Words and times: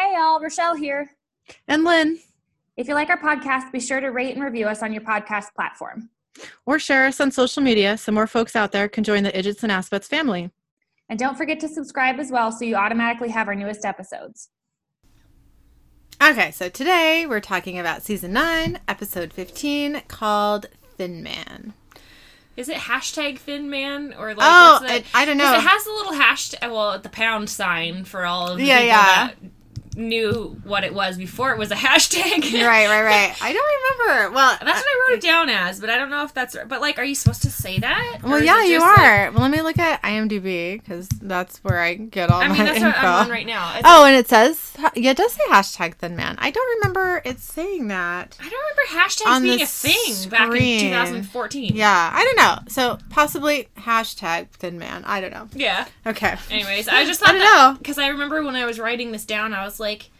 Hey, 0.00 0.14
y'all, 0.14 0.40
Rochelle 0.40 0.76
here. 0.76 1.10
And 1.68 1.84
Lynn, 1.84 2.18
If 2.78 2.88
you 2.88 2.94
like 2.94 3.10
our 3.10 3.18
podcast, 3.20 3.70
be 3.70 3.80
sure 3.80 4.00
to 4.00 4.08
rate 4.08 4.34
and 4.34 4.42
review 4.42 4.66
us 4.66 4.82
on 4.82 4.94
your 4.94 5.02
podcast 5.02 5.52
platform. 5.54 6.08
or 6.64 6.78
share 6.78 7.04
us 7.04 7.20
on 7.20 7.30
social 7.30 7.62
media 7.62 7.98
so 7.98 8.10
more 8.10 8.26
folks 8.26 8.56
out 8.56 8.72
there 8.72 8.88
can 8.88 9.04
join 9.04 9.24
the 9.24 9.32
Idgits 9.32 9.62
and 9.62 9.70
Aspets 9.70 10.06
family. 10.06 10.50
And 11.10 11.18
don't 11.18 11.36
forget 11.36 11.60
to 11.60 11.68
subscribe 11.68 12.18
as 12.18 12.30
well 12.30 12.50
so 12.50 12.64
you 12.64 12.76
automatically 12.76 13.28
have 13.28 13.46
our 13.46 13.54
newest 13.54 13.84
episodes. 13.84 14.48
Okay, 16.22 16.50
so 16.50 16.70
today 16.70 17.26
we're 17.26 17.40
talking 17.40 17.78
about 17.78 18.02
season 18.02 18.32
9, 18.32 18.80
episode 18.88 19.34
15, 19.34 20.00
called 20.08 20.64
Thin 20.96 21.22
Man. 21.22 21.74
Is 22.56 22.70
it 22.70 22.76
hashtag 22.76 23.38
Thin 23.38 23.68
Man 23.68 24.14
or 24.18 24.28
like? 24.34 24.38
Oh, 24.48 24.78
what's 24.80 24.94
it- 24.94 25.04
I 25.12 25.26
don't 25.26 25.36
know. 25.36 25.52
It 25.52 25.60
has 25.60 25.86
a 25.86 25.92
little 25.92 26.12
hashtag. 26.12 26.70
Well, 26.72 26.98
the 26.98 27.08
pound 27.10 27.50
sign 27.50 28.04
for 28.04 28.24
all 28.24 28.48
of 28.48 28.56
the 28.58 28.64
Yeah, 28.64 28.76
people 28.78 28.86
yeah. 28.86 29.26
that 29.26 29.36
knew 29.96 30.56
what 30.64 30.84
it 30.84 30.94
was 30.94 31.16
before 31.16 31.50
it 31.52 31.58
was 31.58 31.70
a 31.70 31.74
hashtag. 31.76 32.42
right, 32.64 32.86
right, 32.88 33.02
right. 33.02 33.36
I 33.42 33.52
don't 33.52 34.06
remember. 34.06 34.34
Well, 34.34 34.56
That's 34.60 34.80
what 34.80 34.86
I 34.86 35.08
wrote 35.10 35.18
it 35.18 35.22
down 35.22 35.48
as, 35.48 35.80
but 35.80 35.90
I 35.90 35.96
don't 35.98 36.10
know 36.10 36.24
if 36.24 36.32
that's. 36.34 36.56
But 36.68 36.80
like, 36.80 36.98
are 36.98 37.04
you 37.04 37.14
supposed 37.14 37.42
to 37.42 37.50
say 37.50 37.78
that? 37.78 38.18
Well, 38.22 38.42
yeah, 38.42 38.62
you 38.62 38.78
just, 38.78 38.86
like- 38.86 38.98
are. 38.98 39.30
well, 39.32 39.42
let 39.42 39.50
me 39.50 39.62
look 39.62 39.78
at 39.78 40.02
IMDb 40.02 40.80
because 40.80 41.08
that's 41.08 41.58
where 41.64 41.80
I 41.80 41.94
get 41.94 42.30
all 42.30 42.40
I 42.40 42.48
my 42.48 42.54
mean, 42.54 42.64
that's 42.66 42.76
info. 42.78 42.88
what 42.88 42.98
I'm 42.98 43.24
on 43.26 43.30
right 43.30 43.46
now. 43.46 43.76
Is 43.76 43.82
Oh, 43.84 44.04
it- 44.04 44.08
and 44.10 44.16
it 44.16 44.28
says, 44.28 44.72
yeah, 44.94 45.10
it 45.10 45.16
does 45.16 45.32
say 45.32 45.42
hashtag 45.48 45.94
Thin 45.94 46.16
Man. 46.16 46.36
I 46.38 46.50
don't 46.50 46.78
remember 46.80 47.22
it 47.24 47.40
saying 47.40 47.88
that. 47.88 48.36
I 48.40 48.48
don't 48.48 48.60
remember 48.60 49.04
hashtags 49.08 49.26
on 49.26 49.42
being 49.42 49.62
a 49.62 49.66
thing 49.66 50.28
back 50.30 50.50
in 50.54 50.80
2014. 50.80 51.74
Yeah, 51.74 52.10
I 52.12 52.24
don't 52.24 52.36
know. 52.36 52.58
So 52.68 52.98
possibly 53.10 53.68
hashtag 53.78 54.48
Thin 54.50 54.78
Man. 54.78 55.04
I 55.04 55.20
don't 55.20 55.32
know. 55.32 55.48
Yeah. 55.54 55.86
Okay. 56.06 56.36
Anyways, 56.50 56.88
I 56.88 57.04
just 57.04 57.20
thought 57.20 57.30
I 57.30 57.32
don't 57.32 57.40
that 57.40 57.72
know. 57.72 57.78
because 57.78 57.98
I 57.98 58.08
remember 58.08 58.42
when 58.42 58.56
I 58.56 58.64
was 58.64 58.78
writing 58.78 59.12
this 59.12 59.24
down, 59.24 59.52
I 59.52 59.64
was 59.64 59.79
like, 59.80 60.10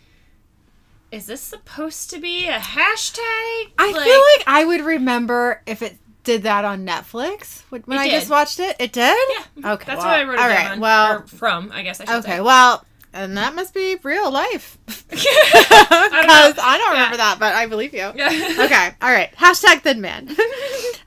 "Is 1.12 1.26
this 1.26 1.40
supposed 1.40 2.10
to 2.10 2.18
be 2.18 2.48
a 2.48 2.58
hashtag?" 2.58 3.70
I 3.78 3.92
feel 3.92 3.94
like 4.38 4.44
I 4.46 4.64
would 4.64 4.80
remember 4.80 5.62
if 5.66 5.82
it 5.82 5.98
did 6.24 6.42
that 6.44 6.64
on 6.64 6.86
Netflix 6.86 7.62
when 7.70 7.98
I 7.98 8.08
just 8.08 8.28
watched 8.30 8.60
it. 8.60 8.76
It 8.78 8.92
did. 8.92 9.16
yeah. 9.56 9.72
Okay. 9.72 9.84
that's 9.86 9.98
well, 9.98 10.06
what 10.08 10.20
I 10.20 10.24
wrote 10.24 10.34
it 10.34 10.40
all 10.40 10.48
down 10.48 10.56
right, 10.56 10.70
on, 10.72 10.80
Well. 10.80 11.22
from, 11.26 11.70
I 11.72 11.82
guess 11.82 12.00
I 12.00 12.04
should 12.04 12.14
Okay. 12.16 12.36
say. 12.36 12.40
Well, 12.40 12.84
and 13.12 13.36
that 13.38 13.54
must 13.56 13.74
be 13.74 13.96
real 14.04 14.30
life 14.30 14.78
because 14.86 15.08
I 15.26 16.24
don't. 16.26 16.58
I 16.64 16.78
don't 16.78 16.90
remember 16.92 17.14
Yeah. 17.14 17.16
that, 17.16 17.36
but 17.40 17.54
I 17.54 17.66
believe 17.66 17.92
you. 17.92 18.12
Yeah. 18.14 18.28
okay. 18.64 18.90
All 19.02 19.10
right. 19.10 19.34
Hashtag 19.36 19.80
thin 19.82 20.00
man. 20.00 20.36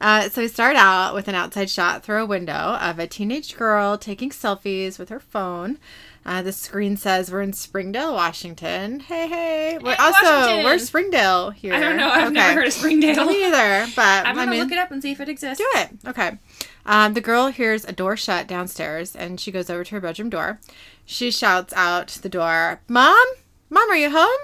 uh, 0.01 0.27
so 0.29 0.41
we 0.41 0.47
start 0.49 0.75
out 0.75 1.13
with 1.13 1.27
an 1.29 1.35
outside 1.35 1.69
shot 1.69 2.03
through 2.03 2.23
a 2.23 2.25
window 2.25 2.51
of 2.81 2.99
a 2.99 3.07
teenage 3.07 3.55
girl 3.55 3.97
taking 3.97 4.31
selfies 4.31 4.99
with 4.99 5.07
her 5.09 5.19
phone. 5.21 5.77
Uh, 6.25 6.41
the 6.41 6.53
screen 6.53 6.95
says 6.95 7.29
we're 7.31 7.41
in 7.41 7.51
Springdale, 7.53 8.13
Washington. 8.13 9.01
Hey, 9.01 9.27
hey. 9.27 9.77
We're 9.81 9.91
Hey, 9.91 9.97
also 9.99 10.23
Washington. 10.25 10.63
we're 10.63 10.77
Springdale 10.79 11.49
here. 11.49 11.73
I 11.73 11.79
don't 11.81 11.97
know. 11.97 12.09
I've 12.09 12.25
Okay. 12.27 12.33
never 12.33 12.53
heard 12.61 12.67
of 12.67 12.73
Springdale. 12.73 13.25
Me 13.25 13.45
either, 13.45 13.87
but 13.95 14.25
I'm 14.25 14.27
I 14.27 14.33
gonna 14.45 14.51
mean, 14.51 14.59
look 14.61 14.71
it 14.71 14.77
up 14.77 14.91
and 14.91 15.01
see 15.01 15.11
if 15.11 15.19
it 15.19 15.27
exists. 15.27 15.57
do 15.57 15.67
it. 15.79 15.89
Okay. 16.07 16.37
Um, 16.85 17.13
the 17.13 17.21
girl 17.21 17.47
hears 17.47 17.83
a 17.85 17.91
door 17.91 18.15
shut 18.15 18.47
downstairs 18.47 19.15
and 19.15 19.39
she 19.39 19.51
goes 19.51 19.69
over 19.69 19.83
to 19.83 19.91
her 19.95 20.01
bedroom 20.01 20.29
door. 20.29 20.59
She 21.05 21.29
shouts 21.31 21.73
out 21.73 22.07
the 22.07 22.29
door, 22.29 22.79
Mom? 22.87 23.25
Mom, 23.69 23.89
are 23.89 23.95
you 23.97 24.09
home? 24.09 24.39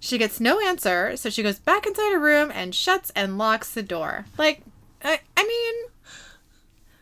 She 0.00 0.16
gets 0.18 0.40
no 0.40 0.60
answer, 0.60 1.16
so 1.16 1.28
she 1.30 1.42
goes 1.42 1.58
back 1.58 1.86
inside 1.86 2.12
her 2.12 2.18
room 2.18 2.50
and 2.54 2.74
shuts 2.74 3.10
and 3.16 3.36
locks 3.36 3.72
the 3.72 3.82
door. 3.82 4.24
Like, 4.38 4.62
I, 5.02 5.20
I 5.36 5.42
mean, 5.44 5.90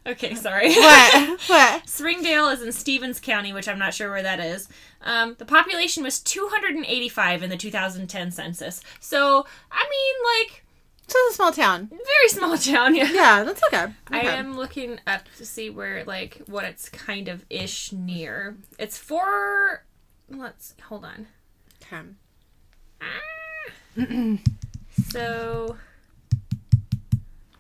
Okay, 0.06 0.34
sorry. 0.34 0.74
what? 0.74 1.40
what? 1.46 1.88
Springdale 1.88 2.48
is 2.48 2.60
in 2.62 2.72
Stevens 2.72 3.20
County, 3.20 3.52
which 3.52 3.68
I'm 3.68 3.78
not 3.78 3.94
sure 3.94 4.10
where 4.10 4.22
that 4.22 4.40
is. 4.40 4.68
Um, 5.00 5.36
the 5.38 5.44
population 5.44 6.02
was 6.02 6.18
285 6.20 7.42
in 7.42 7.50
the 7.50 7.56
2010 7.56 8.30
census. 8.32 8.80
So, 9.00 9.46
I 9.70 9.88
mean, 9.88 10.14
like, 10.50 10.64
It's 11.04 11.14
a 11.14 11.34
small 11.34 11.52
town. 11.52 11.88
very 11.88 12.28
small 12.28 12.56
town. 12.58 12.94
Yeah. 12.96 13.10
Yeah, 13.12 13.44
that's 13.44 13.62
okay. 13.72 13.92
I 14.10 14.20
am 14.22 14.56
looking 14.56 14.98
up 15.06 15.22
to 15.36 15.44
see 15.46 15.70
where, 15.70 16.04
like, 16.04 16.42
what 16.46 16.64
it's 16.64 16.88
kind 16.88 17.28
of 17.28 17.44
ish 17.48 17.92
near. 17.92 18.56
It's 18.78 18.98
for. 18.98 19.84
Let's 20.28 20.74
hold 20.88 21.04
on. 21.04 21.26
Okay. 23.96 24.38
So. 25.10 25.76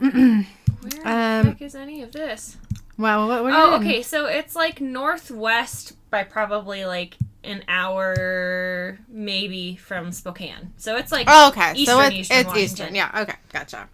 where 0.82 0.90
the 0.90 1.08
Um, 1.08 1.46
heck 1.46 1.62
is 1.62 1.74
any 1.74 2.02
of 2.02 2.12
this? 2.12 2.56
Wow, 2.98 3.26
what, 3.28 3.42
what 3.44 3.52
Oh, 3.54 3.76
okay. 3.76 4.02
So 4.02 4.26
it's 4.26 4.54
like 4.54 4.80
northwest 4.80 5.94
by 6.10 6.24
probably 6.24 6.84
like 6.84 7.16
an 7.44 7.64
hour, 7.68 8.98
maybe 9.08 9.76
from 9.76 10.12
Spokane. 10.12 10.72
So 10.76 10.96
it's 10.96 11.10
like 11.10 11.26
Oh, 11.28 11.48
okay. 11.48 11.74
so 11.84 12.00
it's, 12.00 12.16
Eastern 12.16 12.38
it's 12.38 12.46
Washington. 12.48 12.62
Eastern. 12.62 12.94
Yeah, 12.94 13.10
okay. 13.22 13.34
Gotcha. 13.52 13.88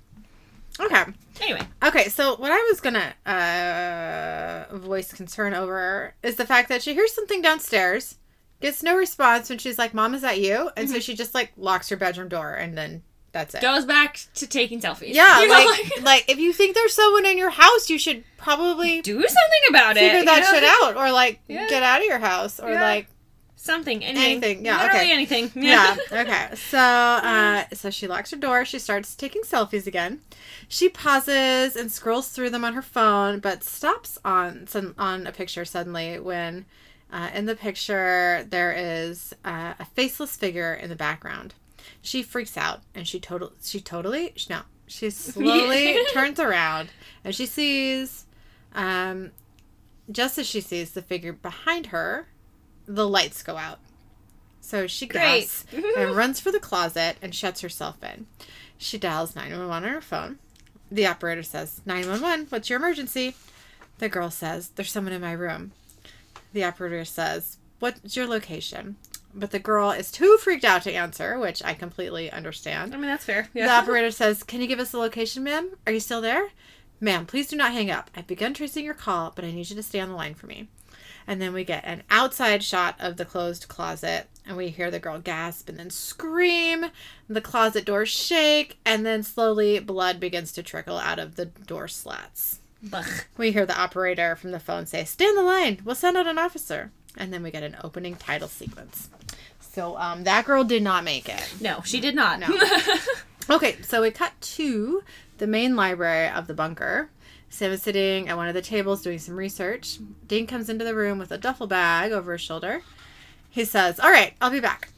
Okay. 0.81 1.05
anyway. 1.43 1.67
Okay, 1.83 2.09
so 2.09 2.37
what 2.37 2.53
I 2.53 2.67
was 2.71 2.81
gonna 2.81 3.15
uh, 3.27 4.77
voice 4.77 5.13
concern 5.13 5.55
over 5.55 6.15
is 6.23 6.37
the 6.37 6.47
fact 6.47 6.69
that 6.69 6.83
she 6.83 6.95
hears 6.95 7.13
something 7.15 7.43
downstairs, 7.43 8.17
gets 8.61 8.83
no 8.83 8.97
response 8.97 9.49
when 9.49 9.59
she's 9.59 9.79
like, 9.79 9.95
"Mom, 9.95 10.15
is 10.15 10.23
that 10.23 10.41
you?" 10.41 10.71
And 10.77 10.87
Mm-hmm. 10.87 10.95
so 10.95 11.01
she 11.01 11.15
just 11.15 11.35
like 11.35 11.53
locks 11.57 11.89
her 11.89 11.97
bedroom 11.97 12.29
door, 12.29 12.53
and 12.55 12.77
then 12.79 13.03
that's 13.33 13.55
it. 13.55 13.61
Goes 13.63 13.85
back 13.85 14.21
to 14.35 14.47
taking 14.47 14.81
selfies. 14.81 15.15
yeah, 15.15 15.41
You 15.41 15.49
know, 15.49 15.55
like 15.55 16.03
like 16.03 16.25
if 16.29 16.39
you 16.39 16.53
think 16.53 16.75
there's 16.75 16.95
someone 16.95 17.27
in 17.27 17.37
your 17.39 17.51
house, 17.51 17.91
you 17.91 17.99
should 17.99 18.25
probably 18.37 19.03
do 19.03 19.15
something 19.21 19.63
about 19.69 19.97
it. 19.97 20.01
figure 20.01 20.19
you 20.21 20.25
that 20.25 20.41
know? 20.41 20.53
shit 20.53 20.65
out, 20.65 20.97
or 20.97 21.13
like 21.13 21.41
Yeah. 21.49 21.69
get 21.69 21.83
out 21.83 22.01
of 22.01 22.07
your 22.07 22.19
house, 22.19 22.59
or 22.61 22.71
Yeah. 22.73 22.83
like 22.83 23.07
Something. 23.61 24.05
Anything. 24.05 24.31
Anything, 24.45 24.65
yeah, 24.65 24.83
Literally 24.83 25.01
okay. 25.01 25.13
anything. 25.13 25.51
yeah 25.63 25.97
okay 26.13 26.49
so 26.55 26.79
uh 26.79 27.65
so 27.75 27.91
she 27.91 28.07
locks 28.07 28.31
her 28.31 28.37
door 28.37 28.65
she 28.65 28.79
starts 28.79 29.17
taking 29.17 29.43
selfies 29.43 29.87
again 29.87 30.21
she 30.69 30.89
pauses 30.89 31.75
and 31.75 31.91
scrolls 31.91 32.29
through 32.29 32.51
them 32.51 32.65
on 32.65 32.73
her 32.75 32.83
phone 32.83 33.41
but 33.41 33.65
stops 33.65 34.17
on 34.25 34.67
some 34.69 34.95
on 34.97 35.27
a 35.27 35.33
picture 35.33 35.65
suddenly 35.65 36.19
when 36.21 36.65
uh, 37.13 37.31
in 37.35 37.47
the 37.47 37.57
picture 37.57 38.47
there 38.49 38.73
is 38.73 39.35
uh, 39.45 39.75
a 39.79 39.85
faceless 39.85 40.37
figure 40.37 40.73
in 40.73 40.89
the 40.89 40.97
background 40.97 41.53
she 42.03 42.23
freaks 42.23 42.57
out 42.57 42.81
and 42.95 43.07
she 43.07 43.19
total 43.21 43.53
she 43.63 43.81
totally 43.81 44.35
no 44.49 44.61
she 44.87 45.11
slowly 45.11 45.99
turns 46.13 46.39
around 46.41 46.89
and 47.25 47.35
she 47.35 47.47
sees 47.47 48.27
um 48.75 49.31
just 50.11 50.39
as 50.39 50.47
she 50.47 50.61
sees 50.61 50.93
the 50.93 51.03
figure 51.03 51.33
behind 51.33 51.87
her 51.87 52.29
the 52.87 53.09
lights 53.09 53.43
go 53.43 53.57
out 53.57 53.79
so 54.69 54.87
she 54.87 55.07
gasps 55.07 55.65
and 55.97 56.15
runs 56.17 56.41
for 56.41 56.53
the 56.53 56.61
closet 56.61 57.17
and 57.23 57.35
shuts 57.35 57.63
herself 57.63 58.03
in. 58.05 58.27
She 58.77 58.99
dials 58.99 59.35
911 59.35 59.85
on 59.89 59.95
her 59.95 60.03
phone. 60.03 60.39
The 60.91 61.07
operator 61.07 61.43
says, 61.43 61.81
911, 61.87 62.49
what's 62.51 62.69
your 62.69 62.79
emergency? 62.79 63.35
The 63.97 64.11
girl 64.11 64.31
says, 64.31 64.69
There's 64.69 64.91
someone 64.91 65.15
in 65.15 65.23
my 65.23 65.33
room. 65.33 65.73
The 66.53 66.65
operator 66.65 67.07
says, 67.07 67.57
What's 67.79 68.15
your 68.15 68.27
location? 68.27 68.97
But 69.35 69.51
the 69.51 69.59
girl 69.59 69.91
is 69.91 70.11
too 70.11 70.39
freaked 70.41 70.65
out 70.65 70.83
to 70.83 70.93
answer, 70.93 71.39
which 71.39 71.63
I 71.65 71.75
completely 71.75 72.31
understand. 72.31 72.95
I 72.95 72.97
mean, 72.97 73.07
that's 73.07 73.25
fair. 73.25 73.49
The 73.53 73.69
operator 73.71 74.11
says, 74.11 74.43
Can 74.43 74.61
you 74.61 74.67
give 74.67 74.81
us 74.81 74.91
the 74.91 74.99
location, 74.99 75.45
ma'am? 75.45 75.71
Are 75.87 75.93
you 75.93 76.01
still 76.01 76.21
there? 76.21 76.49
Ma'am, 77.01 77.27
please 77.27 77.49
do 77.49 77.57
not 77.57 77.73
hang 77.73 77.91
up. 77.91 78.11
I've 78.17 78.27
begun 78.27 78.55
tracing 78.55 78.85
your 78.85 78.95
call, 78.95 79.33
but 79.35 79.45
I 79.45 79.53
need 79.53 79.71
you 79.71 79.77
to 79.77 79.83
stay 79.83 80.01
on 80.01 80.09
the 80.09 80.17
line 80.17 80.35
for 80.35 80.47
me. 80.47 80.69
And 81.29 81.41
then 81.43 81.53
we 81.53 81.63
get 81.63 81.85
an 81.85 82.03
outside 82.11 82.65
shot 82.65 82.97
of 82.99 83.19
the 83.19 83.25
closed 83.27 83.69
closet, 83.69 84.29
and 84.47 84.57
we 84.57 84.71
hear 84.71 84.91
the 84.91 84.99
girl 84.99 85.19
gasp 85.19 85.69
and 85.69 85.79
then 85.79 85.91
scream. 85.91 86.87
The 87.29 87.43
closet 87.43 87.85
doors 87.85 88.09
shake, 88.09 88.79
and 88.85 89.05
then 89.05 89.23
slowly 89.23 89.79
blood 89.79 90.19
begins 90.19 90.53
to 90.53 90.63
trickle 90.63 90.97
out 90.97 91.19
of 91.19 91.37
the 91.37 91.45
door 91.45 91.87
slats. 91.87 92.61
Blech. 92.85 93.27
We 93.37 93.53
hear 93.53 93.67
the 93.67 93.79
operator 93.79 94.37
from 94.37 94.53
the 94.53 94.61
phone 94.61 94.87
say, 94.87 95.05
Stay 95.05 95.27
on 95.27 95.37
the 95.37 95.43
line. 95.43 95.81
We'll 95.85 95.95
send 95.95 96.17
out 96.17 96.27
an 96.27 96.39
officer. 96.39 96.93
And 97.19 97.33
then 97.33 97.43
we 97.43 97.51
get 97.51 97.63
an 97.63 97.77
opening 97.85 98.17
title 98.17 98.49
sequence. 98.49 99.11
So 99.61 99.99
um, 99.99 100.25
that 100.25 100.47
girl 100.47 100.65
did 100.65 100.83
not 100.83 101.05
make 101.05 101.29
it. 101.29 101.55
No, 101.61 101.83
she 101.85 102.01
did 102.01 102.15
not. 102.15 102.41
No. 102.41 102.49
Okay, 103.51 103.81
so 103.81 104.03
we 104.03 104.11
cut 104.11 104.39
to 104.43 105.03
the 105.39 105.47
main 105.47 105.75
library 105.75 106.29
of 106.29 106.47
the 106.47 106.53
bunker. 106.53 107.09
Sam 107.49 107.73
is 107.73 107.81
sitting 107.81 108.29
at 108.29 108.37
one 108.37 108.47
of 108.47 108.53
the 108.53 108.61
tables 108.61 109.01
doing 109.01 109.19
some 109.19 109.37
research. 109.37 109.99
Dean 110.27 110.47
comes 110.47 110.69
into 110.69 110.85
the 110.85 110.95
room 110.95 111.19
with 111.19 111.33
a 111.33 111.39
duffel 111.39 111.67
bag 111.67 112.13
over 112.13 112.33
his 112.33 112.43
shoulder. 112.43 112.83
He 113.49 113.65
says, 113.65 113.99
All 113.99 114.11
right, 114.11 114.35
I'll 114.43 114.51
be 114.51 114.61
back. 114.61 114.91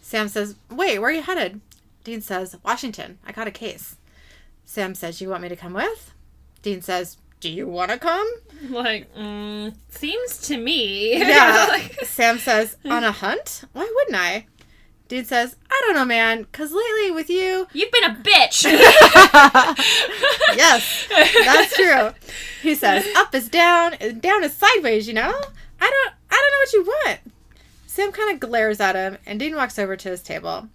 Sam 0.00 0.28
says, 0.28 0.56
Wait, 0.70 0.98
where 0.98 1.10
are 1.10 1.12
you 1.12 1.20
headed? 1.20 1.60
Dean 2.02 2.22
says, 2.22 2.56
Washington. 2.64 3.18
I 3.26 3.32
got 3.32 3.46
a 3.46 3.50
case. 3.50 3.96
Sam 4.64 4.94
says, 4.94 5.20
You 5.20 5.28
want 5.28 5.42
me 5.42 5.50
to 5.50 5.56
come 5.56 5.74
with? 5.74 6.14
Dean 6.62 6.80
says, 6.80 7.18
Do 7.40 7.48
you 7.50 7.66
want 7.66 7.90
to 7.90 7.98
come? 7.98 8.26
like, 8.68 9.14
mm, 9.14 9.74
seems 9.88 10.38
to 10.48 10.56
me. 10.58 11.18
Yeah. 11.18 11.66
Like- 11.70 12.04
Sam 12.04 12.38
says, 12.38 12.76
On 12.84 13.02
a 13.04 13.12
hunt? 13.12 13.62
Why 13.72 13.90
wouldn't 13.94 14.16
I? 14.16 14.46
Dean 15.08 15.24
says, 15.24 15.56
I 15.68 15.82
don't 15.86 15.96
know, 15.96 16.04
man, 16.04 16.42
because 16.42 16.70
lately 16.70 17.10
with 17.10 17.28
you, 17.30 17.66
You've 17.72 17.90
been 17.90 18.04
a 18.04 18.14
bitch. 18.14 18.62
yes, 20.56 21.08
that's 21.44 21.74
true. 21.74 22.10
He 22.62 22.74
says, 22.76 23.04
"Up 23.16 23.34
is 23.34 23.48
down, 23.48 23.94
and 23.94 24.22
down 24.22 24.44
is 24.44 24.54
sideways." 24.54 25.08
You 25.08 25.14
know, 25.14 25.34
I 25.80 25.90
don't, 25.90 26.14
I 26.30 26.36
don't 26.36 26.52
know 26.52 26.58
what 26.58 26.72
you 26.72 26.84
want. 26.84 27.20
Sam 27.86 28.12
kind 28.12 28.32
of 28.32 28.38
glares 28.40 28.78
at 28.78 28.94
him, 28.94 29.18
and 29.26 29.40
Dean 29.40 29.56
walks 29.56 29.78
over 29.80 29.96
to 29.96 30.10
his 30.10 30.22
table. 30.22 30.68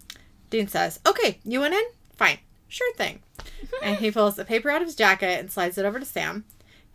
Dean 0.49 0.67
says, 0.67 0.99
Okay, 1.07 1.39
you 1.45 1.61
went 1.61 1.73
in? 1.73 1.83
Fine. 2.17 2.39
Sure 2.67 2.93
thing. 2.95 3.19
and 3.83 3.97
he 3.97 4.11
pulls 4.11 4.37
a 4.37 4.43
paper 4.45 4.69
out 4.69 4.81
of 4.81 4.87
his 4.87 4.95
jacket 4.95 5.39
and 5.39 5.49
slides 5.51 5.77
it 5.77 5.85
over 5.85 5.99
to 5.99 6.05
Sam. 6.05 6.43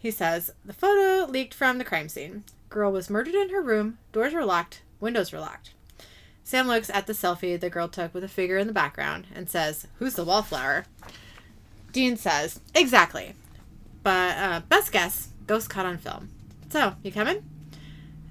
He 0.01 0.11
says, 0.11 0.51
The 0.65 0.73
photo 0.73 1.31
leaked 1.31 1.53
from 1.53 1.77
the 1.79 1.85
crime 1.85 2.09
scene. 2.09 2.45
Girl 2.71 2.91
was 2.91 3.11
murdered 3.11 3.35
in 3.35 3.51
her 3.51 3.61
room, 3.61 3.99
doors 4.13 4.33
were 4.33 4.45
locked, 4.45 4.81
windows 4.99 5.31
were 5.31 5.41
locked. 5.41 5.75
Sam 6.43 6.67
looks 6.67 6.91
at 6.91 7.07
the 7.07 7.13
selfie 7.13 7.61
the 7.61 7.71
girl 7.71 7.87
took 7.87 8.15
with 8.15 8.25
a 8.25 8.29
figure 8.29 8.57
in 8.57 8.67
the 8.67 8.73
background 8.73 9.27
and 9.35 9.49
says, 9.49 9.87
Who's 9.99 10.15
the 10.15 10.25
wallflower? 10.25 10.87
Dean 11.93 12.17
says, 12.17 12.61
Exactly. 12.75 13.35
But 14.03 14.37
uh, 14.39 14.61
best 14.69 14.91
guess, 14.91 15.29
ghost 15.47 15.69
caught 15.69 15.85
on 15.87 15.99
film. 15.99 16.31
So, 16.71 16.95
you 17.03 17.13
coming? 17.13 17.45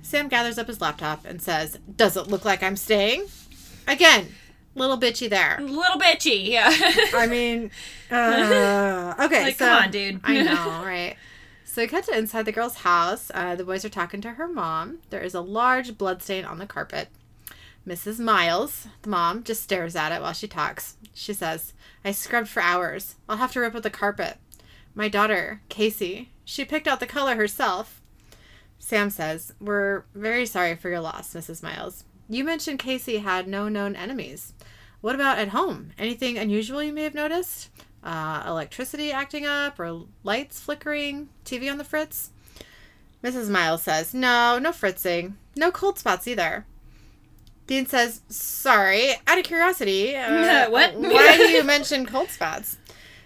Sam 0.01 0.27
gathers 0.27 0.57
up 0.57 0.67
his 0.67 0.81
laptop 0.81 1.23
and 1.23 1.39
says, 1.39 1.77
Does 1.95 2.17
it 2.17 2.27
look 2.27 2.43
like 2.43 2.63
I'm 2.63 2.75
staying? 2.75 3.27
Again, 3.87 4.29
little 4.73 4.97
bitchy 4.97 5.29
there. 5.29 5.59
Little 5.61 5.99
bitchy, 5.99 6.47
yeah. 6.47 6.71
I 7.13 7.27
mean, 7.27 7.69
uh, 8.09 9.13
okay. 9.25 9.43
like, 9.43 9.57
so, 9.57 9.65
come 9.65 9.83
on, 9.83 9.91
dude. 9.91 10.19
I 10.23 10.41
know, 10.41 10.83
right? 10.83 11.15
So 11.79 11.83
we 11.83 11.87
cut 11.87 12.03
to 12.07 12.17
inside 12.17 12.43
the 12.43 12.51
girl's 12.51 12.75
house. 12.75 13.31
Uh, 13.33 13.55
the 13.55 13.63
boys 13.63 13.85
are 13.85 13.89
talking 13.89 14.19
to 14.19 14.31
her 14.31 14.49
mom. 14.49 14.99
There 15.11 15.21
is 15.21 15.33
a 15.33 15.39
large 15.39 15.97
bloodstain 15.97 16.43
on 16.43 16.57
the 16.57 16.65
carpet. 16.65 17.07
Mrs. 17.87 18.19
Miles, 18.19 18.89
the 19.03 19.09
mom, 19.09 19.45
just 19.45 19.63
stares 19.63 19.95
at 19.95 20.11
it 20.11 20.21
while 20.21 20.33
she 20.33 20.45
talks. 20.45 20.97
She 21.13 21.33
says, 21.33 21.71
I 22.03 22.11
scrubbed 22.11 22.49
for 22.49 22.61
hours. 22.61 23.15
I'll 23.29 23.37
have 23.37 23.53
to 23.53 23.61
rip 23.61 23.75
up 23.75 23.83
the 23.83 23.89
carpet. 23.89 24.39
My 24.93 25.07
daughter, 25.07 25.61
Casey, 25.69 26.31
she 26.43 26.65
picked 26.65 26.85
out 26.85 26.99
the 26.99 27.05
color 27.05 27.37
herself. 27.37 28.01
Sam 28.77 29.09
says, 29.09 29.53
We're 29.61 30.03
very 30.13 30.45
sorry 30.45 30.75
for 30.75 30.89
your 30.89 30.99
loss, 30.99 31.33
Mrs. 31.33 31.63
Miles. 31.63 32.03
You 32.27 32.43
mentioned 32.43 32.79
Casey 32.79 33.19
had 33.19 33.47
no 33.47 33.69
known 33.69 33.95
enemies. 33.95 34.51
What 34.99 35.15
about 35.15 35.39
at 35.39 35.55
home? 35.55 35.91
Anything 35.97 36.37
unusual 36.37 36.83
you 36.83 36.91
may 36.91 37.03
have 37.03 37.15
noticed? 37.15 37.69
Uh, 38.03 38.43
electricity 38.47 39.11
acting 39.11 39.45
up 39.45 39.79
or 39.79 40.03
lights 40.23 40.59
flickering? 40.59 41.29
TV 41.45 41.69
on 41.71 41.77
the 41.77 41.83
fritz? 41.83 42.31
Mrs. 43.23 43.49
Miles 43.49 43.83
says, 43.83 44.13
No, 44.13 44.57
no 44.59 44.71
fritzing. 44.71 45.37
No 45.55 45.71
cold 45.71 45.99
spots 45.99 46.27
either. 46.27 46.65
Dean 47.67 47.85
says, 47.85 48.21
Sorry, 48.29 49.11
out 49.27 49.37
of 49.37 49.43
curiosity. 49.43 50.15
Uh, 50.15 50.69
What? 50.69 50.95
why 50.97 51.37
do 51.37 51.43
you 51.49 51.63
mention 51.63 52.05
cold 52.05 52.29
spots? 52.29 52.77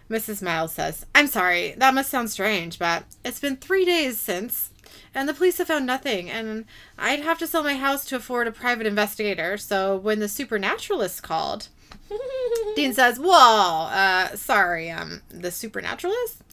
Mrs. 0.09 0.41
Miles 0.41 0.73
says, 0.73 1.05
I'm 1.15 1.27
sorry, 1.27 1.73
that 1.77 1.93
must 1.93 2.09
sound 2.09 2.29
strange, 2.29 2.77
but 2.77 3.03
it's 3.23 3.39
been 3.39 3.55
three 3.55 3.85
days 3.85 4.19
since, 4.19 4.69
and 5.15 5.27
the 5.29 5.33
police 5.33 5.57
have 5.59 5.67
found 5.67 5.85
nothing, 5.85 6.29
and 6.29 6.65
I'd 6.99 7.21
have 7.21 7.39
to 7.39 7.47
sell 7.47 7.63
my 7.63 7.75
house 7.75 8.05
to 8.05 8.17
afford 8.17 8.47
a 8.47 8.51
private 8.51 8.85
investigator, 8.85 9.57
so 9.57 9.95
when 9.95 10.19
the 10.19 10.27
supernaturalist 10.27 11.23
called, 11.23 11.69
Dean 12.75 12.93
says, 12.93 13.19
Whoa, 13.19 13.87
uh, 13.87 14.35
sorry, 14.35 14.89
um, 14.89 15.21
the 15.29 15.51
supernaturalist? 15.51 16.43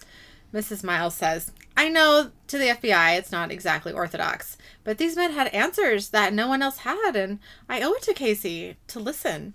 Mrs. 0.53 0.83
Miles 0.83 1.15
says, 1.15 1.53
I 1.77 1.89
know 1.89 2.31
to 2.49 2.59
the 2.59 2.67
FBI 2.67 3.17
it's 3.17 3.33
not 3.33 3.53
exactly 3.53 3.93
orthodox, 3.93 4.57
but 4.85 4.99
these 4.99 5.17
men 5.17 5.33
had 5.33 5.49
answers 5.49 6.11
that 6.11 6.35
no 6.35 6.49
one 6.49 6.63
else 6.63 6.79
had, 6.79 7.15
and 7.15 7.39
I 7.69 7.81
owe 7.83 7.93
it 7.93 8.03
to 8.03 8.15
Casey 8.15 8.77
to 8.89 8.99
listen. 8.99 9.55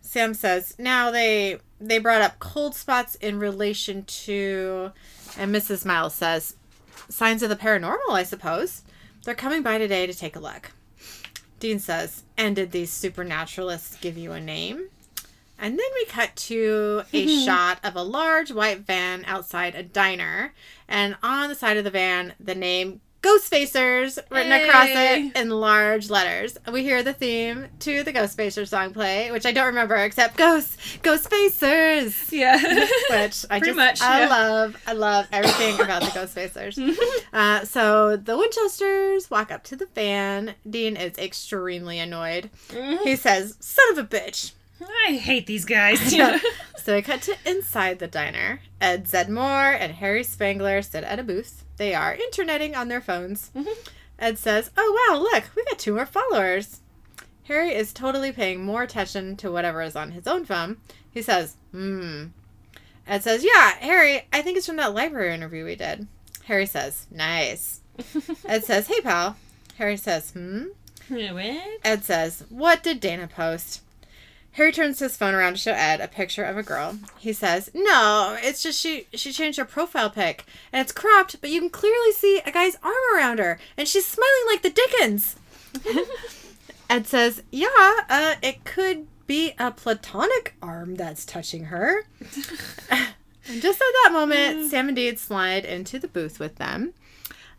Sam 0.00 0.34
says, 0.34 0.74
now 0.78 1.10
they 1.10 1.58
they 1.80 1.98
brought 1.98 2.22
up 2.22 2.38
cold 2.38 2.74
spots 2.74 3.14
in 3.16 3.38
relation 3.38 4.04
to 4.04 4.92
and 5.38 5.54
Mrs. 5.54 5.86
Miles 5.86 6.14
says, 6.14 6.56
signs 7.08 7.42
of 7.42 7.48
the 7.48 7.56
paranormal, 7.56 8.10
I 8.10 8.22
suppose. 8.22 8.82
They're 9.24 9.34
coming 9.34 9.62
by 9.62 9.78
today 9.78 10.06
to 10.06 10.14
take 10.14 10.36
a 10.36 10.40
look. 10.40 10.72
Dean 11.58 11.78
says, 11.78 12.24
and 12.36 12.56
did 12.56 12.72
these 12.72 12.90
supernaturalists 12.90 13.96
give 13.96 14.16
you 14.16 14.32
a 14.32 14.40
name? 14.40 14.88
And 15.60 15.78
then 15.78 15.86
we 15.94 16.04
cut 16.06 16.34
to 16.36 17.02
a 17.12 17.44
shot 17.44 17.78
of 17.84 17.94
a 17.94 18.02
large 18.02 18.50
white 18.50 18.80
van 18.80 19.24
outside 19.26 19.74
a 19.74 19.82
diner. 19.82 20.54
And 20.88 21.16
on 21.22 21.48
the 21.48 21.54
side 21.54 21.76
of 21.76 21.84
the 21.84 21.90
van, 21.90 22.32
the 22.40 22.54
name 22.54 23.02
Ghostfacers 23.22 24.18
written 24.30 24.50
across 24.50 24.88
it 24.88 25.36
in 25.36 25.50
large 25.50 26.08
letters. 26.08 26.56
We 26.72 26.82
hear 26.82 27.02
the 27.02 27.12
theme 27.12 27.66
to 27.80 28.02
the 28.02 28.14
Ghostfacers 28.14 28.68
song 28.68 28.94
play, 28.94 29.30
which 29.30 29.44
I 29.44 29.52
don't 29.52 29.66
remember 29.66 29.96
except 29.96 30.38
Ghosts, 30.38 30.78
Ghostfacers. 31.02 32.32
yeah. 32.32 32.56
Which 33.10 33.44
I 33.50 33.58
Pretty 33.58 33.66
just 33.66 33.76
much, 33.76 34.00
I 34.00 34.20
yeah. 34.20 34.28
love. 34.28 34.82
I 34.86 34.92
love 34.94 35.28
everything 35.32 35.78
about 35.80 36.00
the 36.00 36.08
Ghostfacers. 36.08 36.96
uh, 37.34 37.66
so 37.66 38.16
the 38.16 38.38
Winchesters 38.38 39.30
walk 39.30 39.52
up 39.52 39.64
to 39.64 39.76
the 39.76 39.86
van. 39.94 40.54
Dean 40.68 40.96
is 40.96 41.18
extremely 41.18 41.98
annoyed. 41.98 42.48
He 43.04 43.16
says, 43.16 43.56
"Son 43.60 43.84
of 43.92 43.98
a 43.98 44.04
bitch." 44.04 44.52
I 44.80 45.12
hate 45.16 45.46
these 45.46 45.64
guys. 45.64 46.00
So 46.82 46.94
we 46.94 47.02
cut 47.02 47.20
to 47.22 47.36
inside 47.44 47.98
the 47.98 48.06
diner. 48.06 48.62
Ed 48.80 49.04
Zeddmore 49.04 49.76
and 49.78 49.92
Harry 49.92 50.24
Spangler 50.24 50.80
sit 50.80 51.04
at 51.04 51.18
a 51.18 51.22
booth. 51.22 51.62
They 51.76 51.94
are 51.94 52.14
interneting 52.14 52.74
on 52.74 52.88
their 52.88 53.02
phones. 53.02 53.50
Ed 54.18 54.38
says, 54.38 54.70
Oh 54.78 55.08
wow, 55.10 55.20
look, 55.20 55.44
we 55.54 55.62
got 55.66 55.78
two 55.78 55.94
more 55.94 56.06
followers. 56.06 56.80
Harry 57.44 57.74
is 57.74 57.92
totally 57.92 58.32
paying 58.32 58.64
more 58.64 58.82
attention 58.82 59.36
to 59.36 59.52
whatever 59.52 59.82
is 59.82 59.94
on 59.94 60.12
his 60.12 60.26
own 60.26 60.46
phone. 60.46 60.78
He 61.12 61.20
says, 61.20 61.56
Hmm. 61.70 62.28
Ed 63.06 63.22
says, 63.22 63.44
Yeah, 63.44 63.72
Harry, 63.80 64.22
I 64.32 64.40
think 64.40 64.56
it's 64.56 64.66
from 64.66 64.76
that 64.76 64.94
library 64.94 65.34
interview 65.34 65.66
we 65.66 65.76
did. 65.76 66.06
Harry 66.44 66.64
says, 66.64 67.06
Nice. 67.10 67.80
Ed 68.46 68.64
says, 68.64 68.86
Hey 68.88 69.02
pal. 69.02 69.36
Harry 69.76 69.98
says, 69.98 70.30
Hmm. 70.30 70.68
what? 71.08 71.60
Ed 71.84 72.04
says, 72.04 72.42
What 72.48 72.82
did 72.82 73.00
Dana 73.00 73.28
post? 73.28 73.82
Harry 74.52 74.72
turns 74.72 74.98
his 74.98 75.16
phone 75.16 75.34
around 75.34 75.52
to 75.52 75.58
show 75.58 75.72
Ed 75.72 76.00
a 76.00 76.08
picture 76.08 76.44
of 76.44 76.56
a 76.56 76.62
girl. 76.62 76.98
He 77.18 77.32
says, 77.32 77.70
No, 77.72 78.36
it's 78.40 78.62
just 78.62 78.80
she 78.80 79.06
she 79.14 79.32
changed 79.32 79.58
her 79.58 79.64
profile 79.64 80.10
pic. 80.10 80.44
And 80.72 80.80
it's 80.80 80.92
cropped, 80.92 81.40
but 81.40 81.50
you 81.50 81.60
can 81.60 81.70
clearly 81.70 82.12
see 82.12 82.40
a 82.44 82.50
guy's 82.50 82.76
arm 82.82 82.94
around 83.16 83.38
her. 83.38 83.58
And 83.76 83.86
she's 83.86 84.06
smiling 84.06 84.46
like 84.46 84.62
the 84.62 84.70
Dickens. 84.70 85.36
Ed 86.90 87.06
says, 87.06 87.42
Yeah, 87.52 87.68
uh, 88.08 88.34
it 88.42 88.64
could 88.64 89.06
be 89.26 89.54
a 89.58 89.70
platonic 89.70 90.56
arm 90.60 90.96
that's 90.96 91.24
touching 91.24 91.66
her. 91.66 92.04
and 92.90 93.62
just 93.62 93.80
at 93.80 93.94
that 94.02 94.10
moment, 94.12 94.68
Sam 94.68 94.88
and 94.88 94.96
Dean 94.96 95.16
slide 95.16 95.64
into 95.64 96.00
the 96.00 96.08
booth 96.08 96.40
with 96.40 96.56
them. 96.56 96.92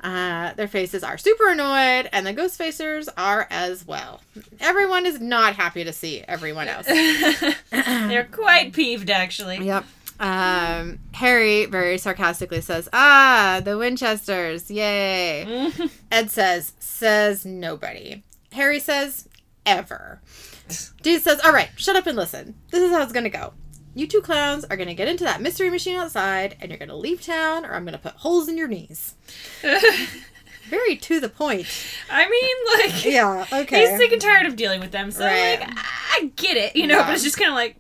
Uh, 0.02 0.54
their 0.56 0.68
faces 0.68 1.04
are 1.04 1.18
super 1.18 1.50
annoyed, 1.50 2.10
and 2.12 2.26
the 2.26 2.34
ghost 2.34 2.60
facers 2.60 3.08
are 3.18 3.48
as 3.52 3.86
well. 3.86 4.20
Everyone 4.60 5.06
is 5.06 5.22
not 5.22 5.56
happy 5.56 5.84
to 5.84 5.94
see 5.94 6.24
everyone 6.28 6.68
else. 6.68 6.88
They're 7.72 8.28
quite 8.32 8.74
peeved, 8.74 9.12
actually. 9.12 9.60
Yep. 9.66 9.86
Um, 10.20 11.00
Harry 11.14 11.66
very 11.66 11.98
sarcastically 11.98 12.62
says, 12.62 12.88
Ah, 12.94 13.62
the 13.64 13.78
Winchesters, 13.78 14.70
yay. 14.70 15.72
Ed 16.12 16.30
says, 16.30 16.74
Says 16.80 17.46
nobody. 17.46 18.24
Harry 18.52 18.80
says, 18.80 19.28
Ever. 19.66 20.22
Dude 21.02 21.22
says, 21.22 21.40
All 21.44 21.52
right, 21.54 21.70
shut 21.76 21.96
up 21.96 22.06
and 22.08 22.16
listen. 22.16 22.56
This 22.70 22.84
is 22.84 22.92
how 22.92 23.02
it's 23.02 23.14
going 23.14 23.24
to 23.24 23.30
go. 23.32 23.54
You 23.94 24.08
two 24.08 24.22
clowns 24.22 24.64
are 24.66 24.78
going 24.78 24.88
to 24.88 24.94
get 24.96 25.08
into 25.10 25.24
that 25.26 25.42
mystery 25.42 25.70
machine 25.70 25.98
outside, 25.98 26.56
and 26.62 26.70
you're 26.72 26.78
going 26.78 26.90
to 26.90 26.96
leave 26.96 27.22
town, 27.22 27.66
or 27.66 27.74
I'm 27.74 27.84
going 27.84 27.94
to 27.94 28.00
put 28.00 28.14
holes 28.14 28.48
in 28.48 28.58
your 28.58 28.68
knees. 28.68 29.16
Very 30.70 30.96
to 30.96 31.20
the 31.20 31.28
point. 31.28 31.68
I 32.10 32.30
mean, 32.30 32.90
like, 32.94 33.04
Yeah, 33.06 33.46
okay. 33.64 33.90
he's 33.90 33.98
sick 33.98 34.12
and 34.14 34.22
tired 34.22 34.46
of 34.46 34.56
dealing 34.56 34.80
with 34.80 34.92
them, 34.92 35.12
so, 35.12 35.26
Right. 35.26 35.60
like, 35.60 35.70
I 35.76 36.32
get 36.38 36.56
it, 36.56 36.76
you 36.76 36.88
know, 36.88 37.00
Yeah. 37.00 37.06
but 37.08 37.14
it's 37.16 37.24
just 37.24 37.38
kind 37.38 37.50
of 37.50 37.56
like, 37.56 37.76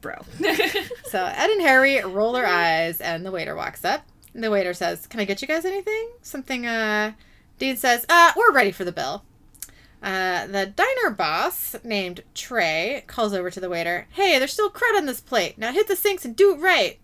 bro. 0.00 0.14
So 1.10 1.24
Ed 1.24 1.50
and 1.50 1.60
Harry 1.60 2.00
roll 2.02 2.32
their 2.32 2.46
eyes, 2.46 3.00
and 3.00 3.26
the 3.26 3.30
waiter 3.32 3.54
walks 3.54 3.84
up. 3.84 4.06
And 4.32 4.44
the 4.44 4.50
waiter 4.50 4.72
says, 4.72 5.08
"Can 5.08 5.18
I 5.18 5.24
get 5.24 5.42
you 5.42 5.48
guys 5.48 5.64
anything? 5.64 6.08
Something?" 6.22 6.64
Uh, 6.64 7.14
Dean 7.58 7.76
says, 7.76 8.06
"Uh, 8.08 8.30
we're 8.36 8.52
ready 8.52 8.70
for 8.70 8.84
the 8.84 8.92
bill." 8.92 9.24
Uh, 10.02 10.46
the 10.46 10.66
diner 10.66 11.14
boss 11.14 11.76
named 11.84 12.22
Trey 12.34 13.04
calls 13.06 13.34
over 13.34 13.50
to 13.50 13.60
the 13.60 13.68
waiter. 13.68 14.06
Hey, 14.12 14.38
there's 14.38 14.52
still 14.52 14.70
crud 14.70 14.96
on 14.96 15.06
this 15.06 15.20
plate. 15.20 15.58
Now 15.58 15.72
hit 15.72 15.88
the 15.88 15.96
sinks 15.96 16.24
and 16.24 16.34
do 16.34 16.54
it 16.54 16.60
right. 16.60 16.98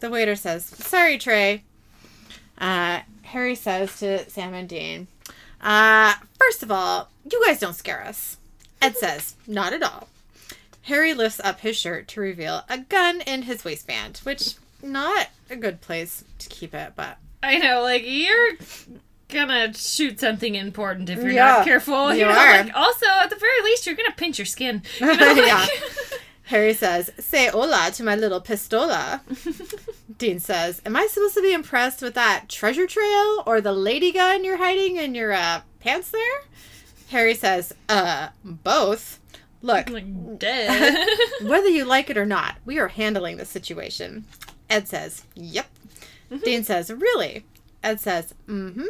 The 0.00 0.10
waiter 0.10 0.36
says, 0.36 0.64
"Sorry, 0.66 1.16
Trey." 1.16 1.64
Uh, 2.58 3.00
Harry 3.22 3.54
says 3.54 3.98
to 4.00 4.28
Sam 4.30 4.54
and 4.54 4.68
Dean, 4.68 5.08
uh, 5.60 6.14
first 6.38 6.62
of 6.62 6.70
all, 6.70 7.10
you 7.30 7.42
guys 7.44 7.60
don't 7.60 7.74
scare 7.74 8.04
us. 8.04 8.36
Ed 8.80 8.96
says, 8.98 9.34
not 9.46 9.72
at 9.72 9.82
all. 9.82 10.08
Harry 10.82 11.12
lifts 11.12 11.40
up 11.40 11.60
his 11.60 11.76
shirt 11.76 12.06
to 12.08 12.20
reveal 12.20 12.62
a 12.68 12.78
gun 12.78 13.20
in 13.22 13.42
his 13.42 13.64
waistband, 13.64 14.18
which 14.22 14.54
not 14.82 15.28
a 15.50 15.56
good 15.56 15.80
place 15.80 16.22
to 16.38 16.48
keep 16.48 16.72
it, 16.74 16.92
but 16.94 17.18
I 17.42 17.58
know, 17.58 17.82
like, 17.82 18.02
you're 18.06 18.52
gonna 19.28 19.72
shoot 19.74 20.20
something 20.20 20.54
important 20.54 21.10
if 21.10 21.18
you're 21.18 21.30
Yeah, 21.30 21.46
not 21.58 21.64
careful. 21.64 22.12
you 22.14 22.20
You, 22.20 22.24
know, 22.26 22.30
are. 22.32 22.62
like, 22.64 22.74
also, 22.76 23.06
at 23.22 23.30
the 23.30 23.36
very 23.36 23.62
least, 23.64 23.86
you're 23.86 23.96
gonna 23.96 24.12
pinch 24.16 24.38
your 24.38 24.46
skin. 24.46 24.82
You 25.00 25.06
know, 25.06 25.12
like- 25.32 25.36
Yeah. 25.36 25.66
Harry 26.44 26.74
says, 26.74 27.10
"Say 27.18 27.48
hola 27.48 27.90
to 27.94 28.04
my 28.04 28.14
little 28.14 28.40
pistola." 28.40 29.20
Dean 30.16 30.38
says, 30.38 30.80
"Am 30.86 30.94
I 30.94 31.08
supposed 31.08 31.34
to 31.34 31.42
be 31.42 31.52
impressed 31.52 32.02
with 32.02 32.14
that 32.14 32.48
treasure 32.48 32.86
trail 32.86 33.42
or 33.46 33.60
the 33.60 33.72
lady 33.72 34.12
gun 34.12 34.44
you're 34.44 34.56
hiding 34.58 34.96
in 34.96 35.16
your 35.16 35.32
uh, 35.32 35.62
pants 35.80 36.10
there?" 36.10 36.42
Harry 37.08 37.34
says, 37.34 37.72
uh, 37.88 38.28
both. 38.44 39.18
Look, 39.62 39.90
Like, 39.90 40.38
duh. 40.38 41.04
whether 41.42 41.68
you 41.68 41.84
like 41.84 42.10
it 42.10 42.16
or 42.16 42.26
not, 42.26 42.56
we 42.64 42.78
are 42.78 42.88
handling 42.88 43.36
the 43.38 43.44
situation. 43.44 44.24
Ed 44.70 44.86
says, 44.86 45.24
Yep. 45.34 45.66
Dean 46.44 46.62
says, 46.62 46.90
Really? 46.92 47.44
Ed 47.82 47.98
says, 48.00 48.34
Mm 48.48 48.74
hmm. 48.74 48.84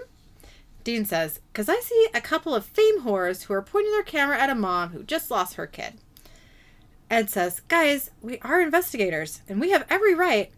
Dean 0.86 1.04
says, 1.04 1.40
Because 1.52 1.68
I 1.68 1.80
see 1.80 2.06
a 2.14 2.20
couple 2.20 2.54
of 2.54 2.64
fame 2.64 3.00
whores 3.00 3.42
who 3.42 3.54
are 3.54 3.60
pointing 3.60 3.90
their 3.90 4.04
camera 4.04 4.38
at 4.38 4.50
a 4.50 4.54
mom 4.54 4.90
who 4.90 5.02
just 5.02 5.32
lost 5.32 5.56
her 5.56 5.66
kid. 5.66 5.94
Ed 7.10 7.28
says, 7.28 7.58
Guys, 7.66 8.12
we 8.22 8.38
are 8.42 8.60
investigators 8.60 9.40
and 9.48 9.60
we 9.60 9.72
have 9.72 9.84
every 9.90 10.14
right. 10.14 10.52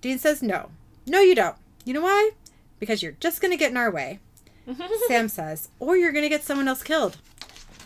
Dean 0.00 0.16
says, 0.16 0.44
No. 0.44 0.70
No, 1.08 1.20
you 1.22 1.34
don't. 1.34 1.56
You 1.84 1.92
know 1.92 2.02
why? 2.02 2.30
Because 2.78 3.02
you're 3.02 3.16
just 3.18 3.40
going 3.40 3.50
to 3.50 3.56
get 3.56 3.72
in 3.72 3.76
our 3.76 3.90
way. 3.90 4.20
Sam 5.08 5.28
says, 5.28 5.70
Or 5.80 5.96
you're 5.96 6.12
going 6.12 6.22
to 6.22 6.28
get 6.28 6.44
someone 6.44 6.68
else 6.68 6.84
killed. 6.84 7.16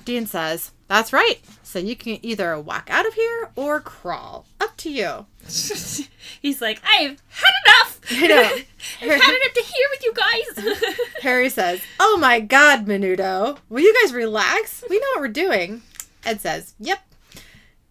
Dean 0.04 0.26
says, 0.26 0.72
That's 0.88 1.14
right. 1.14 1.40
So 1.62 1.78
you 1.78 1.96
can 1.96 2.18
either 2.20 2.60
walk 2.60 2.90
out 2.90 3.06
of 3.06 3.14
here 3.14 3.48
or 3.56 3.80
crawl. 3.80 4.44
Up 4.60 4.76
to 4.76 4.90
you. 4.90 5.24
He's 6.42 6.60
like, 6.60 6.80
I've 6.84 7.20
had 7.30 7.54
enough. 7.66 8.00
I 8.10 8.26
know. 8.26 8.42
I've 9.12 9.20
had 9.20 9.34
enough 9.34 9.54
to 9.54 9.62
hear 9.62 9.86
with 9.90 10.04
you 10.04 10.14
guys. 10.14 10.98
Harry 11.22 11.48
says, 11.48 11.80
Oh 11.98 12.16
my 12.20 12.40
god, 12.40 12.86
Menudo. 12.86 13.58
Will 13.68 13.80
you 13.80 13.94
guys 14.02 14.12
relax? 14.12 14.84
We 14.88 14.98
know 14.98 15.06
what 15.14 15.20
we're 15.20 15.28
doing. 15.28 15.82
Ed 16.24 16.40
says, 16.40 16.74
Yep. 16.78 17.00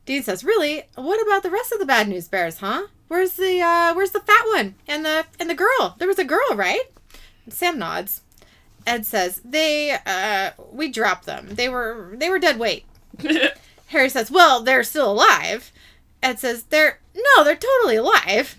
Dean 0.06 0.24
says, 0.24 0.44
Really? 0.44 0.84
What 0.96 1.22
about 1.26 1.44
the 1.44 1.50
rest 1.50 1.72
of 1.72 1.80
the 1.80 1.86
bad 1.86 2.08
news 2.08 2.28
bears, 2.28 2.60
huh? 2.60 2.88
Where's 3.08 3.34
the 3.34 3.62
uh 3.62 3.94
where's 3.94 4.12
the 4.12 4.20
fat 4.20 4.46
one? 4.48 4.76
And 4.88 5.06
the 5.06 5.26
and 5.40 5.50
the 5.50 5.56
girl? 5.56 5.96
There 5.98 6.08
was 6.08 6.20
a 6.20 6.26
girl, 6.26 6.56
right? 6.56 6.84
Sam 7.50 7.80
nods. 7.80 8.22
Ed 8.86 9.06
says, 9.06 9.42
They 9.44 9.98
uh 10.06 10.52
we 10.72 10.90
dropped 10.90 11.26
them. 11.26 11.48
They 11.50 11.70
were 11.70 12.14
they 12.18 12.30
were 12.30 12.40
dead 12.40 12.60
weight. 12.60 12.86
Harry 13.88 14.10
says, 14.10 14.30
Well, 14.30 14.62
they're 14.64 14.84
still 14.84 15.12
alive. 15.12 15.72
Ed 16.22 16.40
says, 16.40 16.64
They're 16.64 17.00
no, 17.16 17.44
they're 17.44 17.56
totally 17.56 17.96
alive. 17.96 18.56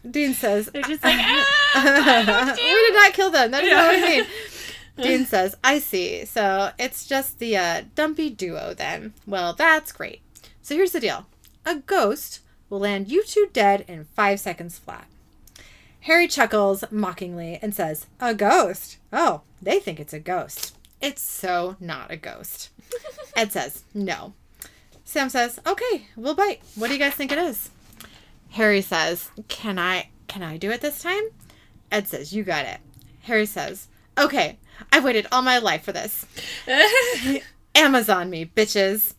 Dean 0.10 0.34
says, 0.34 0.66
They're 0.66 0.82
just 0.82 1.02
like, 1.02 1.18
ah, 1.18 2.54
we 2.56 2.62
did 2.62 2.94
not 2.94 3.12
kill 3.12 3.30
them. 3.30 3.50
That's 3.50 3.68
not 3.68 3.94
what 3.94 4.04
I 4.04 4.08
mean. 4.08 4.26
Dean 4.96 5.24
says, 5.24 5.56
I 5.64 5.78
see. 5.78 6.24
So 6.24 6.70
it's 6.78 7.06
just 7.06 7.38
the 7.38 7.56
uh, 7.56 7.82
dumpy 7.94 8.30
duo 8.30 8.74
then. 8.74 9.14
Well, 9.26 9.54
that's 9.54 9.90
great. 9.90 10.20
So 10.60 10.74
here's 10.74 10.92
the 10.92 11.00
deal 11.00 11.26
a 11.64 11.76
ghost 11.76 12.40
will 12.68 12.80
land 12.80 13.10
you 13.10 13.24
two 13.24 13.48
dead 13.52 13.84
in 13.88 14.04
five 14.04 14.40
seconds 14.40 14.78
flat. 14.78 15.06
Harry 16.00 16.26
chuckles 16.26 16.84
mockingly 16.90 17.58
and 17.62 17.74
says, 17.74 18.06
A 18.20 18.34
ghost? 18.34 18.98
Oh, 19.12 19.42
they 19.60 19.78
think 19.78 20.00
it's 20.00 20.12
a 20.12 20.18
ghost. 20.18 20.76
It's 21.00 21.22
so 21.22 21.76
not 21.80 22.10
a 22.10 22.16
ghost. 22.16 22.70
Ed 23.36 23.52
says, 23.52 23.84
No. 23.94 24.34
Sam 25.12 25.28
says, 25.28 25.60
Okay, 25.66 26.06
we'll 26.16 26.34
bite. 26.34 26.62
What 26.74 26.86
do 26.86 26.94
you 26.94 26.98
guys 26.98 27.12
think 27.12 27.32
it 27.32 27.38
is? 27.38 27.68
Harry 28.52 28.80
says, 28.80 29.30
Can 29.46 29.78
I 29.78 30.08
can 30.26 30.42
I 30.42 30.56
do 30.56 30.70
it 30.70 30.80
this 30.80 31.02
time? 31.02 31.24
Ed 31.90 32.08
says, 32.08 32.32
You 32.32 32.44
got 32.44 32.64
it. 32.64 32.78
Harry 33.24 33.44
says, 33.44 33.88
Okay, 34.16 34.58
I've 34.90 35.04
waited 35.04 35.26
all 35.30 35.42
my 35.42 35.58
life 35.58 35.82
for 35.82 35.92
this. 35.92 36.24
Amazon 37.74 38.30
me, 38.30 38.46
bitches. 38.46 39.12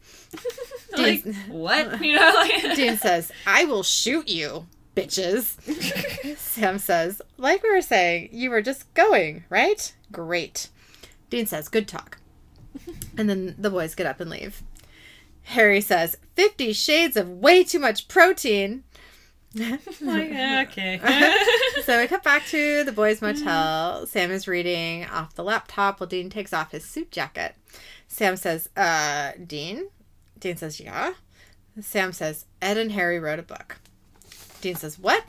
like, 0.98 1.24
what? 1.48 2.02
You 2.04 2.16
know, 2.16 2.34
like, 2.38 2.76
Dean 2.76 2.98
says, 2.98 3.32
I 3.46 3.66
will 3.66 3.84
shoot 3.84 4.28
you, 4.28 4.66
bitches. 4.96 5.62
Sam 6.38 6.80
says, 6.80 7.22
Like 7.38 7.62
we 7.62 7.72
were 7.72 7.84
saying, 7.84 8.30
you 8.32 8.50
were 8.50 8.64
just 8.64 8.92
going, 8.96 9.44
right? 9.48 9.94
Great. 10.12 10.70
Dean 11.30 11.46
says, 11.46 11.70
Good 11.70 11.88
talk. 11.88 12.18
And 13.16 13.30
then 13.30 13.54
the 13.60 13.70
boys 13.70 13.94
get 13.94 14.08
up 14.08 14.20
and 14.20 14.32
leave. 14.32 14.64
Harry 15.44 15.82
says, 15.82 16.18
Fifty 16.36 16.74
shades 16.74 17.16
of 17.16 17.30
way 17.30 17.64
too 17.64 17.80
much 17.80 18.08
protein. 18.08 18.84
like, 19.56 20.32
okay. 20.32 21.00
so 21.84 22.02
we 22.02 22.08
cut 22.08 22.24
back 22.24 22.46
to 22.48 22.84
the 22.84 22.92
boys' 22.92 23.22
motel. 23.22 24.08
Sam 24.08 24.32
is 24.32 24.48
reading 24.48 25.06
off 25.06 25.36
the 25.36 25.44
laptop 25.44 26.00
while 26.00 26.08
Dean 26.08 26.32
takes 26.32 26.54
off 26.54 26.72
his 26.72 26.84
suit 26.84 27.12
jacket. 27.12 27.54
Sam 28.08 28.36
says, 28.36 28.68
uh, 28.76 29.34
Dean? 29.46 29.90
Dean 30.40 30.58
says, 30.58 30.80
yeah. 30.80 31.14
Sam 31.80 32.14
says, 32.14 32.46
Ed 32.64 32.78
and 32.78 32.92
Harry 32.94 33.20
wrote 33.20 33.40
a 33.40 33.44
book. 33.44 33.78
Dean 34.62 34.76
says, 34.76 34.98
what? 34.98 35.24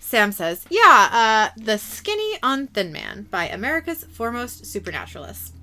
Sam 0.00 0.32
says, 0.32 0.64
yeah, 0.70 1.50
uh, 1.54 1.60
The 1.60 1.76
Skinny 1.76 2.38
on 2.42 2.68
Thin 2.68 2.92
Man 2.92 3.26
by 3.30 3.48
America's 3.48 4.04
foremost 4.04 4.64
supernaturalist. 4.64 5.54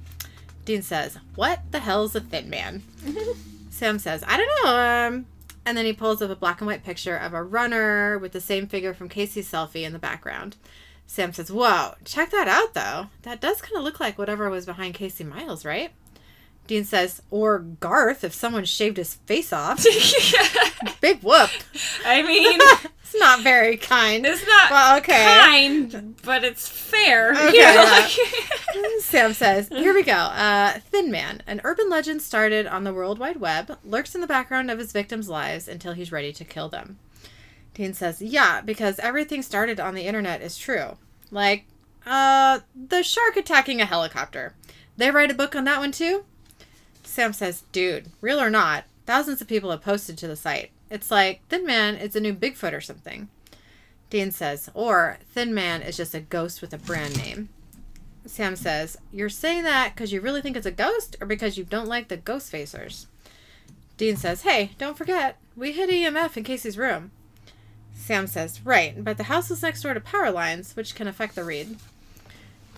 Dean 0.65 0.83
says, 0.83 1.17
what 1.35 1.61
the 1.71 1.79
hell's 1.79 2.15
a 2.15 2.21
thin 2.21 2.49
man? 2.49 2.83
Sam 3.71 3.97
says, 3.97 4.23
I 4.27 4.37
don't 4.37 4.65
know. 4.65 4.77
Um, 4.77 5.25
and 5.65 5.77
then 5.77 5.85
he 5.85 5.93
pulls 5.93 6.21
up 6.21 6.29
a 6.29 6.35
black 6.35 6.61
and 6.61 6.67
white 6.67 6.83
picture 6.83 7.15
of 7.15 7.33
a 7.33 7.41
runner 7.41 8.19
with 8.19 8.33
the 8.33 8.41
same 8.41 8.67
figure 8.67 8.93
from 8.93 9.09
Casey's 9.09 9.49
selfie 9.49 9.83
in 9.83 9.93
the 9.93 9.99
background. 9.99 10.57
Sam 11.07 11.33
says, 11.33 11.51
Whoa, 11.51 11.95
check 12.05 12.31
that 12.31 12.47
out 12.47 12.73
though. 12.73 13.07
That 13.23 13.41
does 13.41 13.61
kind 13.61 13.77
of 13.77 13.83
look 13.83 13.99
like 13.99 14.17
whatever 14.17 14.49
was 14.49 14.65
behind 14.65 14.93
Casey 14.93 15.23
Miles, 15.23 15.65
right? 15.65 15.91
Dean 16.67 16.83
says, 16.83 17.21
Or 17.31 17.59
Garth 17.59 18.23
if 18.23 18.33
someone 18.33 18.65
shaved 18.65 18.97
his 18.97 19.15
face 19.15 19.51
off. 19.51 19.83
Big 21.01 21.21
whoop. 21.21 21.49
I 22.05 22.21
mean, 22.23 22.59
It's 23.13 23.19
not 23.19 23.41
very 23.41 23.75
kind. 23.75 24.25
it's 24.25 24.45
not 24.47 24.71
Well, 24.71 24.97
okay. 24.99 25.25
kind, 25.25 26.15
but 26.23 26.45
it's 26.45 26.65
fair. 26.67 27.31
Okay, 27.33 27.57
you 27.57 27.61
know, 27.61 27.83
like- 27.83 28.09
Sam 29.01 29.33
says, 29.33 29.67
Here 29.67 29.93
we 29.93 30.01
go. 30.03 30.13
Uh, 30.41 30.79
Thin 30.79 31.11
Man, 31.11 31.43
an 31.45 31.59
urban 31.65 31.89
legend 31.89 32.21
started 32.21 32.65
on 32.67 32.85
the 32.85 32.93
World 32.93 33.19
Wide 33.19 33.37
Web, 33.41 33.77
lurks 33.83 34.15
in 34.15 34.21
the 34.21 34.27
background 34.27 34.71
of 34.71 34.79
his 34.79 34.93
victims' 34.93 35.27
lives 35.27 35.67
until 35.67 35.91
he's 35.93 36.11
ready 36.11 36.31
to 36.31 36.45
kill 36.45 36.69
them. 36.69 36.97
Dean 37.73 37.93
says, 37.93 38.21
Yeah, 38.21 38.61
because 38.61 38.97
everything 38.99 39.41
started 39.41 39.79
on 39.79 39.93
the 39.93 40.03
internet 40.05 40.41
is 40.41 40.57
true. 40.57 40.97
Like, 41.31 41.65
uh, 42.05 42.61
the 42.75 43.03
shark 43.03 43.35
attacking 43.35 43.81
a 43.81 43.85
helicopter. 43.85 44.53
They 44.97 45.11
write 45.11 45.31
a 45.31 45.35
book 45.35 45.53
on 45.55 45.65
that 45.65 45.79
one 45.79 45.91
too? 45.91 46.23
Sam 47.03 47.33
says, 47.33 47.63
Dude, 47.73 48.07
real 48.21 48.39
or 48.39 48.49
not, 48.49 48.85
thousands 49.05 49.41
of 49.41 49.47
people 49.49 49.69
have 49.71 49.81
posted 49.81 50.17
to 50.19 50.27
the 50.27 50.35
site. 50.37 50.71
It's 50.91 51.09
like, 51.09 51.39
Thin 51.47 51.65
Man 51.65 51.95
is 51.95 52.17
a 52.17 52.19
new 52.19 52.33
Bigfoot 52.33 52.73
or 52.73 52.81
something. 52.81 53.29
Dean 54.09 54.29
says, 54.29 54.69
Or 54.73 55.17
Thin 55.33 55.53
Man 55.53 55.81
is 55.81 55.95
just 55.95 56.13
a 56.13 56.19
ghost 56.19 56.61
with 56.61 56.73
a 56.73 56.77
brand 56.77 57.17
name. 57.17 57.47
Sam 58.25 58.57
says, 58.57 58.97
You're 59.11 59.29
saying 59.29 59.63
that 59.63 59.95
because 59.95 60.11
you 60.11 60.19
really 60.19 60.41
think 60.41 60.57
it's 60.57 60.65
a 60.65 60.71
ghost 60.71 61.15
or 61.21 61.25
because 61.25 61.57
you 61.57 61.63
don't 61.63 61.87
like 61.87 62.09
the 62.09 62.17
ghost 62.17 62.51
facers? 62.51 63.05
Dean 63.95 64.17
says, 64.17 64.41
Hey, 64.41 64.71
don't 64.77 64.97
forget, 64.97 65.37
we 65.55 65.71
hid 65.71 65.89
EMF 65.89 66.35
in 66.35 66.43
Casey's 66.43 66.77
room. 66.77 67.11
Sam 67.93 68.27
says, 68.27 68.65
Right, 68.65 69.01
but 69.01 69.15
the 69.15 69.23
house 69.23 69.49
is 69.49 69.61
next 69.61 69.83
door 69.83 69.93
to 69.93 70.01
power 70.01 70.29
lines, 70.29 70.75
which 70.75 70.93
can 70.93 71.07
affect 71.07 71.35
the 71.35 71.45
read. 71.45 71.77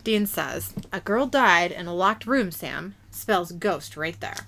Dean 0.03 0.27
says, 0.27 0.75
A 0.91 0.99
girl 0.99 1.25
died 1.25 1.71
in 1.71 1.87
a 1.87 1.95
locked 1.95 2.27
room, 2.27 2.51
Sam. 2.51 2.93
Spells 3.09 3.53
ghost 3.53 3.97
right 3.97 4.19
there. 4.19 4.45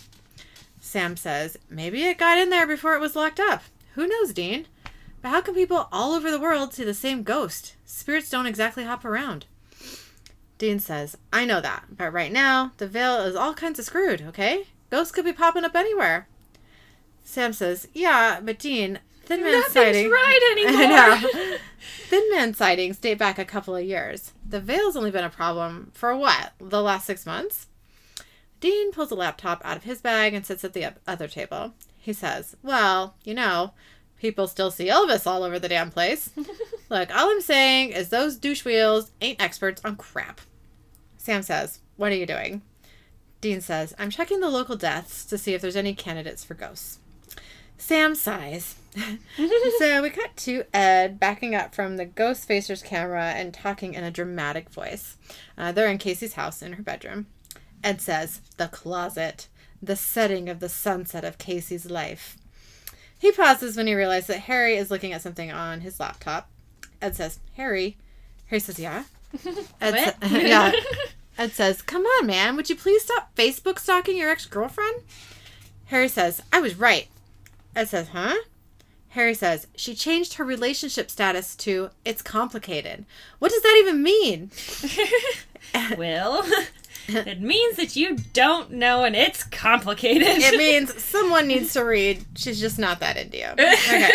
Sam 0.95 1.17
says, 1.17 1.57
Maybe 1.69 2.03
it 2.03 2.17
got 2.17 2.37
in 2.37 2.49
there 2.49 2.65
before 2.65 2.95
it 2.95 3.01
was 3.01 3.17
locked 3.17 3.37
up. 3.37 3.63
Who 3.95 4.07
knows, 4.07 4.31
Dean? 4.31 4.65
But 5.21 5.27
how 5.27 5.41
can 5.41 5.53
people 5.53 5.89
all 5.91 6.13
over 6.13 6.31
the 6.31 6.39
world 6.39 6.73
see 6.73 6.85
the 6.85 6.93
same 6.93 7.23
ghost? 7.23 7.75
Spirits 7.83 8.29
don't 8.29 8.45
exactly 8.45 8.85
hop 8.85 9.03
around. 9.03 9.45
Dean 10.57 10.79
says, 10.79 11.17
I 11.33 11.43
know 11.43 11.59
that, 11.59 11.83
but 11.91 12.13
right 12.13 12.31
now, 12.31 12.71
the 12.77 12.87
veil 12.87 13.17
is 13.17 13.35
all 13.35 13.53
kinds 13.53 13.77
of 13.77 13.83
screwed, 13.83 14.21
okay? 14.21 14.67
Ghosts 14.89 15.11
could 15.11 15.25
be 15.25 15.33
popping 15.33 15.65
up 15.65 15.75
anywhere. 15.75 16.29
Sam 17.25 17.51
says, 17.51 17.89
Yeah, 17.91 18.39
but 18.39 18.57
Dean, 18.57 18.99
Thin 19.25 19.43
Man 19.43 19.51
Nothing's 19.51 19.73
sighting. 19.73 20.09
right 20.09 20.55
anymore. 20.57 21.57
Thin 22.07 22.31
Man 22.31 22.53
sightings 22.53 22.99
date 22.99 23.17
back 23.17 23.37
a 23.37 23.43
couple 23.43 23.75
of 23.75 23.83
years. 23.83 24.31
The 24.47 24.61
veil's 24.61 24.95
only 24.95 25.11
been 25.11 25.25
a 25.25 25.29
problem 25.29 25.91
for 25.93 26.15
what? 26.15 26.53
The 26.59 26.81
last 26.81 27.05
six 27.05 27.25
months? 27.25 27.67
Dean 28.65 28.91
pulls 28.91 29.11
a 29.11 29.15
laptop 29.15 29.61
out 29.63 29.77
of 29.77 29.83
his 29.83 30.01
bag 30.01 30.33
and 30.33 30.43
sits 30.43 30.63
at 30.63 30.73
the 30.73 30.91
other 31.05 31.27
table. 31.27 31.75
He 31.97 32.13
says, 32.13 32.55
Well, 32.63 33.13
you 33.23 33.35
know, 33.35 33.73
people 34.19 34.47
still 34.47 34.71
see 34.71 34.87
Elvis 34.87 35.27
all 35.27 35.43
over 35.43 35.59
the 35.59 35.69
damn 35.69 35.91
place. 35.91 36.31
Look, 36.89 37.15
all 37.15 37.29
I'm 37.29 37.41
saying 37.41 37.91
is 37.91 38.09
those 38.09 38.37
douche 38.37 38.65
wheels 38.65 39.11
ain't 39.21 39.39
experts 39.39 39.83
on 39.85 39.97
crap. 39.97 40.41
Sam 41.15 41.43
says, 41.43 41.81
What 41.95 42.11
are 42.11 42.15
you 42.15 42.25
doing? 42.25 42.63
Dean 43.39 43.61
says, 43.61 43.93
I'm 43.99 44.09
checking 44.09 44.39
the 44.39 44.49
local 44.49 44.75
deaths 44.75 45.25
to 45.25 45.37
see 45.37 45.53
if 45.53 45.61
there's 45.61 45.75
any 45.75 45.93
candidates 45.93 46.43
for 46.43 46.55
ghosts. 46.55 46.97
Sam 47.77 48.15
sighs. 48.15 48.77
so 49.77 50.01
we 50.01 50.09
cut 50.09 50.35
to 50.37 50.63
Ed 50.73 51.19
backing 51.19 51.53
up 51.53 51.75
from 51.75 51.97
the 51.97 52.05
ghost 52.05 52.47
facer's 52.47 52.81
camera 52.81 53.25
and 53.25 53.53
talking 53.53 53.93
in 53.93 54.03
a 54.03 54.09
dramatic 54.09 54.71
voice. 54.71 55.17
Uh, 55.55 55.71
they're 55.71 55.87
in 55.87 55.99
Casey's 55.99 56.33
house 56.33 56.63
in 56.63 56.73
her 56.73 56.81
bedroom. 56.81 57.27
Ed 57.85 58.01
says, 58.01 58.41
The 58.57 58.67
closet, 58.67 59.47
the 59.81 59.95
setting 59.95 60.49
of 60.49 60.59
the 60.59 60.67
sunset 60.67 61.23
of 61.23 61.37
Casey's 61.37 61.89
life. 61.89 62.35
He 63.19 63.31
pauses 63.31 63.77
when 63.77 63.85
he 63.87 63.93
realizes 63.93 64.27
that 64.27 64.39
Harry 64.39 64.75
is 64.75 64.89
looking 64.89 65.13
at 65.13 65.21
something 65.21 65.51
on 65.51 65.81
his 65.81 65.99
laptop. 65.99 66.49
Ed 66.99 67.15
says, 67.15 67.39
Harry. 67.55 67.95
Harry 68.47 68.59
says, 68.59 68.79
Yeah. 68.79 69.03
Ed 69.79 70.13
sa- 70.19 70.27
yeah. 70.35 70.71
Ed 71.37 71.51
says, 71.51 71.83
Come 71.83 72.03
on, 72.05 72.25
man. 72.25 72.55
Would 72.55 72.69
you 72.71 72.75
please 72.75 73.03
stop 73.03 73.35
Facebook 73.35 73.77
stalking 73.77 74.17
your 74.17 74.31
ex 74.31 74.47
girlfriend? 74.47 75.03
Harry 75.85 76.07
says, 76.07 76.41
I 76.51 76.61
was 76.61 76.75
right. 76.75 77.07
Ed 77.75 77.87
says, 77.89 78.09
Huh? 78.09 78.33
Harry 79.09 79.35
says, 79.35 79.67
She 79.75 79.93
changed 79.93 80.33
her 80.33 80.43
relationship 80.43 81.11
status 81.11 81.55
to 81.57 81.91
It's 82.03 82.23
complicated. 82.23 83.05
What 83.37 83.51
does 83.51 83.61
that 83.61 83.77
even 83.79 84.01
mean? 84.01 84.49
Well, 85.97 86.43
it 87.27 87.41
means 87.41 87.77
that 87.77 87.95
you 87.95 88.17
don't 88.33 88.71
know 88.71 89.03
and 89.03 89.15
it's 89.15 89.43
complicated. 89.43 90.27
It 90.27 90.57
means 90.57 91.01
someone 91.03 91.47
needs 91.47 91.73
to 91.73 91.81
read. 91.83 92.25
She's 92.35 92.59
just 92.59 92.79
not 92.79 92.99
that 92.99 93.17
into 93.17 93.37
you. 93.37 93.47
Okay. 93.57 94.11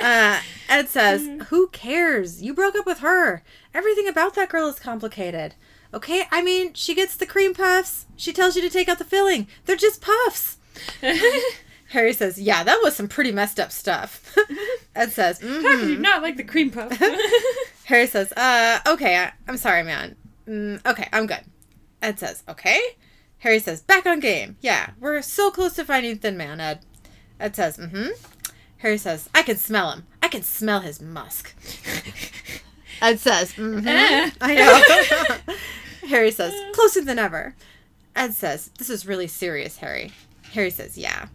Uh, 0.00 0.40
Ed 0.68 0.88
says, 0.88 1.28
Who 1.48 1.68
cares? 1.68 2.42
You 2.42 2.54
broke 2.54 2.76
up 2.76 2.86
with 2.86 2.98
her. 3.00 3.42
Everything 3.74 4.06
about 4.08 4.34
that 4.34 4.48
girl 4.50 4.68
is 4.68 4.78
complicated. 4.78 5.54
Okay? 5.92 6.24
I 6.30 6.42
mean, 6.42 6.74
she 6.74 6.94
gets 6.94 7.16
the 7.16 7.26
cream 7.26 7.54
puffs. 7.54 8.06
She 8.16 8.32
tells 8.32 8.54
you 8.56 8.62
to 8.62 8.70
take 8.70 8.88
out 8.88 8.98
the 8.98 9.04
filling. 9.04 9.46
They're 9.64 9.76
just 9.76 10.00
puffs. 10.02 10.58
Harry 11.90 12.12
says, 12.12 12.38
Yeah, 12.38 12.62
that 12.64 12.80
was 12.82 12.94
some 12.94 13.08
pretty 13.08 13.32
messed 13.32 13.58
up 13.58 13.72
stuff. 13.72 14.36
Ed 14.94 15.10
says, 15.12 15.40
How 15.40 15.46
could 15.48 15.88
you 15.88 15.96
"Mhm." 15.96 16.00
not 16.00 16.22
like 16.22 16.36
the 16.36 16.44
cream 16.44 16.70
puff? 16.70 16.92
Harry 17.84 18.06
says, 18.06 18.30
Uh, 18.32 18.78
okay, 18.86 19.16
I- 19.16 19.32
I'm 19.48 19.56
sorry, 19.56 19.82
man. 19.82 20.14
Mm, 20.46 20.84
okay, 20.86 21.08
I'm 21.12 21.26
good. 21.26 21.40
Ed 22.02 22.18
says, 22.18 22.42
Okay. 22.48 22.80
Harry 23.38 23.58
says, 23.58 23.82
Back 23.82 24.06
on 24.06 24.20
game. 24.20 24.56
Yeah, 24.60 24.90
we're 25.00 25.22
so 25.22 25.50
close 25.50 25.74
to 25.74 25.84
finding 25.84 26.18
Thin 26.18 26.36
Man, 26.36 26.60
Ed. 26.60 26.80
Ed 27.40 27.54
says, 27.56 27.76
Mm 27.76 27.90
hmm. 27.90 28.08
Harry 28.78 28.98
says, 28.98 29.28
I 29.34 29.42
can 29.42 29.56
smell 29.56 29.90
him. 29.90 30.06
I 30.22 30.28
can 30.28 30.42
smell 30.42 30.80
his 30.80 31.00
musk. 31.00 31.54
Ed 33.02 33.18
says, 33.20 33.52
Mm 33.54 33.86
Eh. 33.86 34.30
hmm. 34.30 34.36
I 34.40 34.54
know. 34.54 35.54
Harry 36.08 36.30
says, 36.30 36.54
Closer 36.74 37.02
than 37.04 37.18
ever. 37.18 37.54
Ed 38.16 38.34
says, 38.34 38.70
This 38.78 38.90
is 38.90 39.06
really 39.06 39.26
serious, 39.28 39.78
Harry. 39.78 40.12
Harry 40.52 40.70
says, 40.70 40.96
Yeah. 40.98 41.26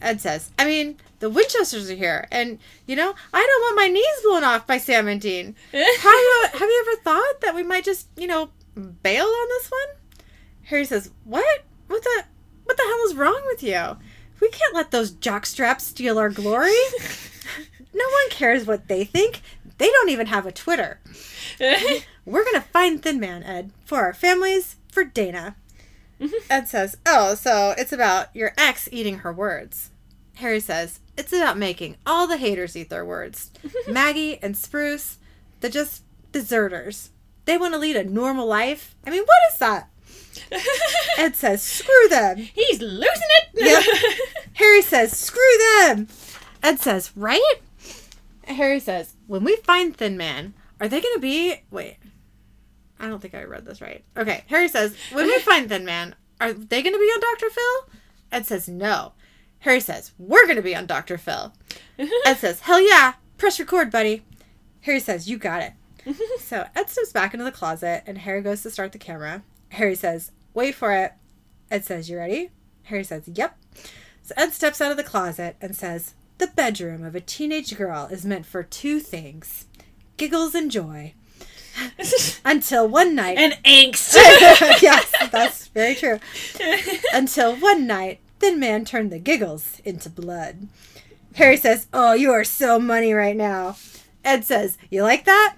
Ed 0.00 0.20
says, 0.20 0.50
I 0.58 0.64
mean, 0.64 0.96
the 1.18 1.28
Winchesters 1.28 1.90
are 1.90 1.94
here, 1.96 2.28
and, 2.30 2.60
you 2.86 2.94
know, 2.94 3.14
I 3.34 3.40
don't 3.44 3.62
want 3.62 3.76
my 3.76 3.88
knees 3.88 4.22
blown 4.22 4.44
off 4.44 4.64
by 4.64 4.78
Sam 4.78 5.08
and 5.08 5.20
Dean. 5.20 5.56
Have 5.72 5.80
you, 6.04 6.46
have 6.52 6.60
you 6.60 6.84
ever 6.86 7.02
thought 7.02 7.40
that 7.40 7.54
we 7.56 7.64
might 7.64 7.84
just, 7.84 8.06
you 8.16 8.28
know, 8.28 8.50
bail 8.78 9.24
on 9.26 9.48
this 9.48 9.70
one? 9.70 10.24
Harry 10.64 10.84
says, 10.84 11.10
What? 11.24 11.64
What 11.86 12.02
the 12.02 12.24
what 12.64 12.76
the 12.76 12.82
hell 12.82 13.06
is 13.06 13.14
wrong 13.14 13.42
with 13.46 13.62
you? 13.62 13.96
We 14.40 14.50
can't 14.50 14.74
let 14.74 14.90
those 14.90 15.10
jockstraps 15.10 15.80
steal 15.80 16.18
our 16.18 16.28
glory. 16.28 16.70
no 17.94 18.04
one 18.04 18.30
cares 18.30 18.66
what 18.66 18.88
they 18.88 19.04
think. 19.04 19.42
They 19.78 19.88
don't 19.88 20.10
even 20.10 20.26
have 20.26 20.46
a 20.46 20.52
Twitter. 20.52 21.00
We're 22.24 22.44
gonna 22.44 22.60
find 22.60 23.02
Thin 23.02 23.18
Man, 23.18 23.42
Ed, 23.42 23.72
for 23.84 23.98
our 23.98 24.12
families, 24.12 24.76
for 24.92 25.04
Dana. 25.04 25.56
Mm-hmm. 26.20 26.50
Ed 26.50 26.68
says, 26.68 26.96
Oh, 27.06 27.34
so 27.34 27.74
it's 27.78 27.92
about 27.92 28.34
your 28.34 28.52
ex 28.58 28.88
eating 28.92 29.18
her 29.18 29.32
words. 29.32 29.90
Harry 30.36 30.60
says, 30.60 31.00
It's 31.16 31.32
about 31.32 31.58
making 31.58 31.96
all 32.04 32.26
the 32.26 32.36
haters 32.36 32.76
eat 32.76 32.90
their 32.90 33.04
words. 33.04 33.50
Maggie 33.88 34.38
and 34.42 34.56
Spruce, 34.56 35.18
they're 35.60 35.70
just 35.70 36.02
deserters. 36.32 37.10
They 37.48 37.56
want 37.56 37.72
to 37.72 37.80
lead 37.80 37.96
a 37.96 38.04
normal 38.04 38.44
life. 38.44 38.94
I 39.06 39.10
mean, 39.10 39.22
what 39.22 39.38
is 39.50 39.58
that? 39.58 39.88
Ed 41.16 41.34
says, 41.34 41.62
Screw 41.62 42.08
them. 42.10 42.36
He's 42.36 42.82
losing 42.82 43.08
it. 43.08 43.48
Yep. 43.54 43.84
Harry 44.52 44.82
says, 44.82 45.18
Screw 45.18 45.40
them. 45.80 46.08
Ed 46.62 46.78
says, 46.78 47.10
Right? 47.16 47.54
Harry 48.44 48.78
says, 48.78 49.14
When 49.26 49.44
we 49.44 49.56
find 49.56 49.96
Thin 49.96 50.18
Man, 50.18 50.52
are 50.78 50.88
they 50.88 51.00
going 51.00 51.14
to 51.14 51.20
be. 51.20 51.62
Wait. 51.70 51.96
I 53.00 53.08
don't 53.08 53.18
think 53.18 53.34
I 53.34 53.44
read 53.44 53.64
this 53.64 53.80
right. 53.80 54.04
Okay. 54.14 54.44
Harry 54.48 54.68
says, 54.68 54.94
When 55.10 55.24
we 55.24 55.38
find 55.38 55.70
Thin 55.70 55.86
Man, 55.86 56.16
are 56.42 56.52
they 56.52 56.82
going 56.82 56.94
to 56.94 57.00
be 57.00 57.04
on 57.06 57.20
Dr. 57.20 57.48
Phil? 57.48 57.94
Ed 58.30 58.44
says, 58.44 58.68
No. 58.68 59.12
Harry 59.60 59.80
says, 59.80 60.12
We're 60.18 60.44
going 60.44 60.56
to 60.56 60.62
be 60.62 60.76
on 60.76 60.84
Dr. 60.84 61.16
Phil. 61.16 61.54
Ed 62.26 62.34
says, 62.34 62.60
Hell 62.60 62.86
yeah. 62.86 63.14
Press 63.38 63.58
record, 63.58 63.90
buddy. 63.90 64.22
Harry 64.82 65.00
says, 65.00 65.30
You 65.30 65.38
got 65.38 65.62
it. 65.62 65.72
So 66.38 66.66
Ed 66.74 66.88
steps 66.88 67.12
back 67.12 67.34
into 67.34 67.44
the 67.44 67.52
closet 67.52 68.02
and 68.06 68.18
Harry 68.18 68.40
goes 68.40 68.62
to 68.62 68.70
start 68.70 68.92
the 68.92 68.98
camera. 68.98 69.42
Harry 69.70 69.94
says, 69.94 70.30
Wait 70.54 70.74
for 70.74 70.92
it. 70.92 71.12
Ed 71.70 71.84
says, 71.84 72.08
You 72.08 72.18
ready? 72.18 72.50
Harry 72.84 73.04
says, 73.04 73.28
Yep. 73.28 73.58
So 74.22 74.34
Ed 74.36 74.52
steps 74.52 74.80
out 74.80 74.90
of 74.90 74.96
the 74.96 75.04
closet 75.04 75.56
and 75.60 75.76
says, 75.76 76.14
The 76.38 76.46
bedroom 76.46 77.04
of 77.04 77.14
a 77.14 77.20
teenage 77.20 77.76
girl 77.76 78.08
is 78.10 78.24
meant 78.24 78.46
for 78.46 78.62
two 78.62 79.00
things 79.00 79.66
giggles 80.16 80.54
and 80.54 80.70
joy. 80.70 81.14
Until 82.44 82.88
one 82.88 83.14
night. 83.14 83.38
and 83.38 83.52
angst. 83.64 84.14
yes, 84.82 85.12
that's 85.30 85.68
very 85.68 85.94
true. 85.94 86.18
Until 87.12 87.54
one 87.56 87.86
night, 87.86 88.20
Thin 88.40 88.58
Man 88.58 88.84
turned 88.84 89.12
the 89.12 89.18
giggles 89.20 89.80
into 89.84 90.10
blood. 90.10 90.68
Harry 91.34 91.56
says, 91.56 91.86
Oh, 91.92 92.14
you 92.14 92.32
are 92.32 92.44
so 92.44 92.78
money 92.80 93.12
right 93.12 93.36
now. 93.36 93.76
Ed 94.24 94.44
says, 94.44 94.76
You 94.90 95.02
like 95.02 95.24
that? 95.26 95.56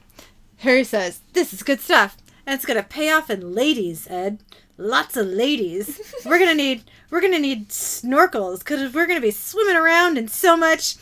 Harry 0.61 0.85
says, 0.85 1.21
This 1.33 1.53
is 1.53 1.63
good 1.63 1.81
stuff. 1.81 2.17
And 2.47 2.55
it's 2.55 2.65
gonna 2.67 2.83
pay 2.83 3.11
off 3.13 3.31
in 3.31 3.55
ladies, 3.55 4.07
Ed. 4.09 4.39
Lots 4.77 5.17
of 5.17 5.27
ladies. 5.27 6.01
We're 6.25 6.39
gonna 6.39 6.55
need 6.55 6.85
we're 7.11 7.21
gonna 7.21 7.39
need 7.41 7.69
snorkels 7.71 8.61
because 8.61 8.95
we're 8.95 9.07
gonna 9.07 9.21
be 9.21 9.33
swimming 9.33 9.77
around 9.77 10.17
in 10.17 10.29
so 10.29 10.57
much 10.57 10.95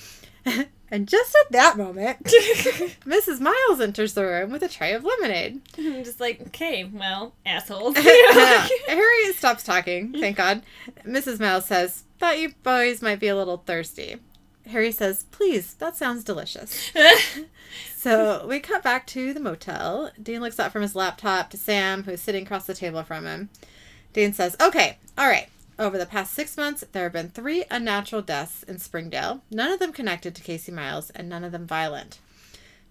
And 0.91 1.07
just 1.07 1.37
at 1.45 1.53
that 1.53 1.77
moment, 1.77 2.23
Mrs. 2.25 3.41
Miles 3.41 3.81
enters 3.81 4.15
the 4.15 4.25
room 4.25 4.51
with 4.51 4.63
a 4.63 4.69
tray 4.69 4.95
of 4.95 5.05
lemonade. 5.05 5.61
I'm 5.77 6.03
just 6.03 6.19
like, 6.19 6.41
okay, 6.49 6.85
well, 6.85 7.35
assholes. 7.45 7.97
Harry 7.99 9.33
stops 9.35 9.63
talking, 9.65 10.13
thank 10.13 10.39
God. 10.39 10.63
Mrs. 11.05 11.41
Miles 11.41 11.67
says, 11.67 12.05
Thought 12.19 12.39
you 12.39 12.55
boys 12.63 13.03
might 13.03 13.21
be 13.21 13.29
a 13.29 13.37
little 13.37 13.59
thirsty. 13.59 14.17
Harry 14.67 14.91
says, 14.91 15.27
Please, 15.31 15.75
that 15.75 15.97
sounds 15.97 16.25
delicious. 16.25 16.91
So 18.09 18.47
we 18.47 18.59
cut 18.59 18.83
back 18.83 19.07
to 19.09 19.35
the 19.35 19.41
motel. 19.41 20.11
Dean 20.23 20.41
looks 20.41 20.59
up 20.59 20.73
from 20.73 20.81
his 20.81 20.97
laptop 20.97 21.51
to 21.51 21.59
Sam, 21.59 22.05
who's 22.05 22.23
sitting 22.23 22.47
across 22.47 22.65
the 22.65 22.73
table 22.73 23.03
from 23.03 23.27
him. 23.27 23.51
Dean 24.15 24.33
says, 24.33 24.57
Okay, 24.59 24.97
all 25.19 25.29
right. 25.29 25.51
Over 25.79 25.99
the 25.99 26.07
past 26.07 26.33
six 26.33 26.57
months, 26.57 26.83
there 26.93 27.03
have 27.03 27.13
been 27.13 27.29
three 27.29 27.67
unnatural 27.71 28.23
deaths 28.23 28.63
in 28.63 28.79
Springdale, 28.79 29.43
none 29.51 29.71
of 29.71 29.79
them 29.79 29.93
connected 29.93 30.35
to 30.35 30.43
Casey 30.43 30.73
Miles, 30.73 31.11
and 31.11 31.29
none 31.29 31.45
of 31.45 31.53
them 31.53 31.67
violent. 31.67 32.19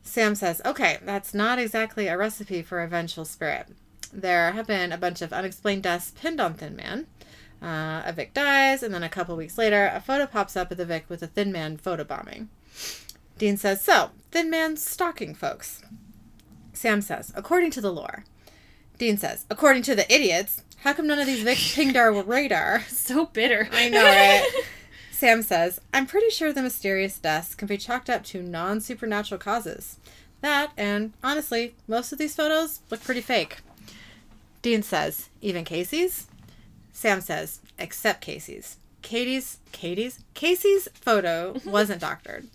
Sam 0.03 0.35
says, 0.35 0.61
Okay, 0.63 0.99
that's 1.03 1.33
not 1.33 1.57
exactly 1.57 2.05
a 2.05 2.15
recipe 2.15 2.61
for 2.61 2.83
a 2.83 2.87
vengeful 2.87 3.25
spirit. 3.25 3.69
There 4.13 4.51
have 4.51 4.67
been 4.67 4.91
a 4.91 4.99
bunch 4.99 5.23
of 5.23 5.33
unexplained 5.33 5.81
deaths 5.81 6.11
pinned 6.11 6.39
on 6.39 6.53
Thin 6.53 6.75
Man. 6.75 7.07
Uh, 7.59 8.03
a 8.05 8.13
Vic 8.13 8.35
dies, 8.35 8.83
and 8.83 8.93
then 8.93 9.01
a 9.01 9.09
couple 9.09 9.35
weeks 9.35 9.57
later, 9.57 9.91
a 9.91 9.99
photo 9.99 10.27
pops 10.27 10.55
up 10.55 10.69
of 10.69 10.77
the 10.77 10.85
Vic 10.85 11.05
with 11.09 11.23
a 11.23 11.27
Thin 11.27 11.51
Man 11.51 11.75
photobombing. 11.75 12.49
Dean 13.37 13.57
says, 13.57 13.81
So, 13.81 14.11
Thin 14.31 14.49
Man's 14.49 14.83
stalking 14.83 15.35
folks. 15.35 15.81
Sam 16.73 17.01
says, 17.01 17.31
According 17.35 17.71
to 17.71 17.81
the 17.81 17.91
lore. 17.91 18.23
Dean 18.97 19.17
says, 19.17 19.45
According 19.49 19.83
to 19.83 19.95
the 19.95 20.11
idiots, 20.13 20.63
how 20.81 20.93
come 20.93 21.07
none 21.07 21.19
of 21.19 21.27
these 21.27 21.43
Vics 21.43 21.75
pinged 21.75 21.97
our 21.97 22.11
radar? 22.11 22.81
so 22.87 23.25
bitter. 23.27 23.69
I 23.71 23.89
know, 23.89 24.03
right? 24.03 24.47
Sam 25.11 25.41
says, 25.41 25.81
I'm 25.93 26.05
pretty 26.05 26.29
sure 26.29 26.53
the 26.53 26.61
mysterious 26.61 27.17
deaths 27.17 27.55
can 27.55 27.67
be 27.67 27.77
chalked 27.77 28.09
up 28.09 28.23
to 28.25 28.43
non 28.43 28.81
supernatural 28.81 29.39
causes. 29.39 29.97
That, 30.41 30.71
and 30.77 31.13
honestly, 31.23 31.75
most 31.87 32.11
of 32.11 32.19
these 32.19 32.35
photos 32.35 32.81
look 32.91 33.03
pretty 33.03 33.21
fake. 33.21 33.57
Dean 34.61 34.83
says, 34.83 35.29
Even 35.41 35.63
Casey's? 35.63 36.27
Sam 36.93 37.21
says, 37.21 37.59
Except 37.79 38.21
Casey's. 38.21 38.77
Katie's, 39.01 39.59
Katie's? 39.71 40.19
Casey's 40.33 40.87
photo 40.93 41.59
wasn't 41.65 42.01
doctored. 42.01 42.47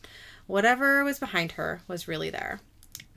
Whatever 0.46 1.05
was 1.05 1.18
behind 1.18 1.52
her 1.52 1.83
was 1.88 2.09
really 2.09 2.31
there. 2.31 2.61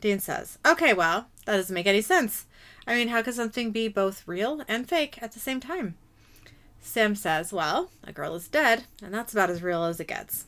Dean 0.01 0.19
says, 0.19 0.57
Okay, 0.65 0.93
well, 0.93 1.27
that 1.45 1.57
doesn't 1.57 1.73
make 1.73 1.87
any 1.87 2.01
sense. 2.01 2.45
I 2.87 2.95
mean, 2.95 3.07
how 3.07 3.21
could 3.21 3.33
something 3.33 3.71
be 3.71 3.87
both 3.87 4.27
real 4.27 4.61
and 4.67 4.87
fake 4.87 5.17
at 5.21 5.31
the 5.31 5.39
same 5.39 5.59
time? 5.59 5.95
Sam 6.79 7.15
says, 7.15 7.51
Well, 7.51 7.89
a 8.03 8.13
girl 8.13 8.35
is 8.35 8.47
dead, 8.47 8.83
and 9.01 9.13
that's 9.13 9.33
about 9.33 9.49
as 9.49 9.63
real 9.63 9.83
as 9.83 9.99
it 9.99 10.07
gets. 10.07 10.45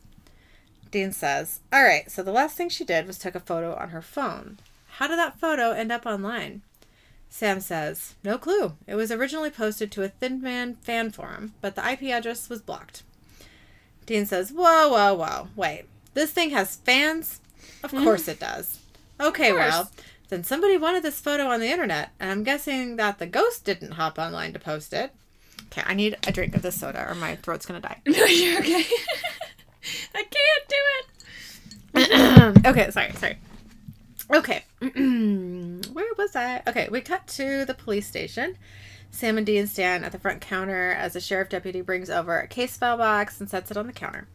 Dean 0.91 1.11
says, 1.11 1.59
All 1.73 1.83
right, 1.83 2.09
so 2.09 2.21
the 2.21 2.31
last 2.31 2.55
thing 2.55 2.69
she 2.69 2.85
did 2.85 3.07
was 3.07 3.17
took 3.17 3.35
a 3.35 3.39
photo 3.39 3.73
on 3.75 3.89
her 3.89 4.01
phone. 4.01 4.59
How 4.97 5.07
did 5.07 5.17
that 5.17 5.39
photo 5.39 5.71
end 5.71 5.91
up 5.91 6.05
online? 6.05 6.61
Sam 7.29 7.59
says, 7.59 8.15
No 8.23 8.37
clue. 8.37 8.77
It 8.85 8.95
was 8.95 9.11
originally 9.11 9.49
posted 9.49 9.91
to 9.91 10.03
a 10.03 10.09
Thin 10.09 10.41
Man 10.41 10.75
fan 10.75 11.11
forum, 11.11 11.53
but 11.61 11.75
the 11.75 11.91
IP 11.91 12.03
address 12.03 12.49
was 12.49 12.61
blocked. 12.61 13.03
Dean 14.05 14.25
says, 14.25 14.51
Whoa, 14.51 14.89
whoa, 14.89 15.13
whoa. 15.15 15.47
Wait, 15.55 15.85
this 16.17 16.31
thing 16.31 16.49
has 16.49 16.75
fans? 16.77 17.39
Of 17.83 17.91
mm-hmm. 17.91 18.03
course 18.03 18.27
it 18.27 18.39
does. 18.39 18.79
Okay, 19.19 19.53
well, 19.53 19.89
then 20.29 20.43
somebody 20.43 20.77
wanted 20.77 21.03
this 21.03 21.19
photo 21.19 21.45
on 21.47 21.59
the 21.59 21.67
internet, 21.67 22.09
and 22.19 22.31
I'm 22.31 22.43
guessing 22.43 22.95
that 22.95 23.19
the 23.19 23.27
ghost 23.27 23.65
didn't 23.65 23.91
hop 23.91 24.17
online 24.17 24.53
to 24.53 24.59
post 24.59 24.93
it. 24.93 25.11
Okay, 25.67 25.83
I 25.85 25.93
need 25.93 26.17
a 26.27 26.31
drink 26.31 26.55
of 26.55 26.63
this 26.63 26.79
soda 26.79 27.07
or 27.07 27.15
my 27.15 27.35
throat's 27.35 27.65
gonna 27.65 27.81
die. 27.81 28.01
no, 28.07 28.25
you're 28.25 28.59
okay. 28.59 28.83
I 30.15 30.23
can't 30.23 30.67
do 30.67 30.75
it. 31.93 32.65
okay, 32.65 32.91
sorry, 32.91 33.11
sorry. 33.13 33.37
Okay, 34.33 34.63
where 34.79 36.13
was 36.17 36.35
I? 36.35 36.63
Okay, 36.67 36.87
we 36.89 37.01
cut 37.01 37.27
to 37.27 37.63
the 37.65 37.73
police 37.73 38.07
station. 38.07 38.57
Sam 39.11 39.37
and 39.37 39.45
Dean 39.45 39.67
stand 39.67 40.03
at 40.03 40.11
the 40.11 40.19
front 40.19 40.41
counter 40.41 40.91
as 40.91 41.15
a 41.15 41.21
sheriff 41.21 41.49
deputy 41.49 41.81
brings 41.81 42.09
over 42.09 42.39
a 42.39 42.47
case 42.47 42.75
file 42.75 42.97
box 42.97 43.39
and 43.39 43.49
sets 43.49 43.71
it 43.71 43.77
on 43.77 43.87
the 43.87 43.93
counter. 43.93 44.27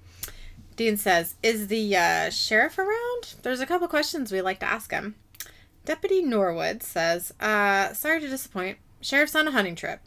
Dean 0.82 0.96
says, 0.96 1.36
Is 1.44 1.68
the 1.68 1.96
uh, 1.96 2.30
sheriff 2.30 2.76
around? 2.76 3.34
There's 3.42 3.60
a 3.60 3.66
couple 3.66 3.86
questions 3.86 4.32
we'd 4.32 4.42
like 4.42 4.58
to 4.60 4.66
ask 4.68 4.90
him. 4.90 5.14
Deputy 5.84 6.22
Norwood 6.22 6.82
says, 6.82 7.32
uh, 7.38 7.92
Sorry 7.92 8.20
to 8.20 8.28
disappoint. 8.28 8.78
Sheriff's 9.00 9.36
on 9.36 9.46
a 9.46 9.52
hunting 9.52 9.76
trip. 9.76 10.00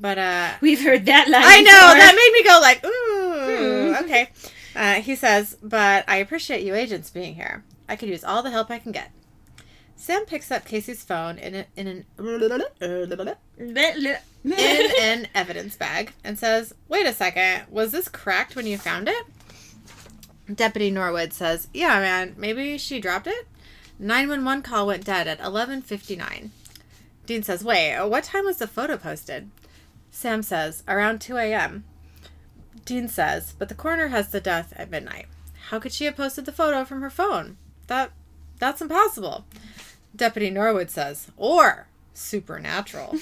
But, 0.00 0.16
uh, 0.16 0.52
We've 0.62 0.82
heard 0.82 1.04
that 1.04 1.28
line. 1.28 1.42
I 1.44 1.60
know, 1.60 1.72
before. 1.72 1.98
that 1.98 2.14
made 2.16 2.32
me 2.32 2.42
go 2.48 2.58
like, 2.62 2.84
Ooh, 2.86 3.96
okay. 4.04 4.30
Uh, 4.74 5.02
he 5.02 5.14
says, 5.14 5.58
But 5.62 6.06
I 6.08 6.16
appreciate 6.16 6.62
you 6.64 6.74
agents 6.74 7.10
being 7.10 7.34
here. 7.34 7.64
I 7.86 7.96
could 7.96 8.08
use 8.08 8.24
all 8.24 8.42
the 8.42 8.50
help 8.50 8.70
I 8.70 8.78
can 8.78 8.92
get. 8.92 9.10
Sam 9.94 10.24
picks 10.24 10.50
up 10.50 10.64
Casey's 10.64 11.04
phone 11.04 11.36
in, 11.36 11.54
a, 11.54 11.66
in 11.76 11.86
an 11.86 12.04
in 14.42 14.90
an 15.02 15.28
evidence 15.34 15.76
bag 15.76 16.12
and 16.24 16.38
says, 16.38 16.74
Wait 16.88 17.06
a 17.06 17.12
second, 17.12 17.64
was 17.68 17.92
this 17.92 18.08
cracked 18.08 18.56
when 18.56 18.66
you 18.66 18.78
found 18.78 19.06
it? 19.08 19.26
Deputy 20.52 20.90
Norwood 20.90 21.32
says, 21.32 21.68
Yeah, 21.74 22.00
man, 22.00 22.34
maybe 22.36 22.78
she 22.78 23.00
dropped 23.00 23.26
it? 23.26 23.46
911 23.98 24.62
call 24.62 24.86
went 24.86 25.04
dead 25.04 25.26
at 25.26 25.40
11.59. 25.40 26.50
Dean 27.26 27.42
says, 27.42 27.64
Wait, 27.64 27.98
what 28.06 28.24
time 28.24 28.44
was 28.44 28.58
the 28.58 28.66
photo 28.66 28.96
posted? 28.96 29.50
Sam 30.10 30.42
says, 30.42 30.82
Around 30.88 31.20
2 31.20 31.36
a.m. 31.36 31.84
Dean 32.84 33.08
says, 33.08 33.54
But 33.58 33.68
the 33.68 33.74
coroner 33.74 34.08
has 34.08 34.28
the 34.30 34.40
death 34.40 34.72
at 34.76 34.90
midnight. 34.90 35.26
How 35.68 35.78
could 35.78 35.92
she 35.92 36.04
have 36.06 36.16
posted 36.16 36.46
the 36.46 36.52
photo 36.52 36.84
from 36.84 37.02
her 37.02 37.10
phone? 37.10 37.58
That 37.88 38.12
That's 38.58 38.80
impossible. 38.80 39.44
Deputy 40.16 40.48
Norwood 40.50 40.90
says, 40.90 41.30
Or 41.36 41.86
supernatural. 42.14 43.16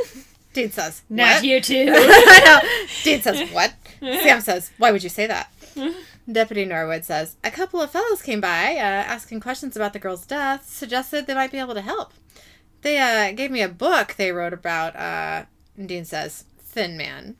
Dean 0.52 0.70
says, 0.70 1.02
Not 1.10 1.36
"What?" 1.36 1.44
you 1.44 1.60
too. 1.60 1.86
Dean 3.02 3.20
says, 3.22 3.50
What? 3.50 3.74
Sam 4.00 4.40
says, 4.40 4.70
Why 4.78 4.92
would 4.92 5.02
you 5.02 5.08
say 5.08 5.26
that? 5.26 5.50
Deputy 6.30 6.64
Norwood 6.64 7.04
says, 7.04 7.36
A 7.42 7.50
couple 7.50 7.80
of 7.80 7.90
fellows 7.90 8.22
came 8.22 8.40
by 8.40 8.74
uh, 8.76 8.80
asking 8.80 9.40
questions 9.40 9.76
about 9.76 9.92
the 9.92 9.98
girl's 9.98 10.26
death, 10.26 10.68
suggested 10.68 11.26
they 11.26 11.34
might 11.34 11.52
be 11.52 11.58
able 11.58 11.74
to 11.74 11.80
help. 11.80 12.12
They 12.82 12.98
uh, 12.98 13.32
gave 13.32 13.50
me 13.50 13.62
a 13.62 13.68
book 13.68 14.14
they 14.16 14.30
wrote 14.30 14.52
about, 14.52 14.94
uh, 14.96 15.46
Dean 15.84 16.04
says, 16.04 16.44
Thin 16.58 16.96
Man. 16.96 17.36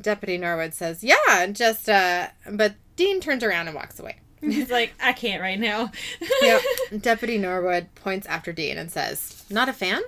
Deputy 0.00 0.38
Norwood 0.38 0.74
says, 0.74 1.04
Yeah, 1.04 1.46
just, 1.52 1.88
uh, 1.88 2.28
but 2.50 2.74
Dean 2.96 3.20
turns 3.20 3.44
around 3.44 3.66
and 3.66 3.76
walks 3.76 3.98
away. 4.00 4.16
He's 4.40 4.70
like, 4.70 4.94
I 5.00 5.12
can't 5.12 5.42
right 5.42 5.58
now. 5.58 5.90
Yep. 6.42 6.62
Deputy 7.00 7.38
Norwood 7.38 7.94
points 7.94 8.26
after 8.26 8.52
Dean 8.52 8.78
and 8.78 8.90
says, 8.90 9.44
Not 9.50 9.68
a 9.68 9.72
fan? 9.72 10.02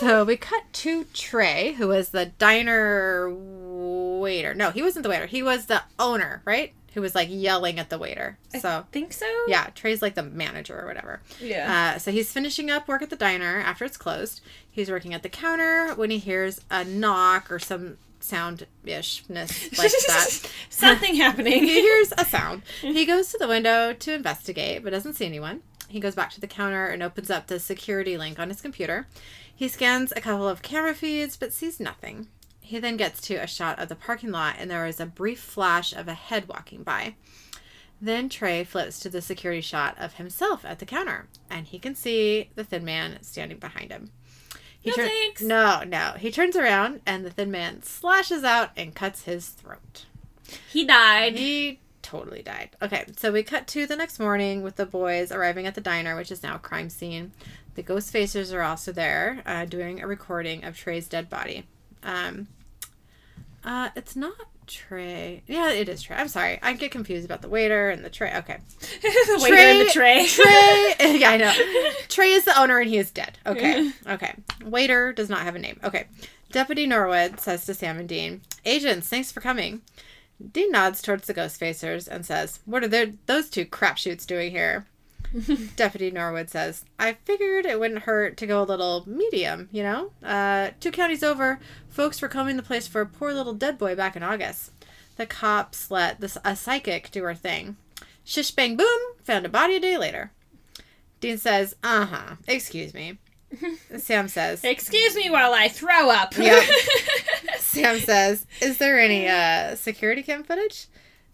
So 0.00 0.24
we 0.24 0.36
cut 0.36 0.64
to 0.72 1.04
Trey, 1.14 1.74
who 1.74 1.88
was 1.88 2.08
the 2.08 2.26
diner 2.26 3.32
waiter. 3.32 4.52
No, 4.52 4.70
he 4.70 4.82
wasn't 4.82 5.04
the 5.04 5.08
waiter. 5.08 5.26
He 5.26 5.40
was 5.42 5.66
the 5.66 5.82
owner, 6.00 6.42
right? 6.44 6.72
Who 6.94 7.02
was 7.02 7.14
like 7.14 7.28
yelling 7.30 7.78
at 7.78 7.90
the 7.90 7.98
waiter. 7.98 8.38
So, 8.60 8.86
Think 8.92 9.12
so? 9.12 9.26
yeah, 9.46 9.68
Trey's 9.74 10.00
like 10.02 10.14
the 10.14 10.22
manager 10.22 10.80
or 10.80 10.86
whatever. 10.86 11.20
Yeah. 11.40 11.94
Uh, 11.94 11.98
so 11.98 12.10
he's 12.10 12.32
finishing 12.32 12.70
up 12.70 12.88
work 12.88 13.02
at 13.02 13.10
the 13.10 13.16
diner 13.16 13.58
after 13.58 13.84
it's 13.84 13.96
closed. 13.98 14.40
He's 14.68 14.90
working 14.90 15.12
at 15.14 15.22
the 15.22 15.28
counter 15.28 15.94
when 15.94 16.10
he 16.10 16.18
hears 16.18 16.60
a 16.70 16.84
knock 16.84 17.52
or 17.52 17.58
some 17.58 17.98
sound 18.20 18.66
ishness 18.84 19.78
like 19.78 19.90
that. 20.06 20.50
Something 20.70 21.14
happening. 21.16 21.62
He 21.62 21.80
hears 21.82 22.12
a 22.18 22.24
sound. 22.24 22.62
He 22.80 23.04
goes 23.04 23.30
to 23.32 23.38
the 23.38 23.46
window 23.48 23.92
to 23.92 24.14
investigate, 24.14 24.82
but 24.82 24.90
doesn't 24.90 25.14
see 25.14 25.26
anyone. 25.26 25.60
He 25.88 26.00
goes 26.00 26.14
back 26.14 26.30
to 26.32 26.40
the 26.40 26.46
counter 26.46 26.86
and 26.86 27.02
opens 27.02 27.30
up 27.30 27.46
the 27.46 27.60
security 27.60 28.16
link 28.18 28.38
on 28.38 28.48
his 28.48 28.60
computer. 28.60 29.06
He 29.54 29.68
scans 29.68 30.12
a 30.12 30.20
couple 30.20 30.48
of 30.48 30.62
camera 30.62 30.94
feeds, 30.94 31.36
but 31.36 31.52
sees 31.52 31.78
nothing. 31.80 32.28
He 32.68 32.78
then 32.78 32.98
gets 32.98 33.22
to 33.22 33.36
a 33.36 33.46
shot 33.46 33.78
of 33.78 33.88
the 33.88 33.94
parking 33.94 34.30
lot, 34.30 34.56
and 34.58 34.70
there 34.70 34.84
is 34.86 35.00
a 35.00 35.06
brief 35.06 35.40
flash 35.40 35.94
of 35.94 36.06
a 36.06 36.12
head 36.12 36.46
walking 36.48 36.82
by. 36.82 37.14
Then 37.98 38.28
Trey 38.28 38.62
flips 38.62 39.00
to 39.00 39.08
the 39.08 39.22
security 39.22 39.62
shot 39.62 39.96
of 39.98 40.14
himself 40.14 40.66
at 40.66 40.78
the 40.78 40.84
counter, 40.84 41.28
and 41.48 41.66
he 41.66 41.78
can 41.78 41.94
see 41.94 42.50
the 42.56 42.64
thin 42.64 42.84
man 42.84 43.22
standing 43.22 43.56
behind 43.58 43.90
him. 43.90 44.10
He 44.78 44.90
No 44.90 44.96
turn- 44.96 45.08
thanks. 45.08 45.40
No, 45.40 45.82
no. 45.82 46.12
He 46.18 46.30
turns 46.30 46.56
around, 46.56 47.00
and 47.06 47.24
the 47.24 47.30
thin 47.30 47.50
man 47.50 47.82
slashes 47.82 48.44
out 48.44 48.72
and 48.76 48.94
cuts 48.94 49.22
his 49.22 49.48
throat. 49.48 50.04
He 50.70 50.84
died. 50.84 51.38
He 51.38 51.80
totally 52.02 52.42
died. 52.42 52.76
Okay, 52.82 53.06
so 53.16 53.32
we 53.32 53.42
cut 53.42 53.66
to 53.68 53.86
the 53.86 53.96
next 53.96 54.20
morning 54.20 54.62
with 54.62 54.76
the 54.76 54.84
boys 54.84 55.32
arriving 55.32 55.66
at 55.66 55.74
the 55.74 55.80
diner, 55.80 56.14
which 56.16 56.30
is 56.30 56.42
now 56.42 56.56
a 56.56 56.58
crime 56.58 56.90
scene. 56.90 57.32
The 57.76 57.82
ghost 57.82 58.12
facers 58.12 58.52
are 58.52 58.60
also 58.62 58.92
there, 58.92 59.42
uh, 59.46 59.64
doing 59.64 60.02
a 60.02 60.06
recording 60.06 60.64
of 60.64 60.76
Trey's 60.76 61.08
dead 61.08 61.30
body. 61.30 61.64
Um, 62.02 62.48
uh, 63.64 63.90
it's 63.96 64.16
not 64.16 64.34
Trey. 64.66 65.42
Yeah, 65.46 65.70
it 65.70 65.88
is 65.88 66.02
Trey. 66.02 66.16
I'm 66.16 66.28
sorry. 66.28 66.58
I 66.62 66.74
get 66.74 66.90
confused 66.90 67.24
about 67.24 67.42
the 67.42 67.48
waiter 67.48 67.90
and 67.90 68.04
the 68.04 68.10
Trey. 68.10 68.34
Okay. 68.36 68.58
the 68.80 69.40
waiter 69.42 69.56
in 69.56 69.78
the 69.78 69.90
tray. 69.92 70.26
Trey. 70.26 70.94
yeah, 71.18 71.30
I 71.30 71.36
know. 71.36 71.52
Trey 72.08 72.32
is 72.32 72.44
the 72.44 72.58
owner 72.60 72.78
and 72.78 72.88
he 72.88 72.98
is 72.98 73.10
dead. 73.10 73.38
Okay. 73.46 73.90
Okay. 74.06 74.34
Waiter 74.64 75.12
does 75.12 75.28
not 75.28 75.40
have 75.40 75.56
a 75.56 75.58
name. 75.58 75.80
Okay. 75.82 76.06
Deputy 76.52 76.86
Norwood 76.86 77.40
says 77.40 77.66
to 77.66 77.74
Sam 77.74 77.98
and 77.98 78.08
Dean, 78.08 78.42
Agents, 78.64 79.08
thanks 79.08 79.32
for 79.32 79.40
coming. 79.40 79.82
Dean 80.52 80.70
nods 80.70 81.02
towards 81.02 81.26
the 81.26 81.34
ghost 81.34 81.60
facers 81.60 82.06
and 82.08 82.24
says, 82.24 82.60
What 82.64 82.84
are 82.84 83.12
those 83.26 83.50
two 83.50 83.66
crapshoots 83.66 84.26
doing 84.26 84.50
here? 84.50 84.86
Deputy 85.76 86.10
Norwood 86.10 86.50
says, 86.50 86.84
I 86.98 87.14
figured 87.24 87.66
it 87.66 87.78
wouldn't 87.78 88.02
hurt 88.02 88.36
to 88.38 88.46
go 88.46 88.62
a 88.62 88.64
little 88.64 89.04
medium, 89.06 89.68
you 89.72 89.82
know? 89.82 90.12
Uh, 90.22 90.70
two 90.80 90.90
counties 90.90 91.22
over, 91.22 91.60
folks 91.88 92.20
were 92.22 92.28
combing 92.28 92.56
the 92.56 92.62
place 92.62 92.86
for 92.86 93.00
a 93.00 93.06
poor 93.06 93.32
little 93.32 93.54
dead 93.54 93.78
boy 93.78 93.94
back 93.94 94.16
in 94.16 94.22
August. 94.22 94.72
The 95.16 95.26
cops 95.26 95.90
let 95.90 96.20
this, 96.20 96.38
a 96.44 96.54
psychic 96.56 97.10
do 97.10 97.22
her 97.24 97.34
thing. 97.34 97.76
Shish 98.24 98.50
bang 98.52 98.76
boom, 98.76 99.00
found 99.22 99.46
a 99.46 99.48
body 99.48 99.76
a 99.76 99.80
day 99.80 99.98
later. 99.98 100.32
Dean 101.20 101.38
says, 101.38 101.74
Uh 101.82 102.06
huh, 102.06 102.36
excuse 102.46 102.94
me. 102.94 103.18
Sam 103.96 104.28
says, 104.28 104.62
Excuse 104.62 105.16
me 105.16 105.30
while 105.30 105.54
I 105.54 105.68
throw 105.68 106.10
up. 106.10 106.36
Yep. 106.36 106.62
Sam 107.58 107.98
says, 108.00 108.46
"Is 108.60 108.78
there 108.78 108.98
any 108.98 109.28
uh, 109.28 109.74
security 109.74 110.22
cam 110.22 110.42
footage?" 110.42 110.86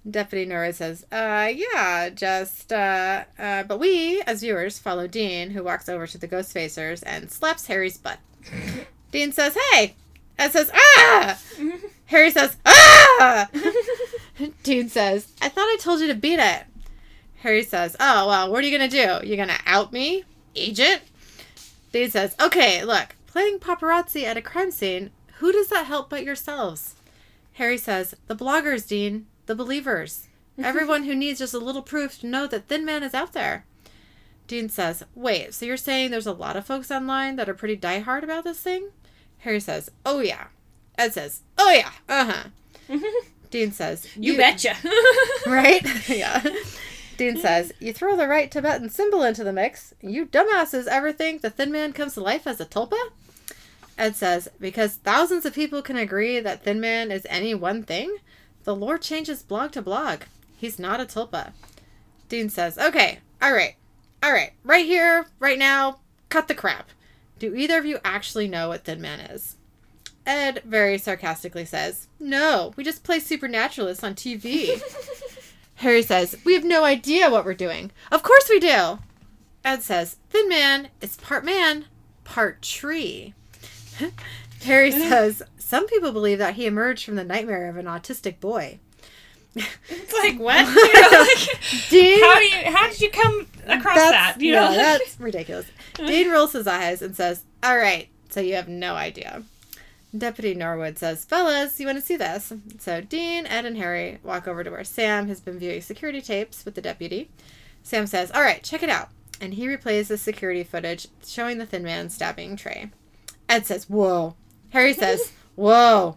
Deputy 0.09 0.45
Norwood 0.45 0.75
says, 0.75 1.07
"Uh, 1.11 1.51
yeah, 1.55 2.11
just 2.11 2.73
uh, 2.73 3.25
uh, 3.39 3.63
but 3.63 3.79
we, 3.81 4.21
as 4.27 4.41
viewers, 4.41 4.79
follow 4.79 5.07
Dean, 5.07 5.51
who 5.51 5.65
walks 5.65 5.89
over 5.89 6.07
to 6.07 6.19
the 6.19 6.27
ghost 6.27 6.55
facers 6.55 7.03
and 7.07 7.31
slaps 7.31 7.67
Harry's 7.67 7.97
butt. 7.97 8.19
Dean 9.13 9.33
says, 9.33 9.57
"Hey," 9.73 9.95
and 10.37 10.53
says, 10.53 10.71
"Ah." 10.75 11.39
Harry 12.07 12.31
says, 12.31 12.57
"Ah." 12.67 13.49
Dean 14.63 14.91
says, 14.91 15.29
"I 15.41 15.49
thought 15.49 15.63
I 15.63 15.79
told 15.81 16.01
you 16.01 16.09
to 16.09 16.15
beat 16.15 16.39
it." 16.39 16.65
Harry 17.37 17.63
says, 17.63 17.97
"Oh 17.99 18.27
well, 18.27 18.51
what 18.51 18.63
are 18.63 18.67
you 18.67 18.77
gonna 18.77 18.91
do? 18.91 19.27
You 19.27 19.37
gonna 19.37 19.59
out 19.65 19.91
me, 19.91 20.25
agent?" 20.55 21.01
Dean 21.93 22.11
says, 22.11 22.37
"Okay, 22.39 22.85
look, 22.85 23.17
playing 23.27 23.59
paparazzi 23.59 24.25
at 24.25 24.37
a 24.37 24.43
crime 24.43 24.71
scene. 24.71 25.13
Who 25.39 25.51
does 25.51 25.69
that 25.69 25.87
help 25.87 26.11
but 26.11 26.25
yourselves?" 26.25 26.95
Harry 27.55 27.79
says, 27.79 28.15
"The 28.27 28.37
bloggers, 28.37 28.87
Dean, 28.87 29.27
the 29.47 29.55
believers, 29.55 30.29
everyone 30.59 31.05
who 31.05 31.15
needs 31.15 31.39
just 31.39 31.55
a 31.55 31.59
little 31.59 31.83
proof 31.83 32.21
to 32.21 32.27
know 32.27 32.47
that 32.47 32.69
Thin 32.69 32.85
Man 32.85 33.03
is 33.03 33.15
out 33.15 33.33
there." 33.33 33.65
Dean 34.47 34.69
says, 34.69 35.05
"Wait, 35.15 35.55
so 35.55 35.67
you're 35.67 35.77
saying 35.77 36.11
there's 36.11 36.27
a 36.27 36.33
lot 36.33 36.57
of 36.57 36.67
folks 36.67 36.91
online 36.91 37.37
that 37.37 37.49
are 37.49 37.55
pretty 37.55 37.77
diehard 37.77 38.23
about 38.23 38.45
this 38.45 38.61
thing?" 38.61 38.91
Harry 39.39 39.61
says, 39.61 39.91
"Oh 40.05 40.21
yeah." 40.21 40.47
Ed 40.97 41.13
says, 41.13 41.41
"Oh 41.59 41.71
yeah, 41.71 41.91
uh 42.09 42.49
huh." 42.89 42.99
Dean 43.55 43.71
says, 43.71 44.09
you 44.17 44.37
betcha. 44.37 44.75
Right? 45.47 46.09
yeah. 46.09 46.43
Dean 47.17 47.37
says, 47.37 47.73
You 47.79 47.93
throw 47.93 48.17
the 48.17 48.27
right 48.27 48.51
Tibetan 48.51 48.91
symbol 48.91 49.23
into 49.23 49.45
the 49.45 49.53
mix. 49.53 49.95
You 50.01 50.27
dumbasses 50.27 50.89
ever 50.89 51.13
think 51.13 51.41
the 51.41 51.51
Thin 51.51 51.71
Man 51.71 51.93
comes 51.93 52.15
to 52.15 52.21
life 52.21 52.49
as 52.49 52.61
a 52.61 52.67
tulpa? 52.67 52.99
Ed 53.97 54.17
says, 54.17 54.49
Because 54.59 54.95
thousands 54.97 55.47
of 55.47 55.55
people 55.55 55.83
can 55.83 55.97
agree 55.97 56.41
that 56.41 56.65
Thin 56.65 56.81
Man 56.81 57.13
is 57.13 57.29
any 57.31 57.55
one 57.55 57.85
thing, 57.85 58.17
the 58.65 58.75
lore 58.75 58.99
changes 58.99 59.43
blog 59.43 59.73
to 59.73 59.83
blog. 59.83 60.23
He's 60.57 60.79
not 60.79 61.01
a 61.01 61.05
tulpa. 61.05 61.53
Dean 62.29 62.49
says, 62.49 62.79
Okay, 62.79 63.21
alright, 63.43 63.77
alright, 64.25 64.53
right 64.65 64.87
here, 64.87 65.27
right 65.39 65.59
now, 65.59 66.01
cut 66.29 66.49
the 66.49 66.55
crap. 66.55 66.89
Do 67.39 67.55
either 67.55 67.79
of 67.79 67.87
you 67.87 67.99
actually 68.05 68.49
know 68.49 68.69
what 68.69 68.85
Thin 68.85 69.01
Man 69.01 69.21
is? 69.21 69.57
Ed 70.27 70.63
very 70.65 70.97
sarcastically 70.99 71.65
says, 71.65 72.09
No, 72.19 72.73
we 72.77 72.85
just 72.85 73.05
play 73.05 73.21
Supernaturalists 73.21 74.05
on 74.05 74.15
TV. 74.15 74.81
Harry 75.77 76.03
says, 76.03 76.37
We 76.45 76.55
have 76.55 76.65
no 76.65 76.85
idea 76.85 77.31
what 77.31 77.45
we're 77.45 77.55
doing. 77.55 77.91
Of 78.11 78.23
course 78.23 78.49
we 78.49 78.61
do. 78.61 78.99
Ed 79.65 79.83
says, 79.83 80.17
Thin 80.31 80.49
Man 80.49 80.89
is 81.01 81.17
part 81.17 81.45
man, 81.45 81.87
part 82.25 82.63
tree. 82.63 83.35
Harry 84.65 84.91
says, 85.09 85.43
Some 85.75 85.89
people 85.89 86.13
believe 86.13 86.39
that 86.39 86.55
he 86.55 86.67
emerged 86.67 87.05
from 87.05 87.17
the 87.17 87.25
nightmare 87.25 87.69
of 87.69 87.77
an 87.77 87.87
autistic 87.87 88.39
boy. 88.39 88.79
it's 89.57 90.13
like 90.13 90.39
what? 90.39 90.69
You 90.69 91.03
know, 91.03 91.19
like, 91.19 91.89
Dean, 91.91 92.23
how 92.23 92.39
do 92.39 92.45
you? 92.45 92.73
How 92.73 92.89
did 92.89 93.01
you 93.01 93.11
come 93.11 93.49
across 93.67 93.97
that? 93.97 94.37
You 94.39 94.53
know, 94.53 94.71
no, 94.71 94.77
that's 94.77 95.19
ridiculous. 95.19 95.67
Dean 95.95 96.31
rolls 96.31 96.53
his 96.53 96.69
eyes 96.69 97.03
and 97.03 97.17
says, 97.17 97.43
All 97.65 97.77
right, 97.77 98.09
so 98.31 98.39
you 98.39 98.55
have 98.55 98.69
no 98.69 98.95
idea. 98.95 99.43
Deputy 100.17 100.55
Norwood 100.55 100.97
says, 100.97 101.25
Fellas, 101.25 101.81
you 101.81 101.87
want 101.87 101.99
to 101.99 102.05
see 102.05 102.15
this? 102.15 102.53
So 102.79 103.01
Dean, 103.01 103.45
Ed, 103.45 103.67
and 103.67 103.77
Harry 103.77 104.21
walk 104.23 104.47
over 104.47 104.63
to 104.63 104.71
where 104.71 104.85
Sam 104.85 105.27
has 105.27 105.41
been 105.41 105.59
viewing 105.59 105.81
security 105.81 106.21
tapes 106.21 106.65
with 106.65 106.77
the 106.77 106.83
deputy. 106.83 107.33
Sam 107.83 108.07
says, 108.07 108.31
All 108.31 108.43
right, 108.43 108.63
check 108.63 108.85
it 108.85 108.91
out. 108.91 109.09
And 109.41 109.55
he 109.55 109.67
replays 109.67 110.07
the 110.07 110.19
security 110.19 110.63
footage 110.63 111.09
showing 111.27 111.59
the 111.59 111.67
thin 111.67 111.83
man 111.83 112.11
stabbing 112.11 112.55
Trey. 112.55 112.93
Ed 113.49 113.67
says, 113.67 113.91
Whoa. 113.91 114.37
Harry 114.71 114.93
says, 114.93 115.33
Whoa. 115.57 116.17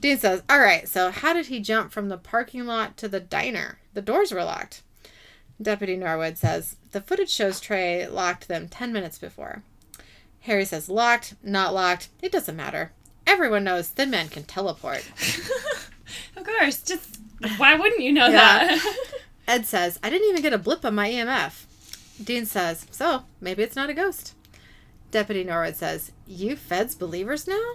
Dean 0.00 0.18
says, 0.18 0.42
All 0.48 0.58
right, 0.58 0.88
so 0.88 1.10
how 1.10 1.32
did 1.32 1.46
he 1.46 1.60
jump 1.60 1.92
from 1.92 2.08
the 2.08 2.18
parking 2.18 2.66
lot 2.66 2.96
to 2.98 3.08
the 3.08 3.20
diner? 3.20 3.78
The 3.94 4.02
doors 4.02 4.32
were 4.32 4.44
locked. 4.44 4.82
Deputy 5.60 5.96
Norwood 5.96 6.36
says, 6.36 6.76
The 6.92 7.00
footage 7.00 7.30
shows 7.30 7.60
Trey 7.60 8.06
locked 8.06 8.48
them 8.48 8.68
10 8.68 8.92
minutes 8.92 9.18
before. 9.18 9.62
Harry 10.40 10.64
says, 10.64 10.88
Locked, 10.88 11.34
not 11.42 11.72
locked, 11.74 12.08
it 12.22 12.30
doesn't 12.32 12.56
matter. 12.56 12.92
Everyone 13.26 13.64
knows 13.64 13.88
Thin 13.88 14.10
Man 14.10 14.28
can 14.28 14.44
teleport. 14.44 15.04
of 16.36 16.44
course. 16.44 16.82
Just 16.82 17.18
why 17.56 17.74
wouldn't 17.74 18.02
you 18.02 18.12
know 18.12 18.26
Yeah. 18.28 18.32
that? 18.76 18.96
Ed 19.48 19.66
says, 19.66 19.98
I 20.02 20.10
didn't 20.10 20.28
even 20.28 20.42
get 20.42 20.52
a 20.52 20.58
blip 20.58 20.84
on 20.84 20.94
my 20.94 21.08
EMF. 21.08 21.64
Dean 22.22 22.46
says, 22.46 22.86
So, 22.90 23.24
maybe 23.40 23.62
it's 23.62 23.76
not 23.76 23.90
a 23.90 23.94
ghost. 23.94 24.34
Deputy 25.10 25.42
Norwood 25.44 25.76
says, 25.76 26.12
You 26.26 26.56
feds 26.56 26.94
believers 26.94 27.46
now? 27.48 27.74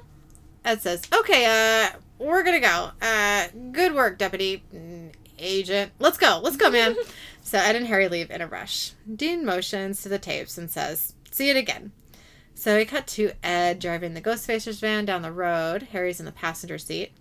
Ed 0.64 0.82
says, 0.82 1.02
Okay, 1.14 1.46
uh, 1.46 1.98
we're 2.20 2.44
gonna 2.44 2.60
go. 2.60 2.92
Uh, 3.02 3.48
good 3.72 3.94
work, 3.94 4.18
Deputy 4.18 4.64
mm, 4.74 5.12
Agent. 5.40 5.92
Let's 6.00 6.18
go, 6.18 6.40
let's 6.44 6.58
go, 6.58 6.70
man. 6.70 6.96
so 7.42 7.58
Ed 7.58 7.76
and 7.76 7.88
Harry 7.88 8.08
leave 8.08 8.30
in 8.30 8.42
a 8.42 8.48
rush. 8.48 8.94
Dean 9.14 9.46
motions 9.46 10.02
to 10.04 10.10
the 10.10 10.20
tapes 10.20 10.58
and 10.58 10.70
says, 10.70 11.14
See 11.32 11.50
it 11.50 11.58
again. 11.58 11.92
So 12.54 12.78
we 12.78 12.86
cut 12.86 13.08
to 13.08 13.32
Ed 13.44 13.80
driving 13.80 14.14
the 14.14 14.22
Ghostfacers 14.22 14.80
van 14.80 15.06
down 15.06 15.24
the 15.24 15.32
road. 15.32 15.88
Harry's 15.94 16.20
in 16.20 16.28
the 16.28 16.32
passenger 16.32 16.78
seat. 16.78 17.12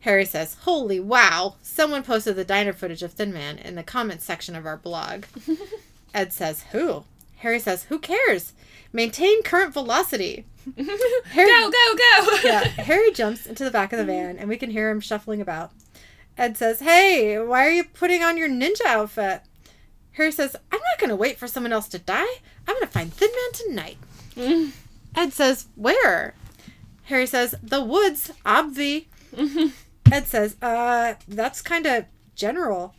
Harry 0.00 0.24
says, 0.24 0.56
Holy 0.62 0.98
wow! 0.98 1.56
Someone 1.62 2.02
posted 2.02 2.34
the 2.34 2.44
diner 2.44 2.72
footage 2.72 3.02
of 3.02 3.12
Thin 3.12 3.32
Man 3.32 3.58
in 3.58 3.76
the 3.76 3.82
comments 3.82 4.24
section 4.24 4.56
of 4.56 4.66
our 4.66 4.76
blog. 4.78 5.24
Ed 6.14 6.32
says, 6.32 6.64
Who? 6.72 7.04
Harry 7.36 7.60
says, 7.60 7.84
Who 7.84 7.98
cares? 7.98 8.52
Maintain 8.92 9.42
current 9.42 9.72
velocity. 9.72 10.44
Harry, 11.30 11.48
go, 11.48 11.70
go, 11.70 11.96
go. 11.96 12.38
yeah, 12.44 12.60
Harry 12.60 13.12
jumps 13.12 13.46
into 13.46 13.64
the 13.64 13.70
back 13.70 13.92
of 13.92 13.98
the 13.98 14.04
mm-hmm. 14.04 14.26
van 14.26 14.38
and 14.38 14.48
we 14.48 14.56
can 14.56 14.70
hear 14.70 14.90
him 14.90 15.00
shuffling 15.00 15.40
about. 15.40 15.72
Ed 16.36 16.56
says, 16.56 16.80
Hey, 16.80 17.38
why 17.38 17.66
are 17.66 17.70
you 17.70 17.84
putting 17.84 18.22
on 18.22 18.36
your 18.36 18.48
ninja 18.48 18.84
outfit? 18.86 19.42
Harry 20.12 20.32
says, 20.32 20.56
I'm 20.72 20.78
not 20.78 20.98
going 20.98 21.10
to 21.10 21.16
wait 21.16 21.38
for 21.38 21.46
someone 21.46 21.72
else 21.72 21.88
to 21.88 21.98
die. 21.98 22.34
I'm 22.66 22.74
going 22.74 22.80
to 22.80 22.86
find 22.86 23.12
Thin 23.12 23.30
Man 23.30 23.52
tonight. 23.52 23.98
Mm-hmm. 24.36 24.70
Ed 25.14 25.32
says, 25.32 25.66
Where? 25.76 26.34
Harry 27.04 27.26
says, 27.26 27.54
The 27.62 27.82
woods, 27.82 28.32
obvi. 28.44 29.06
Mm-hmm. 29.34 29.68
Ed 30.12 30.26
says, 30.26 30.56
Uh, 30.62 31.14
that's 31.28 31.62
kind 31.62 31.86
of 31.86 32.04
general. 32.34 32.94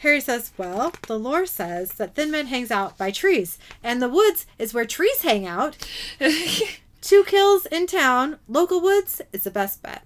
Harry 0.00 0.20
says, 0.20 0.52
Well, 0.58 0.92
the 1.06 1.18
lore 1.18 1.46
says 1.46 1.92
that 1.92 2.14
Thin 2.14 2.30
Man 2.30 2.46
hangs 2.46 2.70
out 2.70 2.98
by 2.98 3.10
trees, 3.10 3.58
and 3.82 4.02
the 4.02 4.08
woods 4.08 4.46
is 4.58 4.74
where 4.74 4.84
trees 4.84 5.22
hang 5.22 5.46
out. 5.46 5.76
Two 7.02 7.24
kills 7.24 7.66
in 7.66 7.86
town, 7.86 8.38
local 8.48 8.80
woods 8.80 9.20
is 9.32 9.42
the 9.44 9.50
best 9.50 9.82
bet. 9.82 10.04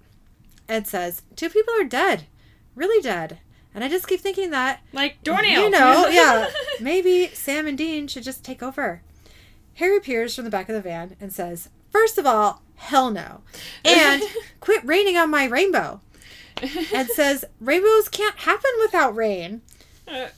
Ed 0.69 0.87
says, 0.89 1.23
Two 1.37 1.49
people 1.51 1.75
are 1.79 1.85
dead. 1.85 2.25
Really 2.75 3.01
dead. 3.03 3.39
And 3.75 3.85
I 3.85 3.89
just 3.89 4.09
keep 4.09 4.21
thinking 4.21 4.51
that, 4.51 4.81
like 4.95 5.23
doornail. 5.23 5.63
you 5.65 5.71
know, 5.71 6.07
yeah, 6.11 6.49
maybe 6.81 7.29
Sam 7.29 7.67
and 7.67 7.77
Dean 7.77 8.09
should 8.09 8.23
just 8.25 8.43
take 8.43 8.63
over. 8.63 9.03
Harry 9.75 9.99
appears 9.99 10.35
from 10.35 10.45
the 10.45 10.51
back 10.51 10.71
of 10.71 10.75
the 10.75 10.81
van 10.81 11.15
and 11.21 11.31
says, 11.33 11.69
First 11.91 12.17
of 12.17 12.25
all, 12.25 12.63
hell 12.77 13.11
no. 13.11 13.43
And 13.85 14.23
quit 14.61 14.83
raining 14.85 15.19
on 15.19 15.31
my 15.31 15.45
rainbow. 15.45 16.01
Ed 16.91 17.09
says, 17.09 17.45
Rainbows 17.61 18.09
can't 18.09 18.37
happen 18.39 18.71
without 18.81 19.15
rain. 19.15 19.61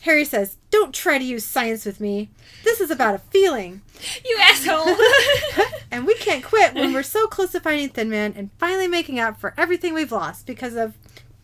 Harry 0.01 0.25
says, 0.25 0.57
Don't 0.71 0.95
try 0.95 1.19
to 1.19 1.25
use 1.25 1.45
science 1.45 1.85
with 1.85 2.01
me. 2.01 2.31
This 2.65 2.81
is 2.81 2.91
about 2.91 3.15
a 3.15 3.19
feeling. 3.19 3.83
you 4.25 4.39
asshole. 4.41 4.97
And 5.91 6.07
we 6.07 6.15
can't 6.17 6.45
quit 6.45 6.75
when 6.75 6.93
we're 6.93 7.03
so 7.03 7.27
close 7.27 7.53
to 7.53 7.61
finding 7.61 7.89
Thin 7.89 8.11
Man 8.11 8.35
and 8.37 8.51
finally 8.59 8.87
making 8.87 9.19
up 9.19 9.41
for 9.41 9.55
everything 9.57 9.95
we've 9.95 10.13
lost 10.13 10.47
because 10.47 10.75
of 10.75 10.95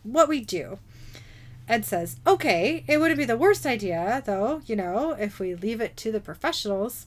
what 0.02 0.28
we 0.28 0.40
do. 0.40 0.78
Ed 1.66 1.86
says, 1.86 2.16
Okay, 2.26 2.84
it 2.86 2.98
wouldn't 2.98 3.16
be 3.18 3.24
the 3.24 3.38
worst 3.38 3.64
idea, 3.64 4.22
though, 4.26 4.60
you 4.66 4.76
know, 4.76 5.12
if 5.12 5.38
we 5.40 5.54
leave 5.54 5.80
it 5.80 5.96
to 5.96 6.12
the 6.12 6.20
professionals. 6.20 7.06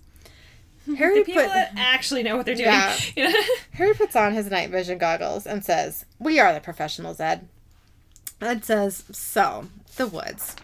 Harry 0.97 1.19
the 1.19 1.25
people 1.25 1.43
put 1.43 1.53
that 1.53 1.73
actually 1.75 2.23
know 2.23 2.38
what 2.38 2.45
they're 2.47 2.56
doing. 2.56 2.69
Yeah. 3.15 3.32
Harry 3.73 3.93
puts 3.93 4.15
on 4.15 4.34
his 4.34 4.49
night 4.49 4.69
vision 4.71 4.97
goggles 4.97 5.45
and 5.45 5.63
says, 5.63 6.06
We 6.17 6.39
are 6.39 6.53
the 6.53 6.60
professionals, 6.60 7.19
Ed. 7.19 7.47
Ed 8.41 8.65
says, 8.65 9.03
So, 9.12 9.67
the 9.95 10.08
woods. 10.08 10.56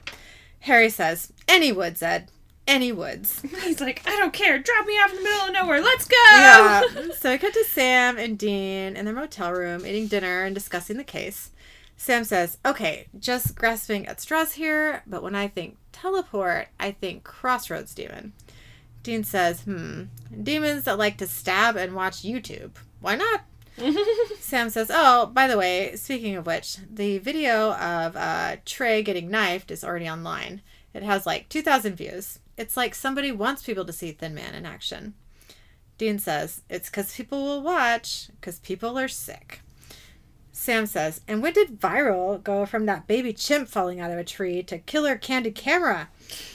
Harry 0.64 0.90
says, 0.90 1.32
Any 1.48 1.72
woods, 1.74 2.02
Ed. 2.02 2.32
Any 2.66 2.94
woods. 2.94 3.42
He's 3.64 3.82
like, 3.82 4.02
I 4.06 4.12
don't 4.12 4.32
care. 4.32 4.58
Drop 4.58 4.86
me 4.86 4.94
off 4.94 5.10
in 5.12 5.18
the 5.18 5.24
middle 5.24 5.48
of 5.48 5.54
nowhere. 5.54 5.82
Let's 5.82 6.06
go. 6.08 6.16
Yeah. 6.32 6.82
so 7.18 7.32
I 7.32 7.38
cut 7.38 7.54
to 7.54 7.66
Sam 7.66 8.18
and 8.18 8.38
Dean 8.38 8.96
in 8.96 9.04
their 9.04 9.14
motel 9.14 9.52
room 9.52 9.86
eating 9.86 10.08
dinner 10.08 10.44
and 10.44 10.56
discussing 10.56 10.96
the 10.96 11.04
case. 11.04 11.52
Sam 11.98 12.24
says, 12.24 12.58
Okay, 12.66 13.08
just 13.20 13.56
grasping 13.56 14.08
at 14.08 14.22
straws 14.22 14.54
here, 14.54 15.04
but 15.06 15.22
when 15.22 15.36
I 15.36 15.50
think 15.50 15.78
teleport, 15.92 16.70
I 16.80 16.92
think 16.92 17.26
crossroads 17.26 17.94
demon. 17.94 18.32
Dean 19.04 19.26
says, 19.26 19.62
Hmm, 19.64 20.04
demons 20.42 20.86
that 20.86 20.98
like 20.98 21.18
to 21.18 21.28
stab 21.28 21.76
and 21.76 21.94
watch 21.94 22.24
YouTube. 22.24 22.72
Why 23.02 23.16
not? 23.16 23.42
Sam 24.40 24.70
says, 24.70 24.92
Oh, 24.94 25.28
by 25.28 25.48
the 25.48 25.58
way, 25.58 25.96
speaking 25.96 26.36
of 26.36 26.46
which, 26.46 26.78
the 26.90 27.18
video 27.18 27.74
of 27.74 28.16
uh, 28.16 28.58
Trey 28.66 29.02
getting 29.04 29.30
knifed 29.30 29.72
is 29.72 29.84
already 29.84 30.10
online. 30.10 30.62
It 30.94 31.04
has 31.04 31.26
like 31.26 31.50
2,000 31.50 31.96
views. 31.96 32.40
It's 32.58 32.78
like 32.78 32.94
somebody 32.94 33.32
wants 33.32 33.64
people 33.64 33.86
to 33.86 33.94
see 33.94 34.12
Thin 34.12 34.36
Man 34.36 34.54
in 34.54 34.66
action. 34.66 35.16
Dean 35.98 36.20
says, 36.20 36.62
It's 36.70 36.90
because 36.90 37.16
people 37.16 37.44
will 37.44 37.62
watch, 37.62 38.30
because 38.40 38.60
people 38.60 38.98
are 38.98 39.08
sick. 39.08 39.62
Sam 40.52 40.86
says, 40.86 41.22
And 41.28 41.42
when 41.42 41.54
did 41.54 41.80
viral 41.80 42.42
go 42.42 42.66
from 42.68 42.86
that 42.86 43.08
baby 43.08 43.34
chimp 43.34 43.68
falling 43.68 44.00
out 44.00 44.12
of 44.12 44.20
a 44.20 44.24
tree 44.24 44.62
to 44.64 44.78
killer 44.78 45.18
candid 45.18 45.56
camera? 45.56 46.10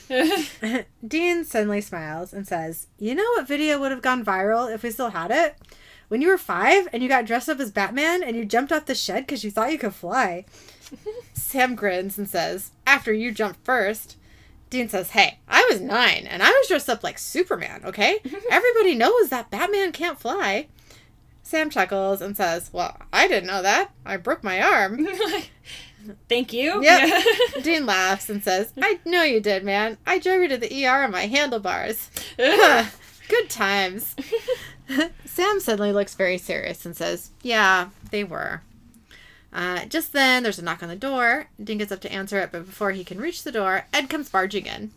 Dean 1.07 1.45
suddenly 1.45 1.81
smiles 1.81 2.33
and 2.33 2.47
says, 2.47 2.87
You 2.99 3.17
know 3.17 3.29
what 3.35 3.49
video 3.49 3.81
would 3.81 3.91
have 3.91 4.03
gone 4.03 4.25
viral 4.25 4.73
if 4.73 4.85
we 4.85 4.91
still 4.91 5.11
had 5.11 5.33
it? 5.33 5.57
When 6.09 6.23
you 6.23 6.29
were 6.29 6.39
five 6.39 6.89
and 6.93 7.03
you 7.03 7.09
got 7.09 7.27
dressed 7.27 7.49
up 7.49 7.61
as 7.61 7.71
Batman 7.71 8.23
and 8.23 8.37
you 8.37 8.45
jumped 8.45 8.73
off 8.73 8.87
the 8.87 8.95
shed 8.95 9.27
because 9.27 9.45
you 9.45 9.51
thought 9.51 9.73
you 9.73 9.79
could 9.79 9.95
fly. 9.95 10.45
Sam 11.35 11.75
grins 11.75 12.19
and 12.19 12.29
says, 12.29 12.71
After 12.87 13.13
you 13.13 13.31
jumped 13.33 13.65
first. 13.65 14.17
Dean 14.71 14.89
says, 14.89 15.11
Hey, 15.11 15.39
I 15.49 15.67
was 15.71 15.81
nine 15.81 16.27
and 16.29 16.43
I 16.43 16.51
was 16.51 16.69
dressed 16.69 16.89
up 16.89 17.03
like 17.03 17.19
Superman, 17.19 17.83
okay? 17.85 18.19
Everybody 18.51 18.95
knows 18.95 19.29
that 19.29 19.51
Batman 19.51 19.93
can't 19.93 20.19
fly. 20.19 20.69
Sam 21.43 21.71
chuckles 21.71 22.21
and 22.21 22.37
says, 22.37 22.71
Well, 22.73 22.97
I 23.13 23.29
didn't 23.29 23.47
know 23.47 23.63
that. 23.63 23.91
I 24.05 24.17
broke 24.17 24.43
my 24.45 24.63
arm. 24.63 25.07
Thank 26.29 26.53
you. 26.53 26.83
Yep. 26.83 27.25
Dean 27.63 27.85
laughs 27.85 28.31
and 28.31 28.43
says, 28.43 28.73
I 28.81 28.99
know 29.05 29.23
you 29.23 29.41
did, 29.41 29.65
man. 29.65 29.99
I 30.07 30.19
drove 30.19 30.41
you 30.41 30.49
to 30.49 30.57
the 30.57 30.87
ER 30.87 31.05
on 31.05 31.11
my 31.11 31.27
handlebars. 31.27 32.11
Good 32.37 33.51
times. 33.51 34.17
Sam 35.25 35.61
suddenly 35.61 35.93
looks 35.93 36.15
very 36.15 36.39
serious 36.39 36.87
and 36.87 36.97
says, 36.97 37.31
Yeah, 37.43 37.91
they 38.11 38.25
were. 38.25 38.63
Uh, 39.53 39.87
just 39.87 40.13
then, 40.13 40.43
there's 40.43 40.59
a 40.59 40.65
knock 40.65 40.83
on 40.83 40.89
the 40.89 40.97
door. 40.97 41.47
Dean 41.63 41.79
gets 41.79 41.93
up 41.93 42.01
to 42.01 42.13
answer 42.13 42.39
it, 42.39 42.53
but 42.53 42.67
before 42.67 42.93
he 42.93 43.05
can 43.05 43.21
reach 43.21 43.43
the 43.43 43.53
door, 43.53 43.87
Ed 43.93 44.11
comes 44.11 44.29
barging 44.29 44.67
in. 44.67 44.91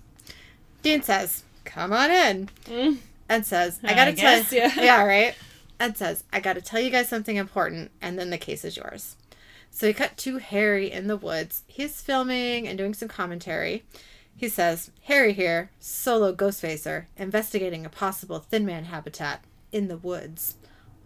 Dean 0.82 1.02
says, 1.02 1.44
Come 1.64 1.94
on 1.94 2.12
in. 2.12 2.50
Mm. 2.66 2.98
Ed 3.30 3.46
says, 3.46 3.80
I 3.84 3.94
gotta 3.94 4.14
tell 4.14 4.42
guess, 4.42 4.52
yeah. 4.52 4.74
yeah, 4.78 5.04
right? 5.04 5.36
Ed 5.80 5.98
says, 5.98 6.24
I 6.34 6.40
gotta 6.40 6.62
tell 6.62 6.82
you 6.82 6.90
guys 6.90 7.08
something 7.08 7.38
important, 7.38 7.92
and 8.02 8.20
then 8.20 8.30
the 8.30 8.38
case 8.38 8.66
is 8.66 8.76
yours. 8.76 9.16
So 9.70 9.88
we 9.88 9.94
cut 9.94 10.18
to 10.18 10.38
Harry 10.38 10.92
in 10.92 11.08
the 11.08 11.16
woods. 11.16 11.64
He's 11.66 12.02
filming 12.02 12.68
and 12.68 12.78
doing 12.78 12.94
some 12.94 13.08
commentary. 13.08 13.84
He 14.36 14.50
says, 14.50 14.92
Harry 15.04 15.32
here, 15.34 15.70
solo 15.80 16.34
ghost 16.34 16.60
facer, 16.60 17.08
investigating 17.16 17.86
a 17.86 17.90
possible 17.90 18.40
Thin 18.40 18.66
Man 18.66 18.86
habitat 18.86 19.44
in 19.72 19.88
the 19.88 19.98
woods. 19.98 20.56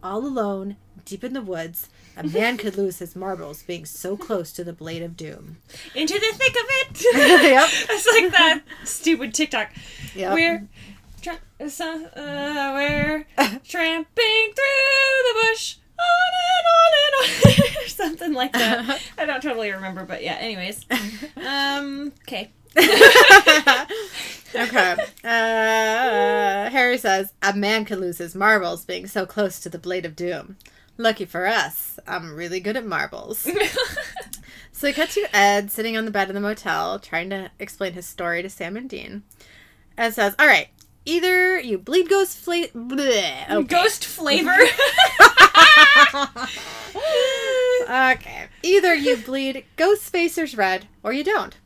All 0.04 0.26
alone, 0.26 0.76
deep 1.06 1.24
in 1.24 1.34
the 1.34 1.42
woods, 1.42 1.90
a 2.16 2.24
man 2.28 2.58
could 2.58 2.78
lose 2.78 3.00
his 3.00 3.16
marbles 3.16 3.64
being 3.64 3.86
so 3.86 4.16
close 4.18 4.52
to 4.54 4.64
the 4.64 4.74
blade 4.74 5.02
of 5.02 5.18
doom. 5.18 5.58
Into 5.94 6.14
the 6.16 6.34
thick 6.38 6.52
of 6.56 6.66
it. 6.70 7.06
Yep. 7.46 7.70
It's 7.90 8.08
like 8.08 8.32
that 8.32 8.62
stupid 8.84 9.34
TikTok. 9.34 9.72
Yep. 10.16 10.34
We're 10.34 10.68
tra- 11.22 11.40
uh, 11.60 12.72
we're 12.76 13.26
tramping 13.64 14.54
through 14.54 15.24
the 15.28 15.40
bush. 15.42 15.78
On 15.98 16.34
and 16.50 16.68
on 16.68 16.92
and 17.06 17.56
on, 17.78 17.84
or 17.86 17.88
something 17.88 18.34
like 18.34 18.52
that. 18.52 19.02
I 19.18 19.26
don't 19.26 19.42
totally 19.42 19.72
remember, 19.72 20.04
but 20.04 20.22
yeah. 20.24 20.34
Anyways, 20.34 20.86
um, 21.38 22.12
okay. 22.24 22.52
Okay. 24.56 24.96
Uh, 25.24 26.70
Harry 26.70 26.98
says, 26.98 27.34
A 27.42 27.54
man 27.54 27.84
could 27.84 28.00
lose 28.00 28.20
his 28.20 28.36
marbles 28.36 28.86
being 28.86 29.06
so 29.08 29.26
close 29.26 29.60
to 29.60 29.70
the 29.70 29.78
Blade 29.78 30.06
of 30.06 30.16
Doom. 30.16 30.58
Lucky 30.98 31.26
for 31.26 31.46
us, 31.46 32.00
I'm 32.08 32.34
really 32.34 32.62
good 32.62 32.78
at 32.78 32.86
marbles. 32.86 33.40
so 34.72 34.88
we 34.88 34.94
cut 34.94 35.10
to 35.10 35.28
Ed 35.36 35.72
sitting 35.72 35.98
on 35.98 36.06
the 36.06 36.12
bed 36.12 36.30
in 36.30 36.36
the 36.36 36.42
motel 36.42 37.00
trying 37.00 37.30
to 37.32 37.52
explain 37.60 37.94
his 37.94 38.06
story 38.06 38.42
to 38.42 38.50
Sam 38.50 38.78
and 38.78 38.90
Dean. 38.90 39.24
Ed 39.98 40.14
says, 40.14 40.36
All 40.40 40.48
right, 40.48 40.70
either 41.04 41.60
you 41.60 41.78
bleed 41.78 42.08
ghost 42.08 42.38
fla- 42.38 42.70
bleh, 42.70 43.50
okay. 43.50 43.68
Ghost 43.68 44.06
flavor. 44.06 44.56
okay. 47.84 48.48
Either 48.64 48.96
you 48.96 49.18
bleed 49.18 49.66
ghost 49.76 50.14
facers 50.14 50.58
red 50.58 50.88
or 51.04 51.12
you 51.12 51.26
don't. 51.26 51.58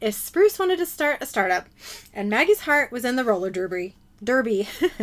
If 0.00 0.14
Spruce 0.14 0.58
wanted 0.58 0.78
to 0.78 0.86
start 0.86 1.22
a 1.22 1.26
startup 1.26 1.66
and 2.14 2.30
Maggie's 2.30 2.60
heart 2.60 2.90
was 2.90 3.04
in 3.04 3.16
the 3.16 3.24
roller 3.24 3.50
derby, 3.50 3.96
derby, 4.24 4.62
who 4.78 4.86
am 4.88 4.94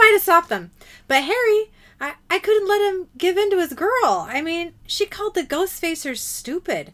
I 0.00 0.12
to 0.14 0.20
stop 0.22 0.48
them? 0.48 0.70
But 1.08 1.24
Harry, 1.24 1.70
I, 2.00 2.14
I 2.30 2.38
couldn't 2.38 2.68
let 2.68 2.92
him 2.92 3.08
give 3.18 3.36
in 3.36 3.50
to 3.50 3.58
his 3.58 3.72
girl. 3.72 4.26
I 4.28 4.42
mean, 4.42 4.74
she 4.86 5.06
called 5.06 5.34
the 5.34 5.42
ghost 5.42 5.82
facers 5.82 6.18
stupid. 6.18 6.92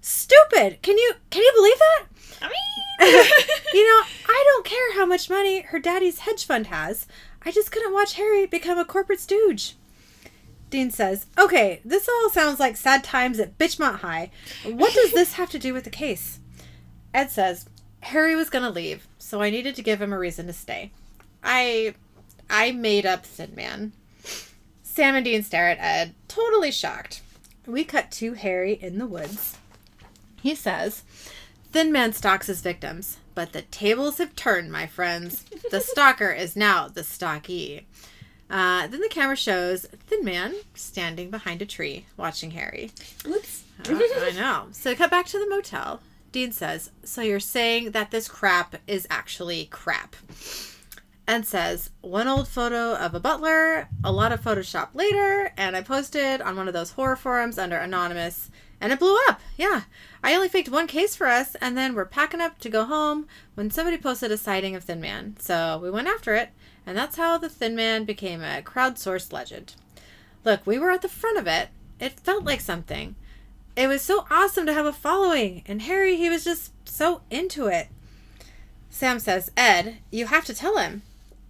Stupid! 0.00 0.80
Can 0.82 0.98
you 0.98 1.14
can 1.30 1.42
you 1.42 1.52
believe 1.54 1.78
that? 1.78 2.04
I 2.42 2.48
mean, 2.48 3.24
you 3.74 3.84
know, 3.84 4.02
I 4.28 4.44
don't 4.48 4.64
care 4.64 4.94
how 4.94 5.06
much 5.06 5.30
money 5.30 5.62
her 5.62 5.78
daddy's 5.78 6.20
hedge 6.20 6.46
fund 6.46 6.66
has. 6.68 7.06
I 7.42 7.50
just 7.50 7.72
couldn't 7.72 7.92
watch 7.92 8.14
Harry 8.14 8.46
become 8.46 8.78
a 8.78 8.84
corporate 8.84 9.20
stooge. 9.20 9.76
Dean 10.74 10.90
says, 10.90 11.26
Okay, 11.38 11.80
this 11.84 12.08
all 12.08 12.30
sounds 12.30 12.58
like 12.58 12.76
sad 12.76 13.04
times 13.04 13.38
at 13.38 13.56
Bitchmont 13.58 14.00
High. 14.00 14.32
What 14.64 14.92
does 14.92 15.12
this 15.12 15.34
have 15.34 15.48
to 15.50 15.58
do 15.60 15.72
with 15.72 15.84
the 15.84 15.88
case? 15.90 16.40
Ed 17.14 17.30
says, 17.30 17.68
Harry 18.00 18.34
was 18.34 18.50
going 18.50 18.64
to 18.64 18.70
leave, 18.70 19.06
so 19.16 19.40
I 19.40 19.50
needed 19.50 19.76
to 19.76 19.84
give 19.84 20.02
him 20.02 20.12
a 20.12 20.18
reason 20.18 20.48
to 20.48 20.52
stay. 20.52 20.90
I. 21.44 21.94
I 22.50 22.72
made 22.72 23.06
up 23.06 23.24
Thin 23.24 23.54
Man. 23.54 23.92
Sam 24.82 25.14
and 25.14 25.24
Dean 25.24 25.44
stare 25.44 25.68
at 25.68 25.78
Ed, 25.78 26.14
totally 26.26 26.72
shocked. 26.72 27.22
We 27.66 27.84
cut 27.84 28.10
to 28.10 28.32
Harry 28.32 28.72
in 28.72 28.98
the 28.98 29.06
woods. 29.06 29.58
He 30.42 30.56
says, 30.56 31.04
Thin 31.70 31.92
Man 31.92 32.12
stalks 32.12 32.48
his 32.48 32.62
victims, 32.62 33.18
but 33.36 33.52
the 33.52 33.62
tables 33.62 34.18
have 34.18 34.34
turned, 34.34 34.72
my 34.72 34.88
friends. 34.88 35.44
The 35.70 35.80
stalker 35.80 36.32
is 36.32 36.56
now 36.56 36.88
the 36.88 37.02
stalkee. 37.02 37.84
Uh, 38.54 38.86
then 38.86 39.00
the 39.00 39.08
camera 39.08 39.34
shows 39.34 39.84
Thin 40.06 40.24
Man 40.24 40.54
standing 40.74 41.28
behind 41.28 41.60
a 41.60 41.66
tree, 41.66 42.06
watching 42.16 42.52
Harry. 42.52 42.92
oops. 43.26 43.64
Uh, 43.80 43.98
I 44.20 44.30
know. 44.30 44.68
So 44.70 44.94
cut 44.94 45.10
back 45.10 45.26
to 45.26 45.40
the 45.40 45.48
motel. 45.50 46.00
Dean 46.30 46.52
says, 46.52 46.92
So 47.02 47.20
you're 47.20 47.40
saying 47.40 47.90
that 47.90 48.12
this 48.12 48.28
crap 48.28 48.76
is 48.86 49.08
actually 49.10 49.64
crap. 49.66 50.14
Ed 51.26 51.48
says, 51.48 51.90
One 52.00 52.28
old 52.28 52.46
photo 52.46 52.94
of 52.94 53.12
a 53.12 53.18
butler, 53.18 53.88
a 54.04 54.12
lot 54.12 54.30
of 54.30 54.40
Photoshop 54.40 54.90
later, 54.94 55.52
and 55.56 55.74
I 55.74 55.82
posted 55.82 56.40
on 56.40 56.54
one 56.54 56.68
of 56.68 56.74
those 56.74 56.92
horror 56.92 57.16
forums 57.16 57.58
under 57.58 57.76
Anonymous, 57.76 58.52
and 58.80 58.92
it 58.92 59.00
blew 59.00 59.18
up. 59.28 59.40
Yeah. 59.56 59.82
I 60.22 60.32
only 60.32 60.48
faked 60.48 60.68
one 60.68 60.86
case 60.86 61.16
for 61.16 61.26
us, 61.26 61.56
and 61.56 61.76
then 61.76 61.94
we're 61.94 62.04
packing 62.04 62.40
up 62.40 62.60
to 62.60 62.68
go 62.70 62.84
home 62.84 63.26
when 63.56 63.72
somebody 63.72 63.96
posted 63.96 64.30
a 64.30 64.36
sighting 64.36 64.76
of 64.76 64.84
Thin 64.84 65.00
Man. 65.00 65.34
So 65.40 65.80
we 65.82 65.90
went 65.90 66.06
after 66.06 66.36
it, 66.36 66.50
and 66.86 66.96
that's 66.96 67.16
how 67.16 67.38
the 67.38 67.48
Thin 67.48 67.74
Man 67.74 68.04
became 68.04 68.42
a 68.42 68.62
crowdsourced 68.62 69.32
legend. 69.32 69.74
Look, 70.44 70.66
we 70.66 70.78
were 70.78 70.90
at 70.90 71.02
the 71.02 71.08
front 71.08 71.38
of 71.38 71.46
it. 71.46 71.68
It 72.00 72.20
felt 72.20 72.44
like 72.44 72.60
something 72.60 73.16
it 73.76 73.88
was 73.88 74.02
so 74.02 74.26
awesome 74.30 74.66
to 74.66 74.74
have 74.74 74.86
a 74.86 74.92
following. 74.92 75.62
And 75.66 75.82
Harry, 75.82 76.16
he 76.16 76.30
was 76.30 76.44
just 76.44 76.72
so 76.88 77.22
into 77.30 77.66
it. 77.66 77.88
Sam 78.90 79.18
says, 79.18 79.50
Ed, 79.56 79.98
you 80.10 80.26
have 80.26 80.44
to 80.44 80.54
tell 80.54 80.78
him. 80.78 81.02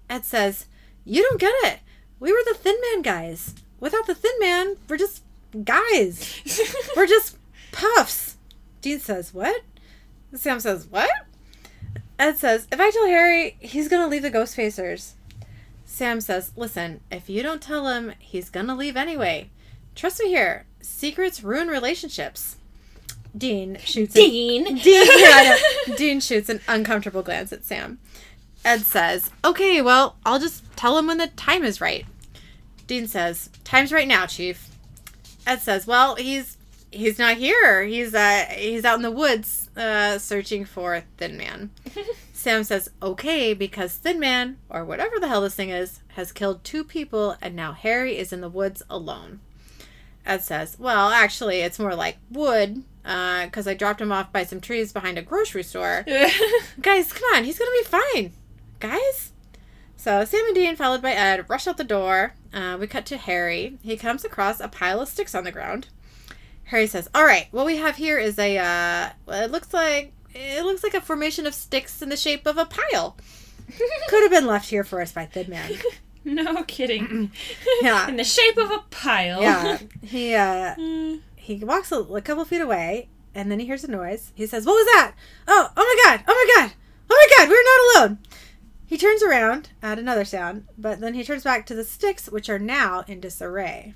Ed 0.08 0.24
says, 0.24 0.66
You 1.04 1.22
don't 1.22 1.40
get 1.40 1.54
it. 1.64 1.80
We 2.18 2.32
were 2.32 2.42
the 2.46 2.54
Thin 2.54 2.76
Man 2.80 3.02
guys. 3.02 3.54
Without 3.80 4.06
the 4.06 4.14
Thin 4.14 4.32
Man, 4.40 4.76
we're 4.88 4.96
just 4.96 5.22
guys. 5.64 6.40
We're 6.96 7.06
just 7.06 7.36
puffs. 7.70 8.36
Dean 8.80 8.98
says, 8.98 9.34
What? 9.34 9.62
Sam 10.34 10.58
says, 10.58 10.86
What? 10.86 11.10
Ed 12.18 12.38
says, 12.38 12.66
If 12.72 12.80
I 12.80 12.90
tell 12.90 13.06
Harry, 13.06 13.56
he's 13.60 13.88
going 13.88 14.02
to 14.02 14.08
leave 14.08 14.22
the 14.22 14.30
Ghost 14.30 14.56
Facers. 14.56 15.12
Sam 15.94 16.20
says, 16.20 16.50
Listen, 16.56 17.00
if 17.10 17.30
you 17.30 17.42
don't 17.42 17.62
tell 17.62 17.86
him, 17.88 18.14
he's 18.18 18.50
going 18.50 18.66
to 18.66 18.74
leave 18.74 18.96
anyway. 18.96 19.50
Trust 19.94 20.20
me 20.20 20.28
here. 20.28 20.66
Secrets 20.80 21.42
ruin 21.44 21.68
relationships. 21.68 22.56
Dean 23.36 23.78
shoots. 23.78 24.14
an- 24.16 24.22
Dean. 24.22 24.64
Dean, 24.82 25.06
yeah, 25.18 25.56
Dean 25.96 26.20
shoots 26.20 26.48
an 26.48 26.60
uncomfortable 26.68 27.22
glance 27.22 27.52
at 27.52 27.64
Sam. 27.64 27.98
Ed 28.64 28.80
says, 28.82 29.30
"Okay, 29.44 29.82
well, 29.82 30.16
I'll 30.26 30.38
just 30.38 30.64
tell 30.76 30.96
him 30.98 31.06
when 31.06 31.18
the 31.18 31.26
time 31.28 31.64
is 31.64 31.80
right." 31.80 32.06
Dean 32.86 33.06
says, 33.06 33.50
"Time's 33.64 33.92
right 33.92 34.06
now, 34.08 34.26
Chief." 34.26 34.68
Ed 35.46 35.60
says, 35.60 35.86
"Well, 35.86 36.14
he's 36.16 36.56
he's 36.90 37.18
not 37.18 37.36
here. 37.36 37.84
He's 37.84 38.14
uh 38.14 38.46
he's 38.56 38.84
out 38.84 38.96
in 38.96 39.02
the 39.02 39.10
woods 39.10 39.68
uh 39.76 40.18
searching 40.18 40.64
for 40.64 41.02
Thin 41.18 41.36
Man." 41.36 41.70
Sam 42.44 42.62
says, 42.62 42.90
"Okay, 43.02 43.54
because 43.54 43.94
Thin 43.94 44.20
Man 44.20 44.58
or 44.68 44.84
whatever 44.84 45.18
the 45.18 45.28
hell 45.28 45.40
this 45.40 45.54
thing 45.54 45.70
is 45.70 46.00
has 46.08 46.30
killed 46.30 46.62
two 46.62 46.84
people 46.84 47.38
and 47.40 47.56
now 47.56 47.72
Harry 47.72 48.18
is 48.18 48.34
in 48.34 48.42
the 48.42 48.50
woods 48.50 48.82
alone." 48.90 49.40
Ed 50.26 50.42
says, 50.42 50.76
"Well, 50.78 51.08
actually, 51.08 51.60
it's 51.60 51.78
more 51.78 51.94
like 51.94 52.18
wood, 52.30 52.84
because 53.02 53.66
I 53.66 53.72
dropped 53.72 54.02
him 54.02 54.12
off 54.12 54.30
by 54.30 54.44
some 54.44 54.60
trees 54.60 54.92
behind 54.92 55.16
a 55.16 55.22
grocery 55.22 55.62
store. 55.62 56.04
Guys, 56.82 57.14
come 57.14 57.34
on, 57.34 57.44
he's 57.44 57.58
gonna 57.58 57.70
be 57.70 57.84
fine, 57.84 58.32
guys." 58.78 59.32
So 59.96 60.26
Sam 60.26 60.44
and 60.44 60.54
Dean, 60.54 60.76
followed 60.76 61.00
by 61.00 61.12
Ed, 61.12 61.46
rush 61.48 61.66
out 61.66 61.78
the 61.78 61.82
door. 61.82 62.34
Uh, 62.52 62.76
we 62.78 62.86
cut 62.86 63.06
to 63.06 63.16
Harry. 63.16 63.78
He 63.82 63.96
comes 63.96 64.22
across 64.22 64.60
a 64.60 64.68
pile 64.68 65.00
of 65.00 65.08
sticks 65.08 65.34
on 65.34 65.44
the 65.44 65.50
ground. 65.50 65.88
Harry 66.64 66.86
says, 66.86 67.08
"All 67.14 67.24
right, 67.24 67.48
what 67.52 67.64
we 67.64 67.78
have 67.78 67.96
here 67.96 68.18
is 68.18 68.38
a. 68.38 68.58
Uh, 68.58 69.10
well, 69.24 69.42
it 69.42 69.50
looks 69.50 69.72
like 69.72 70.12
it 70.34 70.64
looks 70.64 70.82
like 70.82 70.94
a 70.94 71.00
formation 71.00 71.46
of 71.46 71.54
sticks 71.54 72.02
in 72.02 72.08
the 72.08 72.16
shape 72.16 72.46
of 72.46 72.58
a 72.58 72.66
pile. 72.66 73.16
Could 74.08 74.22
have 74.22 74.30
been 74.30 74.46
left 74.46 74.68
here 74.68 74.84
for 74.84 75.00
us 75.00 75.12
by 75.12 75.26
Thin 75.26 75.48
Man. 75.50 75.70
no 76.24 76.62
kidding. 76.64 77.30
Yeah. 77.82 78.08
In 78.08 78.16
the 78.16 78.24
shape 78.24 78.56
of 78.56 78.70
a 78.70 78.84
pile. 78.90 79.42
Yeah, 79.42 79.78
he 80.02 80.34
uh, 80.34 80.74
Mm. 80.78 81.20
he 81.36 81.56
walks 81.64 81.92
a, 81.92 82.00
a 82.00 82.20
couple 82.22 82.44
feet 82.44 82.60
away 82.60 83.08
and 83.34 83.50
then 83.50 83.58
he 83.60 83.66
hears 83.66 83.84
a 83.84 83.90
noise. 83.90 84.32
He 84.34 84.46
says, 84.46 84.64
"What 84.66 84.74
was 84.74 84.86
that? 84.86 85.14
Oh, 85.48 85.70
oh 85.76 85.82
my 86.04 86.10
god! 86.16 86.24
Oh 86.28 86.32
my 86.34 86.62
god! 86.62 86.74
Oh 87.10 87.28
my 87.28 87.36
god! 87.36 87.48
We're 87.50 87.62
not 87.62 88.06
alone." 88.08 88.18
He 88.86 88.96
turns 88.98 89.22
around 89.22 89.70
at 89.82 89.98
another 89.98 90.24
sound, 90.24 90.66
but 90.78 91.00
then 91.00 91.14
he 91.14 91.24
turns 91.24 91.42
back 91.42 91.66
to 91.66 91.74
the 91.74 91.84
sticks, 91.84 92.28
which 92.28 92.48
are 92.48 92.58
now 92.58 93.02
in 93.08 93.18
disarray. 93.20 93.94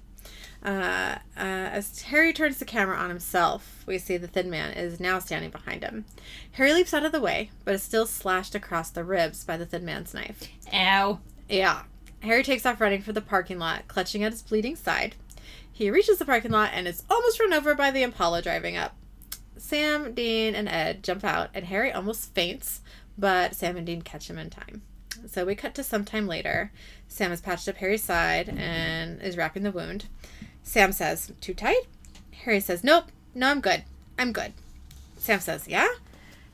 Uh, 0.64 1.18
uh, 1.36 1.40
as 1.40 2.02
Harry 2.02 2.32
turns 2.32 2.58
the 2.58 2.64
camera 2.64 2.96
on 2.96 3.08
himself, 3.08 3.84
we 3.86 3.98
see 3.98 4.16
the 4.16 4.26
Thin 4.26 4.50
Man 4.50 4.72
is 4.72 4.98
now 4.98 5.18
standing 5.18 5.50
behind 5.50 5.84
him. 5.84 6.04
Harry 6.52 6.72
leaps 6.72 6.92
out 6.92 7.04
of 7.04 7.12
the 7.12 7.20
way, 7.20 7.50
but 7.64 7.74
is 7.74 7.82
still 7.82 8.06
slashed 8.06 8.54
across 8.54 8.90
the 8.90 9.04
ribs 9.04 9.44
by 9.44 9.56
the 9.56 9.66
Thin 9.66 9.84
Man's 9.84 10.14
knife. 10.14 10.48
Ow. 10.72 11.20
Yeah. 11.48 11.82
Harry 12.20 12.42
takes 12.42 12.66
off 12.66 12.80
running 12.80 13.02
for 13.02 13.12
the 13.12 13.20
parking 13.20 13.58
lot, 13.58 13.86
clutching 13.86 14.24
at 14.24 14.32
his 14.32 14.42
bleeding 14.42 14.74
side. 14.74 15.14
He 15.70 15.90
reaches 15.90 16.18
the 16.18 16.24
parking 16.24 16.50
lot 16.50 16.70
and 16.74 16.88
is 16.88 17.04
almost 17.08 17.38
run 17.38 17.52
over 17.52 17.74
by 17.74 17.92
the 17.92 18.02
Impala 18.02 18.42
driving 18.42 18.76
up. 18.76 18.96
Sam, 19.56 20.12
Dean, 20.12 20.56
and 20.56 20.68
Ed 20.68 21.04
jump 21.04 21.24
out, 21.24 21.50
and 21.54 21.66
Harry 21.66 21.92
almost 21.92 22.34
faints, 22.34 22.80
but 23.16 23.54
Sam 23.54 23.76
and 23.76 23.86
Dean 23.86 24.02
catch 24.02 24.28
him 24.28 24.38
in 24.38 24.50
time. 24.50 24.82
So 25.26 25.44
we 25.44 25.54
cut 25.54 25.74
to 25.76 25.84
some 25.84 26.04
time 26.04 26.26
later. 26.26 26.72
Sam 27.08 27.30
has 27.30 27.40
patched 27.40 27.68
up 27.68 27.76
Harry's 27.76 28.04
side 28.04 28.48
and 28.48 29.20
is 29.22 29.36
wrapping 29.36 29.62
the 29.62 29.72
wound. 29.72 30.06
Sam 30.68 30.92
says, 30.92 31.32
Too 31.40 31.54
tight? 31.54 31.84
Harry 32.44 32.60
says, 32.60 32.84
Nope, 32.84 33.06
no, 33.34 33.48
I'm 33.48 33.62
good. 33.62 33.84
I'm 34.18 34.32
good. 34.32 34.52
Sam 35.16 35.40
says, 35.40 35.66
Yeah? 35.66 35.88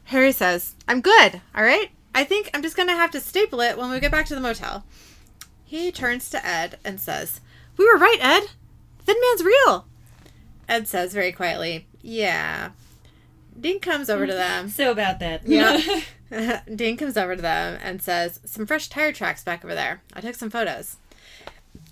Harry 0.04 0.30
says, 0.30 0.76
I'm 0.86 1.00
good, 1.00 1.40
all 1.52 1.64
right? 1.64 1.90
I 2.14 2.22
think 2.22 2.48
I'm 2.54 2.62
just 2.62 2.76
going 2.76 2.88
to 2.88 2.94
have 2.94 3.10
to 3.10 3.20
staple 3.20 3.60
it 3.60 3.76
when 3.76 3.90
we 3.90 3.98
get 3.98 4.12
back 4.12 4.26
to 4.26 4.34
the 4.36 4.40
motel. 4.40 4.84
He 5.64 5.90
turns 5.90 6.30
to 6.30 6.46
Ed 6.46 6.78
and 6.84 7.00
says, 7.00 7.40
We 7.76 7.86
were 7.86 7.98
right, 7.98 8.18
Ed. 8.20 8.50
Thin 9.04 9.16
Man's 9.20 9.42
real. 9.42 9.86
Ed 10.68 10.86
says 10.86 11.12
very 11.12 11.32
quietly, 11.32 11.88
Yeah. 12.00 12.70
Dean 13.60 13.80
comes 13.80 14.08
over 14.08 14.28
to 14.28 14.32
them. 14.32 14.68
So 14.68 14.92
about 14.92 15.18
that. 15.18 15.44
Yeah. 15.44 15.80
Dean 16.74 16.96
comes 16.96 17.16
over 17.16 17.34
to 17.34 17.42
them 17.42 17.80
and 17.82 18.00
says, 18.00 18.38
Some 18.44 18.64
fresh 18.66 18.88
tire 18.88 19.12
tracks 19.12 19.42
back 19.42 19.64
over 19.64 19.74
there. 19.74 20.02
I 20.12 20.20
took 20.20 20.36
some 20.36 20.50
photos. 20.50 20.98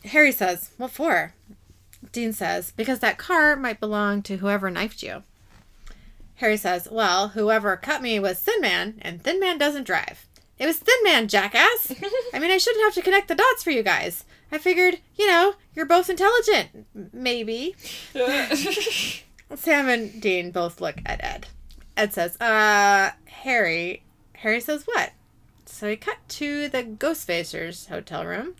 Harry 0.04 0.30
says, 0.30 0.70
What 0.76 0.92
for? 0.92 1.34
Dean 2.10 2.32
says, 2.32 2.72
Because 2.72 2.98
that 2.98 3.18
car 3.18 3.54
might 3.56 3.80
belong 3.80 4.22
to 4.22 4.38
whoever 4.38 4.70
knifed 4.70 5.02
you. 5.02 5.22
Harry 6.36 6.56
says, 6.56 6.88
Well, 6.90 7.28
whoever 7.28 7.76
cut 7.76 8.02
me 8.02 8.18
was 8.18 8.38
Thin 8.40 8.60
Man, 8.60 8.98
and 9.02 9.22
Thin 9.22 9.38
Man 9.38 9.58
doesn't 9.58 9.86
drive. 9.86 10.26
It 10.58 10.66
was 10.66 10.78
Thin 10.78 10.94
Man, 11.04 11.28
jackass! 11.28 11.92
I 12.32 12.38
mean, 12.38 12.50
I 12.50 12.58
shouldn't 12.58 12.84
have 12.84 12.94
to 12.94 13.02
connect 13.02 13.28
the 13.28 13.34
dots 13.34 13.62
for 13.62 13.70
you 13.70 13.82
guys. 13.82 14.24
I 14.50 14.58
figured, 14.58 14.98
you 15.16 15.26
know, 15.26 15.54
you're 15.74 15.86
both 15.86 16.10
intelligent. 16.10 16.86
Maybe. 17.12 17.74
Sam 19.54 19.88
and 19.88 20.20
Dean 20.20 20.50
both 20.50 20.80
look 20.80 20.96
at 21.06 21.22
Ed. 21.22 21.46
Ed 21.96 22.12
says, 22.12 22.40
Uh, 22.40 23.10
Harry, 23.26 24.02
Harry 24.34 24.60
says, 24.60 24.84
What? 24.86 25.12
So 25.66 25.88
we 25.88 25.96
cut 25.96 26.18
to 26.28 26.68
the 26.68 26.82
Ghostfacers 26.84 27.88
hotel 27.88 28.24
room. 28.26 28.54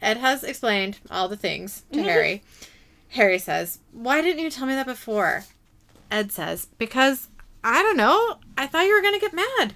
Ed 0.00 0.16
has 0.18 0.42
explained 0.44 0.98
all 1.10 1.28
the 1.28 1.36
things 1.36 1.84
to 1.92 2.02
Harry. 2.04 2.42
Harry 3.14 3.38
says, 3.38 3.78
Why 3.92 4.20
didn't 4.20 4.42
you 4.42 4.50
tell 4.50 4.66
me 4.66 4.74
that 4.74 4.86
before? 4.86 5.44
Ed 6.10 6.32
says, 6.32 6.66
Because, 6.78 7.28
I 7.62 7.80
don't 7.80 7.96
know, 7.96 8.38
I 8.58 8.66
thought 8.66 8.86
you 8.86 8.94
were 8.94 9.02
going 9.02 9.14
to 9.14 9.20
get 9.20 9.32
mad. 9.32 9.74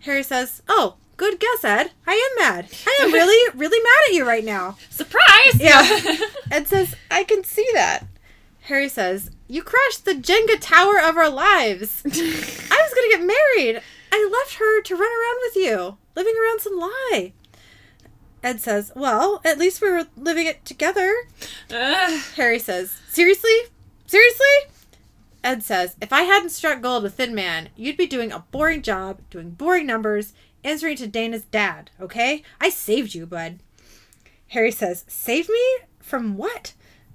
Harry 0.00 0.22
says, 0.22 0.62
Oh, 0.68 0.94
good 1.16 1.40
guess, 1.40 1.64
Ed. 1.64 1.90
I 2.06 2.12
am 2.12 2.44
mad. 2.44 2.68
I 2.86 2.98
am 3.02 3.12
really, 3.12 3.52
really 3.56 3.82
mad 3.82 4.08
at 4.08 4.14
you 4.14 4.24
right 4.24 4.44
now. 4.44 4.76
Surprise! 4.90 5.58
Yeah. 5.58 5.82
Ed 6.52 6.68
says, 6.68 6.94
I 7.10 7.24
can 7.24 7.42
see 7.42 7.68
that. 7.74 8.06
Harry 8.62 8.88
says, 8.88 9.32
You 9.48 9.64
crashed 9.64 10.04
the 10.04 10.14
Jenga 10.14 10.58
tower 10.60 11.00
of 11.00 11.16
our 11.16 11.30
lives. 11.30 12.02
I 12.06 12.08
was 12.08 12.94
going 12.94 13.10
to 13.10 13.16
get 13.16 13.26
married. 13.26 13.82
I 14.12 14.30
left 14.32 14.54
her 14.54 14.82
to 14.82 14.94
run 14.94 15.02
around 15.02 15.38
with 15.42 15.56
you, 15.56 15.96
living 16.14 16.34
around 16.40 16.60
some 16.60 16.78
lie. 16.78 17.32
Ed 18.42 18.60
says, 18.60 18.92
Well, 18.96 19.40
at 19.44 19.58
least 19.58 19.80
we're 19.80 20.06
living 20.16 20.46
it 20.46 20.64
together. 20.64 21.14
Harry 22.36 22.58
says, 22.58 22.96
Seriously? 23.10 23.56
Seriously? 24.06 24.46
Ed 25.44 25.62
says, 25.62 25.96
If 26.00 26.12
I 26.12 26.22
hadn't 26.22 26.50
struck 26.50 26.80
gold 26.80 27.02
with 27.02 27.14
Thin 27.14 27.34
Man, 27.34 27.68
you'd 27.76 27.96
be 27.96 28.06
doing 28.06 28.32
a 28.32 28.44
boring 28.50 28.82
job, 28.82 29.20
doing 29.30 29.50
boring 29.50 29.86
numbers, 29.86 30.32
answering 30.64 30.96
to 30.96 31.06
Dana's 31.06 31.44
dad, 31.44 31.90
okay? 32.00 32.42
I 32.60 32.68
saved 32.68 33.14
you, 33.14 33.26
bud. 33.26 33.58
Harry 34.48 34.70
says, 34.70 35.04
Save 35.08 35.48
me? 35.48 35.64
From 36.00 36.36
what? 36.36 36.74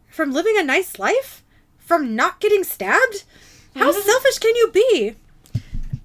From 0.10 0.32
living 0.32 0.56
a 0.58 0.64
nice 0.64 0.98
life? 0.98 1.44
From 1.78 2.16
not 2.16 2.40
getting 2.40 2.64
stabbed? 2.64 3.24
How 3.76 3.92
selfish 4.06 4.40
can 4.40 4.56
you 4.56 4.72
be? 4.74 5.16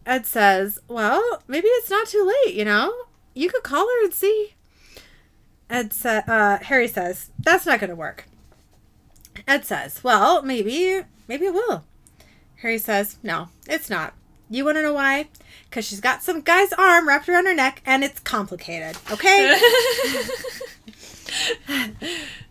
Ed 0.04 0.26
says, 0.26 0.78
Well, 0.88 1.42
maybe 1.46 1.68
it's 1.68 1.90
not 1.90 2.08
too 2.08 2.24
late, 2.44 2.54
you 2.54 2.64
know? 2.64 2.92
You 3.34 3.48
could 3.48 3.62
call 3.62 3.86
her 3.86 4.04
and 4.04 4.12
see. 4.12 4.54
Ed 5.72 5.92
sa- 5.94 6.22
uh, 6.28 6.58
Harry 6.64 6.86
says, 6.86 7.30
That's 7.38 7.64
not 7.64 7.80
going 7.80 7.88
to 7.88 7.96
work. 7.96 8.26
Ed 9.48 9.64
says, 9.64 10.04
Well, 10.04 10.42
maybe, 10.42 11.00
maybe 11.26 11.46
it 11.46 11.54
will. 11.54 11.84
Harry 12.56 12.76
says, 12.76 13.16
No, 13.22 13.48
it's 13.66 13.88
not. 13.88 14.12
You 14.50 14.66
want 14.66 14.76
to 14.76 14.82
know 14.82 14.92
why? 14.92 15.28
Because 15.70 15.86
she's 15.86 16.02
got 16.02 16.22
some 16.22 16.42
guy's 16.42 16.74
arm 16.74 17.08
wrapped 17.08 17.26
around 17.26 17.46
her 17.46 17.54
neck 17.54 17.80
and 17.86 18.04
it's 18.04 18.20
complicated, 18.20 18.98
okay? 19.10 19.58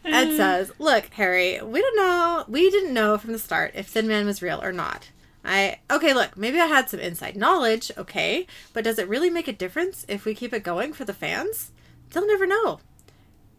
Ed 0.04 0.36
says, 0.36 0.72
Look, 0.80 1.06
Harry, 1.14 1.62
we 1.62 1.80
don't 1.80 1.96
know, 1.96 2.44
we 2.48 2.72
didn't 2.72 2.96
know 2.96 3.20
from 3.20 3.34
the 3.34 3.40
start 3.40 3.74
if 3.76 3.88
Thin 3.88 4.08
Man 4.08 4.26
was 4.26 4.42
real 4.42 4.60
or 4.64 4.74
not. 4.74 5.12
I, 5.46 5.78
okay, 5.92 6.14
look, 6.16 6.36
maybe 6.36 6.60
I 6.60 6.66
had 6.66 6.90
some 6.90 7.00
inside 7.00 7.36
knowledge, 7.36 7.92
okay, 8.00 8.48
but 8.74 8.84
does 8.84 8.98
it 8.98 9.08
really 9.08 9.30
make 9.30 9.48
a 9.48 9.54
difference 9.54 10.08
if 10.08 10.26
we 10.26 10.34
keep 10.34 10.54
it 10.54 10.64
going 10.64 10.92
for 10.92 11.06
the 11.06 11.14
fans? 11.14 11.72
They'll 12.10 12.28
never 12.28 12.48
know. 12.48 12.80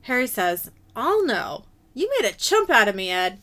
Harry 0.02 0.26
says, 0.26 0.70
I'll 0.96 1.24
know. 1.24 1.64
You 1.94 2.10
made 2.20 2.28
a 2.28 2.36
chump 2.36 2.70
out 2.70 2.88
of 2.88 2.94
me, 2.94 3.10
Ed. 3.10 3.38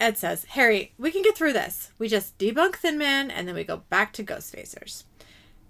Ed 0.00 0.16
says, 0.16 0.44
Harry, 0.50 0.92
we 0.96 1.10
can 1.10 1.22
get 1.22 1.36
through 1.36 1.52
this. 1.52 1.90
We 1.98 2.08
just 2.08 2.38
debunk 2.38 2.76
Thin 2.76 2.98
Man 2.98 3.30
and 3.30 3.48
then 3.48 3.54
we 3.54 3.64
go 3.64 3.82
back 3.88 4.12
to 4.14 4.24
Ghostfacers. 4.24 5.04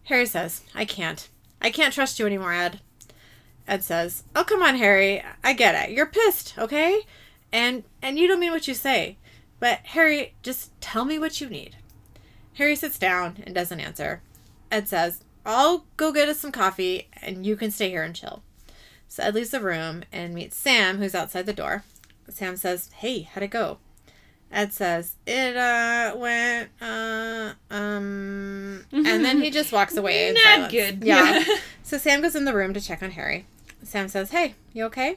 Harry 0.05 0.27
says, 0.27 0.63
I 0.75 0.85
can't. 0.85 1.29
I 1.61 1.71
can't 1.71 1.95
trust 1.95 2.19
you 2.19 2.27
anymore, 2.27 2.53
Ed. 2.53 2.81
Ed 3.67 3.83
says, 3.83 4.25
Oh 4.35 4.45
come 4.45 4.63
on, 4.63 4.77
Harry. 4.77 5.23
I 5.43 5.53
get 5.53 5.89
it. 5.89 5.95
You're 5.95 6.07
pissed, 6.07 6.57
okay? 6.59 7.03
And 7.53 7.85
and 8.03 8.19
you 8.19 8.29
don't 8.29 8.41
mean 8.41 8.53
what 8.53 8.69
you 8.69 8.75
say. 8.75 9.19
But 9.61 9.81
Harry, 9.85 10.35
just 10.43 10.79
tell 10.81 11.05
me 11.05 11.19
what 11.19 11.41
you 11.41 11.49
need. 11.49 11.77
Harry 12.55 12.77
sits 12.77 12.99
down 12.99 13.43
and 13.45 13.55
doesn't 13.55 13.81
answer. 13.81 14.23
Ed 14.71 14.89
says, 14.89 15.25
I'll 15.45 15.87
go 15.97 16.13
get 16.13 16.29
us 16.29 16.39
some 16.41 16.53
coffee 16.53 17.09
and 17.23 17.47
you 17.47 17.57
can 17.57 17.71
stay 17.71 17.91
here 17.91 18.03
and 18.03 18.15
chill. 18.15 18.43
So 19.09 19.23
Ed 19.23 19.35
leaves 19.35 19.51
the 19.51 19.61
room 19.61 20.05
and 20.13 20.35
meets 20.35 20.57
Sam, 20.57 20.99
who's 20.99 21.15
outside 21.15 21.47
the 21.47 21.53
door. 21.53 21.83
Sam 22.29 22.57
says, 22.57 22.91
Hey, 22.97 23.23
how'd 23.23 23.43
it 23.43 23.49
go? 23.49 23.79
Ed 24.53 24.73
says, 24.73 25.17
It 25.27 25.57
uh 25.57 26.15
went 26.17 26.71
uh 26.81 27.53
um 27.71 28.85
and 28.93 29.25
then 29.25 29.41
he 29.43 29.51
just 29.51 29.73
walks 29.73 29.97
away. 29.97 30.33
Not 30.35 30.43
silence. 30.43 30.73
good. 30.73 31.05
Yeah. 31.05 31.45
so 31.83 31.99
Sam 31.99 32.21
goes 32.23 32.35
in 32.37 32.45
the 32.45 32.55
room 32.55 32.73
to 32.75 32.81
check 32.81 33.03
on 33.03 33.13
Harry. 33.13 33.47
Sam 33.83 34.09
says, 34.09 34.31
Hey, 34.31 34.55
you 34.73 34.85
okay? 34.85 35.17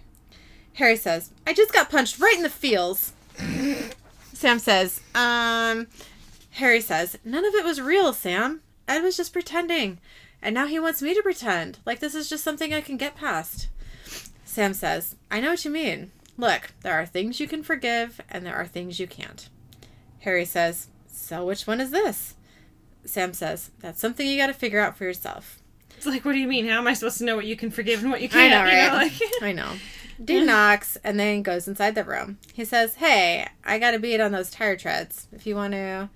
Harry 0.75 0.95
says, 0.95 1.31
I 1.45 1.53
just 1.53 1.73
got 1.73 1.89
punched 1.89 2.19
right 2.19 2.35
in 2.35 2.43
the 2.43 2.49
feels. 2.49 3.13
Sam 4.33 4.59
says, 4.59 5.01
um 5.15 5.87
Harry 6.51 6.81
says, 6.81 7.17
None 7.23 7.45
of 7.45 7.53
it 7.55 7.63
was 7.65 7.79
real, 7.81 8.13
Sam. 8.13 8.61
Ed 8.87 9.01
was 9.03 9.15
just 9.17 9.33
pretending. 9.33 9.99
And 10.41 10.55
now 10.55 10.65
he 10.67 10.79
wants 10.79 11.01
me 11.01 11.13
to 11.13 11.21
pretend. 11.21 11.79
Like 11.85 11.99
this 11.99 12.15
is 12.15 12.29
just 12.29 12.43
something 12.43 12.73
I 12.73 12.81
can 12.81 12.97
get 12.97 13.15
past. 13.15 13.67
Sam 14.51 14.73
says, 14.73 15.15
I 15.31 15.39
know 15.39 15.51
what 15.51 15.63
you 15.63 15.71
mean. 15.71 16.11
Look, 16.37 16.71
there 16.81 16.93
are 16.99 17.05
things 17.05 17.39
you 17.39 17.47
can 17.47 17.63
forgive 17.63 18.19
and 18.29 18.45
there 18.45 18.53
are 18.55 18.65
things 18.65 18.99
you 18.99 19.07
can't. 19.07 19.47
Harry 20.19 20.43
says, 20.43 20.89
So 21.07 21.45
which 21.45 21.65
one 21.65 21.79
is 21.79 21.91
this? 21.91 22.35
Sam 23.05 23.33
says, 23.33 23.71
That's 23.79 24.01
something 24.01 24.27
you 24.27 24.37
gotta 24.37 24.53
figure 24.53 24.81
out 24.81 24.97
for 24.97 25.05
yourself. 25.05 25.59
It's 25.95 26.05
like, 26.05 26.25
what 26.25 26.33
do 26.33 26.39
you 26.39 26.47
mean? 26.49 26.67
How 26.67 26.79
am 26.79 26.87
I 26.87 26.93
supposed 26.95 27.19
to 27.19 27.23
know 27.25 27.35
what 27.37 27.45
you 27.45 27.55
can 27.55 27.71
forgive 27.71 28.01
and 28.01 28.11
what 28.11 28.21
you 28.21 28.27
can't? 28.27 28.51
know, 28.51 28.69
You 28.69 28.87
right? 28.89 28.93
like- 28.93 29.31
I 29.41 29.51
know. 29.53 29.71
Dean 30.23 30.45
knocks 30.47 30.97
and 31.03 31.17
then 31.19 31.43
goes 31.43 31.67
inside 31.67 31.95
the 31.95 32.03
room. 32.03 32.37
He 32.53 32.65
says, 32.65 32.95
Hey, 32.95 33.47
I 33.63 33.79
got 33.79 33.91
to 33.91 33.99
beat 33.99 34.19
on 34.19 34.33
those 34.33 34.51
tire 34.51 34.75
treads. 34.75 35.27
If 35.31 35.47
you 35.47 35.55
want 35.55 35.71
to. 35.73 36.09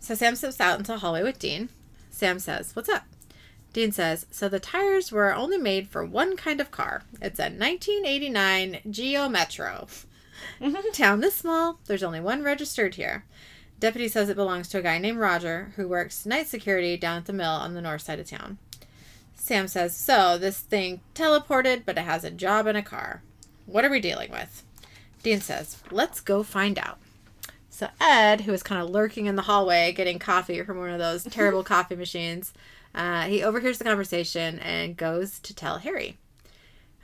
So 0.00 0.14
Sam 0.16 0.34
steps 0.34 0.60
out 0.60 0.78
into 0.78 0.92
the 0.92 0.98
hallway 0.98 1.22
with 1.22 1.38
Dean. 1.38 1.68
Sam 2.10 2.40
says, 2.40 2.74
What's 2.74 2.88
up? 2.88 3.04
Dean 3.78 3.92
says, 3.92 4.26
So 4.32 4.48
the 4.48 4.58
tires 4.58 5.12
were 5.12 5.32
only 5.32 5.56
made 5.56 5.86
for 5.86 6.04
one 6.04 6.36
kind 6.36 6.60
of 6.60 6.72
car. 6.72 7.04
It's 7.22 7.38
a 7.38 7.44
1989 7.44 8.80
Geo 8.90 9.28
Metro. 9.28 9.86
Mm-hmm. 10.60 10.90
Town 10.92 11.20
this 11.20 11.36
small, 11.36 11.78
there's 11.86 12.02
only 12.02 12.18
one 12.18 12.42
registered 12.42 12.96
here. 12.96 13.24
Deputy 13.78 14.08
says 14.08 14.28
it 14.28 14.34
belongs 14.34 14.66
to 14.70 14.78
a 14.80 14.82
guy 14.82 14.98
named 14.98 15.20
Roger 15.20 15.74
who 15.76 15.86
works 15.86 16.26
night 16.26 16.48
security 16.48 16.96
down 16.96 17.18
at 17.18 17.26
the 17.26 17.32
mill 17.32 17.52
on 17.52 17.74
the 17.74 17.80
north 17.80 18.02
side 18.02 18.18
of 18.18 18.28
town. 18.28 18.58
Sam 19.36 19.68
says, 19.68 19.96
So, 19.96 20.36
this 20.36 20.58
thing 20.58 21.00
teleported, 21.14 21.84
but 21.86 21.98
it 21.98 22.04
has 22.04 22.24
a 22.24 22.32
job 22.32 22.66
and 22.66 22.76
a 22.76 22.82
car. 22.82 23.22
What 23.66 23.84
are 23.84 23.90
we 23.90 24.00
dealing 24.00 24.32
with? 24.32 24.64
Dean 25.22 25.40
says, 25.40 25.80
Let's 25.92 26.20
go 26.20 26.42
find 26.42 26.80
out. 26.80 26.98
So, 27.70 27.90
Ed, 28.00 28.40
who 28.40 28.52
is 28.52 28.64
kind 28.64 28.82
of 28.82 28.90
lurking 28.90 29.26
in 29.26 29.36
the 29.36 29.42
hallway 29.42 29.92
getting 29.92 30.18
coffee 30.18 30.64
from 30.64 30.78
one 30.78 30.90
of 30.90 30.98
those 30.98 31.22
terrible 31.22 31.62
coffee 31.74 31.94
machines, 31.94 32.52
uh, 32.94 33.22
he 33.22 33.42
overhears 33.42 33.78
the 33.78 33.84
conversation 33.84 34.58
and 34.58 34.96
goes 34.96 35.38
to 35.40 35.54
tell 35.54 35.78
Harry. 35.78 36.16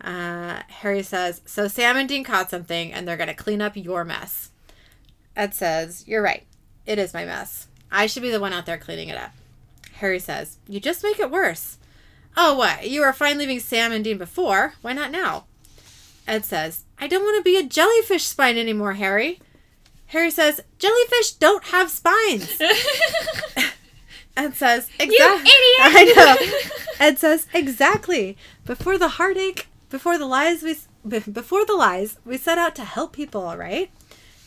Uh, 0.00 0.60
Harry 0.68 1.02
says, 1.02 1.40
So, 1.46 1.68
Sam 1.68 1.96
and 1.96 2.08
Dean 2.08 2.24
caught 2.24 2.50
something 2.50 2.92
and 2.92 3.06
they're 3.06 3.16
going 3.16 3.28
to 3.28 3.34
clean 3.34 3.62
up 3.62 3.76
your 3.76 4.04
mess. 4.04 4.50
Ed 5.36 5.54
says, 5.54 6.04
You're 6.06 6.22
right. 6.22 6.44
It 6.86 6.98
is 6.98 7.14
my 7.14 7.24
mess. 7.24 7.68
I 7.90 8.06
should 8.06 8.22
be 8.22 8.30
the 8.30 8.40
one 8.40 8.52
out 8.52 8.66
there 8.66 8.78
cleaning 8.78 9.08
it 9.08 9.16
up. 9.16 9.32
Harry 9.94 10.18
says, 10.18 10.58
You 10.68 10.80
just 10.80 11.02
make 11.02 11.18
it 11.18 11.30
worse. 11.30 11.78
Oh, 12.36 12.54
what? 12.54 12.88
You 12.88 13.02
were 13.02 13.12
fine 13.12 13.38
leaving 13.38 13.60
Sam 13.60 13.92
and 13.92 14.02
Dean 14.02 14.18
before. 14.18 14.74
Why 14.82 14.92
not 14.92 15.12
now? 15.12 15.44
Ed 16.26 16.44
says, 16.44 16.84
I 16.98 17.06
don't 17.06 17.22
want 17.22 17.36
to 17.38 17.42
be 17.42 17.56
a 17.56 17.62
jellyfish 17.62 18.24
spine 18.24 18.56
anymore, 18.56 18.94
Harry. 18.94 19.40
Harry 20.06 20.30
says, 20.30 20.60
Jellyfish 20.78 21.32
don't 21.32 21.64
have 21.64 21.90
spines. 21.90 22.60
Ed 24.36 24.54
says, 24.54 24.88
you 24.98 25.06
Exactly. 25.06 25.50
idiot! 25.50 25.78
I 25.78 26.12
know. 26.16 27.06
Ed 27.06 27.18
says, 27.18 27.46
Exactly. 27.52 28.36
Before 28.64 28.98
the 28.98 29.08
heartache, 29.08 29.68
before 29.90 30.18
the 30.18 30.26
lies 30.26 30.62
we 30.62 30.76
be- 31.06 31.20
before 31.30 31.64
the 31.64 31.74
lies, 31.74 32.18
we 32.24 32.36
set 32.36 32.58
out 32.58 32.74
to 32.76 32.84
help 32.84 33.12
people, 33.12 33.42
all 33.42 33.56
right? 33.56 33.90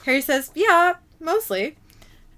Harry 0.06 0.22
says, 0.22 0.52
Yeah, 0.56 0.96
mostly. 1.20 1.78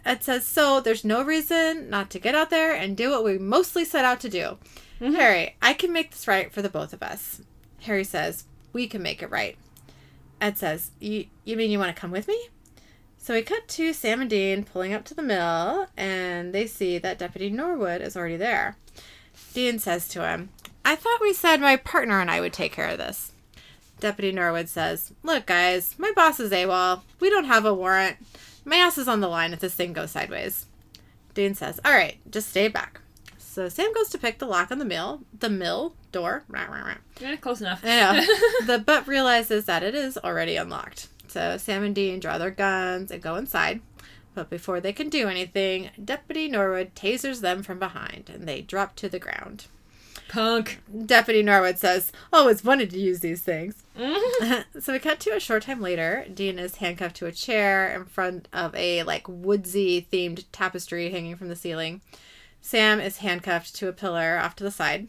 Ed 0.06 0.24
says, 0.24 0.46
So 0.46 0.80
there's 0.80 1.04
no 1.04 1.24
reason 1.24 1.90
not 1.90 2.10
to 2.12 2.20
get 2.20 2.36
out 2.36 2.50
there 2.50 2.74
and 2.74 2.96
do 2.96 3.12
what 3.12 3.24
we 3.24 3.38
mostly 3.38 3.84
set 3.86 4.06
out 4.06 4.20
to 4.22 4.30
do. 4.30 4.58
Mm-hmm. 5.02 5.16
Harry, 5.16 5.56
I 5.62 5.74
can 5.74 5.94
make 5.94 6.12
this 6.12 6.28
right 6.28 6.52
for 6.52 6.62
the 6.62 6.70
both 6.70 6.94
of 6.94 7.02
us. 7.02 7.42
Harry 7.82 8.04
says, 8.04 8.46
We 8.74 8.88
can 8.88 9.02
make 9.02 9.22
it 9.24 9.32
right. 9.32 9.58
Ed 10.42 10.58
says, 10.58 10.92
You, 11.00 11.26
you 11.46 11.58
mean 11.58 11.72
you 11.72 11.80
want 11.80 11.96
to 11.96 12.00
come 12.00 12.12
with 12.12 12.28
me? 12.28 12.50
So 13.22 13.34
we 13.34 13.42
cut 13.42 13.68
to 13.68 13.94
Sam 13.94 14.22
and 14.22 14.30
Dean 14.30 14.64
pulling 14.64 14.94
up 14.94 15.04
to 15.06 15.14
the 15.14 15.22
mill, 15.22 15.88
and 15.98 16.54
they 16.54 16.66
see 16.66 16.98
that 16.98 17.20
Deputy 17.20 17.50
Norwood 17.50 18.02
is 18.02 18.16
already 18.16 18.38
there. 18.38 18.78
Dean 19.54 19.78
says 19.78 20.08
to 20.10 20.28
him, 20.28 20.50
I 20.86 20.96
thought 20.96 21.22
we 21.22 21.34
said 21.34 21.60
my 21.60 21.76
partner 21.76 22.22
and 22.22 22.32
I 22.32 22.40
would 22.40 22.54
take 22.54 22.72
care 22.72 22.88
of 22.88 22.98
this. 22.98 23.34
Deputy 24.00 24.32
Norwood 24.32 24.70
says, 24.70 25.12
Look, 25.22 25.46
guys, 25.46 25.96
my 25.98 26.14
boss 26.16 26.40
is 26.40 26.52
AWOL. 26.52 27.02
We 27.20 27.30
don't 27.30 27.44
have 27.46 27.66
a 27.66 27.74
warrant. 27.74 28.18
My 28.64 28.78
ass 28.78 28.98
is 28.98 29.08
on 29.08 29.20
the 29.20 29.28
line 29.28 29.52
if 29.52 29.60
this 29.60 29.76
thing 29.76 29.94
goes 29.94 30.12
sideways. 30.12 30.66
Dean 31.34 31.54
says, 31.54 31.80
All 31.84 31.92
right, 31.92 32.18
just 32.32 32.50
stay 32.50 32.70
back. 32.70 33.02
So 33.38 33.68
Sam 33.68 33.94
goes 33.94 34.10
to 34.12 34.18
pick 34.18 34.40
the 34.40 34.46
lock 34.46 34.72
on 34.72 34.80
the 34.80 34.86
mill, 34.86 35.22
the 35.38 35.50
mill 35.50 35.94
door. 36.14 36.44
Rah, 36.48 36.66
rah, 36.66 36.86
rah. 36.86 36.96
Yeah, 37.20 37.36
close 37.36 37.60
enough. 37.60 37.82
I 37.84 37.88
know. 38.00 38.26
the 38.66 38.80
butt 38.80 39.08
realizes 39.08 39.66
that 39.66 39.84
it 39.84 39.94
is 39.94 40.18
already 40.18 40.56
unlocked. 40.56 41.10
So 41.30 41.58
Sam 41.58 41.84
and 41.84 41.96
Dean 41.96 42.20
draw 42.20 42.38
their 42.38 42.52
guns 42.52 43.12
and 43.12 43.22
go 43.22 43.36
inside. 43.36 43.82
But 44.36 44.50
before 44.50 44.80
they 44.80 44.94
can 44.94 45.10
do 45.10 45.28
anything, 45.28 45.90
Deputy 46.04 46.48
Norwood 46.48 46.96
tasers 46.96 47.42
them 47.42 47.64
from 47.64 47.80
behind 47.80 48.30
and 48.34 48.48
they 48.48 48.62
drop 48.62 48.96
to 48.98 49.10
the 49.10 49.20
ground. 49.20 49.66
Punk. 50.28 50.80
Deputy 51.06 51.42
Norwood 51.42 51.80
says, 51.80 52.12
Always 52.32 52.64
wanted 52.64 52.92
to 52.92 53.00
use 53.00 53.20
these 53.22 53.42
things. 53.42 53.84
Mhm. 54.00 54.64
so 54.82 54.94
we 54.94 55.00
cut 55.00 55.20
to 55.22 55.36
a 55.36 55.40
short 55.42 55.64
time 55.64 55.82
later. 55.82 56.26
Dean 56.34 56.58
is 56.58 56.78
handcuffed 56.78 57.18
to 57.18 57.26
a 57.26 57.32
chair 57.34 57.94
in 57.94 58.06
front 58.06 58.48
of 58.54 58.74
a 58.76 59.04
like 59.04 59.28
woodsy 59.28 60.08
themed 60.14 60.46
tapestry 60.54 61.12
hanging 61.12 61.36
from 61.36 61.50
the 61.50 61.56
ceiling. 61.56 62.00
Sam 62.62 63.02
is 63.02 63.18
handcuffed 63.18 63.76
to 63.76 63.90
a 63.90 63.94
pillar 63.94 64.40
off 64.42 64.56
to 64.58 64.64
the 64.64 64.72
side. 64.72 65.08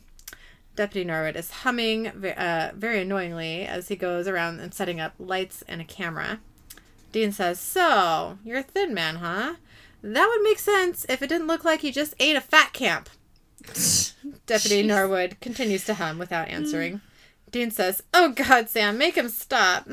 Deputy 0.80 1.04
Norwood 1.04 1.36
is 1.36 1.50
humming 1.50 2.06
uh, 2.06 2.72
very 2.74 3.02
annoyingly 3.02 3.66
as 3.66 3.88
he 3.88 3.96
goes 3.96 4.26
around 4.26 4.60
and 4.60 4.72
setting 4.72 4.98
up 4.98 5.12
lights 5.18 5.62
and 5.68 5.78
a 5.82 5.84
camera. 5.84 6.40
Dean 7.12 7.32
says, 7.32 7.60
So, 7.60 8.38
you're 8.42 8.60
a 8.60 8.62
thin 8.62 8.94
man, 8.94 9.16
huh? 9.16 9.56
That 10.02 10.26
would 10.26 10.42
make 10.42 10.58
sense 10.58 11.04
if 11.06 11.20
it 11.20 11.26
didn't 11.26 11.48
look 11.48 11.66
like 11.66 11.82
you 11.82 11.92
just 11.92 12.14
ate 12.18 12.34
a 12.34 12.40
fat 12.40 12.72
camp. 12.72 13.10
Deputy 14.46 14.82
Jeez. 14.82 14.86
Norwood 14.86 15.36
continues 15.42 15.84
to 15.84 15.92
hum 15.92 16.18
without 16.18 16.48
answering. 16.48 17.02
Dean 17.50 17.70
says, 17.70 18.02
Oh 18.14 18.30
God, 18.30 18.70
Sam, 18.70 18.96
make 18.96 19.16
him 19.18 19.28
stop. 19.28 19.86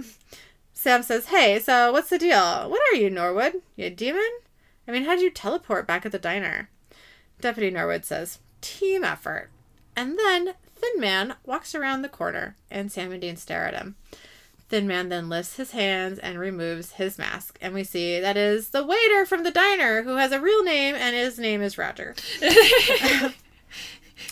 Sam 0.71 1.03
says, 1.03 1.25
Hey, 1.25 1.59
so 1.59 1.91
what's 1.91 2.11
the 2.11 2.17
deal? 2.17 2.69
What 2.69 2.81
are 2.93 2.95
you, 2.95 3.09
Norwood? 3.09 3.61
You 3.75 3.87
a 3.87 3.89
demon? 3.89 4.29
I 4.87 4.91
mean, 4.93 5.03
how'd 5.03 5.19
you 5.19 5.31
teleport 5.31 5.85
back 5.85 6.05
at 6.05 6.13
the 6.13 6.17
diner? 6.17 6.69
Deputy 7.41 7.71
Norwood 7.71 8.05
says, 8.05 8.39
Team 8.61 9.03
effort. 9.03 9.49
And 9.93 10.17
then 10.17 10.53
Thin 10.79 10.99
Man 10.99 11.35
walks 11.45 11.75
around 11.75 12.01
the 12.01 12.09
corner, 12.09 12.55
and 12.69 12.91
Sam 12.91 13.11
and 13.11 13.21
Dean 13.21 13.37
stare 13.37 13.65
at 13.65 13.73
him. 13.73 13.95
Thin 14.69 14.87
Man 14.87 15.09
then 15.09 15.29
lifts 15.29 15.55
his 15.55 15.71
hands 15.71 16.19
and 16.19 16.37
removes 16.37 16.93
his 16.93 17.17
mask, 17.17 17.57
and 17.61 17.73
we 17.73 17.83
see 17.83 18.19
that 18.19 18.35
is 18.37 18.69
the 18.69 18.85
waiter 18.85 19.25
from 19.25 19.43
the 19.43 19.51
diner 19.51 20.03
who 20.03 20.17
has 20.17 20.31
a 20.31 20.41
real 20.41 20.63
name, 20.63 20.95
and 20.95 21.15
his 21.15 21.39
name 21.39 21.61
is 21.61 21.77
Roger. 21.77 22.15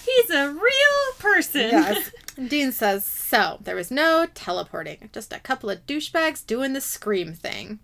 He's 0.04 0.30
a 0.30 0.50
real 0.50 1.14
person. 1.20 1.70
Yes. 1.70 2.12
Dean 2.48 2.72
says, 2.72 3.06
so 3.06 3.60
there 3.62 3.76
was 3.76 3.92
no 3.92 4.28
teleporting, 4.34 5.10
just 5.14 5.32
a 5.32 5.40
couple 5.40 5.70
of 5.70 5.86
douchebags 5.86 6.46
doing 6.46 6.74
the 6.74 6.82
scream 6.82 7.34
thing. 7.34 7.80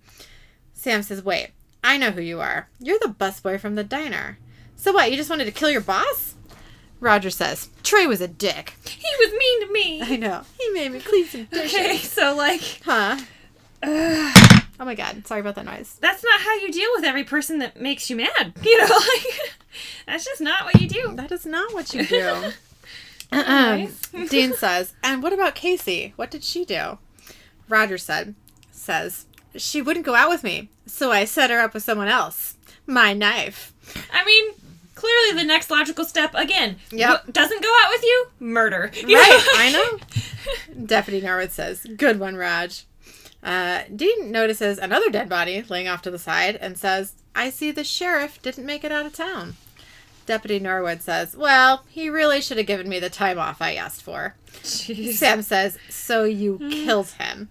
Sam 0.74 1.04
says, 1.04 1.24
wait, 1.24 1.52
I 1.84 1.98
know 1.98 2.12
who 2.12 2.22
you 2.22 2.42
are. 2.42 2.70
You're 2.80 3.00
the 3.00 3.08
busboy 3.08 3.60
from 3.60 3.76
the 3.76 3.84
diner. 3.84 4.40
So 4.76 4.92
what, 4.92 5.10
you 5.12 5.18
just 5.18 5.30
wanted 5.30 5.46
to 5.46 5.52
kill 5.52 5.70
your 5.70 5.82
boss? 5.82 6.36
Roger 7.02 7.30
says, 7.32 7.70
Trey 7.84 8.08
was 8.08 8.22
a 8.22 8.28
dick. 8.30 8.76
He 8.86 9.08
was 9.20 9.32
mean 9.34 9.68
to 9.68 9.74
me. 9.74 10.02
I 10.02 10.16
know. 10.18 10.44
He 10.58 10.70
made 10.70 10.92
me 10.94 11.00
clean 11.02 11.26
some 11.26 11.44
dishes. 11.52 11.74
Okay, 11.74 11.98
so 11.98 12.34
like, 12.36 12.62
Huh? 12.86 13.18
uh, 13.84 14.34
Oh 14.80 14.86
my 14.86 14.96
god, 14.96 15.28
sorry 15.28 15.42
about 15.42 15.56
that 15.56 15.66
noise. 15.66 15.98
that's 16.00 16.24
not 16.24 16.40
how 16.42 16.54
you 16.56 16.72
deal 16.72 16.90
with 16.96 17.04
every 17.04 17.24
person 17.24 17.60
that 17.60 17.80
makes 17.82 18.10
you 18.10 18.16
mad. 18.16 18.54
You 18.64 18.78
know, 18.80 18.96
like 18.96 19.38
that's 20.08 20.26
just 20.26 20.42
not 20.42 20.64
what 20.66 20.80
you 20.82 20.88
do. 20.88 21.14
That 21.16 21.32
is 21.32 21.46
not 21.46 21.74
what 21.74 21.94
you 21.94 22.06
do. 22.06 22.52
Nice. 23.32 24.02
Dean 24.30 24.54
says, 24.54 24.94
and 25.04 25.24
what 25.24 25.32
about 25.32 25.56
Casey? 25.56 26.12
What 26.18 26.30
did 26.30 26.44
she 26.44 26.66
do? 26.66 26.98
Roger 27.70 27.98
said, 27.98 28.36
says, 28.72 29.26
she 29.56 29.82
wouldn't 29.82 30.06
go 30.06 30.16
out 30.16 30.30
with 30.30 30.44
me, 30.44 30.70
so 30.86 31.12
I 31.14 31.24
set 31.24 31.50
her 31.50 31.60
up 31.60 31.74
with 31.74 31.84
someone 31.84 32.10
else. 32.10 32.58
My 32.86 33.14
knife. 33.14 33.72
I 34.12 34.26
mean, 34.26 34.54
clearly 35.02 35.42
the 35.42 35.48
next 35.48 35.70
logical 35.70 36.06
step 36.06 36.34
again. 36.36 36.78
Yep. 36.92 37.10
w- 37.10 37.32
doesn't 37.34 37.62
go 37.64 37.76
out 37.84 37.90
with 37.92 38.04
you, 38.04 38.28
murder. 38.40 38.92
You 38.96 39.18
Right? 39.20 39.48
I 39.56 39.72
know. 39.72 40.86
Deputy 40.86 41.22
Norwood 41.22 41.52
says, 41.52 41.86
good 41.98 42.20
one, 42.20 42.36
Raj. 42.36 42.86
Uh, 43.44 43.82
Dean 43.96 44.32
notices 44.32 44.78
another 44.78 45.10
dead 45.10 45.28
body 45.28 45.64
laying 45.68 45.88
off 45.88 46.02
to 46.04 46.12
the 46.12 46.20
side 46.20 46.56
and 46.58 46.78
says, 46.78 47.14
I 47.36 47.50
see 47.50 47.72
the 47.72 47.84
sheriff 47.84 48.42
didn't 48.42 48.66
make 48.66 48.84
it 48.84 48.92
out 48.92 49.06
of 49.06 49.14
town. 49.14 49.56
Deputy 50.28 50.60
Norwood 50.60 51.02
says, 51.02 51.36
Well, 51.36 51.84
he 51.90 52.08
really 52.10 52.42
should 52.42 52.58
have 52.58 52.68
given 52.68 52.88
me 52.88 53.00
the 53.00 53.10
time 53.10 53.40
off 53.40 53.62
I 53.62 53.74
asked 53.74 54.04
for. 54.04 54.36
Jeez. 54.64 55.14
Sam 55.14 55.42
says, 55.42 55.78
So 55.90 56.24
you 56.26 56.60
killed 56.60 57.10
him. 57.20 57.50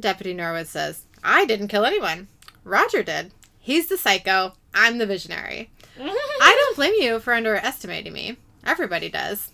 Deputy 0.00 0.32
Norwood 0.32 0.66
says, 0.68 1.04
I 1.22 1.44
didn't 1.44 1.68
kill 1.68 1.84
anyone. 1.84 2.28
Roger 2.64 3.02
did. 3.02 3.32
He's 3.60 3.88
the 3.88 3.98
psycho. 3.98 4.54
I'm 4.72 4.96
the 4.98 5.06
visionary. 5.06 5.70
I 6.00 6.56
don't 6.58 6.76
blame 6.76 6.94
you 6.98 7.20
for 7.20 7.34
underestimating 7.34 8.12
me. 8.12 8.36
Everybody 8.64 9.08
does. 9.08 9.50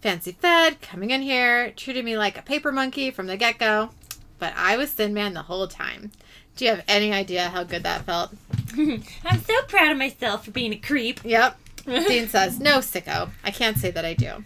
Fancy 0.00 0.32
fed, 0.32 0.80
coming 0.80 1.10
in 1.10 1.22
here, 1.22 1.70
treated 1.72 2.04
me 2.04 2.16
like 2.16 2.36
a 2.36 2.42
paper 2.42 2.72
monkey 2.72 3.10
from 3.10 3.26
the 3.26 3.36
get 3.36 3.58
go. 3.58 3.90
But 4.38 4.52
I 4.56 4.76
was 4.76 4.90
Thin 4.90 5.14
Man 5.14 5.34
the 5.34 5.42
whole 5.42 5.68
time. 5.68 6.10
Do 6.56 6.64
you 6.64 6.70
have 6.72 6.84
any 6.88 7.12
idea 7.12 7.48
how 7.48 7.64
good 7.64 7.84
that 7.84 8.02
felt? 8.02 8.32
I'm 8.76 9.40
so 9.40 9.62
proud 9.68 9.92
of 9.92 9.98
myself 9.98 10.44
for 10.44 10.50
being 10.50 10.72
a 10.72 10.76
creep. 10.76 11.20
Yep. 11.24 11.58
Dean 11.86 12.28
says, 12.28 12.60
No, 12.60 12.78
sicko. 12.78 13.30
I 13.42 13.50
can't 13.50 13.78
say 13.78 13.90
that 13.90 14.04
I 14.04 14.14
do. 14.14 14.44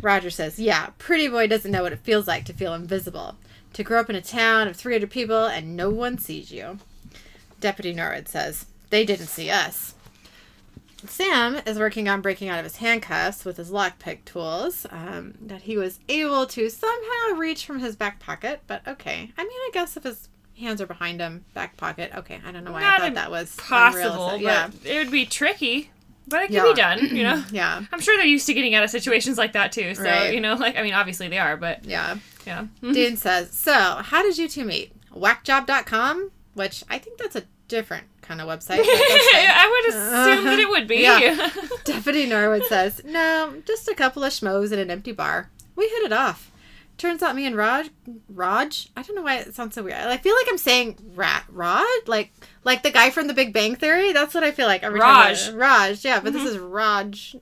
Roger 0.00 0.30
says, 0.30 0.58
Yeah, 0.58 0.90
Pretty 0.98 1.28
Boy 1.28 1.46
doesn't 1.46 1.70
know 1.70 1.82
what 1.82 1.92
it 1.92 2.00
feels 2.00 2.26
like 2.28 2.44
to 2.46 2.52
feel 2.52 2.74
invisible. 2.74 3.36
To 3.72 3.82
grow 3.82 4.00
up 4.00 4.10
in 4.10 4.16
a 4.16 4.22
town 4.22 4.68
of 4.68 4.76
300 4.76 5.10
people 5.10 5.46
and 5.46 5.76
no 5.76 5.90
one 5.90 6.18
sees 6.18 6.52
you. 6.52 6.78
Deputy 7.60 7.92
Norwood 7.92 8.28
says, 8.28 8.66
They 8.90 9.04
didn't 9.04 9.26
see 9.26 9.50
us. 9.50 9.93
Sam 11.06 11.60
is 11.66 11.78
working 11.78 12.08
on 12.08 12.20
breaking 12.20 12.48
out 12.48 12.58
of 12.58 12.64
his 12.64 12.76
handcuffs 12.76 13.44
with 13.44 13.56
his 13.56 13.70
lockpick 13.70 14.24
tools 14.24 14.86
um, 14.90 15.34
that 15.42 15.62
he 15.62 15.76
was 15.76 16.00
able 16.08 16.46
to 16.46 16.68
somehow 16.70 17.36
reach 17.36 17.66
from 17.66 17.80
his 17.80 17.96
back 17.96 18.20
pocket, 18.20 18.60
but 18.66 18.86
okay. 18.86 19.30
I 19.36 19.42
mean, 19.42 19.50
I 19.52 19.70
guess 19.72 19.96
if 19.96 20.04
his 20.04 20.28
hands 20.58 20.80
are 20.80 20.86
behind 20.86 21.20
him, 21.20 21.44
back 21.52 21.76
pocket, 21.76 22.10
okay. 22.14 22.40
I 22.46 22.52
don't 22.52 22.64
know 22.64 22.72
why 22.72 22.80
Not 22.82 23.00
I 23.00 23.04
thought 23.06 23.14
that 23.14 23.30
was 23.30 23.54
Possible, 23.56 24.38
but 24.42 24.72
it 24.84 24.98
would 24.98 25.10
be 25.10 25.26
tricky. 25.26 25.90
But 26.26 26.44
it 26.44 26.46
can 26.46 26.54
Yeah. 26.54 26.62
be 26.62 26.74
done, 26.74 27.16
you 27.16 27.22
know. 27.22 27.44
Yeah. 27.52 27.82
I'm 27.92 28.00
sure 28.00 28.16
they're 28.16 28.24
used 28.24 28.46
to 28.46 28.54
getting 28.54 28.74
out 28.74 28.82
of 28.82 28.88
situations 28.90 29.36
like 29.36 29.52
that 29.52 29.72
too. 29.72 29.94
So 29.94 30.04
Right. 30.04 30.32
you 30.32 30.40
know, 30.40 30.54
like 30.54 30.76
I 30.76 30.82
mean, 30.82 30.94
obviously 30.94 31.28
they 31.28 31.38
are, 31.38 31.56
but 31.58 31.84
Yeah. 31.84 32.16
yeah. 32.46 32.66
Dean 32.80 33.16
says, 33.18 33.50
So, 33.52 33.72
how 33.72 34.22
did 34.22 34.38
you 34.38 34.48
two 34.48 34.64
meet? 34.64 34.92
Whackjob.com? 35.12 36.30
Which 36.54 36.82
I 36.88 36.98
think 36.98 37.18
that's 37.18 37.36
a 37.36 37.42
different 37.68 38.04
kind 38.24 38.40
of 38.40 38.48
website. 38.48 38.78
but 38.78 38.86
that's 38.86 39.30
fine. 39.30 39.46
I 39.48 39.68
would 39.70 39.94
assume 39.94 40.44
that 40.46 40.58
it 40.58 40.68
would 40.68 40.88
be. 40.88 40.96
Yeah. 41.02 41.50
Deputy 41.84 42.26
Norwood 42.26 42.64
says, 42.64 43.02
No, 43.04 43.62
just 43.66 43.88
a 43.88 43.94
couple 43.94 44.24
of 44.24 44.32
schmoes 44.32 44.72
in 44.72 44.78
an 44.78 44.90
empty 44.90 45.12
bar. 45.12 45.50
We 45.76 45.84
hit 45.88 46.04
it 46.04 46.12
off. 46.12 46.50
Turns 46.96 47.24
out 47.24 47.34
me 47.34 47.44
and 47.44 47.56
Raj, 47.56 47.90
Raj, 48.28 48.88
I 48.96 49.02
don't 49.02 49.16
know 49.16 49.22
why 49.22 49.38
it 49.38 49.52
sounds 49.54 49.74
so 49.74 49.82
weird. 49.82 49.96
I 49.98 50.16
feel 50.16 50.34
like 50.36 50.46
I'm 50.48 50.58
saying 50.58 50.96
Rat, 51.16 51.44
Rod, 51.48 51.84
like 52.06 52.32
like 52.62 52.84
the 52.84 52.92
guy 52.92 53.10
from 53.10 53.26
The 53.26 53.34
Big 53.34 53.52
Bang 53.52 53.74
Theory. 53.74 54.12
That's 54.12 54.32
what 54.32 54.44
I 54.44 54.52
feel 54.52 54.68
like 54.68 54.84
every 54.84 55.00
Raj. 55.00 55.46
time. 55.46 55.54
I- 55.54 55.58
Raj, 55.58 56.04
yeah, 56.04 56.20
but 56.20 56.32
this 56.32 56.48
is 56.48 56.56
Raj. 56.56 57.34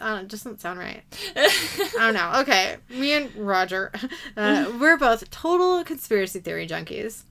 Uh, 0.00 0.18
it 0.22 0.28
doesn't 0.28 0.60
sound 0.60 0.80
right. 0.80 1.02
I 1.36 1.90
don't 1.98 2.14
know. 2.14 2.40
Okay, 2.40 2.78
me 2.90 3.12
and 3.12 3.32
Roger, 3.36 3.92
uh, 4.36 4.72
we're 4.80 4.96
both 4.96 5.30
total 5.30 5.84
conspiracy 5.84 6.40
theory 6.40 6.66
junkies. 6.66 7.22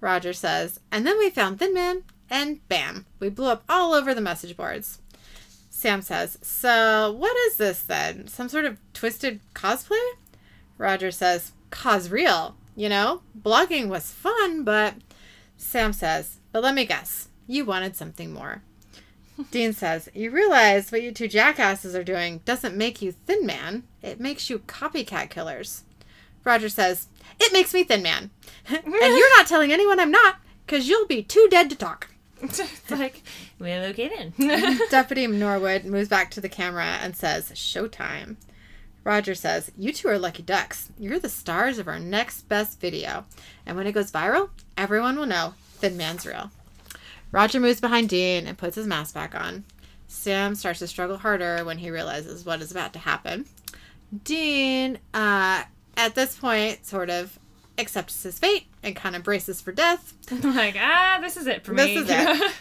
Roger 0.00 0.32
says, 0.32 0.80
and 0.90 1.06
then 1.06 1.16
we 1.18 1.30
found 1.30 1.60
Thin 1.60 1.72
Man, 1.72 2.02
and 2.30 2.66
bam, 2.68 3.06
we 3.18 3.28
blew 3.28 3.48
up 3.48 3.64
all 3.68 3.92
over 3.92 4.14
the 4.14 4.20
message 4.20 4.56
boards. 4.56 5.00
Sam 5.68 6.02
says, 6.02 6.38
so 6.42 7.12
what 7.12 7.36
is 7.48 7.56
this 7.56 7.82
then? 7.82 8.28
Some 8.28 8.48
sort 8.48 8.64
of 8.64 8.78
twisted 8.92 9.40
cosplay? 9.54 9.98
Roger 10.78 11.10
says, 11.10 11.52
cause 11.70 12.10
real. 12.10 12.54
You 12.76 12.88
know, 12.88 13.22
blogging 13.38 13.88
was 13.88 14.10
fun, 14.10 14.62
but. 14.64 14.94
Sam 15.56 15.92
says, 15.92 16.38
but 16.52 16.62
let 16.62 16.74
me 16.74 16.86
guess, 16.86 17.28
you 17.46 17.64
wanted 17.64 17.96
something 17.96 18.32
more. 18.32 18.62
Dean 19.50 19.72
says, 19.72 20.08
You 20.14 20.30
realize 20.30 20.90
what 20.90 21.02
you 21.02 21.12
two 21.12 21.28
jackasses 21.28 21.94
are 21.94 22.04
doing 22.04 22.40
doesn't 22.44 22.76
make 22.76 23.00
you 23.02 23.12
Thin 23.12 23.46
Man. 23.46 23.84
It 24.02 24.20
makes 24.20 24.50
you 24.50 24.60
copycat 24.60 25.30
killers. 25.30 25.84
Roger 26.44 26.68
says, 26.68 27.08
It 27.38 27.52
makes 27.52 27.72
me 27.74 27.84
Thin 27.84 28.02
Man. 28.02 28.30
and 28.68 28.84
you're 28.86 29.36
not 29.38 29.46
telling 29.46 29.72
anyone 29.72 30.00
I'm 30.00 30.10
not, 30.10 30.36
because 30.66 30.88
you'll 30.88 31.06
be 31.06 31.22
too 31.22 31.48
dead 31.50 31.70
to 31.70 31.76
talk. 31.76 32.09
it's 32.42 32.90
like, 32.90 33.22
well, 33.58 33.84
okay 33.86 34.08
then. 34.08 34.78
Deputy 34.90 35.26
Norwood 35.26 35.84
moves 35.84 36.08
back 36.08 36.30
to 36.32 36.40
the 36.40 36.48
camera 36.48 36.98
and 37.02 37.16
says, 37.16 37.50
Showtime. 37.50 38.36
Roger 39.04 39.34
says, 39.34 39.70
You 39.76 39.92
two 39.92 40.08
are 40.08 40.18
lucky 40.18 40.42
ducks. 40.42 40.90
You're 40.98 41.18
the 41.18 41.28
stars 41.28 41.78
of 41.78 41.88
our 41.88 41.98
next 41.98 42.42
best 42.48 42.80
video. 42.80 43.24
And 43.66 43.76
when 43.76 43.86
it 43.86 43.92
goes 43.92 44.12
viral, 44.12 44.50
everyone 44.76 45.18
will 45.18 45.26
know 45.26 45.54
Thin 45.74 45.96
Man's 45.96 46.26
real. 46.26 46.50
Roger 47.32 47.60
moves 47.60 47.80
behind 47.80 48.08
Dean 48.08 48.46
and 48.46 48.58
puts 48.58 48.76
his 48.76 48.86
mask 48.86 49.14
back 49.14 49.34
on. 49.34 49.64
Sam 50.08 50.54
starts 50.54 50.80
to 50.80 50.88
struggle 50.88 51.16
harder 51.16 51.64
when 51.64 51.78
he 51.78 51.90
realizes 51.90 52.44
what 52.44 52.60
is 52.60 52.70
about 52.70 52.92
to 52.94 52.98
happen. 52.98 53.46
Dean, 54.24 54.98
uh, 55.14 55.62
at 55.96 56.14
this 56.14 56.36
point, 56.36 56.84
sort 56.84 57.10
of 57.10 57.38
accepts 57.80 58.22
his 58.22 58.38
fate 58.38 58.66
and 58.82 58.94
kind 58.94 59.16
of 59.16 59.22
braces 59.22 59.60
for 59.60 59.72
death. 59.72 60.14
like, 60.44 60.76
ah, 60.78 61.18
this 61.20 61.36
is 61.36 61.46
it 61.46 61.64
for 61.64 61.72
me. 61.72 61.94
This 61.94 62.04
is 62.04 62.08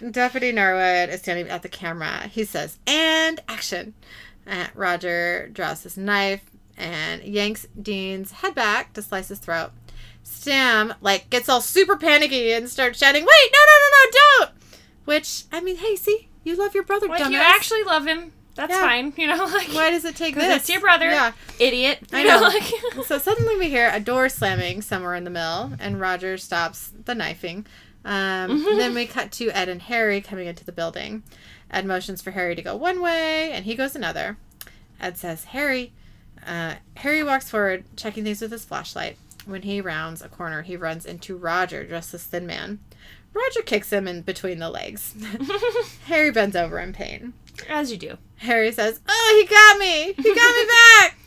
it. 0.02 0.12
Deputy 0.12 0.52
Norwood 0.52 1.10
is 1.10 1.20
standing 1.22 1.50
at 1.50 1.62
the 1.62 1.70
camera. 1.70 2.28
He 2.28 2.44
says, 2.46 2.78
and 2.88 3.40
action. 3.48 3.94
Uh, 4.48 4.68
Roger 4.74 5.50
draws 5.54 5.84
his 5.84 5.98
knife 5.98 6.50
and 6.78 7.22
yanks 7.24 7.68
Dean's 7.80 8.32
head 8.32 8.56
back 8.56 8.94
to 8.94 9.02
slice 9.02 9.28
his 9.28 9.40
throat. 9.40 9.72
Sam, 10.24 10.94
like, 11.02 11.30
gets 11.30 11.50
all 11.50 11.62
super 11.62 11.98
panicky 11.98 12.52
and 12.54 12.70
starts 12.70 13.00
shouting, 13.00 13.24
wait, 13.24 13.52
no, 13.52 13.60
no, 13.60 13.78
no, 13.80 13.90
no, 13.92 14.12
don't! 14.46 14.52
Which, 15.06 15.44
I 15.52 15.60
mean, 15.62 15.78
hey, 15.78 15.96
see, 15.96 16.30
you 16.44 16.56
love 16.56 16.74
your 16.74 16.84
brother, 16.84 17.08
Like 17.08 17.22
dumbass. 17.22 17.32
you 17.32 17.38
actually 17.38 17.84
love 17.84 18.06
him. 18.06 18.32
That's 18.56 18.72
Yeah. 18.74 18.82
fine. 18.82 19.14
You 19.18 19.28
know, 19.28 19.46
like 19.54 19.68
Why 19.70 19.90
does 19.92 20.06
it 20.06 20.16
take 20.16 20.36
this? 20.36 20.56
it's 20.62 20.70
your 20.70 20.82
brother, 20.82 21.10
Yeah. 21.10 21.32
idiot. 21.60 22.00
I 22.12 22.22
You 22.22 22.28
know. 22.28 22.42
like 22.42 22.64
So 23.06 23.18
suddenly 23.18 23.58
we 23.58 23.70
hear 23.70 23.90
a 23.94 24.00
door 24.00 24.30
slamming 24.30 24.82
somewhere 24.82 25.16
in 25.16 25.24
the 25.24 25.30
mill, 25.30 25.74
and 25.80 26.00
Roger 26.00 26.38
stops 26.38 26.92
the 27.06 27.16
knifing. 27.16 27.66
Um, 28.06 28.64
then 28.78 28.94
we 28.94 29.06
cut 29.06 29.32
to 29.34 29.50
Ed 29.52 29.70
and 29.70 29.82
Harry 29.84 30.22
coming 30.22 30.48
into 30.48 30.64
the 30.66 30.72
building. 30.72 31.24
Ed 31.72 31.86
motions 31.86 32.22
for 32.22 32.32
Harry 32.32 32.56
to 32.56 32.62
go 32.62 32.76
one 32.76 33.02
way, 33.02 33.52
and 33.52 33.66
he 33.66 33.76
goes 33.76 33.96
another. 33.96 34.38
Ed 35.00 35.18
says, 35.18 35.46
Harry. 35.46 35.92
Uh, 36.46 36.76
Harry 36.98 37.24
walks 37.24 37.50
forward, 37.50 37.84
checking 37.96 38.24
things 38.24 38.42
with 38.42 38.52
his 38.52 38.66
flashlight. 38.66 39.18
When 39.46 39.62
he 39.64 39.80
rounds 39.82 40.22
a 40.22 40.30
corner, 40.30 40.62
he 40.64 40.76
runs 40.76 41.06
into 41.06 41.36
Roger, 41.36 41.84
dressed 41.86 42.14
as 42.14 42.24
Thin 42.24 42.46
Man. 42.48 42.80
Roger 43.34 43.62
kicks 43.62 43.92
him 43.94 44.08
in 44.08 44.22
between 44.22 44.60
the 44.60 44.70
legs. 44.70 45.14
Harry 46.06 46.32
bends 46.32 46.56
over 46.56 46.80
in 46.80 46.94
pain. 46.94 47.34
as 47.70 47.92
you 47.92 47.98
do. 47.98 48.18
Harry 48.40 48.72
says, 48.72 49.00
Oh, 49.08 49.38
he 49.40 49.48
got 49.48 49.78
me! 49.78 50.14
He 50.14 50.36
got 50.36 50.56
me 50.56 50.66
back! 50.68 51.16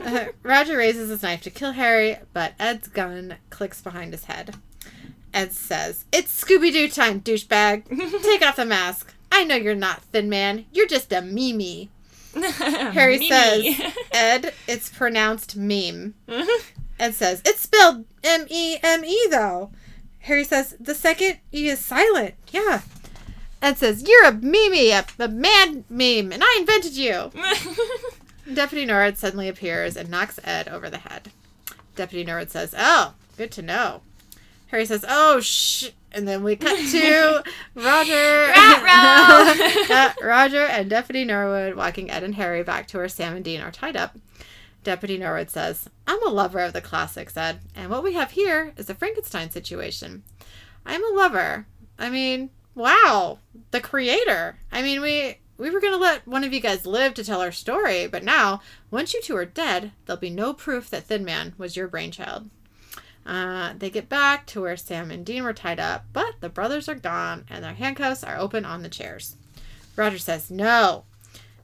Uh, 0.00 0.26
Roger 0.44 0.76
raises 0.76 1.08
his 1.10 1.24
knife 1.24 1.42
to 1.42 1.50
kill 1.50 1.72
Harry, 1.72 2.18
but 2.32 2.52
Ed's 2.60 2.86
gun 2.86 3.34
clicks 3.50 3.80
behind 3.82 4.12
his 4.12 4.26
head. 4.26 4.54
Ed 5.34 5.52
says, 5.52 6.04
It's 6.12 6.44
Scooby 6.44 6.70
Doo 6.72 6.88
time, 6.88 7.20
douchebag. 7.20 8.22
Take 8.22 8.42
off 8.42 8.54
the 8.54 8.64
mask. 8.64 9.12
I 9.32 9.42
know 9.42 9.56
you're 9.56 9.74
not 9.74 10.02
Thin 10.04 10.28
Man. 10.28 10.66
You're 10.72 10.86
just 10.86 11.12
a 11.12 11.20
meme. 11.20 11.88
Harry 12.92 13.18
Mimi. 13.18 13.28
says, 13.28 13.92
Ed, 14.12 14.54
it's 14.68 14.88
pronounced 14.88 15.56
meme. 15.56 16.14
Ed 17.00 17.14
says, 17.14 17.42
It's 17.44 17.62
spelled 17.62 18.04
M 18.22 18.46
E 18.48 18.76
M 18.80 19.04
E, 19.04 19.26
though. 19.30 19.72
Harry 20.20 20.44
says, 20.44 20.76
The 20.78 20.94
second 20.94 21.38
E 21.52 21.68
is 21.68 21.80
silent. 21.80 22.34
Yeah. 22.52 22.82
Ed 23.60 23.78
says, 23.78 24.04
You're 24.06 24.24
a 24.26 24.32
meme, 24.32 24.74
a, 24.74 25.04
a 25.18 25.28
mad 25.28 25.84
meme, 25.90 26.32
and 26.32 26.42
I 26.44 26.56
invented 26.60 26.96
you. 26.96 27.30
Deputy 28.54 28.86
Norwood 28.86 29.18
suddenly 29.18 29.48
appears 29.48 29.96
and 29.96 30.08
knocks 30.08 30.38
Ed 30.44 30.68
over 30.68 30.88
the 30.88 30.98
head. 30.98 31.30
Deputy 31.96 32.24
Norwood 32.24 32.50
says, 32.50 32.74
Oh, 32.76 33.14
good 33.36 33.50
to 33.52 33.62
know. 33.62 34.02
Harry 34.68 34.86
says, 34.86 35.04
Oh, 35.08 35.40
shh. 35.40 35.90
And 36.10 36.26
then 36.26 36.42
we 36.42 36.56
cut 36.56 36.76
to 36.90 37.42
Roger. 37.74 38.52
Uh, 39.90 40.12
Roger 40.22 40.62
and 40.64 40.88
Deputy 40.88 41.24
Norwood 41.24 41.74
walking 41.74 42.10
Ed 42.10 42.22
and 42.22 42.34
Harry 42.36 42.62
back 42.62 42.86
to 42.88 42.98
where 42.98 43.08
Sam 43.08 43.34
and 43.36 43.44
Dean 43.44 43.60
are 43.60 43.70
tied 43.70 43.96
up. 43.96 44.16
Deputy 44.84 45.18
Norwood 45.18 45.50
says, 45.50 45.88
I'm 46.06 46.24
a 46.26 46.30
lover 46.30 46.60
of 46.60 46.72
the 46.72 46.80
classics, 46.80 47.36
Ed, 47.36 47.60
and 47.74 47.90
what 47.90 48.02
we 48.02 48.14
have 48.14 48.32
here 48.32 48.72
is 48.76 48.88
a 48.88 48.94
Frankenstein 48.94 49.50
situation. 49.50 50.22
I'm 50.86 51.04
a 51.04 51.16
lover. 51.16 51.66
I 51.98 52.10
mean, 52.10 52.50
wow, 52.78 53.38
the 53.72 53.80
creator. 53.80 54.56
I 54.72 54.80
mean, 54.82 55.02
we 55.02 55.38
we 55.58 55.68
were 55.68 55.80
gonna 55.80 55.96
let 55.96 56.26
one 56.26 56.44
of 56.44 56.54
you 56.54 56.60
guys 56.60 56.86
live 56.86 57.12
to 57.14 57.24
tell 57.24 57.42
our 57.42 57.52
story, 57.52 58.06
but 58.06 58.22
now, 58.22 58.62
once 58.90 59.12
you 59.12 59.20
two 59.20 59.36
are 59.36 59.44
dead, 59.44 59.92
there'll 60.06 60.20
be 60.20 60.30
no 60.30 60.54
proof 60.54 60.88
that 60.88 61.04
Thin 61.04 61.24
Man 61.24 61.54
was 61.58 61.76
your 61.76 61.88
brainchild. 61.88 62.48
Uh, 63.26 63.74
they 63.76 63.90
get 63.90 64.08
back 64.08 64.46
to 64.46 64.62
where 64.62 64.76
Sam 64.76 65.10
and 65.10 65.26
Dean 65.26 65.42
were 65.42 65.52
tied 65.52 65.80
up, 65.80 66.06
but 66.14 66.36
the 66.40 66.48
brothers 66.48 66.88
are 66.88 66.94
gone 66.94 67.44
and 67.50 67.62
their 67.62 67.74
handcuffs 67.74 68.24
are 68.24 68.38
open 68.38 68.64
on 68.64 68.82
the 68.82 68.88
chairs. 68.88 69.36
Roger 69.96 70.18
says 70.18 70.50
no. 70.50 71.04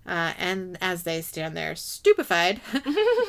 Uh, 0.06 0.34
and 0.36 0.76
as 0.82 1.04
they 1.04 1.22
stand 1.22 1.56
there 1.56 1.74
stupefied, 1.74 2.60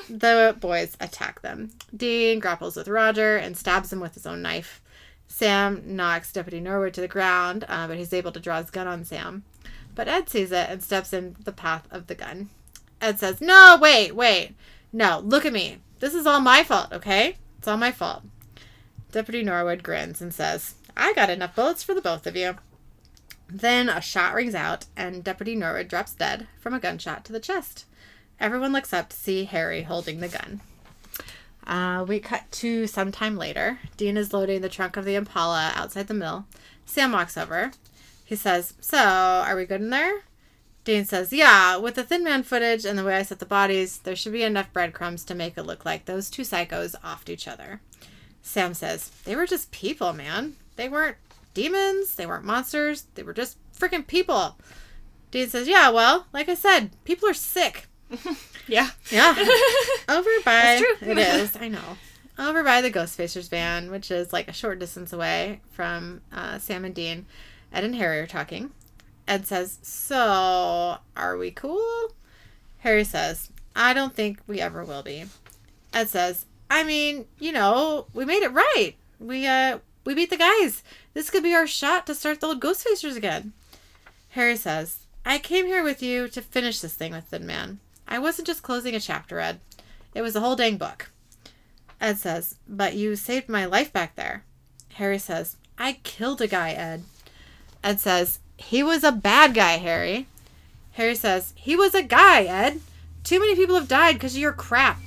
the 0.09 0.57
boys 0.59 0.97
attack 0.99 1.41
them. 1.41 1.71
Dean 1.95 2.39
grapples 2.39 2.75
with 2.75 2.89
Roger 2.89 3.37
and 3.37 3.55
stabs 3.55 3.93
him 3.93 4.01
with 4.01 4.15
his 4.15 4.25
own 4.25 4.41
knife. 4.41 4.81
Sam 5.27 5.83
knocks 5.85 6.31
Deputy 6.31 6.59
Norwood 6.59 6.93
to 6.93 7.01
the 7.01 7.07
ground, 7.07 7.65
uh, 7.67 7.87
but 7.87 7.97
he's 7.97 8.13
able 8.13 8.31
to 8.31 8.39
draw 8.39 8.59
his 8.61 8.69
gun 8.69 8.87
on 8.87 9.03
Sam. 9.03 9.43
But 9.93 10.07
Ed 10.07 10.29
sees 10.29 10.51
it 10.51 10.69
and 10.69 10.83
steps 10.83 11.13
in 11.13 11.35
the 11.43 11.51
path 11.51 11.87
of 11.91 12.07
the 12.07 12.15
gun. 12.15 12.49
Ed 13.01 13.19
says, 13.19 13.41
No, 13.41 13.77
wait, 13.81 14.15
wait. 14.15 14.55
No, 14.93 15.19
look 15.19 15.45
at 15.45 15.53
me. 15.53 15.79
This 15.99 16.13
is 16.13 16.25
all 16.25 16.39
my 16.39 16.63
fault, 16.63 16.91
okay? 16.91 17.37
It's 17.57 17.67
all 17.67 17.77
my 17.77 17.91
fault. 17.91 18.23
Deputy 19.11 19.43
Norwood 19.43 19.83
grins 19.83 20.21
and 20.21 20.33
says, 20.33 20.75
I 20.95 21.13
got 21.13 21.29
enough 21.29 21.55
bullets 21.55 21.83
for 21.83 21.93
the 21.93 22.01
both 22.01 22.27
of 22.27 22.35
you. 22.35 22.55
Then 23.49 23.89
a 23.89 24.01
shot 24.01 24.33
rings 24.33 24.55
out, 24.55 24.85
and 24.95 25.23
Deputy 25.23 25.55
Norwood 25.55 25.87
drops 25.87 26.13
dead 26.13 26.47
from 26.59 26.73
a 26.73 26.79
gunshot 26.79 27.25
to 27.25 27.33
the 27.33 27.39
chest. 27.39 27.85
Everyone 28.39 28.73
looks 28.73 28.93
up 28.93 29.09
to 29.09 29.15
see 29.15 29.45
Harry 29.45 29.83
holding 29.83 30.19
the 30.19 30.27
gun. 30.27 30.61
Uh, 31.67 32.05
we 32.07 32.19
cut 32.19 32.51
to 32.51 32.87
some 32.87 33.11
time 33.11 33.37
later. 33.37 33.79
Dean 33.97 34.17
is 34.17 34.33
loading 34.33 34.61
the 34.61 34.69
trunk 34.69 34.97
of 34.97 35.05
the 35.05 35.15
Impala 35.15 35.71
outside 35.75 36.07
the 36.07 36.13
mill. 36.13 36.45
Sam 36.85 37.11
walks 37.11 37.37
over. 37.37 37.71
He 38.23 38.35
says, 38.35 38.73
So, 38.79 38.97
are 38.97 39.55
we 39.55 39.65
good 39.65 39.81
in 39.81 39.89
there? 39.89 40.23
Dean 40.83 41.05
says, 41.05 41.33
Yeah, 41.33 41.77
with 41.77 41.95
the 41.95 42.03
Thin 42.03 42.23
Man 42.23 42.43
footage 42.43 42.85
and 42.85 42.97
the 42.97 43.03
way 43.03 43.15
I 43.15 43.23
set 43.23 43.39
the 43.39 43.45
bodies, 43.45 43.97
there 43.99 44.15
should 44.15 44.33
be 44.33 44.43
enough 44.43 44.71
breadcrumbs 44.71 45.23
to 45.25 45.35
make 45.35 45.57
it 45.57 45.63
look 45.63 45.85
like 45.85 46.05
those 46.05 46.29
two 46.29 46.43
psychos 46.43 46.95
offed 47.01 47.29
each 47.29 47.47
other. 47.47 47.81
Sam 48.43 48.75
says, 48.75 49.09
They 49.25 49.35
were 49.35 49.47
just 49.47 49.71
people, 49.71 50.13
man. 50.13 50.55
They 50.75 50.87
weren't 50.87 51.17
demons, 51.55 52.15
they 52.15 52.27
weren't 52.27 52.45
monsters, 52.45 53.07
they 53.15 53.23
were 53.23 53.33
just 53.33 53.57
freaking 53.73 54.05
people. 54.05 54.57
Dean 55.31 55.49
says, 55.49 55.67
Yeah, 55.67 55.89
well, 55.89 56.27
like 56.31 56.47
I 56.47 56.53
said, 56.53 56.91
people 57.03 57.27
are 57.27 57.33
sick. 57.33 57.87
Yeah. 58.67 58.89
Yeah. 59.11 59.31
Over 60.09 60.29
by 60.43 60.81
it 61.01 61.17
is, 61.17 61.55
I 61.59 61.67
know. 61.67 61.97
Over 62.37 62.63
by 62.63 62.81
the 62.81 62.91
Ghostfacers 62.91 63.49
van, 63.49 63.91
which 63.91 64.11
is 64.11 64.33
like 64.33 64.47
a 64.47 64.53
short 64.53 64.79
distance 64.79 65.13
away 65.13 65.61
from 65.71 66.21
uh, 66.33 66.59
Sam 66.59 66.83
and 66.85 66.93
Dean, 66.93 67.25
Ed 67.71 67.83
and 67.83 67.95
Harry 67.95 68.19
are 68.19 68.27
talking. 68.27 68.71
Ed 69.27 69.47
says, 69.47 69.79
So, 69.81 70.97
are 71.15 71.37
we 71.37 71.51
cool? 71.51 72.11
Harry 72.79 73.03
says, 73.03 73.49
I 73.75 73.93
don't 73.93 74.13
think 74.13 74.39
we 74.47 74.61
ever 74.61 74.83
will 74.83 75.03
be. 75.03 75.25
Ed 75.93 76.09
says, 76.09 76.45
I 76.69 76.83
mean, 76.83 77.25
you 77.39 77.51
know, 77.51 78.07
we 78.13 78.25
made 78.25 78.43
it 78.43 78.51
right. 78.51 78.93
We 79.19 79.47
uh 79.47 79.79
we 80.03 80.13
beat 80.13 80.29
the 80.29 80.37
guys. 80.37 80.83
This 81.13 81.29
could 81.29 81.43
be 81.43 81.53
our 81.53 81.67
shot 81.67 82.05
to 82.07 82.15
start 82.15 82.41
the 82.41 82.47
old 82.47 82.61
Ghostfacers 82.61 83.15
again. 83.15 83.53
Harry 84.29 84.55
says, 84.55 85.05
I 85.25 85.39
came 85.39 85.65
here 85.65 85.83
with 85.83 86.03
you 86.03 86.27
to 86.27 86.41
finish 86.41 86.79
this 86.79 86.93
thing 86.93 87.13
with 87.13 87.23
Thin 87.25 87.47
Man. 87.47 87.79
I 88.07 88.19
wasn't 88.19 88.47
just 88.47 88.63
closing 88.63 88.95
a 88.95 88.99
chapter, 88.99 89.39
Ed. 89.39 89.59
It 90.13 90.21
was 90.21 90.35
a 90.35 90.39
whole 90.39 90.55
dang 90.55 90.77
book. 90.77 91.11
Ed 91.99 92.17
says, 92.17 92.55
But 92.67 92.95
you 92.95 93.15
saved 93.15 93.49
my 93.49 93.65
life 93.65 93.91
back 93.91 94.15
there. 94.15 94.43
Harry 94.93 95.17
says, 95.17 95.57
I 95.77 95.99
killed 96.03 96.41
a 96.41 96.47
guy, 96.47 96.71
Ed. 96.71 97.03
Ed 97.83 97.99
says, 97.99 98.39
He 98.57 98.83
was 98.83 99.03
a 99.03 99.11
bad 99.11 99.53
guy, 99.53 99.77
Harry. 99.77 100.27
Harry 100.93 101.15
says, 101.15 101.53
He 101.55 101.75
was 101.75 101.93
a 101.93 102.03
guy, 102.03 102.43
Ed. 102.43 102.79
Too 103.23 103.39
many 103.39 103.55
people 103.55 103.75
have 103.75 103.87
died 103.87 104.13
because 104.13 104.35
of 104.35 104.41
your 104.41 104.53
crap. 104.53 104.99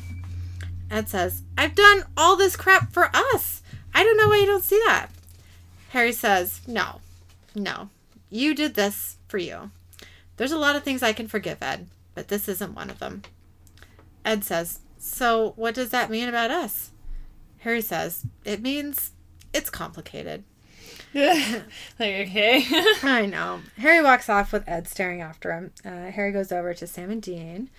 Ed 0.90 1.08
says, 1.08 1.42
I've 1.56 1.74
done 1.74 2.04
all 2.16 2.36
this 2.36 2.56
crap 2.56 2.92
for 2.92 3.10
us. 3.14 3.62
I 3.94 4.02
don't 4.02 4.16
know 4.16 4.28
why 4.28 4.38
you 4.38 4.46
don't 4.46 4.64
see 4.64 4.80
that. 4.86 5.08
Harry 5.90 6.12
says, 6.12 6.60
No, 6.66 7.00
no. 7.54 7.90
You 8.30 8.54
did 8.54 8.74
this 8.74 9.16
for 9.28 9.38
you. 9.38 9.70
There's 10.36 10.52
a 10.52 10.58
lot 10.58 10.76
of 10.76 10.82
things 10.82 11.02
I 11.02 11.12
can 11.12 11.28
forgive, 11.28 11.62
Ed, 11.62 11.86
but 12.18 12.26
this 12.26 12.48
isn't 12.48 12.74
one 12.74 12.90
of 12.90 12.98
them. 12.98 13.22
Ed 14.24 14.42
says, 14.42 14.80
So 14.98 15.52
what 15.54 15.72
does 15.72 15.90
that 15.90 16.10
mean 16.10 16.28
about 16.28 16.50
us? 16.50 16.90
Harry 17.58 17.80
says, 17.80 18.26
It 18.44 18.60
means 18.60 19.12
it's 19.52 19.70
complicated. 19.70 20.42
like 21.14 21.62
okay. 22.00 22.64
I 23.04 23.24
know. 23.26 23.60
Harry 23.76 24.02
walks 24.02 24.28
off 24.28 24.52
with 24.52 24.68
Ed 24.68 24.88
staring 24.88 25.20
after 25.20 25.52
him. 25.52 25.70
Uh, 25.84 26.10
Harry 26.10 26.32
goes 26.32 26.50
over 26.50 26.74
to 26.74 26.88
Sam 26.88 27.12
and 27.12 27.22
Dean. 27.22 27.70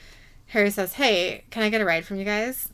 Harry 0.47 0.71
says, 0.71 0.93
Hey, 0.93 1.43
can 1.49 1.63
I 1.63 1.69
get 1.69 1.81
a 1.81 1.85
ride 1.85 2.05
from 2.05 2.15
you 2.15 2.23
guys? 2.23 2.69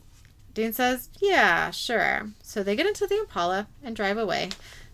Dean 0.54 0.72
says, 0.72 1.08
Yeah, 1.20 1.72
sure. 1.72 2.30
So 2.44 2.62
they 2.62 2.76
get 2.76 2.86
into 2.86 3.08
the 3.08 3.18
Impala 3.18 3.66
and 3.82 3.96
drive 3.96 4.18
away, 4.18 4.50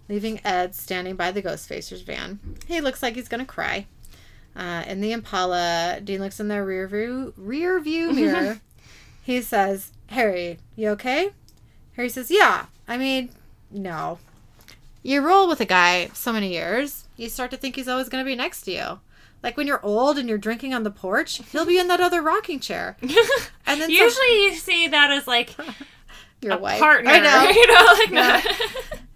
leaving 0.09 0.41
Ed 0.43 0.75
standing 0.75 1.17
by 1.17 1.33
the 1.33 1.43
Ghostfacers 1.43 2.03
van. 2.03 2.41
He 2.67 2.81
looks 2.81 3.03
like 3.03 3.15
he's 3.15 3.29
going 3.29 3.45
to 3.45 3.53
cry. 3.53 3.89
Uh, 4.55 4.85
in 4.87 5.01
the 5.01 5.13
Impala, 5.13 6.01
Dean 6.05 6.21
looks 6.21 6.39
in 6.41 6.49
the 6.49 6.63
rear 6.63 6.87
view, 6.87 7.33
rear 7.37 7.81
view 7.81 8.13
mirror. 8.13 8.61
he 9.23 9.41
says, 9.41 9.93
Harry, 10.09 10.59
you 10.77 10.91
okay? 10.91 11.31
Harry 11.97 12.09
says, 12.11 12.31
Yeah. 12.31 12.67
I 12.87 12.99
mean, 12.99 13.31
no. 13.71 14.19
You 15.03 15.21
roll 15.23 15.49
with 15.49 15.61
a 15.61 15.65
guy 15.65 16.11
so 16.15 16.33
many 16.33 16.53
years, 16.53 17.07
you 17.17 17.29
start 17.29 17.51
to 17.53 17.57
think 17.57 17.77
he's 17.77 17.89
always 17.89 18.09
going 18.09 18.23
to 18.25 18.29
be 18.29 18.37
next 18.37 18.63
to 18.63 18.73
you. 18.73 19.01
Like 19.43 19.57
when 19.57 19.67
you're 19.67 19.85
old 19.85 20.19
and 20.19 20.29
you're 20.29 20.39
drinking 20.39 20.75
on 20.75 20.83
the 20.85 20.91
porch, 20.91 21.41
he'll 21.51 21.67
be 21.67 21.79
in 21.79 21.89
that 21.89 22.01
other 22.01 22.23
rocking 22.23 22.61
chair. 22.61 22.97
And 23.67 23.81
then 23.81 23.89
some- 23.89 23.91
Usually 23.91 24.43
you 24.45 24.55
see 24.57 24.89
that 24.89 25.11
as 25.11 25.27
like 25.27 25.57
your 26.43 26.53
a 26.53 26.59
wife. 26.59 26.79
partner. 26.79 27.11
I 27.11 27.21
know. 27.21 27.51
You 27.51 27.67
know, 27.67 27.85
like 27.95 28.11
Yeah. 28.11 28.43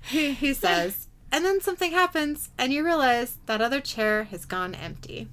He, 0.09 0.33
he 0.33 0.55
says. 0.55 1.06
And 1.33 1.45
then 1.45 1.61
something 1.61 1.93
happens, 1.93 2.51
and 2.57 2.73
you 2.73 2.85
realize 2.85 3.39
that 3.47 3.61
other 3.61 3.81
chair 3.81 4.25
has 4.25 4.45
gone 4.45 4.75
empty. 4.75 5.29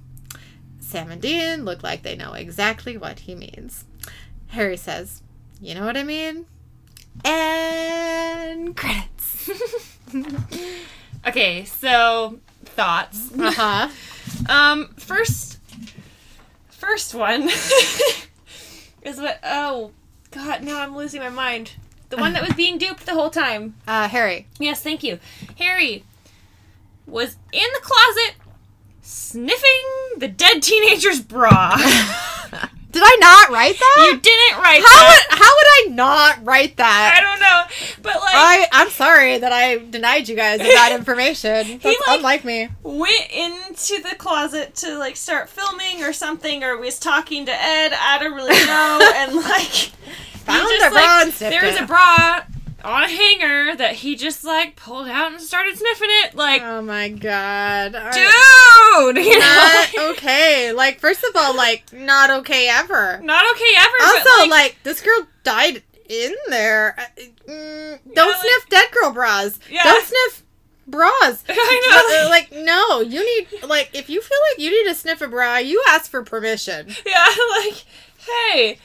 Sam 0.80 1.10
and 1.10 1.22
Dean 1.22 1.64
look 1.64 1.82
like 1.82 2.02
they 2.02 2.16
know 2.16 2.34
exactly 2.34 2.96
what 2.96 3.20
he 3.20 3.34
means. 3.34 3.84
Harry 4.48 4.76
says, 4.76 5.22
You 5.60 5.74
know 5.74 5.84
what 5.84 5.96
I 5.96 6.02
mean? 6.02 6.46
And 7.24 8.76
credits. 8.76 9.50
okay, 11.26 11.64
so 11.64 12.38
thoughts. 12.64 13.30
Uh 13.38 13.52
huh. 13.52 13.88
Um, 14.48 14.88
first, 14.96 15.58
first 16.68 17.14
one 17.14 17.42
is 19.02 19.18
what? 19.18 19.38
Oh, 19.44 19.92
God! 20.32 20.62
Now 20.62 20.80
I'm 20.80 20.96
losing 20.96 21.20
my 21.20 21.28
mind. 21.28 21.72
The 22.14 22.20
one 22.20 22.32
that 22.34 22.42
was 22.46 22.54
being 22.54 22.78
duped 22.78 23.06
the 23.06 23.12
whole 23.14 23.30
time. 23.30 23.74
Uh, 23.86 24.08
Harry. 24.08 24.46
Yes, 24.58 24.80
thank 24.82 25.02
you. 25.02 25.18
Harry 25.58 26.04
was 27.06 27.36
in 27.52 27.66
the 27.74 27.80
closet 27.82 28.34
sniffing 29.02 30.18
the 30.18 30.28
dead 30.28 30.62
teenager's 30.62 31.20
bra. 31.20 31.76
Did 32.94 33.02
I 33.04 33.16
not 33.20 33.50
write 33.50 33.76
that? 33.78 34.08
you 34.12 34.20
didn't 34.20 34.58
write 34.62 34.80
how 34.80 34.88
that. 34.88 35.26
would 35.30 35.38
how 35.38 35.50
would 35.56 35.66
I 35.66 35.86
not 35.94 36.44
write 36.46 36.76
that? 36.76 37.14
I 37.18 37.20
don't 37.20 37.40
know, 37.40 37.96
but 38.02 38.14
like 38.20 38.34
I 38.34 38.66
I'm 38.72 38.88
sorry 38.88 39.36
that 39.38 39.52
I 39.52 39.78
denied 39.78 40.28
you 40.28 40.36
guys 40.36 40.60
that 40.60 40.92
information. 40.96 41.80
That's 41.82 41.84
like- 41.84 41.96
unlike 42.18 42.44
me. 42.44 42.68
went 42.84 43.30
into 43.32 44.00
the 44.08 44.14
closet 44.16 44.76
to 44.76 44.96
like 44.96 45.16
start 45.16 45.48
filming 45.48 46.04
or 46.04 46.12
something, 46.12 46.62
or 46.62 46.76
was 46.78 46.98
talking 47.00 47.46
to 47.46 47.52
Ed. 47.52 47.92
I 48.00 48.18
don't 48.20 48.34
really 48.34 48.64
know, 48.64 49.12
and 49.16 49.34
like 49.36 49.90
Found 50.44 50.68
just, 50.68 50.86
a 50.86 50.90
bra 50.90 51.22
like, 51.24 51.38
there 51.38 51.64
was 51.64 51.76
a 51.80 51.86
bra 51.86 52.42
on 52.84 53.02
a 53.04 53.08
hanger 53.08 53.74
that 53.76 53.94
he 53.94 54.14
just 54.14 54.44
like 54.44 54.76
pulled 54.76 55.08
out 55.08 55.32
and 55.32 55.40
started 55.40 55.76
sniffing 55.76 56.08
it. 56.10 56.34
Like, 56.34 56.62
Oh 56.62 56.82
my 56.82 57.08
god. 57.08 57.92
Dude, 57.92 59.16
you 59.24 59.38
know, 59.38 59.84
not 59.94 60.10
okay. 60.16 60.72
Like, 60.72 61.00
first 61.00 61.24
of 61.24 61.30
all, 61.34 61.56
like, 61.56 61.90
not 61.92 62.30
okay 62.30 62.68
ever. 62.68 63.20
not 63.22 63.44
okay 63.54 63.72
ever. 63.78 63.96
Also, 64.02 64.24
but, 64.24 64.40
like, 64.40 64.50
like, 64.50 64.76
this 64.82 65.00
girl 65.00 65.26
died 65.44 65.82
in 66.08 66.34
there. 66.48 66.94
Uh, 66.98 67.22
mm, 67.48 67.98
don't 68.14 68.28
like- 68.28 68.36
sniff 68.40 68.68
dead 68.68 68.90
girl 68.92 69.12
bras. 69.12 69.58
Yeah. 69.70 69.82
Don't 69.84 70.04
sniff 70.06 70.44
bras. 70.86 71.42
I 71.48 72.18
know. 72.20 72.26
Uh, 72.26 72.28
like, 72.28 72.52
no, 72.52 73.00
you 73.00 73.24
need, 73.24 73.62
like, 73.62 73.90
if 73.94 74.10
you 74.10 74.20
feel 74.20 74.38
like 74.50 74.60
you 74.60 74.70
need 74.70 74.90
to 74.90 74.94
sniff 74.94 75.22
a 75.22 75.28
bra, 75.28 75.56
you 75.56 75.82
ask 75.88 76.10
for 76.10 76.22
permission. 76.22 76.88
yeah, 77.06 77.24
like, 77.64 77.84
hey. 78.52 78.78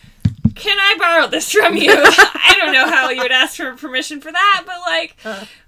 Can 0.60 0.78
I 0.78 0.96
borrow 0.98 1.28
this 1.28 1.52
from 1.52 1.76
you? 1.76 1.92
I 1.94 2.56
don't 2.60 2.74
know 2.74 2.88
how 2.88 3.10
you 3.10 3.22
would 3.22 3.32
ask 3.32 3.56
for 3.58 3.74
permission 3.76 4.20
for 4.22 4.32
that, 4.32 4.64
but 4.66 4.80
like, 4.86 5.16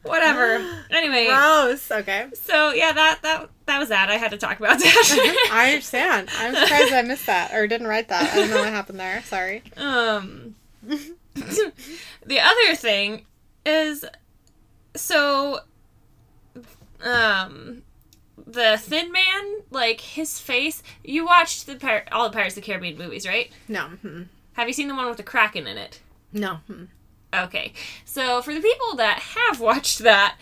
whatever. 0.04 0.64
Anyway, 0.92 1.26
Gross. 1.28 1.90
Okay. 1.90 2.28
so 2.34 2.74
yeah, 2.74 2.92
that 2.92 3.20
that 3.24 3.50
that 3.66 3.80
was 3.80 3.90
that. 3.90 4.10
I 4.10 4.18
had 4.18 4.32
to 4.32 4.38
talk 4.38 4.60
about 4.60 4.78
that. 4.80 5.48
I 5.52 5.70
understand. 5.74 6.30
I'm 6.38 6.54
surprised 6.54 6.94
I 6.94 7.02
missed 7.02 7.26
that 7.28 7.54
or 7.54 7.66
didn't 7.68 7.88
write 7.88 8.10
that. 8.10 8.32
I 8.34 8.36
don't 8.36 8.50
know 8.50 8.58
what 8.62 8.70
happened 8.70 9.00
there. 9.00 9.24
Sorry. 9.24 9.64
Um, 9.78 10.56
the 10.84 12.40
other 12.40 12.76
thing 12.76 13.26
is, 13.66 14.04
so, 14.96 15.60
um, 17.04 17.84
the 18.46 18.78
Thin 18.78 19.12
Man, 19.12 19.62
like 19.70 20.02
his 20.02 20.40
face. 20.40 20.84
You 21.04 21.26
watched 21.26 21.68
the 21.68 21.76
Pir- 21.76 22.06
all 22.12 22.30
the 22.30 22.34
Pirates 22.34 22.58
of 22.58 22.64
the 22.64 22.68
Caribbean 22.68 22.98
movies, 22.98 23.26
right? 23.28 23.52
No. 23.68 23.90
mm, 24.04 24.28
Have 24.54 24.68
you 24.68 24.74
seen 24.74 24.88
the 24.88 24.96
one 24.96 25.08
with 25.08 25.18
the 25.18 25.24
Kraken 25.24 25.68
in 25.68 25.78
it? 25.78 26.02
No. 26.34 26.60
Okay, 27.34 27.74
so 28.04 28.42
for 28.42 28.54
the 28.54 28.62
people 28.62 28.96
that 28.98 29.20
have 29.20 29.60
watched 29.62 30.00
that, 30.00 30.36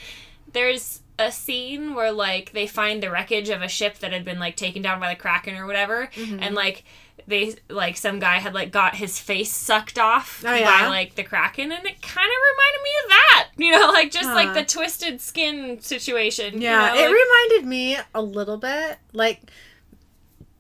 there's 0.52 1.02
a 1.20 1.32
scene 1.32 1.94
where 1.94 2.12
like 2.12 2.52
they 2.54 2.66
find 2.66 3.04
the 3.04 3.12
wreckage 3.12 3.50
of 3.50 3.62
a 3.62 3.68
ship 3.68 4.00
that 4.00 4.14
had 4.14 4.24
been 4.26 4.40
like 4.40 4.56
taken 4.56 4.82
down 4.82 5.00
by 5.00 5.10
the 5.14 5.20
Kraken 5.20 5.56
or 5.56 5.68
whatever, 5.68 6.10
mm-hmm. 6.16 6.42
and 6.42 6.56
like 6.56 6.84
they 7.28 7.56
like 7.70 7.98
some 7.98 8.20
guy 8.20 8.38
had 8.38 8.54
like 8.54 8.72
got 8.72 8.96
his 8.96 9.20
face 9.20 9.54
sucked 9.54 10.00
off 10.00 10.44
Oh, 10.46 10.54
yeah? 10.54 10.82
by 10.84 10.88
like 10.88 11.16
the 11.16 11.24
Kraken, 11.24 11.72
and 11.72 11.86
it 11.86 12.02
kind 12.02 12.28
of 12.28 12.40
reminded 12.52 12.84
me 12.84 12.92
of 13.04 13.10
that, 13.10 13.48
you 13.58 13.72
know, 13.72 13.88
like 13.92 14.12
just 14.12 14.30
like 14.30 14.54
the 14.54 14.64
twisted 14.66 15.22
skin 15.22 15.80
situation. 15.82 16.60
Yeah, 16.62 16.94
you 16.94 17.02
know, 17.02 17.06
it 17.06 17.08
like- 17.08 17.16
reminded 17.50 17.70
me 17.70 17.98
a 18.16 18.22
little 18.22 18.58
bit, 18.58 18.98
like 19.14 19.42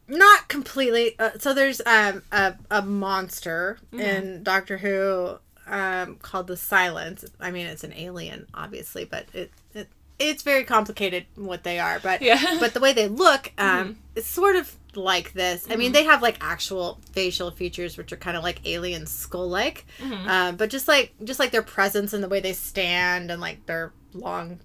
not 0.09 0.47
completely. 0.47 1.17
Uh, 1.19 1.31
so 1.39 1.53
there's 1.53 1.81
um 1.85 2.23
a 2.31 2.55
a 2.71 2.81
monster 2.81 3.77
Mm-hmm. 3.93 3.99
in 3.99 4.43
Doctor 4.43 4.77
Who 4.77 5.37
um 5.67 6.15
called 6.17 6.47
the 6.47 6.57
Silence. 6.57 7.25
I 7.39 7.51
mean, 7.51 7.67
it's 7.67 7.83
an 7.83 7.93
alien, 7.93 8.47
obviously, 8.53 9.05
but 9.05 9.25
it, 9.33 9.51
it 9.73 9.87
it's 10.17 10.43
very 10.43 10.63
complicated 10.65 11.25
what 11.35 11.63
they 11.63 11.79
are. 11.79 11.99
But 11.99 12.21
Yeah. 12.21 12.57
but 12.59 12.73
the 12.73 12.79
way 12.79 12.93
they 12.93 13.07
look, 13.07 13.51
um, 13.57 13.67
Mm-hmm. 13.67 13.91
it's 14.15 14.27
sort 14.27 14.55
of 14.55 14.75
like 14.95 15.33
this. 15.33 15.67
I 15.69 15.75
mean, 15.75 15.91
they 15.91 16.03
have 16.05 16.21
like 16.23 16.37
actual 16.41 16.99
facial 17.11 17.51
features, 17.51 17.95
which 17.95 18.11
are 18.11 18.17
kind 18.17 18.35
of 18.35 18.43
like 18.43 18.59
alien 18.65 19.05
skull 19.05 19.47
like, 19.47 19.85
Mm-hmm. 19.99 20.27
um, 20.27 20.55
but 20.55 20.69
just 20.69 20.87
like 20.87 21.13
just 21.23 21.39
like 21.39 21.51
their 21.51 21.61
presence 21.61 22.11
and 22.13 22.23
the 22.23 22.27
way 22.29 22.39
they 22.39 22.53
stand 22.53 23.29
and 23.31 23.39
like 23.39 23.65
their 23.67 23.93
long 24.13 24.59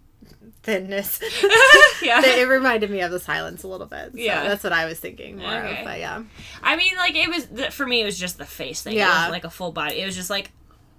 thinness. 0.65 1.21
yeah. 2.03 2.21
It 2.25 2.49
reminded 2.49 2.91
me 2.91 3.01
of 3.01 3.11
the 3.12 3.21
silence 3.21 3.62
a 3.62 3.69
little 3.69 3.87
bit. 3.87 4.12
So 4.12 4.19
Yeah. 4.19 4.43
that's 4.49 4.65
what 4.65 4.73
I 4.73 4.87
was 4.87 4.99
thinking 4.99 5.39
more 5.39 5.53
Okay. 5.53 5.79
of. 5.81 5.85
But 5.85 5.99
yeah, 6.01 6.23
I 6.62 6.77
mean, 6.77 6.97
like 6.97 7.15
it 7.15 7.29
was 7.29 7.75
for 7.75 7.87
me. 7.87 8.01
It 8.03 8.05
was 8.05 8.19
just 8.19 8.39
the 8.39 8.45
face 8.45 8.83
thing. 8.83 8.95
It 8.95 8.99
Yeah. 8.99 9.29
like 9.29 9.45
a 9.45 9.51
full 9.51 9.73
body. 9.73 10.01
It 10.01 10.07
was 10.07 10.17
just 10.17 10.31
like 10.31 10.51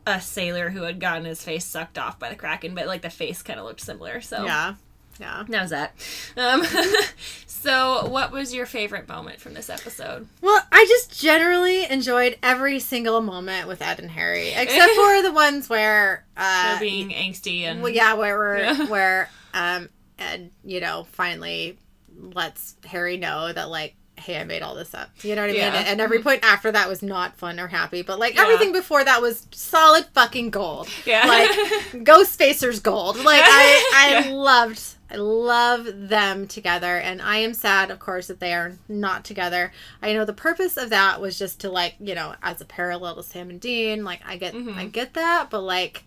a 0.07 0.21
sailor 0.21 0.69
who 0.69 0.83
had 0.83 0.99
gotten 0.99 1.25
his 1.25 1.43
face 1.43 1.65
sucked 1.65 1.97
off 1.97 2.19
by 2.19 2.29
the 2.29 2.35
kraken, 2.35 2.75
but 2.75 2.85
like 2.85 3.01
the 3.01 3.09
face 3.09 3.41
kind 3.41 3.59
of 3.59 3.65
looked 3.65 3.81
similar. 3.81 4.21
So 4.21 4.45
yeah, 4.45 4.75
yeah. 5.19 5.43
that 5.47 5.61
was 5.61 5.71
that. 5.71 5.93
Um, 6.37 6.63
so, 7.47 8.07
what 8.09 8.31
was 8.31 8.53
your 8.53 8.65
favorite 8.65 9.07
moment 9.07 9.39
from 9.39 9.53
this 9.53 9.69
episode? 9.69 10.27
Well, 10.41 10.61
I 10.71 10.85
just 10.87 11.19
generally 11.19 11.89
enjoyed 11.89 12.37
every 12.43 12.79
single 12.79 13.21
moment 13.21 13.67
with 13.67 13.81
Ed 13.81 13.99
and 13.99 14.11
Harry, 14.11 14.49
except 14.49 14.93
for 14.93 15.21
the 15.21 15.31
ones 15.31 15.69
where 15.69 16.25
uh, 16.37 16.71
They're 16.71 16.79
being 16.79 17.09
angsty 17.09 17.61
and 17.61 17.81
Well, 17.81 17.91
yeah, 17.91 18.13
where 18.13 18.37
we're, 18.37 18.57
Yeah. 18.59 18.85
where 18.89 19.29
um 19.53 19.89
and 20.17 20.51
you 20.63 20.79
know 20.81 21.05
finally 21.11 21.77
lets 22.17 22.75
Harry 22.85 23.17
know 23.17 23.51
that 23.51 23.69
like 23.69 23.95
hey 24.17 24.39
I 24.39 24.45
made 24.45 24.61
all 24.61 24.75
this 24.75 24.93
up. 24.93 25.09
You 25.23 25.35
know 25.35 25.41
what 25.41 25.49
I 25.49 25.53
Yeah. 25.53 25.71
mean? 25.73 25.85
And 25.87 25.99
every 25.99 26.21
point 26.21 26.45
after 26.45 26.71
that 26.71 26.87
was 26.87 27.03
not 27.03 27.37
fun 27.37 27.59
or 27.59 27.67
happy, 27.67 28.01
but 28.01 28.17
like 28.17 28.35
Yeah. 28.35 28.43
everything 28.43 28.71
before 28.71 29.03
that 29.03 29.21
was 29.21 29.45
solid 29.51 30.05
fucking 30.13 30.51
gold. 30.51 30.87
yeah, 31.05 31.25
Like 31.25 32.03
Ghost 32.05 32.39
Facers 32.39 32.81
gold. 32.81 33.17
Like 33.17 33.43
I 33.43 33.91
I 33.93 34.09
Yeah. 34.29 34.33
loved 34.33 34.81
I 35.09 35.17
love 35.17 35.85
them 36.09 36.47
together 36.47 36.97
and 36.97 37.21
I 37.21 37.37
am 37.37 37.53
sad 37.53 37.91
of 37.91 37.99
course 37.99 38.27
that 38.27 38.39
they 38.39 38.53
are 38.53 38.73
not 38.89 39.23
together. 39.23 39.71
I 40.01 40.13
know 40.13 40.25
the 40.25 40.33
purpose 40.33 40.77
of 40.77 40.89
that 40.89 41.21
was 41.21 41.37
just 41.37 41.59
to 41.61 41.69
like, 41.69 41.95
you 41.99 42.15
know, 42.15 42.35
as 42.41 42.59
a 42.61 42.65
parallel 42.65 43.15
to 43.17 43.23
Sam 43.23 43.49
and 43.49 43.61
Dean, 43.61 44.03
like 44.03 44.21
I 44.25 44.37
get 44.37 44.53
Mhm. 44.53 44.75
I 44.75 44.85
get 44.85 45.13
that, 45.13 45.49
but 45.49 45.61
like 45.61 46.03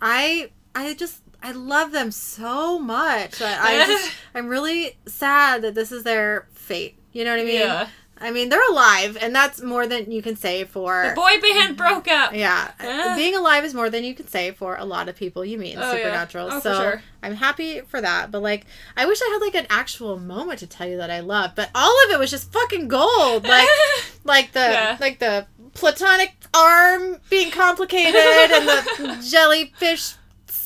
I 0.00 0.50
I 0.74 0.94
just 0.94 1.22
I 1.42 1.52
love 1.52 1.92
them 1.92 2.10
so 2.10 2.78
much. 2.78 3.40
I, 3.42 3.82
I 3.82 3.86
just 3.86 4.12
I'm 4.34 4.48
really 4.48 4.96
sad 5.06 5.62
that 5.62 5.74
this 5.74 5.92
is 5.92 6.02
their 6.04 6.46
fate. 6.52 6.96
You 7.12 7.24
know 7.24 7.30
what 7.32 7.40
I 7.40 7.44
mean? 7.44 7.54
yeah. 7.60 7.88
I 8.20 8.30
mean, 8.32 8.48
they're 8.48 8.68
alive 8.70 9.16
and 9.20 9.34
that's 9.34 9.60
more 9.62 9.86
than 9.86 10.10
you 10.10 10.22
can 10.22 10.34
say 10.36 10.64
for 10.64 11.08
The 11.10 11.14
boy 11.14 11.40
band 11.40 11.76
broke 11.76 12.08
up. 12.08 12.34
yeah, 12.34 12.72
Ah. 12.80 13.14
being 13.16 13.36
alive 13.36 13.64
is 13.64 13.74
more 13.74 13.88
than 13.90 14.02
you 14.04 14.14
can 14.14 14.26
say 14.26 14.50
for 14.50 14.76
a 14.76 14.84
lot 14.84 15.08
of 15.08 15.14
people 15.16 15.44
you 15.44 15.56
meet 15.58 15.74
in 15.74 15.78
Oh, 15.78 15.92
yeah. 15.92 15.96
Supernatural. 15.98 16.48
Oh, 16.50 16.60
for 16.60 16.60
so 16.60 16.74
sure. 16.80 17.02
I'm 17.22 17.34
happy 17.34 17.80
for 17.82 18.00
that. 18.00 18.30
But 18.30 18.42
like, 18.42 18.66
I 18.96 19.06
wish 19.06 19.20
I 19.22 19.28
had 19.32 19.40
like 19.40 19.54
an 19.54 19.66
actual 19.70 20.18
moment 20.18 20.58
to 20.60 20.66
tell 20.66 20.88
you 20.88 20.96
that 20.98 21.10
I 21.10 21.20
love. 21.20 21.52
But 21.54 21.70
all 21.74 21.94
of 22.06 22.10
it 22.10 22.18
was 22.18 22.30
just 22.30 22.52
fucking 22.52 22.88
gold. 22.88 23.44
Like, 23.46 23.68
like 24.24 24.52
the 24.52 24.60
Yeah. 24.60 24.96
like 25.00 25.18
the 25.20 25.46
platonic 25.74 26.34
arm 26.54 27.18
being 27.30 27.50
complicated 27.52 28.14
and 28.16 28.66
the 28.68 29.18
jellyfish 29.30 30.14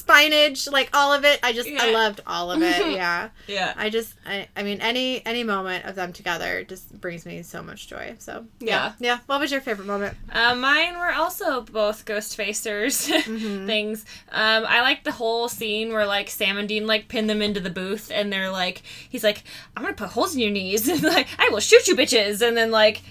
spinach, 0.03 0.69
like 0.69 0.91
all 0.93 1.13
of 1.13 1.25
it. 1.25 1.39
I 1.43 1.53
just 1.53 1.69
I 1.69 1.93
loved 1.93 2.21
all 2.27 2.51
of 2.51 2.61
it. 2.63 2.73
Yeah, 2.93 3.31
yeah. 3.47 3.73
I 3.77 3.89
just 3.91 4.15
I 4.27 4.49
I 4.57 4.63
mean 4.63 4.81
any 4.81 5.25
any 5.25 5.45
moment 5.45 5.85
of 5.85 5.95
them 5.95 6.13
together 6.13 6.65
just 6.65 7.01
brings 7.01 7.25
me 7.25 7.43
so 7.43 7.63
much 7.63 7.89
joy. 7.89 8.17
So 8.19 8.45
Yeah. 8.61 8.93
yeah. 8.99 9.19
What 9.27 9.41
was 9.41 9.51
your 9.53 9.61
favorite 9.61 9.87
moment? 9.87 10.17
Uh, 10.31 10.55
mine 10.55 10.99
were 10.99 11.13
also 11.13 11.63
both 11.63 12.05
ghost 12.05 12.37
facers 12.37 13.09
Mhm. 13.23 13.67
things. 13.67 14.05
Um, 14.31 14.65
I 14.69 14.83
like 14.83 15.05
the 15.05 15.13
whole 15.13 15.49
scene 15.49 15.93
where 15.93 16.07
like 16.07 16.29
Sam 16.29 16.59
and 16.59 16.69
Dean 16.69 16.87
like 16.87 17.09
pin 17.09 17.27
them 17.29 17.41
into 17.41 17.61
the 17.61 17.71
booth, 17.71 18.11
and 18.13 18.33
they're 18.33 18.51
like, 18.51 18.83
he's 19.09 19.25
like, 19.25 19.45
I'm 19.77 19.83
gonna 19.83 19.95
put 19.95 20.09
holes 20.11 20.35
in 20.35 20.41
your 20.41 20.51
knees, 20.51 20.89
and 20.93 21.03
like 21.03 21.29
I 21.39 21.49
will 21.51 21.61
shoot 21.61 21.87
you 21.87 21.97
bitches, 21.97 22.47
and 22.47 22.57
then 22.57 22.71
like 22.71 23.03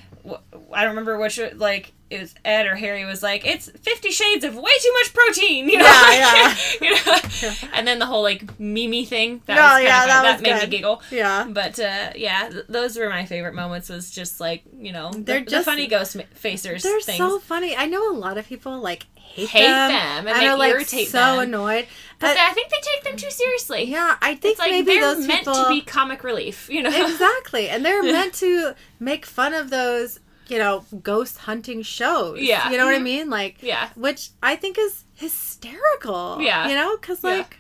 I 0.74 0.82
don't 0.82 0.90
remember 0.92 1.18
which 1.18 1.40
like 1.56 1.94
it 2.12 2.20
was 2.22 2.36
Ed 2.46 2.66
or 2.68 2.76
Harry 2.76 3.06
was 3.06 3.24
like, 3.24 3.46
it's 3.46 3.70
Fifty 3.70 4.12
Shades 4.12 4.44
of 4.44 4.56
way 4.56 4.72
too 4.82 4.94
much 4.94 5.14
protein, 5.14 5.70
you 5.70 5.78
know, 5.78 5.86
Yeah, 5.86 6.56
like, 6.82 6.82
you 6.82 6.92
know? 6.92 7.54
and 7.74 7.88
then 7.88 8.00
the 8.00 8.06
whole 8.06 8.22
like 8.24 8.60
Mimi 8.60 9.06
thing 9.06 9.42
that 9.46 9.56
No, 9.56 9.62
was 9.76 9.84
yeah, 9.84 10.06
that 10.06 10.22
that 10.24 10.42
made 10.42 10.60
good. 10.60 10.70
me 10.70 10.78
giggle. 10.78 11.02
Yeah. 11.12 11.48
But 11.50 11.80
uh, 11.80 12.12
yeah, 12.16 12.50
th- 12.50 12.66
those 12.70 12.98
were 12.98 13.10
my 13.10 13.26
favorite 13.26 13.54
moments. 13.56 13.90
Was 13.90 14.12
just 14.12 14.40
like 14.40 14.64
you 14.78 14.92
know 14.92 15.12
They're 15.12 15.40
the 15.40 15.50
just- 15.52 15.66
funny 15.66 15.88
ghost 15.88 16.18
facers 16.42 16.82
They're 16.84 17.00
things. 17.02 17.18
so 17.18 17.40
funny. 17.40 17.76
I 17.76 17.86
know 17.88 18.12
a 18.12 18.18
lot 18.18 18.38
of 18.38 18.46
people 18.48 18.80
like 18.80 19.06
hate, 19.16 19.48
Hate 19.50 19.64
them, 19.68 19.90
them, 19.92 20.28
and 20.28 20.30
and 20.30 20.42
they 20.42 20.52
like 20.54 20.72
irritate 20.74 21.08
so 21.08 21.18
them. 21.18 21.40
annoyed. 21.40 21.88
But 22.20 22.36
But 22.36 22.38
I 22.38 22.52
think 22.52 22.70
they 22.70 22.78
take 22.82 23.04
them 23.06 23.16
too 23.16 23.32
seriously. 23.32 23.84
yeah, 23.86 24.18
I 24.22 24.36
think 24.36 24.52
It's 24.54 24.60
like 24.60 24.72
maybe 24.72 24.92
they're 24.92 25.16
those 25.16 25.26
meant 25.26 25.40
people 25.46 25.54
to 25.64 25.70
be 25.70 25.82
comic 25.82 26.24
relief, 26.24 26.70
you 26.70 26.84
know. 26.84 26.90
exactly, 26.90 27.70
and 27.70 27.86
they're 27.86 28.04
meant 28.18 28.34
to 28.36 28.76
make 29.00 29.26
fun 29.26 29.54
of 29.54 29.70
those, 29.70 30.20
you 30.52 30.58
know, 30.58 30.86
ghost 31.02 31.38
hunting 31.40 31.82
shows. 31.82 32.40
Yeah. 32.42 32.70
you 32.70 32.78
know 32.78 32.86
what 32.86 32.96
I 32.96 33.00
Mhm. 33.00 33.04
mean, 33.04 33.30
like 33.30 33.56
yeah. 33.62 33.90
which 33.96 34.30
I 34.44 34.56
think 34.56 34.78
is 34.78 35.06
hysterical. 35.16 36.42
Yeah. 36.42 36.68
you 36.70 36.76
know, 36.76 36.98
because 36.98 37.24
Yeah. 37.24 37.30
like. 37.38 37.58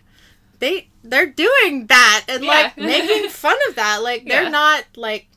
they 0.59 0.89
they're 1.03 1.25
doing 1.25 1.87
that 1.87 2.23
and 2.27 2.43
like 2.45 2.77
making 2.93 3.29
fun 3.29 3.57
of 3.69 3.75
that. 3.75 4.03
Like 4.03 4.25
they're 4.27 4.43
Yeah. 4.43 4.49
not 4.49 4.83
like 4.95 5.27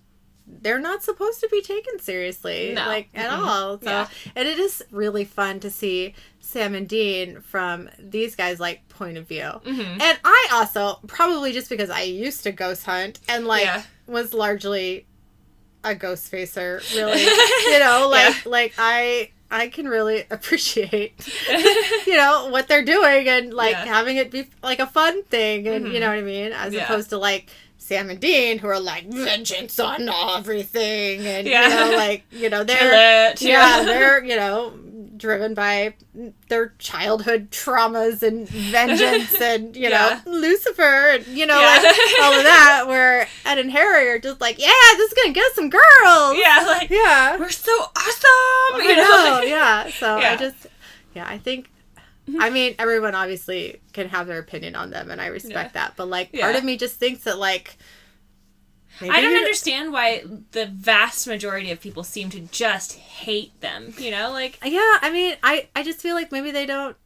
they're 0.46 0.78
not 0.90 1.02
supposed 1.02 1.40
to 1.40 1.48
be 1.48 1.62
taken 1.62 1.98
seriously 1.98 2.72
No. 2.74 2.86
like 2.86 3.08
at 3.14 3.30
Mm-mm. 3.30 3.46
all. 3.46 3.78
So 3.80 3.88
Yeah. 3.90 4.08
and 4.36 4.46
it 4.46 4.58
is 4.58 4.82
really 4.90 5.24
fun 5.24 5.60
to 5.60 5.70
see 5.70 6.14
Sam 6.40 6.74
and 6.74 6.86
Dean 6.86 7.40
from 7.40 7.88
these 7.98 8.36
guys 8.36 8.60
like 8.60 8.86
point 8.90 9.16
of 9.16 9.26
view. 9.26 9.48
hmm 9.64 9.80
And 9.80 10.18
I 10.24 10.48
also 10.52 10.98
probably 11.06 11.52
just 11.52 11.70
because 11.70 11.88
I 11.88 12.02
used 12.02 12.42
to 12.42 12.52
ghost 12.52 12.84
hunt 12.84 13.20
and 13.26 13.46
like 13.46 13.64
Yeah. 13.64 13.82
was 14.06 14.34
largely 14.34 15.06
a 15.84 15.94
ghost 15.94 16.28
facer, 16.28 16.80
really. 16.94 17.22
you 17.22 17.78
know, 17.78 18.08
like 18.10 18.44
like 18.46 18.72
I 18.78 19.30
I 19.50 19.68
can 19.68 19.86
really 19.86 20.24
appreciate 20.30 21.12
you 22.06 22.16
know 22.16 22.48
what 22.50 22.66
they're 22.66 22.84
doing 22.84 23.28
and 23.28 23.52
like 23.54 23.72
Yeah. 23.72 23.84
having 23.84 24.16
it 24.16 24.30
be 24.30 24.48
like 24.62 24.80
a 24.80 24.86
fun 24.86 25.22
thing 25.24 25.68
and 25.68 25.86
you 25.86 25.94
Mhm. 25.94 26.00
know 26.00 26.08
what 26.08 26.18
I 26.18 26.22
mean 26.22 26.52
as 26.52 26.72
Yeah. 26.72 26.84
opposed 26.84 27.10
to 27.10 27.18
like 27.18 27.50
Sam 27.78 28.08
and 28.10 28.18
Dean 28.18 28.58
who 28.58 28.66
are 28.68 28.80
like 28.80 29.04
vengeance 29.06 29.78
on 29.78 30.08
everything 30.08 31.26
and 31.26 31.46
Yeah. 31.46 31.68
you 31.68 31.74
know 31.90 31.96
like 31.96 32.22
you 32.32 32.48
know 32.50 32.64
they're 32.70 33.30
it. 33.30 33.42
yeah 33.42 33.82
they're 33.84 34.24
you 34.24 34.36
know 34.36 34.72
driven 35.16 35.54
by 35.54 35.94
their 36.48 36.74
childhood 36.78 37.50
traumas 37.50 38.22
and 38.22 38.48
vengeance 38.48 39.34
and 39.40 39.74
you 39.76 39.88
Yeah. 39.88 40.20
know 40.24 40.32
Lucifer 40.32 41.10
and 41.10 41.26
you 41.26 41.46
know 41.46 41.58
Yeah. 41.60 41.82
like 41.82 42.20
all 42.22 42.32
of 42.34 42.42
that 42.44 42.84
where 42.86 43.28
Ed 43.44 43.58
and 43.58 43.70
Harry 43.70 44.08
are 44.10 44.18
just 44.18 44.40
like 44.40 44.58
yeah 44.58 44.70
this 44.96 45.12
is 45.12 45.14
gonna 45.14 45.32
get 45.32 45.52
some 45.54 45.70
girls 45.70 46.36
yeah, 46.36 46.64
like 46.66 46.90
yeah 46.90 47.36
we're 47.36 47.50
so 47.50 47.72
awesome. 47.96 48.24
I 48.76 48.94
know, 48.96 49.38
oh, 49.40 49.42
yeah. 49.46 49.90
So 49.90 50.16
I 50.16 50.36
just, 50.36 50.66
yeah, 51.14 51.26
I 51.26 51.38
think, 51.38 51.70
mm-hmm. 52.28 52.40
I 52.40 52.50
mean, 52.50 52.74
everyone 52.78 53.14
obviously 53.14 53.80
can 53.92 54.08
have 54.08 54.26
their 54.26 54.38
opinion 54.38 54.74
on 54.74 54.90
them, 54.90 55.10
and 55.10 55.20
I 55.20 55.26
respect 55.26 55.74
that. 55.74 55.94
But 55.96 56.08
like, 56.08 56.32
part 56.32 56.56
of 56.56 56.64
me 56.64 56.76
just 56.76 56.96
thinks 56.96 57.24
that 57.24 57.38
like, 57.38 57.76
maybe 59.08 59.14
I 59.16 59.20
don't 59.22 59.36
understand 59.36 59.92
why 59.92 60.22
the 60.52 60.66
vast 60.66 61.26
majority 61.26 61.70
of 61.70 61.80
people 61.80 62.02
seem 62.04 62.30
to 62.30 62.40
just 62.40 62.94
hate 62.94 63.58
them. 63.60 63.94
You 63.98 64.10
know, 64.10 64.30
like 64.32 64.58
Yeah, 64.64 64.98
I 65.00 65.10
mean, 65.12 65.36
I 65.42 65.68
I 65.76 65.82
just 65.82 66.00
feel 66.00 66.14
like 66.14 66.30
maybe 66.32 66.50
they 66.50 66.66
don't, 66.66 66.96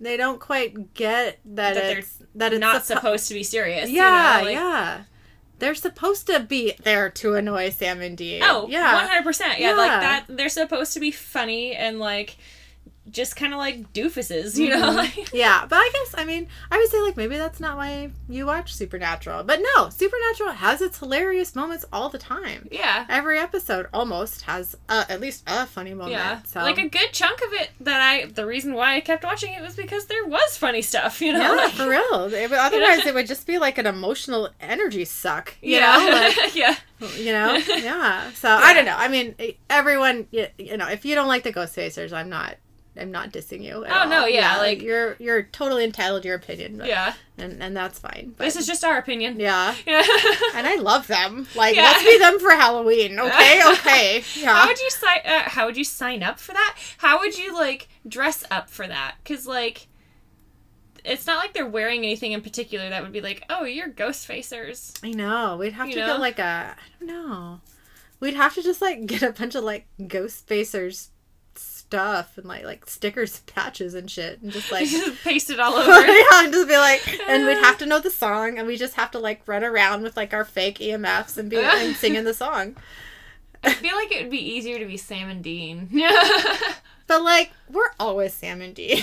they 0.00 0.16
don't 0.16 0.40
quite 0.40 0.94
get 0.94 1.38
that, 1.44 1.74
That 1.74 1.74
they're 1.74 1.98
it's 1.98 2.22
that 2.34 2.52
it's 2.52 2.60
not 2.60 2.82
suppo- 2.82 2.84
supposed 2.86 3.28
to 3.28 3.34
be 3.34 3.42
serious. 3.42 3.90
you 3.90 3.96
Yeah, 3.96 4.36
know? 4.38 4.44
like, 4.44 4.54
yeah. 4.54 5.02
They're 5.58 5.74
supposed 5.74 6.26
to 6.26 6.40
be 6.40 6.74
there 6.82 7.08
to 7.10 7.34
annoy 7.34 7.70
Sam 7.70 8.02
and 8.02 8.16
Dean. 8.16 8.42
Oh, 8.44 8.66
yeah. 8.68 8.94
one 8.94 9.06
hundred 9.08 9.24
percent. 9.24 9.58
Yeah, 9.58 9.72
like 9.72 9.88
that. 9.90 10.26
They're 10.28 10.50
supposed 10.50 10.92
to 10.92 11.00
be 11.00 11.10
funny 11.10 11.74
and 11.74 11.98
like 11.98 12.36
just 13.10 13.36
kind 13.36 13.52
of 13.52 13.58
like 13.58 13.92
doofuses. 13.92 14.56
You 14.58 14.70
know, 14.70 14.92
Mhm. 15.02 15.30
Yeah, 15.32 15.66
but 15.68 15.76
I 15.76 15.90
guess 15.92 16.14
I 16.16 16.24
mean 16.24 16.48
I 16.70 16.78
would 16.78 16.88
say 16.90 17.00
like 17.02 17.16
maybe 17.16 17.36
that's 17.36 17.60
not 17.60 17.76
why 17.76 18.10
you 18.28 18.46
watch 18.46 18.74
Supernatural. 18.74 19.44
But 19.44 19.60
no, 19.76 19.88
Supernatural 19.90 20.52
has 20.52 20.80
its 20.82 20.98
hilarious 20.98 21.54
moments 21.54 21.84
all 21.92 22.08
the 22.08 22.18
time. 22.18 22.68
yeah. 22.70 23.06
Every 23.08 23.38
episode 23.38 23.86
almost 23.92 24.42
has 24.42 24.76
uh, 24.88 25.04
at 25.08 25.20
least 25.20 25.44
a 25.46 25.66
funny 25.66 25.94
moment. 25.94 26.12
Yeah, 26.12 26.42
So 26.44 26.60
like 26.60 26.78
a 26.78 26.88
good 26.88 27.12
chunk 27.12 27.40
of 27.42 27.52
it 27.52 27.70
that 27.80 28.00
I 28.00 28.26
the 28.26 28.46
reason 28.46 28.74
why 28.74 28.96
I 28.96 29.00
kept 29.00 29.24
watching 29.24 29.52
it 29.52 29.62
was 29.62 29.76
because 29.76 30.06
there 30.06 30.24
was 30.26 30.56
funny 30.56 30.82
stuff, 30.82 31.20
you 31.20 31.32
know. 31.32 31.40
yeah, 31.40 31.50
like- 31.52 31.72
for 31.72 31.88
real. 31.88 32.24
It 32.34 32.52
otherwise, 32.66 33.06
it 33.06 33.14
would 33.14 33.26
just 33.26 33.46
be 33.46 33.58
like 33.58 33.78
an 33.78 33.86
emotional 33.86 34.48
energy 34.60 35.04
suck. 35.04 35.54
You 35.62 35.76
yeah, 35.76 35.96
know, 35.96 36.10
like 36.12 36.54
yeah, 36.56 36.76
you 37.16 37.32
know, 37.32 37.54
yeah. 37.68 38.30
So 38.32 38.48
I 38.48 38.74
don't 38.74 38.84
know. 38.84 38.96
I 38.96 39.08
mean, 39.08 39.34
everyone, 39.70 40.26
you, 40.30 40.46
you 40.58 40.76
know, 40.76 40.88
if 40.88 41.04
you 41.04 41.14
don't 41.14 41.28
like 41.28 41.42
the 41.44 41.52
Ghost 41.52 41.76
Facers, 41.76 42.12
I'm 42.12 42.28
not. 42.28 42.56
I'm 42.98 43.10
not 43.10 43.30
dissing 43.32 43.62
you. 43.62 43.84
Oh, 43.86 43.92
all. 44.00 44.08
no, 44.08 44.26
yeah, 44.26 44.56
like- 44.58 44.80
you're 44.82 45.16
you're 45.18 45.42
totally 45.42 45.84
entitled 45.84 46.22
to 46.22 46.28
your 46.28 46.36
opinion. 46.36 46.78
But, 46.78 46.88
yeah. 46.88 47.14
and 47.38 47.62
and 47.62 47.76
that's 47.76 47.98
fine. 47.98 48.34
But, 48.36 48.44
This 48.44 48.56
is 48.56 48.66
just 48.66 48.84
our 48.84 48.96
opinion. 48.98 49.38
yeah. 49.40 49.74
Yeah. 49.86 50.02
And 50.54 50.66
I 50.66 50.76
love 50.76 51.06
them. 51.06 51.46
Like, 51.54 51.76
Yeah. 51.76 51.82
let's 51.82 52.02
be 52.04 52.18
them 52.18 52.38
for 52.38 52.50
Halloween. 52.52 53.18
Okay, 53.20 53.60
okay. 53.72 54.24
Yeah. 54.36 54.54
How 54.54 54.66
would 54.68 54.78
you 54.80 54.90
sign? 54.90 55.20
Uh, 55.24 55.42
how 55.46 55.66
would 55.66 55.76
you 55.76 55.84
sign 55.84 56.22
up 56.22 56.38
for 56.38 56.52
that? 56.52 56.76
How 56.98 57.18
would 57.20 57.36
you 57.38 57.54
like 57.54 57.88
dress 58.08 58.44
up 58.50 58.70
for 58.70 58.86
that? 58.86 59.16
Because 59.22 59.46
like, 59.46 59.88
it's 61.04 61.26
not 61.26 61.38
like 61.38 61.52
they're 61.54 61.66
wearing 61.68 62.00
anything 62.00 62.32
in 62.32 62.40
particular 62.40 62.88
that 62.88 63.02
would 63.02 63.12
be 63.12 63.20
like, 63.20 63.44
oh, 63.50 63.64
you're 63.64 63.88
ghost 63.88 64.26
facers. 64.28 64.98
I 65.04 65.10
know. 65.10 65.56
We'd 65.58 65.72
have 65.74 65.88
You 65.88 65.94
to 65.94 66.00
know? 66.00 66.06
get 66.14 66.20
like 66.20 66.38
a. 66.38 66.74
I 66.76 67.04
don't 67.04 67.08
know. 67.08 67.60
We'd 68.18 68.34
have 68.34 68.54
to 68.54 68.62
just 68.62 68.80
like 68.80 69.06
get 69.06 69.22
a 69.22 69.32
bunch 69.32 69.54
of 69.54 69.62
like 69.62 69.86
ghost 70.08 70.48
facers 70.48 71.08
stuff 71.88 72.36
and 72.36 72.46
like 72.46 72.64
like 72.64 72.88
stickers, 72.88 73.40
patches, 73.46 73.94
and 73.94 74.10
shit, 74.10 74.40
and 74.42 74.52
just 74.52 74.70
like. 74.72 74.88
just 74.88 75.22
paste 75.24 75.50
it 75.50 75.60
all 75.60 75.74
over. 75.76 76.06
yeah, 76.06 76.44
and 76.44 76.52
just 76.52 76.68
be 76.68 76.76
like, 76.76 77.20
and 77.28 77.46
we'd 77.46 77.58
have 77.58 77.78
to 77.78 77.86
know 77.86 77.98
the 78.00 78.10
song, 78.10 78.58
and 78.58 78.66
we 78.66 78.76
just 78.76 78.94
have 78.94 79.10
to 79.12 79.18
like 79.18 79.42
run 79.46 79.64
around 79.64 80.02
with 80.02 80.16
like 80.16 80.34
our 80.34 80.44
fake 80.44 80.78
EMFs 80.78 81.38
and 81.38 81.50
be 81.50 81.58
and 81.58 81.96
singing 81.96 82.24
the 82.24 82.34
song. 82.34 82.76
I 83.64 83.72
feel 83.72 83.96
like 83.96 84.12
it 84.12 84.22
would 84.22 84.30
be 84.30 84.54
easier 84.54 84.78
to 84.78 84.84
be 84.84 84.96
Sam 84.96 85.28
and 85.28 85.42
Dean. 85.42 85.88
But 87.08 87.22
like, 87.22 87.52
we're 87.70 87.90
always 87.98 88.34
Sam 88.34 88.60
and 88.60 88.74
Dean. 88.74 88.98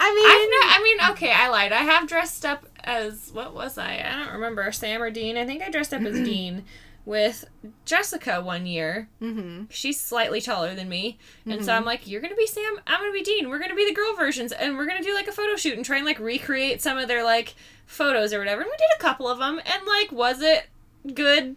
I 0.00 0.14
mean, 0.14 0.26
I've 0.26 0.48
no, 0.50 0.76
I 0.76 0.82
mean, 0.82 1.10
okay, 1.12 1.32
I 1.32 1.48
lied. 1.48 1.72
I 1.72 1.82
have 1.82 2.08
dressed 2.08 2.44
up 2.46 2.64
as 2.84 3.30
what 3.32 3.52
was 3.52 3.78
I? 3.78 3.98
I 3.98 4.16
don't 4.16 4.34
remember. 4.34 4.70
Sam 4.70 5.02
or 5.02 5.10
Dean? 5.10 5.36
I 5.36 5.44
think 5.44 5.62
I 5.62 5.70
dressed 5.70 5.92
up 5.92 6.02
as 6.02 6.14
Dean 6.24 6.64
with 7.08 7.46
Jessica 7.86 8.40
one 8.42 8.66
year. 8.66 9.08
hmm 9.18 9.64
She's 9.70 9.98
slightly 9.98 10.40
taller 10.42 10.74
than 10.74 10.88
me, 10.90 11.18
and 11.46 11.54
Mm-hmm. 11.54 11.64
so 11.64 11.72
I'm 11.72 11.86
like, 11.86 12.06
"You're 12.06 12.20
gonna 12.20 12.34
be 12.36 12.46
Sam. 12.46 12.78
I'm 12.86 13.00
gonna 13.00 13.12
be 13.12 13.22
Dean. 13.22 13.48
We're 13.48 13.58
gonna 13.58 13.74
be 13.74 13.86
the 13.86 13.94
girl 13.94 14.14
versions, 14.14 14.52
and 14.52 14.76
we're 14.76 14.86
gonna 14.86 15.02
do 15.02 15.14
like 15.14 15.26
a 15.26 15.32
photo 15.32 15.56
shoot 15.56 15.74
and 15.76 15.84
try 15.84 15.96
and 15.96 16.04
like 16.06 16.18
recreate 16.20 16.82
some 16.82 16.98
of 16.98 17.08
their 17.08 17.24
like 17.24 17.54
photos 17.86 18.32
or 18.34 18.38
whatever." 18.38 18.60
And 18.60 18.70
we 18.70 18.76
did 18.76 18.90
a 18.96 19.02
couple 19.02 19.26
of 19.26 19.38
them, 19.38 19.58
and 19.64 19.86
like, 19.86 20.12
was 20.12 20.42
it 20.42 20.68
good? 21.14 21.56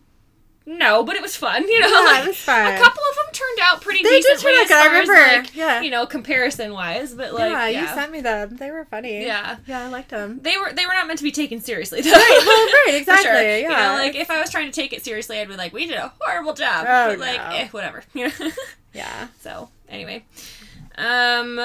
No, 0.66 1.04
but 1.04 1.16
it 1.16 1.22
was 1.24 1.36
fun. 1.36 1.68
You 1.68 1.80
know, 1.80 1.88
Yeah, 1.88 2.00
like, 2.06 2.24
it 2.24 2.28
was 2.28 2.38
fun. 2.38 2.74
a 2.74 2.78
couple 2.78 3.02
of 3.10 3.16
them 3.16 3.34
turned 3.34 3.60
out 3.64 3.82
pretty 3.82 4.04
They 4.04 4.10
did 4.22 4.24
decently 4.24 4.52
turn 4.52 4.60
out 4.60 4.64
as 4.64 4.68
good, 4.70 4.78
I 4.78 4.86
far 4.88 4.96
as 5.02 5.08
remember. 5.10 5.42
like 5.48 5.56
Yeah. 5.56 5.82
you 5.82 5.90
know 5.90 6.06
comparison 6.06 6.74
wise, 6.74 7.14
but 7.16 7.34
like 7.34 7.50
yeah, 7.52 7.68
yeah, 7.68 7.82
you 7.82 7.88
sent 7.88 8.12
me 8.12 8.22
them. 8.22 8.58
They 8.58 8.70
were 8.70 8.86
funny. 8.86 9.24
Yeah. 9.26 9.58
yeah, 9.66 9.86
I 9.86 9.88
liked 9.88 10.10
them. 10.10 10.40
they 10.44 10.58
were 10.58 10.72
they 10.72 10.86
were 10.86 10.94
not 10.94 11.08
meant 11.08 11.18
to 11.18 11.24
be 11.24 11.32
taken 11.32 11.62
seriously 11.62 12.02
though. 12.02 12.12
Right, 12.12 12.44
well, 12.46 12.66
right, 12.86 12.96
exactly. 13.02 13.24
sure. 13.26 13.42
Yeah, 13.42 13.58
You 13.58 13.70
know, 13.70 14.04
like 14.04 14.16
if 14.16 14.30
I 14.30 14.40
was 14.40 14.50
trying 14.52 14.68
to 14.68 14.72
take 14.72 14.94
it 14.94 15.04
seriously, 15.04 15.40
I'd 15.40 15.48
be 15.48 15.56
like, 15.56 15.74
"We 15.74 15.88
did 15.88 15.98
a 15.98 16.14
horrible 16.20 16.54
job." 16.54 16.86
Oh, 16.88 17.10
but 17.10 17.20
like, 17.20 17.38
no. 17.38 17.56
eh, 17.56 17.68
whatever. 17.70 18.04
You 18.14 18.28
know. 18.28 18.52
yeah. 18.94 19.28
so 19.40 19.70
anyway, 19.90 20.26
um, 20.98 21.60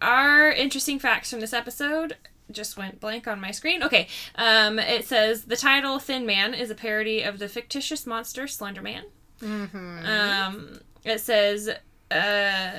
our 0.00 0.50
interesting 0.50 0.98
facts 0.98 1.30
from 1.30 1.40
this 1.40 1.52
episode 1.52 2.16
just 2.50 2.76
went 2.76 3.00
blank 3.00 3.26
on 3.26 3.40
my 3.40 3.50
screen. 3.50 3.82
Okay, 3.82 4.08
um, 4.36 4.78
it 4.78 5.06
says 5.06 5.44
the 5.44 5.56
title 5.56 5.98
"Thin 5.98 6.26
Man" 6.26 6.54
is 6.54 6.70
a 6.70 6.74
parody 6.74 7.22
of 7.22 7.38
the 7.38 7.48
fictitious 7.48 8.06
monster 8.06 8.46
Slender 8.46 8.82
Man. 8.82 9.04
Mm-hmm. 9.40 10.06
Um, 10.06 10.80
it 11.04 11.20
says 11.20 11.70
uh, 12.10 12.70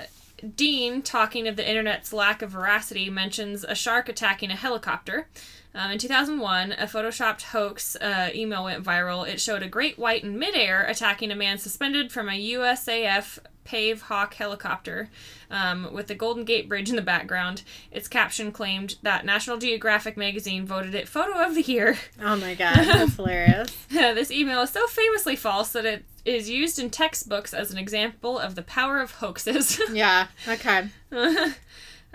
Dean, 0.55 1.01
talking 1.01 1.47
of 1.47 1.55
the 1.55 1.67
internet's 1.67 2.13
lack 2.13 2.41
of 2.41 2.51
veracity, 2.51 3.09
mentions 3.09 3.63
a 3.63 3.75
shark 3.75 4.09
attacking 4.09 4.51
a 4.51 4.55
helicopter. 4.55 5.27
Um, 5.73 5.91
in 5.91 5.99
2001, 5.99 6.71
a 6.73 6.85
photoshopped 6.85 7.43
hoax 7.43 7.95
uh, 7.97 8.29
email 8.33 8.63
went 8.63 8.83
viral. 8.83 9.27
It 9.27 9.39
showed 9.39 9.61
a 9.61 9.67
great 9.67 9.99
white 9.99 10.23
in 10.23 10.39
midair 10.39 10.83
attacking 10.83 11.31
a 11.31 11.35
man 11.35 11.57
suspended 11.57 12.11
from 12.11 12.29
a 12.29 12.53
USAF 12.53 13.39
Pave 13.67 14.03
Hawk 14.03 14.33
helicopter 14.35 15.09
um, 15.51 15.93
with 15.93 16.07
the 16.07 16.15
Golden 16.15 16.45
Gate 16.45 16.69
Bridge 16.69 16.89
in 16.89 16.95
the 16.95 17.01
background. 17.01 17.63
Its 17.91 18.07
caption 18.07 18.53
claimed 18.53 18.95
that 19.01 19.25
National 19.25 19.57
Geographic 19.57 20.15
magazine 20.15 20.65
voted 20.65 20.95
it 20.95 21.07
Photo 21.09 21.43
of 21.45 21.53
the 21.53 21.61
Year. 21.61 21.97
Oh 22.21 22.35
my 22.37 22.55
god, 22.55 22.75
that's 22.77 23.15
hilarious. 23.17 23.75
this 23.89 24.31
email 24.31 24.61
is 24.61 24.69
so 24.69 24.87
famously 24.87 25.35
false 25.35 25.71
that 25.73 25.85
it 25.85 26.05
is 26.23 26.49
used 26.49 26.79
in 26.79 26.89
textbooks 26.89 27.53
as 27.53 27.71
an 27.71 27.77
example 27.77 28.39
of 28.39 28.55
the 28.55 28.61
power 28.63 28.99
of 29.01 29.11
hoaxes. 29.11 29.79
Yeah. 29.91 30.27
Okay. 30.47 30.87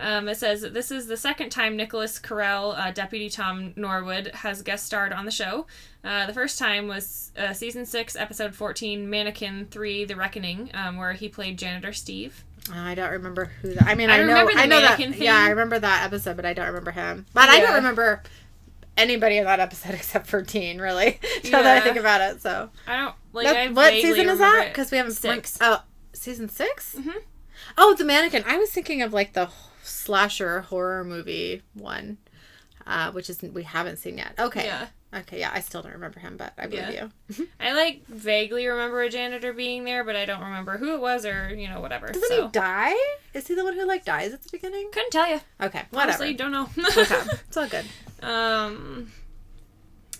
Um, 0.02 0.28
it 0.28 0.36
says 0.36 0.62
this 0.62 0.90
is 0.90 1.06
the 1.06 1.16
second 1.16 1.50
time 1.50 1.76
Nicholas 1.76 2.18
Carella, 2.18 2.78
uh, 2.78 2.90
Deputy 2.90 3.30
Tom 3.30 3.72
Norwood, 3.76 4.28
has 4.34 4.60
guest 4.62 4.84
starred 4.84 5.12
on 5.12 5.24
the 5.24 5.30
show. 5.30 5.66
Uh, 6.04 6.26
the 6.26 6.34
first 6.34 6.58
time 6.58 6.88
was 6.88 7.30
uh, 7.38 7.52
season 7.52 7.86
6, 7.86 8.16
episode 8.16 8.54
14, 8.54 9.08
Mannequin 9.08 9.68
3 9.70 10.04
The 10.04 10.16
Reckoning, 10.16 10.70
um, 10.74 10.96
where 10.96 11.12
he 11.12 11.28
played 11.28 11.56
janitor 11.58 11.92
Steve. 11.92 12.44
I 12.72 12.94
don't 12.94 13.10
remember 13.10 13.46
who. 13.60 13.74
That, 13.74 13.84
I 13.84 13.94
mean, 13.94 14.10
I 14.10 14.14
I, 14.14 14.16
know. 14.18 14.26
remember 14.28 14.52
the 14.52 14.58
I 14.60 14.66
know 14.66 14.80
that. 14.80 14.98
mannequin 14.98 15.12
thing. 15.14 15.22
Yeah, 15.22 15.36
I 15.38 15.48
remember 15.50 15.78
that 15.78 16.04
episode, 16.04 16.36
but 16.36 16.44
I 16.44 16.52
don't 16.52 16.66
remember 16.66 16.90
him. 16.92 17.26
But 17.34 17.48
I 17.48 17.60
don't 17.60 17.74
remember 17.74 18.22
anybody 18.96 19.38
in 19.38 19.44
that 19.44 19.58
episode 19.60 19.94
except 19.94 20.26
for 20.26 20.42
Dean. 20.42 20.78
Really, 20.80 21.18
now 21.44 21.62
that 21.62 21.76
I 21.78 21.80
think 21.80 21.96
about 21.96 22.20
it. 22.20 22.40
So, 22.42 22.70
I 22.86 22.96
don't 22.96 23.14
like. 23.32 23.46
That- 23.46 23.56
I 23.56 23.68
what 23.68 23.92
season 23.92 24.28
is 24.28 24.38
that? 24.38 24.68
Because 24.68 24.90
we 24.90 24.98
haven't 24.98 25.12
Six. 25.14 25.58
Oh, 25.60 25.82
season 26.12 26.48
6 26.48 26.96
Mhm. 26.98 27.14
Oh, 27.78 27.94
the 27.94 28.04
mannequin. 28.04 28.44
I 28.46 28.58
was 28.58 28.70
thinking 28.70 29.02
of 29.02 29.12
like 29.12 29.32
the 29.32 29.48
slasher 29.82 30.60
horror 30.62 31.04
movie 31.04 31.62
one, 31.74 32.18
uh, 32.86 33.10
which 33.12 33.28
is 33.30 33.42
we 33.42 33.62
haven't 33.64 33.98
seen 33.98 34.18
yet. 34.18 34.34
Okay. 34.38 34.64
Yeah. 34.64 34.86
Okay, 35.14 35.40
yeah, 35.40 35.50
I 35.52 35.60
still 35.60 35.82
don't 35.82 35.92
remember 35.92 36.20
him, 36.20 36.38
but 36.38 36.54
I 36.56 36.66
believe 36.68 36.88
Yeah. 36.88 37.08
you. 37.36 37.46
I 37.60 37.74
like 37.74 38.06
vaguely 38.06 38.66
remember 38.66 39.02
a 39.02 39.10
janitor 39.10 39.52
being 39.52 39.84
there, 39.84 40.04
but 40.04 40.16
I 40.16 40.24
don't 40.24 40.40
remember 40.42 40.78
who 40.78 40.94
it 40.94 41.00
was 41.00 41.26
or 41.26 41.54
you 41.54 41.68
know 41.68 41.80
whatever. 41.80 42.06
Doesn't 42.06 42.26
so 42.28 42.46
he 42.46 42.48
die? 42.50 42.94
Is 43.34 43.46
he 43.46 43.54
the 43.54 43.62
one 43.62 43.74
who 43.74 43.84
like 43.86 44.06
dies 44.06 44.32
at 44.32 44.42
the 44.42 44.48
beginning? 44.50 44.88
couldn't 44.90 45.10
tell 45.10 45.28
you. 45.28 45.40
Okay, 45.60 45.82
whatever. 45.90 46.12
Honestly, 46.24 46.32
don't 46.32 46.50
know. 46.50 46.66
okay, 46.96 47.20
it's 47.46 47.56
all 47.58 47.66
good. 47.68 47.84
Um. 48.22 49.12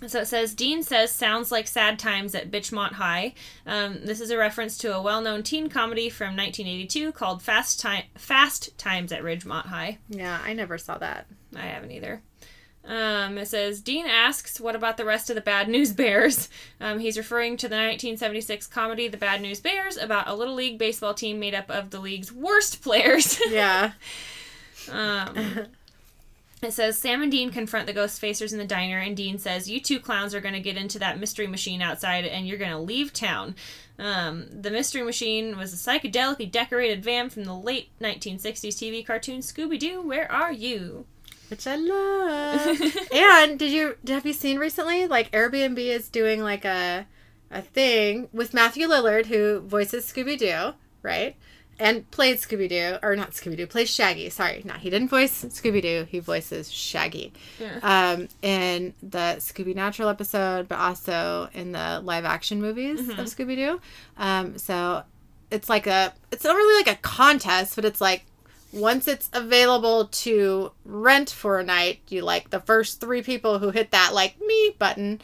So 0.07 0.21
it 0.21 0.27
says 0.27 0.55
Dean 0.55 0.83
says 0.83 1.13
sounds 1.13 1.53
like 1.53 1.67
sad 1.67 1.99
times 1.99 2.35
at 2.35 2.51
Bitchmont 2.51 2.93
High. 2.93 3.35
Um, 3.67 4.01
this 4.05 4.21
is 4.21 4.31
a 4.31 4.37
reference 4.37 4.77
to 4.79 4.95
a 4.95 5.01
well-known 5.03 5.43
teen 5.43 5.69
comedy 5.69 6.09
from 6.11 6.37
1982 6.37 7.13
called 7.13 7.43
Fast 7.43 7.81
Time 7.81 8.05
Fast 8.17 8.77
Times 8.79 9.13
at 9.13 9.23
Ridgemont 9.23 9.67
High. 9.67 9.99
Yeah, 10.09 10.41
I 10.45 10.53
never 10.55 10.77
saw 10.79 10.99
that. 10.99 11.27
I 11.55 11.61
haven't 11.67 11.93
either. 11.93 12.23
Um, 12.85 13.39
it 13.39 13.47
says 13.47 13.81
Dean 13.81 14.07
asks, 14.07 14.61
"What 14.61 14.75
about 14.75 14.97
the 14.97 15.05
rest 15.05 15.31
of 15.31 15.37
the 15.37 15.41
Bad 15.41 15.69
News 15.69 15.93
Bears?" 15.93 16.49
Um, 16.81 16.99
he's 16.99 17.17
referring 17.17 17.57
to 17.59 17.69
the 17.69 17.77
1976 17.77 18.67
comedy 18.67 19.07
"The 19.07 19.17
Bad 19.17 19.41
News 19.41 19.61
Bears" 19.61 19.97
about 19.97 20.27
a 20.27 20.35
little 20.35 20.55
league 20.55 20.79
baseball 20.79 21.15
team 21.15 21.39
made 21.39 21.55
up 21.55 21.71
of 21.71 21.91
the 21.91 22.01
league's 22.01 22.33
worst 22.33 22.83
players. 22.83 23.41
Yeah. 23.51 23.93
It 26.63 26.73
says 26.73 26.97
Sam 26.97 27.23
and 27.23 27.33
Dean 27.33 27.51
confront 27.51 27.89
the 27.89 27.93
ghost 27.93 28.23
facers 28.23 28.53
in 28.53 28.59
the 28.59 28.65
diner, 28.65 28.99
and 28.99 29.17
Dean 29.17 29.37
says, 29.37 29.69
"You 29.69 29.81
two 29.81 29.99
clowns 29.99 30.33
are 30.33 30.41
going 30.41 30.55
to 30.55 30.61
get 30.61 30.77
into 30.77 31.01
that 31.01 31.19
mystery 31.19 31.49
machine 31.49 31.83
outside, 31.83 32.25
and 32.25 32.47
you're 32.47 32.57
going 32.57 32.71
to 32.71 32.79
leave 32.79 33.13
town." 33.13 33.57
Um, 33.99 34.47
the 34.49 34.71
mystery 34.71 35.03
machine 35.03 35.59
was 35.59 35.73
a 35.73 35.77
psychedelically 35.77 36.51
decorated 36.51 37.03
van 37.03 37.31
from 37.31 37.45
the 37.45 37.55
late 37.55 37.91
1960s 38.01 38.77
TV 38.77 39.05
cartoon 39.05 39.41
Scooby 39.41 39.77
Doo. 39.77 40.03
Where 40.03 40.31
are 40.31 40.53
you? 40.53 41.05
Which 41.49 41.67
I 41.67 41.75
love. 41.77 42.81
and 43.13 43.59
did 43.59 43.73
you 43.73 43.97
have 44.07 44.25
you 44.25 44.33
seen 44.33 44.59
recently? 44.59 45.09
Like 45.09 45.33
Airbnb 45.33 45.79
is 45.79 46.09
doing 46.09 46.43
like 46.43 46.65
a 46.65 47.07
a 47.51 47.61
thing 47.61 48.29
with 48.33 48.55
Matthew 48.55 48.87
Lillard 48.87 49.27
who 49.27 49.61
voices 49.61 50.11
Scooby 50.11 50.39
Doo, 50.39 50.75
right? 51.03 51.37
And 51.83 52.09
played 52.13 52.37
Scooby 52.39 52.69
Doo, 52.69 52.99
or 53.03 53.17
not 53.17 53.33
Scooby 53.33 53.57
Doo, 53.57 53.67
plays 53.67 53.91
Shaggy. 53.91 54.31
Sorry, 54.31 54.63
no, 54.65 54.75
he 54.75 54.89
didn't 54.89 55.09
voice 55.09 55.45
Scooby 55.47 55.83
Doo. 55.83 56.07
He 56.09 56.21
voices 56.21 56.71
Shaggy, 56.71 57.33
Yeah. 57.59 57.81
um, 57.83 58.29
in 58.41 58.95
the 59.03 59.37
Scooby 59.41 59.75
Natural 59.75 60.09
episode, 60.09 60.69
but 60.69 60.79
also 60.79 61.49
in 61.53 61.73
the 61.73 62.01
live 62.05 62.25
action 62.25 62.61
movies 62.61 63.01
of 63.09 63.27
Scooby 63.27 63.57
Doo. 63.57 63.81
Um, 64.17 64.59
so 64.59 65.03
it's 65.51 65.69
like 65.69 65.89
a, 65.89 66.13
it's 66.31 66.45
not 66.45 66.55
really 66.55 66.85
like 66.85 66.97
a 66.97 67.01
contest, 67.03 67.75
but 67.75 67.85
it's 67.85 68.01
like 68.01 68.27
once 68.73 69.09
it's 69.09 69.29
available 69.33 70.07
to 70.07 70.71
rent 70.85 71.31
for 71.31 71.59
a 71.59 71.65
night, 71.65 71.99
you 72.09 72.23
like 72.23 72.51
the 72.51 72.61
first 72.61 73.01
three 73.01 73.23
people 73.23 73.59
who 73.59 73.71
hit 73.71 73.91
that 73.91 74.15
like 74.15 74.41
me 74.41 74.77
button, 74.79 75.21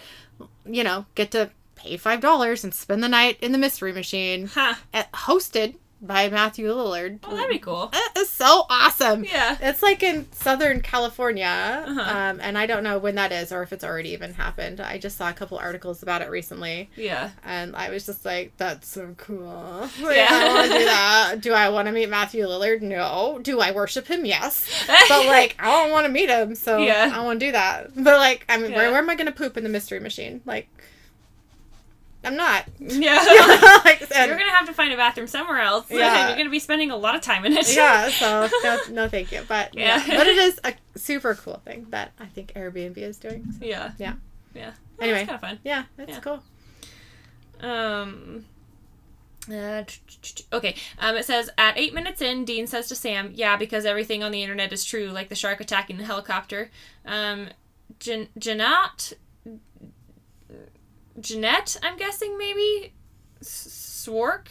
you 0.66 0.82
know, 0.82 1.06
get 1.14 1.30
to 1.30 1.50
pay 1.76 1.96
five 1.96 2.20
dollars 2.20 2.64
and 2.64 2.74
spend 2.74 3.02
the 3.04 3.08
night 3.08 3.38
in 3.40 3.52
the 3.52 3.58
mystery 3.58 3.92
machine, 3.92 4.48
Ha! 4.48 4.80
at, 4.92 5.10
hosted 5.12 5.76
by 6.00 6.28
Matthew 6.28 6.68
Lillard. 6.68 7.18
Oh, 7.24 7.34
that'd 7.34 7.50
be 7.50 7.58
cool. 7.58 7.88
That 7.92 8.12
is 8.16 8.30
so 8.30 8.66
awesome. 8.70 9.24
Yeah. 9.24 9.56
It's 9.60 9.82
like 9.82 10.02
in 10.02 10.30
Southern 10.32 10.80
California, 10.80 11.84
Uh-huh. 11.86 12.00
um, 12.00 12.40
and 12.40 12.56
I 12.56 12.66
don't 12.66 12.82
know 12.84 12.98
when 12.98 13.16
that 13.16 13.32
is 13.32 13.50
or 13.52 13.62
if 13.62 13.72
it's 13.72 13.82
already 13.82 14.10
even 14.10 14.34
happened. 14.34 14.80
I 14.80 14.98
just 14.98 15.16
saw 15.16 15.28
a 15.28 15.32
couple 15.32 15.58
articles 15.58 16.02
about 16.02 16.22
it 16.22 16.30
recently, 16.30 16.88
Yeah. 16.96 17.30
and 17.44 17.74
I 17.74 17.90
was 17.90 18.06
just 18.06 18.24
like, 18.24 18.52
"That's 18.58 18.86
so 18.88 19.14
cool." 19.16 19.88
Like, 20.00 20.16
Yeah. 20.16 20.28
I 20.30 20.54
want 20.54 20.70
to 20.72 20.78
do 20.78 20.84
that. 20.84 21.34
Do 21.40 21.52
I 21.52 21.68
want 21.68 21.86
to 21.86 21.92
meet 21.92 22.08
Matthew 22.08 22.44
Lillard? 22.46 22.80
No. 22.82 23.40
Do 23.42 23.60
I 23.60 23.72
worship 23.72 24.06
him? 24.06 24.24
Yes. 24.24 24.68
But 25.08 25.26
like, 25.26 25.56
I 25.58 25.66
don't 25.66 25.90
want 25.90 26.06
to 26.06 26.12
meet 26.12 26.28
him, 26.28 26.54
so 26.54 26.78
Yeah. 26.78 27.10
I 27.14 27.24
want 27.24 27.40
to 27.40 27.46
do 27.46 27.52
that. 27.52 27.90
But 27.96 28.18
like, 28.18 28.44
I 28.48 28.56
mean, 28.58 28.70
Yeah. 28.70 28.76
where, 28.76 28.90
where 28.92 28.98
am 29.00 29.10
I 29.10 29.14
going 29.16 29.26
to 29.26 29.32
poop 29.32 29.56
in 29.56 29.64
the 29.64 29.68
mystery 29.70 30.00
machine? 30.00 30.42
Like, 30.44 30.68
I'm 32.24 32.36
not. 32.36 32.64
yeah. 32.80 33.14
like, 33.84 34.02
and- 34.14 34.28
You're 34.28 34.38
gonna 34.38 34.50
have 34.50 34.66
to 34.66 34.72
find 34.74 34.92
a 34.92 34.96
bathroom 34.96 35.26
somewhere 35.28 35.60
else. 35.60 35.86
Yeah. 35.90 36.28
You're 36.28 36.36
gonna 36.36 36.50
be 36.50 36.58
spending 36.58 36.90
a 36.90 36.96
lot 36.96 37.14
of 37.14 37.20
time 37.20 37.44
in 37.44 37.52
it. 37.56 37.74
yeah, 37.74 38.08
so 38.10 38.48
no, 38.64 38.78
no, 38.90 39.08
thank 39.08 39.30
you. 39.32 39.42
But 39.46 39.74
yeah. 39.76 40.02
Yeah. 40.06 40.16
but 40.18 40.26
it 40.26 40.36
is 40.36 40.60
a 40.64 40.74
super 40.96 41.34
cool 41.36 41.60
thing 41.64 41.86
that 41.90 42.12
I 42.18 42.26
think 42.26 42.52
Airbnb 42.54 42.96
is 42.98 43.18
doing. 43.18 43.46
So, 43.52 43.64
Yeah. 43.64 43.92
Yeah. 43.98 44.14
Yeah. 44.54 44.72
Anyway. 45.00 45.20
kind 45.26 45.30
of 45.36 45.40
fun. 45.40 45.58
yeah, 45.64 45.84
it's 45.96 46.10
Yeah. 46.12 46.20
cool. 46.20 46.42
Um. 47.60 48.44
uh, 49.50 49.82
okay. 50.52 50.74
Um, 50.98 51.16
it 51.16 51.24
says 51.24 51.50
at 51.58 51.78
eight 51.78 51.94
minutes 51.94 52.20
in, 52.20 52.44
Dean 52.44 52.66
says 52.66 52.88
to 52.88 52.94
Sam, 52.94 53.32
"Yeah, 53.34 53.56
because 53.56 53.84
everything 53.86 54.22
on 54.22 54.30
the 54.32 54.42
internet 54.42 54.72
is 54.72 54.84
true, 54.84 55.06
like 55.08 55.28
the 55.28 55.34
shark 55.34 55.60
attacking 55.60 55.96
the 55.98 56.04
helicopter." 56.04 56.70
Um, 57.06 57.48
Jan- 58.00 58.28
Janat, 58.38 59.14
Jeanette, 61.20 61.76
I'm 61.82 61.96
guessing 61.96 62.36
maybe 62.38 62.94
Swark, 63.40 64.48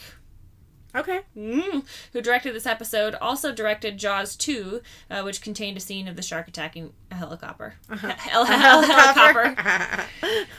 Okay. 0.94 1.20
mm, 1.36 1.84
who 2.12 2.20
directed 2.20 2.54
this 2.54 2.66
episode, 2.66 3.14
also 3.16 3.52
directed 3.52 3.98
Jaws 3.98 4.36
2, 4.36 4.80
uh, 5.10 5.22
which 5.22 5.40
contained 5.42 5.76
a 5.76 5.80
scene 5.80 6.08
of 6.08 6.16
the 6.16 6.22
shark 6.22 6.48
attacking 6.48 6.92
a 7.10 7.14
helicopter. 7.14 7.74
Uh-huh. 7.90 8.08
Hel- 8.16 8.44
hel- 8.44 8.82
helicopter. 8.82 10.04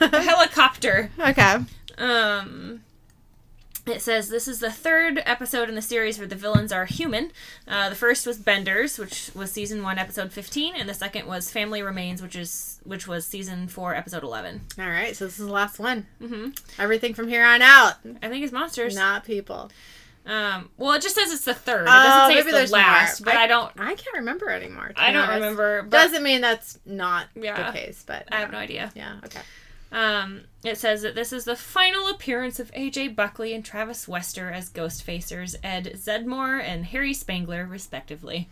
A 0.00 0.20
helicopter. 0.22 1.10
okay. 1.18 1.56
Um, 1.98 2.82
it 3.86 4.00
says 4.02 4.28
this 4.28 4.46
is 4.46 4.60
the 4.60 4.70
third 4.70 5.22
episode 5.26 5.68
in 5.68 5.74
the 5.74 5.82
series 5.82 6.18
where 6.18 6.28
the 6.28 6.34
villains 6.36 6.72
are 6.72 6.84
human. 6.84 7.32
Uh, 7.66 7.88
the 7.88 7.94
first 7.94 8.26
was 8.26 8.38
Benders, 8.38 8.98
which 8.98 9.30
was 9.34 9.50
season 9.52 9.82
one, 9.82 9.98
episode 9.98 10.32
fifteen, 10.32 10.74
and 10.76 10.88
the 10.88 10.94
second 10.94 11.26
was 11.26 11.50
Family 11.50 11.82
Remains, 11.82 12.20
which 12.22 12.36
is 12.36 12.80
which 12.84 13.06
was 13.08 13.26
season 13.26 13.68
four, 13.68 13.94
episode 13.94 14.22
eleven. 14.22 14.62
All 14.78 14.88
right. 14.88 15.16
So 15.16 15.24
this 15.26 15.38
is 15.38 15.46
the 15.46 15.52
last 15.52 15.78
one. 15.78 16.06
hmm 16.20 16.48
Everything 16.78 17.14
from 17.14 17.28
here 17.28 17.44
on 17.44 17.62
out, 17.62 17.94
I 18.22 18.28
think 18.28 18.44
it's 18.44 18.52
monsters. 18.52 18.94
not 18.94 19.24
people. 19.24 19.70
Um, 20.26 20.68
well, 20.76 20.92
it 20.92 21.02
just 21.02 21.14
says 21.14 21.32
it's 21.32 21.44
the 21.46 21.54
third. 21.54 21.86
It 21.86 21.90
Oh, 21.90 22.02
doesn't 22.02 22.28
say 22.28 22.34
maybe 22.34 22.48
it's 22.50 22.52
there's 22.58 22.70
the 22.70 22.76
last, 22.76 23.24
more. 23.24 23.32
but 23.32 23.40
I, 23.40 23.46
don't. 23.46 23.72
I 23.78 23.94
can't 23.94 24.16
remember 24.16 24.50
anymore. 24.50 24.92
I 24.94 25.12
don't 25.12 25.22
honest. 25.22 25.34
remember. 25.36 25.82
But 25.82 25.90
Doesn't 25.90 26.22
mean 26.22 26.42
that's 26.42 26.78
not 26.84 27.26
Yeah. 27.34 27.70
the 27.72 27.76
case, 27.78 28.04
but 28.06 28.28
I 28.30 28.40
have 28.40 28.52
no 28.52 28.58
idea. 28.58 28.92
Yeah. 28.94 29.16
Okay. 29.24 29.40
Um, 29.92 30.42
it 30.62 30.78
says 30.78 31.02
that 31.02 31.14
this 31.14 31.32
is 31.32 31.44
the 31.44 31.56
final 31.56 32.08
appearance 32.08 32.60
of 32.60 32.70
AJ 32.72 33.16
Buckley 33.16 33.54
and 33.54 33.64
Travis 33.64 34.06
Wester 34.06 34.50
as 34.50 34.68
ghost 34.68 35.06
facers 35.06 35.56
Ed 35.64 35.94
Zeddmore 35.96 36.62
and 36.62 36.86
Harry 36.86 37.14
Spangler, 37.14 37.66
respectively. 37.66 38.48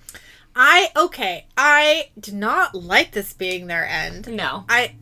I 0.57 0.89
okay. 0.97 1.47
I 1.57 2.09
did 2.19 2.35
not 2.35 2.75
like 2.75 3.13
this 3.13 3.33
being 3.33 3.67
their 3.67 3.87
end. 3.87 4.35
No. 4.35 4.65
I 4.69 4.95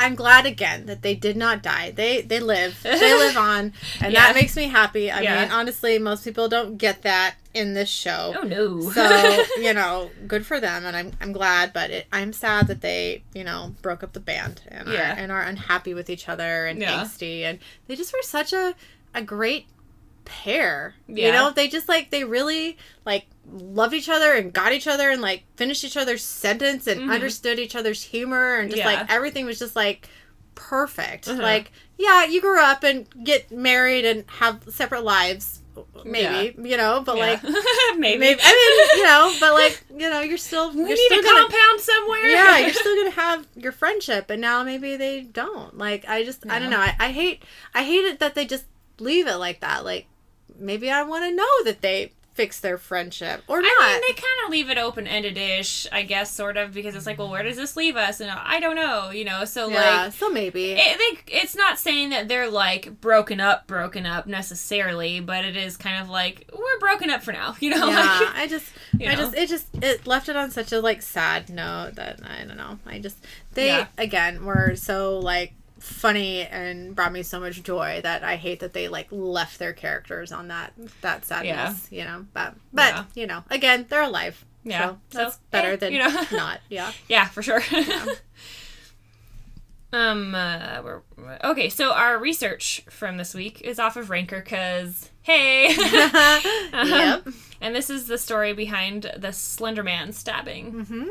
I'm 0.00 0.14
glad 0.14 0.46
again 0.46 0.86
that 0.86 1.02
they 1.02 1.14
did 1.14 1.36
not 1.36 1.62
die. 1.62 1.90
They 1.92 2.22
they 2.22 2.40
live. 2.40 2.82
They 2.82 3.14
live 3.14 3.36
on, 3.50 3.72
and 4.00 4.12
Yeah. 4.12 4.24
that 4.26 4.34
makes 4.34 4.56
me 4.56 4.66
happy. 4.68 5.10
I 5.10 5.20
Yeah. 5.20 5.42
mean, 5.42 5.52
honestly, 5.52 5.98
most 5.98 6.24
people 6.24 6.48
don't 6.48 6.76
get 6.78 7.02
that 7.02 7.34
in 7.52 7.74
this 7.74 7.88
show. 7.90 8.34
Oh 8.38 8.42
no. 8.42 8.90
So 8.92 9.44
you 9.58 9.74
know, 9.74 10.10
good 10.26 10.46
for 10.46 10.58
them, 10.58 10.84
and 10.86 10.96
I'm 10.96 11.12
I'm 11.20 11.32
glad. 11.32 11.72
But 11.72 11.90
it, 11.90 12.06
I'm 12.12 12.32
sad 12.32 12.66
that 12.68 12.80
they 12.80 13.22
you 13.34 13.44
know 13.44 13.74
broke 13.82 14.02
up 14.02 14.12
the 14.14 14.20
band 14.20 14.62
and 14.68 14.88
Yeah. 14.88 15.12
are, 15.12 15.18
and 15.18 15.30
are 15.30 15.42
unhappy 15.42 15.92
with 15.94 16.08
each 16.08 16.28
other 16.28 16.66
and 16.66 16.80
angsty, 16.80 17.42
and 17.42 17.58
they 17.86 17.94
just 17.94 18.12
were 18.12 18.22
such 18.22 18.52
a 18.52 18.74
a 19.14 19.22
great 19.22 19.66
pair. 20.24 20.94
You 21.08 21.32
know, 21.32 21.50
they 21.50 21.68
just 21.68 21.88
like 21.88 22.10
they 22.10 22.24
really 22.24 22.76
like 23.04 23.26
loved 23.52 23.94
each 23.94 24.08
other 24.08 24.32
and 24.32 24.52
got 24.52 24.72
each 24.72 24.86
other 24.86 25.10
and 25.10 25.20
like 25.20 25.44
finished 25.56 25.82
each 25.84 25.96
other's 25.96 26.22
sentence 26.24 26.86
and 26.86 27.00
Mhm. 27.02 27.12
understood 27.14 27.58
each 27.58 27.74
other's 27.74 28.02
humor 28.02 28.56
and 28.56 28.70
just 28.70 28.78
Yeah. 28.78 28.86
like 28.86 29.10
everything 29.10 29.44
was 29.46 29.58
just 29.58 29.74
like 29.76 30.08
perfect. 30.54 31.28
Uh-huh. 31.28 31.40
Like, 31.42 31.72
yeah, 31.98 32.24
you 32.24 32.40
grew 32.40 32.60
up 32.62 32.82
and 32.84 33.06
get 33.24 33.50
married 33.50 34.04
and 34.04 34.24
have 34.38 34.62
separate 34.68 35.04
lives, 35.04 35.60
maybe, 36.04 36.54
you 36.68 36.76
know, 36.76 37.02
but 37.04 37.16
like 37.16 37.42
maybe. 37.96 38.18
maybe 38.18 38.40
I 38.42 38.88
mean, 38.92 39.00
you 39.00 39.06
know, 39.06 39.34
but 39.40 39.52
like, 39.54 39.82
you 39.90 40.10
know, 40.10 40.20
you're 40.20 40.36
still 40.38 40.70
we 40.72 40.80
you're 40.80 40.88
need 40.88 40.96
still 41.06 41.20
a 41.20 41.22
gonna, 41.22 41.40
compound 41.42 41.80
somewhere. 41.80 42.28
yeah, 42.28 42.58
you're 42.58 42.72
still 42.84 42.96
gonna 42.96 43.10
have 43.10 43.46
your 43.56 43.72
friendship, 43.72 44.30
and 44.30 44.40
now 44.40 44.62
maybe 44.62 44.96
they 44.96 45.22
don't. 45.22 45.76
Like, 45.78 46.04
I 46.08 46.24
just, 46.24 46.44
I 46.48 46.58
don't 46.58 46.70
know. 46.70 46.78
I, 46.80 46.94
I 47.00 47.12
hate, 47.12 47.42
I 47.74 47.82
hate 47.84 48.04
it 48.04 48.18
that 48.20 48.34
they 48.34 48.44
just 48.44 48.64
leave 49.00 49.26
it 49.26 49.36
like 49.36 49.60
that. 49.60 49.84
Like, 49.84 50.06
maybe 50.58 50.90
I 50.90 51.02
want 51.02 51.24
to 51.24 51.34
know 51.34 51.64
that 51.64 51.80
they 51.82 52.12
fix 52.32 52.60
their 52.60 52.78
friendship 52.78 53.42
or 53.48 53.60
not. 53.60 53.70
I 53.70 53.92
mean, 53.94 54.00
they 54.06 54.14
kind 54.14 54.34
of 54.44 54.50
leave 54.50 54.70
it 54.70 54.78
open 54.78 55.06
ended 55.06 55.36
ish, 55.36 55.86
I 55.92 56.02
guess, 56.02 56.32
sort 56.32 56.56
of, 56.56 56.72
because 56.72 56.94
it's 56.94 57.04
like, 57.04 57.18
well, 57.18 57.28
where 57.28 57.42
does 57.42 57.56
this 57.56 57.76
leave 57.76 57.96
us? 57.96 58.20
And 58.20 58.30
I 58.30 58.60
don't 58.60 58.76
know, 58.76 59.10
you 59.10 59.24
know. 59.24 59.44
So 59.44 59.68
yeah, 59.68 60.04
like, 60.04 60.12
so 60.12 60.30
maybe. 60.30 60.72
it, 60.72 60.98
they, 61.26 61.34
it's 61.40 61.56
not 61.56 61.78
saying 61.78 62.10
that 62.10 62.28
they're 62.28 62.48
like 62.48 63.00
broken 63.00 63.40
up, 63.40 63.66
broken 63.66 64.06
up 64.06 64.26
necessarily, 64.26 65.20
but 65.20 65.44
it 65.44 65.56
is 65.56 65.76
kind 65.76 66.00
of 66.00 66.08
like 66.08 66.48
we're 66.56 66.78
broken 66.78 67.10
up 67.10 67.22
for 67.22 67.32
now, 67.32 67.56
you 67.60 67.70
know. 67.70 67.88
yeah, 67.88 68.20
Like, 68.20 68.36
I 68.36 68.46
just, 68.48 68.66
you 68.98 69.08
I 69.10 69.16
just, 69.16 69.34
it 69.34 69.48
just, 69.48 69.66
it 69.82 70.06
left 70.06 70.28
it 70.28 70.36
on 70.36 70.50
such 70.50 70.72
a 70.72 70.80
like 70.80 71.02
sad 71.02 71.50
note 71.50 71.96
that 71.96 72.20
I 72.24 72.44
don't 72.44 72.56
know. 72.56 72.78
I 72.86 73.00
just, 73.00 73.18
they 73.54 73.66
Yeah. 73.66 73.86
again 73.98 74.44
were 74.44 74.76
so 74.76 75.18
like 75.18 75.52
funny 75.80 76.42
and 76.42 76.94
brought 76.94 77.12
me 77.12 77.22
so 77.24 77.40
much 77.40 77.62
joy 77.62 78.00
that 78.04 78.22
I 78.22 78.36
hate 78.36 78.60
that 78.60 78.72
they 78.72 78.86
like 78.88 79.08
left 79.10 79.58
their 79.58 79.72
characters 79.72 80.30
on 80.30 80.48
that 80.48 80.72
that 81.00 81.24
sadness. 81.24 81.88
You 81.90 82.04
know, 82.04 82.26
but 82.32 82.54
but 82.72 82.94
Yeah. 82.94 83.04
you 83.14 83.26
know, 83.26 83.42
again, 83.50 83.86
they're 83.88 84.02
alive. 84.02 84.44
Yeah. 84.62 84.90
so 84.90 84.98
that's 85.10 85.34
So, 85.36 85.40
better 85.50 85.76
than 85.76 85.92
you 85.92 85.98
know. 86.00 86.24
not. 86.32 86.60
Yeah. 86.68 86.92
yeah, 87.08 87.24
for 87.26 87.42
sure. 87.42 87.62
Um. 89.92 90.36
Uh, 90.36 90.82
we're, 90.84 91.00
okay, 91.42 91.68
so 91.68 91.92
our 91.92 92.16
research 92.16 92.84
from 92.88 93.16
this 93.16 93.34
week 93.34 93.60
is 93.62 93.80
off 93.80 93.96
of 93.96 94.08
Ranker 94.08 94.38
because 94.40 95.10
hey. 95.22 95.66
Um, 96.72 96.88
yep. 96.88 97.28
And 97.60 97.74
this 97.74 97.90
is 97.90 98.06
the 98.06 98.16
story 98.16 98.52
behind 98.52 99.10
the 99.16 99.32
Slender 99.32 99.82
Man 99.82 100.12
stabbing. 100.12 100.72
Mm-hmm. 100.72 101.08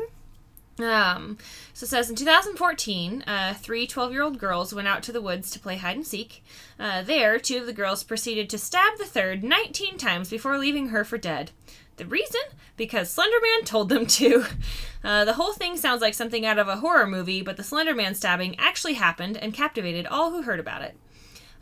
Um, 0.82 1.38
so 1.72 1.84
it 1.84 1.88
says 1.88 2.10
in 2.10 2.16
2014, 2.16 3.22
uh, 3.26 3.54
three 3.54 3.86
12 3.86 4.12
year 4.12 4.22
old 4.22 4.38
girls 4.38 4.74
went 4.74 4.88
out 4.88 5.02
to 5.04 5.12
the 5.12 5.20
woods 5.20 5.50
to 5.50 5.60
play 5.60 5.76
hide 5.76 5.96
and 5.96 6.06
seek. 6.06 6.42
Uh, 6.78 7.02
there, 7.02 7.38
two 7.38 7.58
of 7.58 7.66
the 7.66 7.72
girls 7.72 8.04
proceeded 8.04 8.48
to 8.50 8.58
stab 8.58 8.98
the 8.98 9.04
third 9.04 9.42
19 9.44 9.98
times 9.98 10.30
before 10.30 10.58
leaving 10.58 10.88
her 10.88 11.04
for 11.04 11.18
dead. 11.18 11.50
The 11.96 12.06
reason? 12.06 12.40
Because 12.76 13.14
Slenderman 13.14 13.64
told 13.64 13.88
them 13.88 14.06
to. 14.06 14.44
Uh, 15.02 15.24
the 15.24 15.32
whole 15.32 15.54
thing 15.54 15.78
sounds 15.78 16.02
like 16.02 16.12
something 16.12 16.44
out 16.44 16.58
of 16.58 16.68
a 16.68 16.76
horror 16.76 17.06
movie, 17.06 17.40
but 17.40 17.56
the 17.56 17.62
Slenderman 17.62 18.14
stabbing 18.14 18.54
actually 18.58 18.92
happened 18.92 19.34
and 19.38 19.54
captivated 19.54 20.06
all 20.06 20.30
who 20.30 20.42
heard 20.42 20.60
about 20.60 20.82
it. 20.82 20.94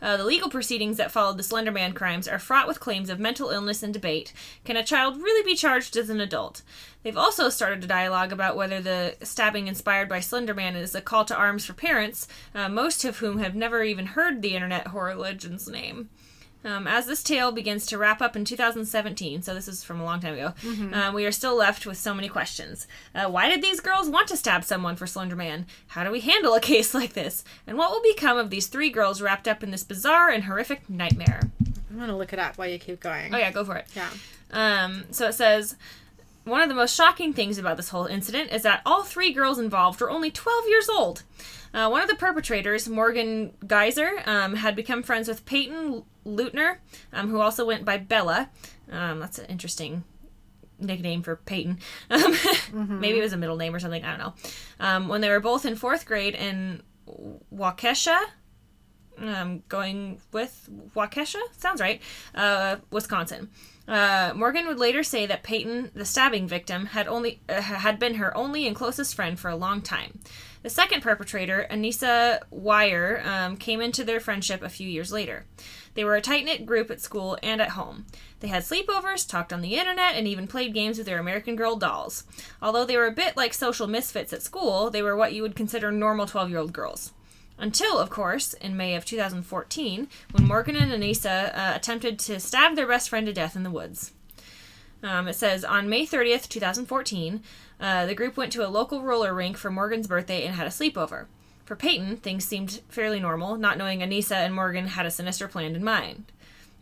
Uh, 0.01 0.17
the 0.17 0.23
legal 0.23 0.49
proceedings 0.49 0.97
that 0.97 1.11
followed 1.11 1.37
the 1.37 1.43
Slenderman 1.43 1.93
crimes 1.93 2.27
are 2.27 2.39
fraught 2.39 2.67
with 2.67 2.79
claims 2.79 3.09
of 3.09 3.19
mental 3.19 3.49
illness 3.49 3.83
and 3.83 3.93
debate. 3.93 4.33
Can 4.63 4.77
a 4.77 4.83
child 4.83 5.17
really 5.17 5.43
be 5.43 5.55
charged 5.55 5.97
as 5.97 6.09
an 6.09 6.21
adult? 6.21 6.61
They've 7.03 7.17
also 7.17 7.49
started 7.49 7.83
a 7.83 7.87
dialogue 7.87 8.31
about 8.31 8.55
whether 8.55 8.81
the 8.81 9.15
stabbing 9.23 9.67
inspired 9.67 10.09
by 10.09 10.19
Slenderman 10.19 10.75
is 10.75 10.95
a 10.95 11.01
call 11.01 11.25
to 11.25 11.35
arms 11.35 11.65
for 11.65 11.73
parents, 11.73 12.27
uh, 12.53 12.69
most 12.69 13.05
of 13.05 13.17
whom 13.17 13.39
have 13.39 13.55
never 13.55 13.83
even 13.83 14.07
heard 14.07 14.41
the 14.41 14.55
internet 14.55 14.87
horror 14.87 15.15
legend's 15.15 15.67
name. 15.67 16.09
Um, 16.65 16.87
as 16.87 17.05
this 17.05 17.23
tale 17.23 17.53
begins 17.53 17.85
to 17.85 17.97
wrap 17.97 18.21
up 18.21 18.35
in 18.35 18.43
2017, 18.43 19.41
so 19.41 19.53
this 19.53 19.67
is 19.69 19.81
from 19.83 20.01
a 20.01 20.03
long 20.03 20.19
time 20.19 20.33
ago, 20.33 20.53
um, 20.93 21.13
we 21.13 21.25
are 21.25 21.31
still 21.31 21.55
left 21.55 21.85
with 21.85 21.97
so 21.97 22.13
many 22.13 22.27
questions. 22.27 22.85
Uh, 23.15 23.29
why 23.29 23.47
did 23.47 23.61
these 23.61 23.79
girls 23.79 24.09
want 24.09 24.27
to 24.27 24.35
stab 24.35 24.65
someone 24.65 24.97
for 24.97 25.07
Slender 25.07 25.37
Man? 25.37 25.65
How 25.87 26.03
do 26.03 26.11
we 26.11 26.19
handle 26.19 26.53
a 26.55 26.59
case 26.73 26.93
like 26.93 27.13
this? 27.13 27.45
And 27.65 27.77
what 27.77 27.91
will 27.91 28.01
become 28.01 28.37
of 28.37 28.49
these 28.49 28.67
three 28.67 28.89
girls 28.89 29.21
wrapped 29.21 29.47
up 29.47 29.63
in 29.63 29.71
this 29.71 29.85
bizarre 29.85 30.29
and 30.29 30.43
horrific 30.43 30.89
nightmare? 30.89 31.49
I'm 31.89 31.97
gonna 31.97 32.17
look 32.17 32.33
it 32.33 32.39
up 32.39 32.57
while 32.57 32.67
you 32.67 32.77
keep 32.77 32.99
going. 32.99 33.33
Oh, 33.33 33.37
yeah, 33.37 33.51
go 33.51 33.63
for 33.63 33.77
it. 33.77 33.87
Yeah. 33.95 34.09
Um, 34.51 35.05
so 35.11 35.27
it 35.27 35.33
says 35.33 35.75
one 36.43 36.61
of 36.61 36.69
the 36.69 36.75
most 36.75 36.95
shocking 36.95 37.31
things 37.33 37.57
about 37.57 37.77
this 37.77 37.89
whole 37.89 38.05
incident 38.05 38.51
is 38.51 38.63
that 38.63 38.81
all 38.85 39.03
three 39.03 39.31
girls 39.31 39.59
involved 39.59 40.01
were 40.01 40.09
only 40.09 40.31
12 40.31 40.67
years 40.67 40.89
old. 40.89 41.23
Uh, 41.73 41.87
one 41.89 42.01
of 42.01 42.09
the 42.09 42.15
perpetrators, 42.15 42.87
Morgan 42.89 43.53
Geyser, 43.65 44.23
um, 44.25 44.55
had 44.55 44.75
become 44.75 45.03
friends 45.03 45.27
with 45.27 45.45
Peyton 45.45 46.03
Leutner, 46.25 46.77
um, 47.13 47.29
who 47.29 47.39
also 47.39 47.65
went 47.65 47.85
by 47.85 47.97
Bella. 47.97 48.49
Um, 48.91 49.19
that's 49.19 49.39
an 49.39 49.45
interesting 49.45 50.03
nickname 50.79 51.21
for 51.21 51.35
Peyton. 51.35 51.79
Um, 52.11 52.99
Maybe 52.99 53.17
it 53.17 53.21
was 53.21 53.33
a 53.33 53.37
middle 53.37 53.57
name 53.57 53.75
or 53.75 53.79
something. 53.79 54.03
I 54.03 54.09
don't 54.09 54.19
know. 54.19 54.33
Um, 54.79 55.07
when 55.07 55.21
they 55.21 55.29
were 55.29 55.39
both 55.39 55.65
in 55.65 55.75
fourth 55.75 56.05
grade 56.05 56.35
in 56.35 56.81
Waukesha, 57.53 58.17
um, 59.17 59.63
going 59.67 60.19
with 60.31 60.69
Waukesha, 60.95 61.39
sounds 61.57 61.81
right, 61.81 62.01
uh, 62.35 62.77
Wisconsin. 62.91 63.49
Uh, 63.87 64.33
Morgan 64.35 64.67
would 64.67 64.77
later 64.79 65.01
say 65.03 65.25
that 65.25 65.43
Peyton, 65.43 65.91
the 65.95 66.05
stabbing 66.05 66.47
victim, 66.47 66.85
had 66.87 67.07
only 67.07 67.41
uh, 67.49 67.59
had 67.59 67.97
been 67.99 68.15
her 68.15 68.35
only 68.37 68.67
and 68.67 68.75
closest 68.75 69.15
friend 69.15 69.39
for 69.39 69.49
a 69.49 69.55
long 69.55 69.81
time. 69.81 70.19
The 70.61 70.69
second 70.69 71.01
perpetrator, 71.01 71.65
Anissa 71.71 72.41
Weier, 72.53 73.25
um, 73.25 73.55
came 73.55 73.79
into 73.79 74.03
their 74.03 74.19
friendship 74.19 74.61
a 74.61 74.67
few 74.67 74.89
years 74.89 75.09
later. 75.09 75.45
They 75.93 76.03
were 76.03 76.15
a 76.15 76.21
tight 76.21 76.43
knit 76.43 76.65
group 76.65 76.91
at 76.91 76.99
school 76.99 77.37
and 77.41 77.61
at 77.61 77.69
home. 77.69 78.05
They 78.41 78.49
had 78.49 78.63
sleepovers, 78.63 79.27
talked 79.27 79.53
on 79.53 79.61
the 79.61 79.75
internet, 79.75 80.15
and 80.15 80.27
even 80.27 80.47
played 80.47 80.73
games 80.73 80.97
with 80.97 81.07
their 81.07 81.19
American 81.19 81.55
Girl 81.55 81.77
dolls. 81.77 82.25
Although 82.61 82.83
they 82.83 82.97
were 82.97 83.07
a 83.07 83.11
bit 83.11 83.37
like 83.37 83.53
social 83.53 83.87
misfits 83.87 84.33
at 84.33 84.41
school, 84.41 84.89
they 84.89 85.01
were 85.01 85.15
what 85.15 85.33
you 85.33 85.43
would 85.43 85.55
consider 85.55 85.91
normal 85.91 86.25
12 86.25 86.49
year 86.49 86.59
old 86.59 86.73
girls. 86.73 87.13
Until, 87.57 87.97
of 87.97 88.09
course, 88.09 88.53
in 88.53 88.75
May 88.77 88.95
of 88.95 89.05
2014, 89.05 90.07
when 90.31 90.47
Morgan 90.47 90.75
and 90.75 90.91
Anissa 90.91 91.57
uh, 91.57 91.73
attempted 91.75 92.19
to 92.19 92.39
stab 92.39 92.75
their 92.75 92.87
best 92.87 93.09
friend 93.09 93.25
to 93.27 93.33
death 93.33 93.55
in 93.55 93.63
the 93.63 93.71
woods. 93.71 94.11
Um, 95.01 95.27
it 95.27 95.33
says 95.33 95.63
on 95.63 95.89
May 95.89 96.05
30th, 96.05 96.49
2014, 96.49 97.41
uh, 97.79 98.05
the 98.05 98.15
group 98.15 98.35
went 98.35 98.51
to 98.53 98.65
a 98.65 98.69
local 98.69 99.01
roller 99.01 99.33
rink 99.33 99.57
for 99.57 99.71
Morgan's 99.71 100.07
birthday 100.07 100.45
and 100.45 100.55
had 100.55 100.67
a 100.67 100.71
sleepover. 100.71 101.25
For 101.65 101.75
Peyton, 101.75 102.17
things 102.17 102.45
seemed 102.45 102.81
fairly 102.89 103.19
normal, 103.19 103.55
not 103.55 103.77
knowing 103.77 103.99
Anissa 103.99 104.35
and 104.35 104.53
Morgan 104.53 104.87
had 104.87 105.05
a 105.05 105.11
sinister 105.11 105.47
plan 105.47 105.75
in 105.75 105.83
mind. 105.83 106.31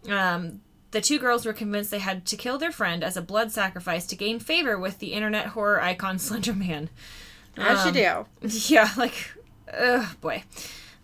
Um, 0.09 0.61
the 0.91 1.01
two 1.01 1.19
girls 1.19 1.45
were 1.45 1.53
convinced 1.53 1.91
they 1.91 1.99
had 1.99 2.25
to 2.27 2.37
kill 2.37 2.57
their 2.57 2.71
friend 2.71 3.03
as 3.03 3.17
a 3.17 3.21
blood 3.21 3.51
sacrifice 3.51 4.07
to 4.07 4.15
gain 4.15 4.39
favor 4.39 4.77
with 4.77 4.99
the 4.99 5.13
internet 5.13 5.47
horror 5.47 5.81
icon 5.81 6.17
Slender 6.19 6.53
Man. 6.53 6.89
As 7.57 7.85
you 7.85 7.91
do. 7.91 8.25
Yeah, 8.73 8.89
like, 8.97 9.31
ugh, 9.73 10.19
boy. 10.21 10.43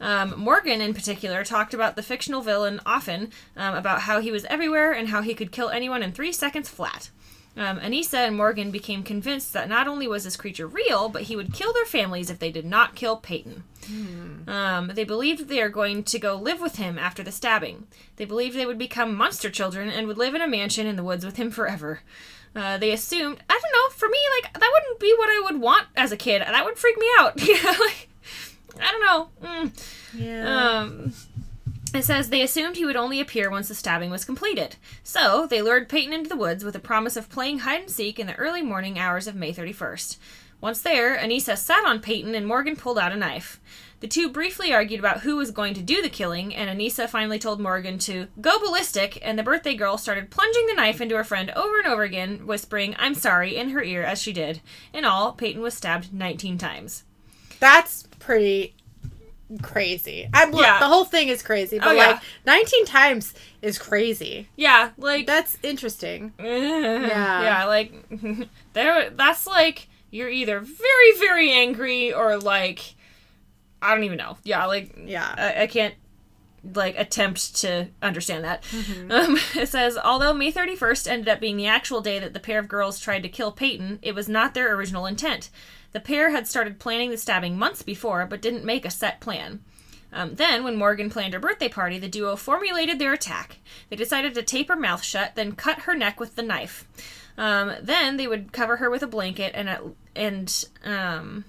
Um, 0.03 0.33
Morgan, 0.37 0.81
in 0.81 0.93
particular, 0.93 1.45
talked 1.45 1.73
about 1.73 1.95
the 1.95 2.03
fictional 2.03 2.41
villain 2.41 2.81
often, 2.85 3.31
um, 3.55 3.73
about 3.73 4.01
how 4.01 4.19
he 4.19 4.31
was 4.31 4.43
everywhere 4.45 4.91
and 4.91 5.07
how 5.07 5.21
he 5.21 5.33
could 5.33 5.53
kill 5.53 5.69
anyone 5.69 6.03
in 6.03 6.11
three 6.11 6.33
seconds 6.33 6.67
flat. 6.69 7.09
Um, 7.55 7.79
Anissa 7.79 8.27
and 8.27 8.35
Morgan 8.35 8.69
became 8.69 9.03
convinced 9.03 9.53
that 9.53 9.69
not 9.69 9.87
only 9.87 10.07
was 10.07 10.23
this 10.23 10.35
creature 10.35 10.67
real, 10.67 11.07
but 11.07 11.23
he 11.23 11.35
would 11.35 11.53
kill 11.53 11.71
their 11.71 11.85
families 11.85 12.29
if 12.29 12.39
they 12.39 12.51
did 12.51 12.65
not 12.65 12.95
kill 12.95 13.15
Peyton. 13.15 13.63
Um, 14.49 14.91
they 14.93 15.03
believed 15.03 15.47
they 15.47 15.61
are 15.61 15.69
going 15.69 16.03
to 16.03 16.19
go 16.19 16.35
live 16.35 16.59
with 16.59 16.77
him 16.77 16.97
after 16.97 17.23
the 17.23 17.31
stabbing. 17.31 17.87
They 18.17 18.25
believed 18.25 18.57
they 18.57 18.65
would 18.65 18.79
become 18.79 19.15
monster 19.15 19.49
children 19.49 19.89
and 19.89 20.07
would 20.07 20.17
live 20.17 20.35
in 20.35 20.41
a 20.41 20.47
mansion 20.47 20.85
in 20.87 20.95
the 20.95 21.03
woods 21.03 21.23
with 21.23 21.37
him 21.37 21.49
forever. 21.51 22.01
Uh, 22.55 22.77
they 22.77 22.91
assumed, 22.91 23.37
I 23.49 23.53
don't 23.53 23.71
know, 23.71 23.95
for 23.95 24.09
me, 24.09 24.19
like, 24.41 24.53
that 24.53 24.69
wouldn't 24.73 24.99
be 24.99 25.13
what 25.17 25.29
I 25.29 25.41
would 25.45 25.61
want 25.61 25.87
as 25.95 26.11
a 26.11 26.17
kid. 26.17 26.41
That 26.41 26.65
would 26.65 26.77
freak 26.77 26.97
me 26.97 27.07
out. 27.19 27.39
You 27.47 27.63
know, 27.63 27.71
like, 27.79 28.09
I 28.79 28.91
don't 28.91 29.01
know. 29.01 29.29
Mm. 29.47 29.93
Yeah. 30.17 30.79
Um, 30.79 31.13
it 31.93 32.03
says 32.03 32.29
they 32.29 32.41
assumed 32.41 32.75
he 32.75 32.85
would 32.85 32.95
only 32.95 33.19
appear 33.19 33.51
once 33.51 33.67
the 33.67 33.75
stabbing 33.75 34.09
was 34.09 34.25
completed. 34.25 34.77
So 35.03 35.45
they 35.45 35.61
lured 35.61 35.89
Peyton 35.89 36.13
into 36.13 36.29
the 36.29 36.35
woods 36.35 36.63
with 36.63 36.75
a 36.75 36.79
promise 36.79 37.15
of 37.15 37.29
playing 37.29 37.59
hide 37.59 37.81
and 37.81 37.89
seek 37.89 38.19
in 38.19 38.27
the 38.27 38.35
early 38.35 38.63
morning 38.63 38.97
hours 38.97 39.27
of 39.27 39.35
May 39.35 39.53
31st. 39.53 40.17
Once 40.59 40.81
there, 40.81 41.17
Anissa 41.17 41.57
sat 41.57 41.85
on 41.85 41.99
Peyton 41.99 42.33
and 42.33 42.47
Morgan 42.47 42.75
pulled 42.75 42.97
out 42.97 43.11
a 43.11 43.17
knife. 43.17 43.59
The 43.99 44.07
two 44.07 44.29
briefly 44.29 44.73
argued 44.73 44.99
about 44.99 45.21
who 45.21 45.35
was 45.37 45.51
going 45.51 45.73
to 45.75 45.81
do 45.81 46.01
the 46.01 46.09
killing, 46.09 46.53
and 46.53 46.69
Anissa 46.69 47.07
finally 47.07 47.39
told 47.39 47.61
Morgan 47.61 47.97
to 47.99 48.27
go 48.41 48.59
ballistic, 48.59 49.17
and 49.21 49.39
the 49.39 49.43
birthday 49.43 49.75
girl 49.75 49.97
started 49.97 50.29
plunging 50.29 50.67
the 50.67 50.73
knife 50.73 50.99
into 50.99 51.15
her 51.15 51.23
friend 51.23 51.51
over 51.51 51.77
and 51.77 51.87
over 51.87 52.03
again, 52.03 52.45
whispering, 52.45 52.95
I'm 52.97 53.13
sorry, 53.13 53.55
in 53.55 53.69
her 53.69 53.83
ear 53.83 54.03
as 54.03 54.21
she 54.21 54.33
did. 54.33 54.61
In 54.93 55.05
all, 55.05 55.31
Peyton 55.31 55.61
was 55.61 55.73
stabbed 55.73 56.13
19 56.13 56.57
times. 56.57 57.03
That's 57.59 58.03
pretty 58.23 58.75
crazy. 59.61 60.27
I'm 60.33 60.51
look, 60.51 60.61
Yeah. 60.63 60.79
the 60.79 60.87
whole 60.87 61.05
thing 61.05 61.27
is 61.27 61.43
crazy, 61.43 61.77
but 61.79 61.89
Oh, 61.89 61.91
yeah. 61.91 62.07
like 62.07 62.21
19 62.45 62.85
times 62.85 63.33
is 63.61 63.77
crazy. 63.77 64.47
Yeah, 64.55 64.91
like 64.97 65.27
That's 65.27 65.57
interesting. 65.63 66.33
yeah. 66.39 67.41
Yeah, 67.43 67.65
like 67.65 67.93
there 68.73 69.09
that's 69.11 69.45
like 69.45 69.87
you're 70.09 70.29
either 70.29 70.59
very 70.59 71.17
very 71.19 71.51
angry 71.51 72.13
or 72.13 72.37
like 72.37 72.95
I 73.81 73.93
don't 73.93 74.03
even 74.05 74.17
know. 74.17 74.37
Yeah, 74.43 74.65
like 74.65 74.95
Yeah. 75.05 75.33
I, 75.37 75.63
I 75.63 75.67
can't 75.67 75.95
like 76.73 76.97
attempt 76.97 77.55
to 77.57 77.89
understand 78.01 78.45
that. 78.45 78.63
Um, 79.09 79.37
it 79.55 79.67
says 79.69 79.97
although 80.03 80.33
May 80.33 80.51
31st 80.51 81.07
ended 81.07 81.27
up 81.29 81.39
being 81.41 81.57
the 81.57 81.67
actual 81.67 82.01
day 82.01 82.17
that 82.19 82.33
the 82.33 82.39
pair 82.39 82.57
of 82.57 82.67
girls 82.69 82.99
tried 82.99 83.21
to 83.23 83.29
kill 83.29 83.51
Peyton, 83.51 83.99
it 84.01 84.15
was 84.15 84.27
not 84.29 84.53
their 84.53 84.73
original 84.73 85.05
intent. 85.05 85.49
The 85.93 85.99
pair 85.99 86.31
had 86.31 86.47
started 86.47 86.79
planning 86.79 87.09
the 87.11 87.17
stabbing 87.17 87.57
months 87.57 87.81
before, 87.81 88.25
but 88.25 88.41
didn't 88.41 88.65
make 88.65 88.85
a 88.85 88.89
set 88.89 89.19
plan. 89.21 89.61
Um, 90.11 90.35
then, 90.35 90.63
when 90.63 90.75
Morgan 90.75 91.09
planned 91.09 91.33
her 91.33 91.39
birthday 91.39 91.69
party, 91.69 91.97
the 91.97 92.07
duo 92.07 92.35
formulated 92.35 92.99
their 92.99 93.13
attack. 93.13 93.57
They 93.89 93.95
decided 93.95 94.35
to 94.35 94.43
tape 94.43 94.67
her 94.67 94.75
mouth 94.75 95.03
shut, 95.03 95.33
then 95.35 95.53
cut 95.53 95.81
her 95.81 95.95
neck 95.95 96.19
with 96.19 96.35
the 96.35 96.43
knife. 96.43 96.87
Um, 97.37 97.73
then 97.81 98.17
they 98.17 98.27
would 98.27 98.51
cover 98.51 98.77
her 98.77 98.91
with 98.91 99.01
a 99.01 99.07
blanket 99.07 99.53
and 99.55 99.69
at, 99.69 99.81
and 100.15 100.65
um. 100.85 101.45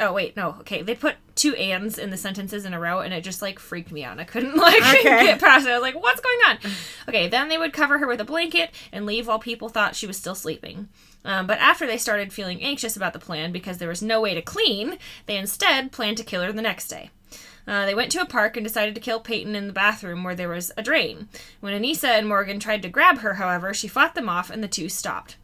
Oh 0.00 0.12
wait, 0.14 0.34
no. 0.36 0.56
Okay, 0.60 0.80
they 0.82 0.94
put 0.94 1.16
two 1.34 1.54
ands 1.56 1.98
in 1.98 2.10
the 2.10 2.16
sentences 2.16 2.64
in 2.64 2.72
a 2.72 2.80
row, 2.80 3.00
and 3.00 3.12
it 3.12 3.22
just 3.22 3.42
like 3.42 3.58
freaked 3.58 3.92
me 3.92 4.02
out. 4.02 4.12
And 4.12 4.20
I 4.20 4.24
couldn't 4.24 4.56
like 4.56 4.80
Okay. 4.80 5.02
get 5.26 5.40
past 5.40 5.66
it. 5.66 5.70
I 5.70 5.74
was 5.74 5.82
like, 5.82 6.00
"What's 6.02 6.20
going 6.20 6.38
on?" 6.48 6.58
Okay, 7.08 7.28
then 7.28 7.48
they 7.48 7.58
would 7.58 7.72
cover 7.72 7.98
her 7.98 8.06
with 8.06 8.20
a 8.20 8.24
blanket 8.24 8.70
and 8.92 9.04
leave 9.06 9.26
while 9.26 9.38
people 9.38 9.68
thought 9.68 9.94
she 9.94 10.06
was 10.06 10.16
still 10.16 10.34
sleeping. 10.34 10.88
Um, 11.24 11.46
but 11.46 11.58
after 11.58 11.86
they 11.86 11.98
started 11.98 12.32
feeling 12.32 12.62
anxious 12.62 12.96
about 12.96 13.12
the 13.12 13.18
plan 13.18 13.52
because 13.52 13.78
there 13.78 13.88
was 13.88 14.02
no 14.02 14.20
way 14.20 14.34
to 14.34 14.42
clean, 14.42 14.98
they 15.26 15.36
instead 15.36 15.92
planned 15.92 16.16
to 16.16 16.24
kill 16.24 16.42
her 16.42 16.52
the 16.52 16.62
next 16.62 16.88
day. 16.88 17.10
Uh, 17.66 17.84
they 17.84 17.94
went 17.94 18.10
to 18.12 18.20
a 18.20 18.26
park 18.26 18.56
and 18.56 18.64
decided 18.64 18.94
to 18.94 19.00
kill 19.00 19.20
Peyton 19.20 19.54
in 19.54 19.66
the 19.66 19.72
bathroom 19.72 20.24
where 20.24 20.34
there 20.34 20.48
was 20.48 20.72
a 20.76 20.82
drain. 20.82 21.28
When 21.60 21.80
Anissa 21.80 22.08
and 22.08 22.26
Morgan 22.26 22.58
tried 22.58 22.82
to 22.82 22.88
grab 22.88 23.18
her, 23.18 23.34
however, 23.34 23.74
she 23.74 23.86
fought 23.86 24.14
them 24.14 24.28
off 24.28 24.50
and 24.50 24.62
the 24.62 24.68
two 24.68 24.88
stopped. 24.88 25.36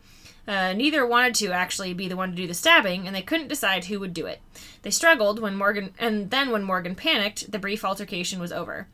Uh, 0.48 0.72
neither 0.72 1.04
wanted 1.04 1.34
to 1.34 1.50
actually 1.50 1.92
be 1.92 2.08
the 2.08 2.16
one 2.16 2.30
to 2.30 2.36
do 2.36 2.46
the 2.46 2.54
stabbing, 2.54 3.06
and 3.06 3.14
they 3.14 3.22
couldn't 3.22 3.48
decide 3.48 3.86
who 3.86 3.98
would 3.98 4.14
do 4.14 4.26
it. 4.26 4.40
They 4.82 4.92
struggled 4.92 5.40
when 5.40 5.56
Morgan, 5.56 5.92
and 5.98 6.30
then 6.30 6.50
when 6.50 6.62
Morgan 6.62 6.94
panicked, 6.94 7.50
the 7.50 7.58
brief 7.58 7.84
altercation 7.84 8.38
was 8.38 8.52
over. 8.52 8.86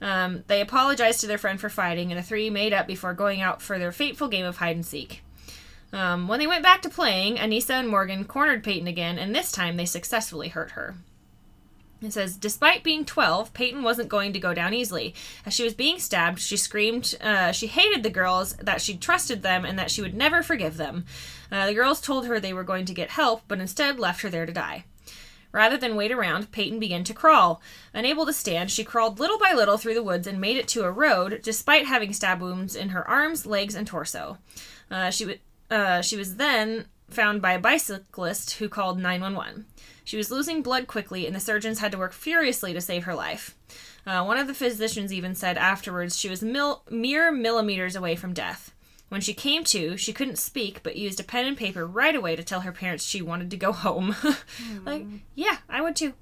Um, 0.00 0.44
they 0.46 0.60
apologized 0.60 1.20
to 1.20 1.26
their 1.26 1.38
friend 1.38 1.60
for 1.60 1.68
fighting, 1.68 2.12
and 2.12 2.18
the 2.18 2.22
three 2.22 2.50
made 2.50 2.72
up 2.72 2.86
before 2.86 3.14
going 3.14 3.40
out 3.40 3.60
for 3.60 3.78
their 3.78 3.92
fateful 3.92 4.28
game 4.28 4.44
of 4.44 4.58
hide 4.58 4.76
and 4.76 4.86
seek. 4.86 5.22
Um, 5.92 6.26
when 6.26 6.38
they 6.38 6.46
went 6.46 6.62
back 6.62 6.80
to 6.82 6.88
playing, 6.88 7.36
Anissa 7.36 7.70
and 7.70 7.88
Morgan 7.88 8.24
cornered 8.24 8.64
Peyton 8.64 8.86
again, 8.86 9.18
and 9.18 9.34
this 9.34 9.52
time 9.52 9.76
they 9.76 9.84
successfully 9.84 10.48
hurt 10.48 10.72
her. 10.72 10.94
It 12.00 12.12
says, 12.12 12.36
despite 12.36 12.82
being 12.82 13.04
12, 13.04 13.54
Peyton 13.54 13.82
wasn't 13.82 14.08
going 14.08 14.32
to 14.32 14.40
go 14.40 14.54
down 14.54 14.74
easily. 14.74 15.14
As 15.46 15.54
she 15.54 15.62
was 15.62 15.74
being 15.74 16.00
stabbed, 16.00 16.40
she 16.40 16.56
screamed 16.56 17.14
uh, 17.20 17.52
she 17.52 17.68
hated 17.68 18.02
the 18.02 18.10
girls, 18.10 18.54
that 18.54 18.80
she 18.80 18.96
trusted 18.96 19.42
them, 19.42 19.64
and 19.64 19.78
that 19.78 19.90
she 19.90 20.02
would 20.02 20.14
never 20.14 20.42
forgive 20.42 20.76
them. 20.76 21.04
Uh, 21.50 21.66
the 21.66 21.74
girls 21.74 22.00
told 22.00 22.26
her 22.26 22.40
they 22.40 22.52
were 22.52 22.64
going 22.64 22.86
to 22.86 22.94
get 22.94 23.10
help, 23.10 23.42
but 23.46 23.60
instead 23.60 24.00
left 24.00 24.22
her 24.22 24.30
there 24.30 24.46
to 24.46 24.52
die. 24.52 24.84
Rather 25.52 25.76
than 25.76 25.94
wait 25.96 26.10
around, 26.10 26.50
Peyton 26.50 26.80
began 26.80 27.04
to 27.04 27.14
crawl. 27.14 27.60
Unable 27.92 28.24
to 28.24 28.32
stand, 28.32 28.70
she 28.70 28.84
crawled 28.84 29.20
little 29.20 29.38
by 29.38 29.52
little 29.52 29.76
through 29.76 29.94
the 29.94 30.02
woods 30.02 30.26
and 30.26 30.40
made 30.40 30.56
it 30.56 30.66
to 30.68 30.84
a 30.84 30.90
road, 30.90 31.40
despite 31.42 31.86
having 31.86 32.12
stab 32.14 32.40
wounds 32.40 32.74
in 32.74 32.88
her 32.88 33.06
arms, 33.06 33.44
legs, 33.44 33.74
and 33.74 33.86
torso. 33.86 34.38
Uh, 34.90 35.10
she, 35.10 35.24
w- 35.24 35.38
uh, 35.72 36.02
she 36.02 36.16
was 36.16 36.36
then 36.36 36.86
found 37.08 37.42
by 37.42 37.52
a 37.52 37.58
bicyclist 37.58 38.52
who 38.54 38.68
called 38.68 38.98
911. 38.98 39.66
She 40.04 40.16
was 40.16 40.30
losing 40.30 40.62
blood 40.62 40.86
quickly, 40.86 41.26
and 41.26 41.34
the 41.34 41.40
surgeons 41.40 41.78
had 41.78 41.92
to 41.92 41.98
work 41.98 42.12
furiously 42.12 42.72
to 42.72 42.80
save 42.80 43.04
her 43.04 43.14
life. 43.14 43.56
Uh, 44.06 44.24
one 44.24 44.36
of 44.36 44.46
the 44.46 44.54
physicians 44.54 45.12
even 45.12 45.34
said 45.34 45.56
afterwards 45.56 46.16
she 46.18 46.28
was 46.28 46.42
mil- 46.42 46.82
mere 46.90 47.30
millimeters 47.30 47.94
away 47.94 48.16
from 48.16 48.34
death. 48.34 48.74
When 49.08 49.20
she 49.20 49.34
came 49.34 49.62
to, 49.64 49.96
she 49.96 50.12
couldn't 50.12 50.38
speak, 50.38 50.82
but 50.82 50.96
used 50.96 51.20
a 51.20 51.24
pen 51.24 51.46
and 51.46 51.56
paper 51.56 51.86
right 51.86 52.14
away 52.14 52.34
to 52.34 52.42
tell 52.42 52.62
her 52.62 52.72
parents 52.72 53.04
she 53.04 53.22
wanted 53.22 53.50
to 53.50 53.56
go 53.56 53.70
home. 53.72 54.16
like, 54.86 55.04
yeah, 55.34 55.58
I 55.68 55.82
would 55.82 55.96
too. 55.96 56.14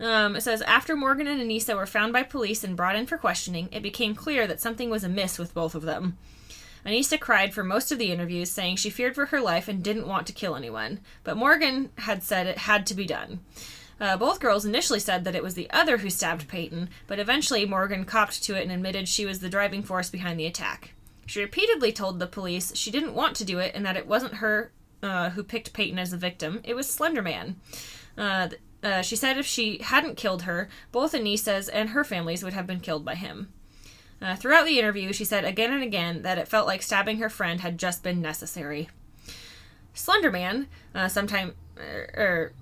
Um, 0.00 0.36
it 0.36 0.40
says 0.42 0.62
after 0.62 0.96
Morgan 0.96 1.26
and 1.26 1.42
Anissa 1.42 1.76
were 1.76 1.84
found 1.84 2.12
by 2.12 2.22
police 2.22 2.64
and 2.64 2.76
brought 2.76 2.96
in 2.96 3.06
for 3.06 3.18
questioning, 3.18 3.68
it 3.72 3.82
became 3.82 4.14
clear 4.14 4.46
that 4.46 4.60
something 4.60 4.88
was 4.88 5.04
amiss 5.04 5.38
with 5.38 5.52
both 5.52 5.74
of 5.74 5.82
them. 5.82 6.16
Anissa 6.86 7.18
cried 7.18 7.52
for 7.52 7.64
most 7.64 7.90
of 7.90 7.98
the 7.98 8.12
interviews, 8.12 8.50
saying 8.50 8.76
she 8.76 8.90
feared 8.90 9.14
for 9.14 9.26
her 9.26 9.40
life 9.40 9.66
and 9.66 9.82
didn't 9.82 10.06
want 10.06 10.26
to 10.28 10.32
kill 10.32 10.54
anyone. 10.54 11.00
But 11.24 11.36
Morgan 11.36 11.90
had 11.98 12.22
said 12.22 12.46
it 12.46 12.58
had 12.58 12.86
to 12.86 12.94
be 12.94 13.04
done. 13.04 13.40
Uh, 14.00 14.16
both 14.16 14.40
girls 14.40 14.64
initially 14.64 15.00
said 15.00 15.24
that 15.24 15.34
it 15.34 15.42
was 15.42 15.54
the 15.54 15.70
other 15.70 15.98
who 15.98 16.10
stabbed 16.10 16.48
Peyton, 16.48 16.90
but 17.06 17.18
eventually 17.18 17.64
Morgan 17.64 18.04
copped 18.04 18.42
to 18.44 18.54
it 18.54 18.62
and 18.62 18.70
admitted 18.70 19.08
she 19.08 19.26
was 19.26 19.40
the 19.40 19.48
driving 19.48 19.82
force 19.82 20.10
behind 20.10 20.38
the 20.38 20.46
attack. 20.46 20.92
She 21.24 21.40
repeatedly 21.40 21.92
told 21.92 22.18
the 22.18 22.26
police 22.26 22.76
she 22.76 22.90
didn't 22.90 23.14
want 23.14 23.36
to 23.36 23.44
do 23.44 23.58
it 23.58 23.72
and 23.74 23.84
that 23.84 23.96
it 23.96 24.06
wasn't 24.06 24.34
her 24.34 24.70
uh, 25.02 25.30
who 25.30 25.42
picked 25.42 25.72
Peyton 25.72 25.98
as 25.98 26.12
a 26.12 26.16
victim, 26.16 26.60
it 26.64 26.74
was 26.74 26.86
Slenderman. 26.86 27.56
Uh, 28.16 28.48
uh, 28.82 29.02
she 29.02 29.16
said 29.16 29.38
if 29.38 29.46
she 29.46 29.78
hadn't 29.78 30.16
killed 30.16 30.42
her, 30.42 30.68
both 30.92 31.12
Anissa's 31.12 31.68
and 31.68 31.90
her 31.90 32.04
families 32.04 32.44
would 32.44 32.52
have 32.52 32.66
been 32.66 32.80
killed 32.80 33.04
by 33.04 33.14
him. 33.14 33.52
Uh, 34.20 34.34
throughout 34.34 34.64
the 34.64 34.78
interview, 34.78 35.12
she 35.12 35.24
said 35.24 35.44
again 35.44 35.72
and 35.72 35.82
again 35.82 36.22
that 36.22 36.38
it 36.38 36.48
felt 36.48 36.66
like 36.66 36.82
stabbing 36.82 37.18
her 37.18 37.28
friend 37.28 37.60
had 37.60 37.78
just 37.78 38.02
been 38.02 38.22
necessary. 38.22 38.88
Slenderman, 39.94 40.66
uh, 40.94 41.08
sometime, 41.08 41.54
er, 41.78 42.10
er, 42.16 42.52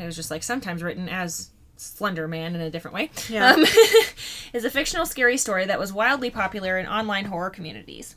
it 0.00 0.04
was 0.04 0.16
just 0.16 0.30
like 0.30 0.42
sometimes 0.42 0.82
written 0.82 1.08
as 1.08 1.50
Slender 1.76 2.26
Man 2.26 2.54
in 2.54 2.60
a 2.60 2.70
different 2.70 2.94
way, 2.94 3.10
Yeah. 3.28 3.52
um, 3.52 3.64
is 4.52 4.64
a 4.64 4.70
fictional 4.70 5.06
scary 5.06 5.36
story 5.36 5.64
that 5.66 5.78
was 5.78 5.92
wildly 5.92 6.30
popular 6.30 6.78
in 6.78 6.86
online 6.86 7.26
horror 7.26 7.50
communities. 7.50 8.16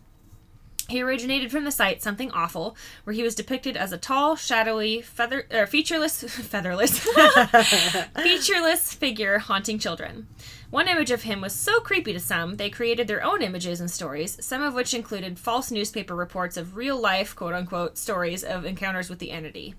He 0.87 1.03
originated 1.03 1.51
from 1.51 1.65
the 1.65 1.71
site 1.71 2.01
Something 2.01 2.31
Awful, 2.31 2.75
where 3.03 3.13
he 3.13 3.21
was 3.21 3.35
depicted 3.35 3.77
as 3.77 3.91
a 3.91 3.97
tall, 3.97 4.35
shadowy, 4.35 5.01
feather, 5.01 5.45
er, 5.53 5.67
featureless, 5.67 6.23
featherless, 6.27 6.99
featureless 8.15 8.93
figure 8.93 9.37
haunting 9.37 9.77
children. 9.77 10.27
One 10.69 10.87
image 10.87 11.09
of 11.09 11.23
him 11.23 11.41
was 11.41 11.53
so 11.53 11.79
creepy 11.79 12.13
to 12.13 12.19
some, 12.19 12.57
they 12.57 12.69
created 12.69 13.07
their 13.07 13.23
own 13.23 13.41
images 13.41 13.79
and 13.79 13.89
stories, 13.89 14.37
some 14.45 14.61
of 14.61 14.75
which 14.75 14.93
included 14.93 15.39
false 15.39 15.71
newspaper 15.71 16.15
reports 16.15 16.57
of 16.57 16.75
real 16.75 16.99
life, 16.99 17.35
quote 17.35 17.55
unquote, 17.55 17.97
stories 17.97 18.43
of 18.43 18.65
encounters 18.65 19.09
with 19.09 19.17
the 19.17 19.31
entity. 19.31 19.73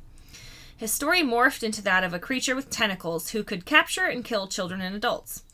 His 0.77 0.91
story 0.91 1.23
morphed 1.23 1.63
into 1.63 1.81
that 1.83 2.03
of 2.03 2.13
a 2.13 2.19
creature 2.19 2.57
with 2.57 2.71
tentacles 2.71 3.31
who 3.31 3.45
could 3.45 3.67
capture 3.67 4.07
and 4.07 4.25
kill 4.25 4.49
children 4.49 4.81
and 4.81 4.97
adults. 4.97 5.45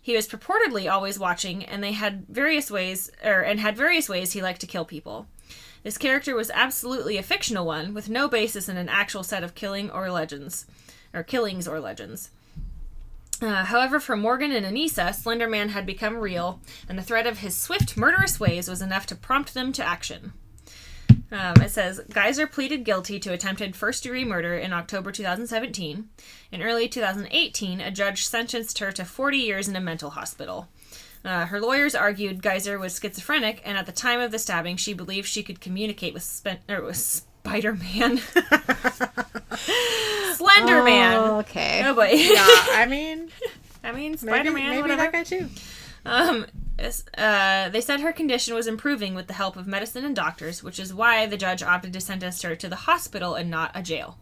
He 0.00 0.14
was 0.14 0.28
purportedly 0.28 0.92
always 0.92 1.18
watching, 1.18 1.64
and 1.64 1.82
they 1.82 1.92
had 1.92 2.26
various 2.28 2.70
ways, 2.70 3.10
er, 3.24 3.40
and 3.40 3.60
had 3.60 3.76
various 3.76 4.10
ways 4.10 4.32
he 4.32 4.42
liked 4.42 4.60
to 4.60 4.66
kill 4.66 4.84
people. 4.84 5.26
This 5.84 5.96
character 5.96 6.34
was 6.34 6.50
absolutely 6.50 7.16
a 7.16 7.22
fictional 7.22 7.64
one, 7.64 7.94
with 7.94 8.10
no 8.10 8.28
basis 8.28 8.68
in 8.68 8.76
an 8.76 8.90
actual 8.90 9.22
set 9.22 9.42
of 9.42 9.54
killing 9.54 9.90
or 9.90 10.10
legends, 10.10 10.66
or 11.14 11.22
killings 11.22 11.66
or 11.66 11.80
legends. 11.80 12.30
Uh, 13.42 13.64
however, 13.64 13.98
for 13.98 14.16
Morgan 14.16 14.52
and 14.52 14.64
Anissa, 14.64 15.08
Slenderman 15.08 15.70
had 15.70 15.84
become 15.84 16.16
real, 16.16 16.60
and 16.88 16.96
the 16.96 17.02
threat 17.02 17.26
of 17.26 17.38
his 17.38 17.56
swift, 17.56 17.96
murderous 17.96 18.38
ways 18.38 18.68
was 18.68 18.80
enough 18.80 19.04
to 19.06 19.16
prompt 19.16 19.52
them 19.52 19.72
to 19.72 19.84
action. 19.84 20.32
Um, 21.32 21.54
it 21.60 21.70
says 21.70 22.00
Geyser 22.10 22.46
pleaded 22.46 22.84
guilty 22.84 23.18
to 23.18 23.32
attempted 23.32 23.74
first 23.74 24.04
degree 24.04 24.24
murder 24.24 24.54
in 24.54 24.72
October 24.72 25.10
2017. 25.10 26.08
In 26.52 26.62
early 26.62 26.88
2018, 26.88 27.80
a 27.80 27.90
judge 27.90 28.26
sentenced 28.26 28.78
her 28.78 28.92
to 28.92 29.04
40 29.04 29.38
years 29.38 29.66
in 29.66 29.74
a 29.74 29.80
mental 29.80 30.10
hospital. 30.10 30.68
Uh, 31.24 31.46
her 31.46 31.60
lawyers 31.60 31.94
argued 31.94 32.42
Geyser 32.42 32.78
was 32.78 32.98
schizophrenic, 33.00 33.60
and 33.64 33.76
at 33.76 33.86
the 33.86 33.92
time 33.92 34.20
of 34.20 34.30
the 34.30 34.38
stabbing, 34.38 34.76
she 34.76 34.92
believed 34.92 35.26
she 35.26 35.42
could 35.42 35.60
communicate 35.60 36.14
with, 36.14 36.22
Spen- 36.22 36.58
with 36.68 37.22
Spider 37.44 37.74
Man. 37.74 38.18
Slender 40.34 40.84
Man. 40.84 41.16
Oh, 41.16 41.38
okay. 41.40 41.82
Oh 41.84 41.94
boy. 41.94 42.10
yeah, 42.12 42.36
I 42.46 42.86
mean, 42.88 43.30
I 43.82 43.90
mean, 43.90 44.12
maybe, 44.12 44.16
Spider 44.16 44.52
Man, 44.52 44.70
maybe 44.70 44.82
whatever. 44.82 45.02
that 45.02 45.12
guy 45.12 45.24
too. 45.24 45.48
Um, 46.06 46.46
uh, 47.18 47.68
they 47.68 47.80
said 47.80 48.00
her 48.00 48.12
condition 48.12 48.54
was 48.54 48.68
improving 48.68 49.14
with 49.14 49.26
the 49.26 49.34
help 49.34 49.56
of 49.56 49.66
medicine 49.66 50.04
and 50.04 50.14
doctors, 50.14 50.62
which 50.62 50.78
is 50.78 50.94
why 50.94 51.26
the 51.26 51.36
judge 51.36 51.64
opted 51.64 51.92
to 51.94 52.00
sentence 52.00 52.40
her 52.42 52.54
to 52.54 52.68
the 52.68 52.76
hospital 52.76 53.34
and 53.34 53.50
not 53.50 53.72
a 53.74 53.82
jail. 53.82 54.18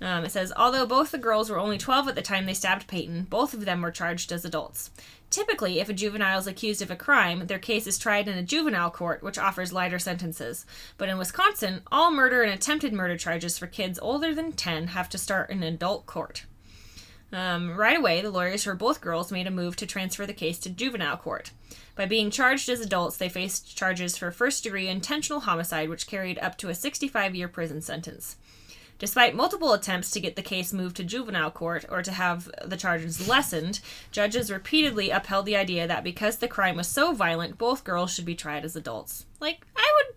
Um, 0.00 0.24
it 0.24 0.32
says, 0.32 0.52
although 0.56 0.86
both 0.86 1.12
the 1.12 1.18
girls 1.18 1.48
were 1.48 1.58
only 1.58 1.78
12 1.78 2.08
at 2.08 2.14
the 2.14 2.22
time 2.22 2.46
they 2.46 2.54
stabbed 2.54 2.88
Peyton, 2.88 3.24
both 3.30 3.54
of 3.54 3.64
them 3.64 3.80
were 3.80 3.90
charged 3.90 4.32
as 4.32 4.44
adults. 4.44 4.90
Typically, 5.30 5.80
if 5.80 5.88
a 5.88 5.92
juvenile 5.92 6.38
is 6.38 6.46
accused 6.46 6.82
of 6.82 6.90
a 6.90 6.96
crime, 6.96 7.46
their 7.46 7.58
case 7.58 7.86
is 7.86 7.98
tried 7.98 8.28
in 8.28 8.36
a 8.36 8.42
juvenile 8.42 8.90
court, 8.90 9.22
which 9.22 9.38
offers 9.38 9.72
lighter 9.72 9.98
sentences. 9.98 10.66
But 10.98 11.08
in 11.08 11.18
Wisconsin, 11.18 11.82
all 11.90 12.10
murder 12.10 12.42
and 12.42 12.52
attempted 12.52 12.92
murder 12.92 13.16
charges 13.16 13.56
for 13.56 13.66
kids 13.66 13.98
older 14.00 14.34
than 14.34 14.52
10 14.52 14.88
have 14.88 15.08
to 15.10 15.18
start 15.18 15.50
in 15.50 15.62
an 15.62 15.74
adult 15.74 16.06
court. 16.06 16.44
Um, 17.32 17.76
right 17.76 17.98
away, 17.98 18.20
the 18.20 18.30
lawyers 18.30 18.62
for 18.62 18.76
both 18.76 19.00
girls 19.00 19.32
made 19.32 19.48
a 19.48 19.50
move 19.50 19.74
to 19.76 19.86
transfer 19.86 20.24
the 20.24 20.32
case 20.32 20.58
to 20.60 20.70
juvenile 20.70 21.16
court. 21.16 21.50
By 21.96 22.06
being 22.06 22.30
charged 22.30 22.68
as 22.68 22.80
adults, 22.80 23.16
they 23.16 23.28
faced 23.28 23.76
charges 23.76 24.16
for 24.16 24.30
first 24.30 24.62
degree 24.62 24.88
intentional 24.88 25.40
homicide, 25.40 25.88
which 25.88 26.06
carried 26.06 26.38
up 26.38 26.56
to 26.58 26.68
a 26.68 26.74
65 26.74 27.34
year 27.34 27.48
prison 27.48 27.80
sentence. 27.80 28.36
Despite 28.98 29.34
multiple 29.34 29.72
attempts 29.72 30.10
to 30.12 30.20
get 30.20 30.36
the 30.36 30.42
case 30.42 30.72
moved 30.72 30.96
to 30.96 31.04
juvenile 31.04 31.50
court 31.50 31.84
or 31.88 32.02
to 32.02 32.12
have 32.12 32.48
the 32.64 32.76
charges 32.76 33.26
lessened, 33.28 33.80
judges 34.12 34.50
repeatedly 34.50 35.10
upheld 35.10 35.46
the 35.46 35.56
idea 35.56 35.86
that 35.86 36.04
because 36.04 36.36
the 36.36 36.48
crime 36.48 36.76
was 36.76 36.88
so 36.88 37.12
violent, 37.12 37.58
both 37.58 37.84
girls 37.84 38.14
should 38.14 38.24
be 38.24 38.36
tried 38.36 38.64
as 38.64 38.76
adults. 38.76 39.26
Like, 39.40 39.66
I 39.76 39.92
would 39.96 40.16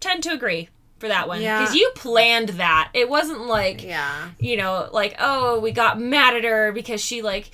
tend 0.00 0.24
to 0.24 0.32
agree 0.32 0.70
for 0.98 1.08
that 1.08 1.28
one. 1.28 1.40
Yeah. 1.40 1.60
Because 1.60 1.74
you 1.74 1.90
planned 1.94 2.50
that. 2.50 2.90
It 2.92 3.08
wasn't 3.08 3.46
like 3.46 3.82
Yeah. 3.82 4.30
you 4.38 4.56
know, 4.56 4.88
like, 4.92 5.14
oh, 5.18 5.60
we 5.60 5.70
got 5.70 6.00
mad 6.00 6.34
at 6.34 6.44
her 6.44 6.72
because 6.72 7.00
she, 7.00 7.22
like, 7.22 7.50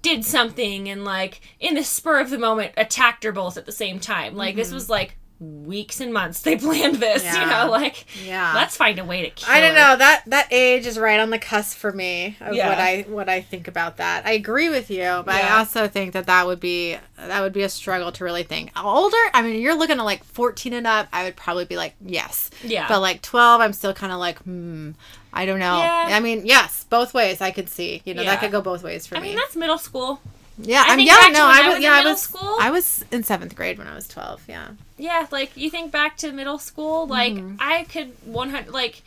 did 0.00 0.24
something 0.24 0.88
and, 0.88 1.04
like, 1.04 1.42
in 1.60 1.74
the 1.74 1.84
spur 1.84 2.18
of 2.18 2.30
the 2.30 2.38
moment, 2.38 2.72
attacked 2.76 3.24
her 3.24 3.32
both 3.32 3.56
at 3.56 3.66
the 3.66 3.72
same 3.72 4.00
time. 4.00 4.34
Like, 4.34 4.56
this 4.56 4.68
mm-hmm. 4.68 4.74
was, 4.74 4.88
like, 4.88 5.17
weeks 5.40 6.00
and 6.00 6.12
months 6.12 6.40
they 6.42 6.56
planned 6.58 6.96
this, 6.96 7.22
you. 7.24 7.30
Yeah. 7.30 7.64
know? 7.64 7.70
Like, 7.70 8.06
Yeah. 8.26 8.52
let's 8.54 8.76
find 8.76 8.98
a 8.98 9.04
way 9.04 9.22
to 9.22 9.30
kill 9.30 9.48
I 9.54 9.60
don't 9.60 9.74
know 9.74 9.96
that 9.96 10.24
that 10.26 10.48
age 10.52 10.84
is 10.86 10.98
right 10.98 11.20
on 11.20 11.30
the 11.30 11.38
cusp 11.38 11.78
for 11.78 11.92
me 11.92 12.36
of 12.40 12.54
Yeah. 12.54 12.68
what 12.68 12.78
I 12.78 13.02
what 13.08 13.28
I 13.28 13.40
think 13.40 13.68
about 13.68 13.98
that. 13.98 14.26
I 14.26 14.32
agree 14.32 14.68
with 14.68 14.90
you, 14.90 15.22
but 15.24 15.34
I 15.34 15.58
also 15.58 15.86
think 15.86 16.12
that 16.14 16.26
that 16.26 16.46
would 16.46 16.58
be 16.60 16.96
that 17.16 17.40
would 17.40 17.52
be 17.52 17.62
a 17.62 17.68
struggle 17.68 18.10
to 18.12 18.24
really 18.24 18.42
think. 18.42 18.70
Older, 18.82 19.16
I 19.32 19.42
mean, 19.42 19.60
you're 19.60 19.76
looking 19.76 19.98
at 19.98 20.04
like 20.04 20.24
14 20.24 20.72
and 20.72 20.86
up. 20.86 21.08
I 21.12 21.24
would 21.24 21.36
probably 21.36 21.64
be 21.66 21.76
like 21.76 21.94
yes, 22.04 22.50
Yeah. 22.64 22.86
but 22.88 23.00
like 23.00 23.22
12, 23.22 23.60
I'm 23.60 23.72
still 23.72 23.94
kind 23.94 24.12
of 24.12 24.18
like 24.18 24.38
hmm. 24.40 24.90
I 25.32 25.46
don't 25.46 25.58
know. 25.60 25.78
Yeah. 25.78 26.08
I 26.10 26.20
mean, 26.20 26.46
yes, 26.46 26.84
both 26.88 27.12
ways. 27.14 27.40
I 27.40 27.50
could 27.52 27.68
see. 27.68 28.02
You 28.04 28.14
know, 28.14 28.22
Yeah. 28.22 28.30
that 28.30 28.40
could 28.40 28.50
go 28.50 28.60
both 28.62 28.82
ways 28.82 29.06
for 29.06 29.16
I 29.16 29.20
me. 29.20 29.28
mean, 29.28 29.36
that's 29.36 29.54
middle 29.54 29.78
school. 29.78 30.20
Yeah, 30.60 30.84
I 30.86 30.92
I'm 30.92 30.96
think 30.96 31.08
yeah, 31.08 31.28
no, 31.32 31.44
I 31.46 31.60
I 31.60 31.60
was 31.60 31.66
was 31.68 31.76
in 31.76 31.82
yeah, 31.82 31.92
I 31.92 31.96
middle 31.98 32.12
was 32.12 32.22
school. 32.22 32.56
I 32.60 32.70
was 32.70 33.04
in 33.10 33.22
seventh 33.24 33.54
grade 33.54 33.78
when 33.78 33.86
I 33.86 33.94
was 33.94 34.08
12. 34.08 34.42
Yeah. 34.48 34.68
Yeah, 34.96 35.26
like, 35.30 35.56
you 35.56 35.70
think 35.70 35.92
back 35.92 36.16
to 36.18 36.32
middle 36.32 36.58
school, 36.58 37.06
like, 37.06 37.34
Mm-hmm. 37.34 37.56
I 37.60 37.84
could 37.84 38.12
100, 38.24 38.72
like, 38.72 39.02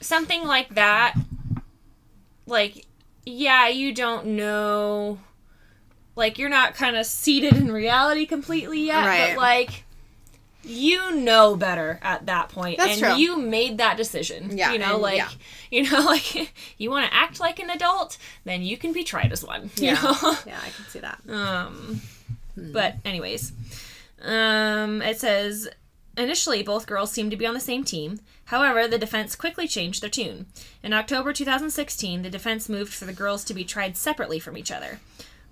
something 0.00 0.44
like 0.44 0.74
that, 0.74 1.14
like, 2.46 2.86
yeah, 3.26 3.68
you 3.68 3.94
don't 3.94 4.26
know, 4.28 5.18
like, 6.16 6.38
you're 6.38 6.48
not 6.48 6.74
kind 6.74 6.96
of 6.96 7.06
seated 7.06 7.54
in 7.56 7.70
reality 7.70 8.24
completely 8.26 8.86
yet, 8.86 9.04
Right. 9.04 9.34
but, 9.34 9.40
like, 9.40 9.84
you 10.64 11.14
know 11.16 11.56
better 11.56 11.98
at 12.02 12.26
that 12.26 12.48
point, 12.48 12.78
That's 12.78 12.92
and 12.92 13.00
true. 13.00 13.14
you 13.16 13.36
made 13.38 13.78
that 13.78 13.96
decision. 13.96 14.56
Yeah, 14.56 14.72
you 14.72 14.78
know, 14.78 14.94
and- 14.94 15.02
like 15.02 15.16
yeah. 15.18 15.28
you 15.70 15.90
know, 15.90 16.00
like 16.04 16.52
you 16.78 16.90
want 16.90 17.06
to 17.10 17.14
act 17.14 17.40
like 17.40 17.58
an 17.58 17.70
adult, 17.70 18.16
then 18.44 18.62
you 18.62 18.76
can 18.76 18.92
be 18.92 19.04
tried 19.04 19.32
as 19.32 19.44
one. 19.44 19.70
You 19.76 19.86
Yeah. 19.88 19.94
know? 20.02 20.14
yeah, 20.46 20.60
I 20.64 20.70
can 20.70 20.84
see 20.88 21.00
that. 21.00 21.20
Um, 21.28 22.00
but 22.56 22.96
anyways, 23.04 23.52
um, 24.22 25.02
it 25.02 25.18
says 25.20 25.68
Initially, 26.16 26.62
both 26.62 26.86
girls 26.86 27.10
seemed 27.10 27.32
to 27.32 27.36
be 27.36 27.44
on 27.46 27.54
the 27.54 27.60
same 27.60 27.82
team. 27.82 28.20
However, 28.44 28.86
the 28.86 28.98
defense 28.98 29.34
quickly 29.34 29.66
changed 29.66 30.00
their 30.00 30.08
tune. 30.10 30.46
In 30.80 30.92
October 30.92 31.32
2016, 31.32 32.22
the 32.22 32.30
defense 32.30 32.68
moved 32.68 32.92
for 32.94 33.04
the 33.04 33.12
girls 33.12 33.42
to 33.44 33.52
be 33.54 33.64
tried 33.64 33.96
separately 33.96 34.38
from 34.38 34.56
each 34.56 34.70
other. 34.70 35.00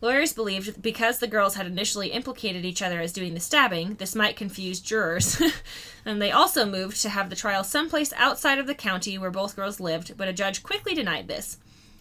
Lawyers 0.03 0.33
believed 0.33 0.83
because 0.83 1.21
the 1.21 1.29
girls 1.29 1.55
had 1.55 1.65
initially 1.65 2.09
implicated 2.09 2.65
each 2.65 2.83
other 2.83 3.01
as 3.01 3.13
doing 3.13 3.35
the 3.35 3.41
stabbing, 3.41 3.95
this 3.95 4.17
might 4.17 4.35
confuse 4.35 4.81
jurors. 4.81 5.41
and 6.05 6.21
they 6.21 6.33
also 6.33 6.67
moved 6.67 7.01
to 7.03 7.09
have 7.09 7.31
the 7.31 7.37
trial 7.37 7.63
someplace 7.63 8.13
outside 8.15 8.59
of 8.59 8.67
the 8.67 8.75
county 8.75 9.17
where 9.17 9.31
both 9.31 9.55
girls 9.55 9.79
lived, 9.79 10.17
but 10.17 10.27
a 10.27 10.33
judge 10.33 10.65
quickly 10.65 10.93
denied 10.93 11.29
this. 11.29 11.57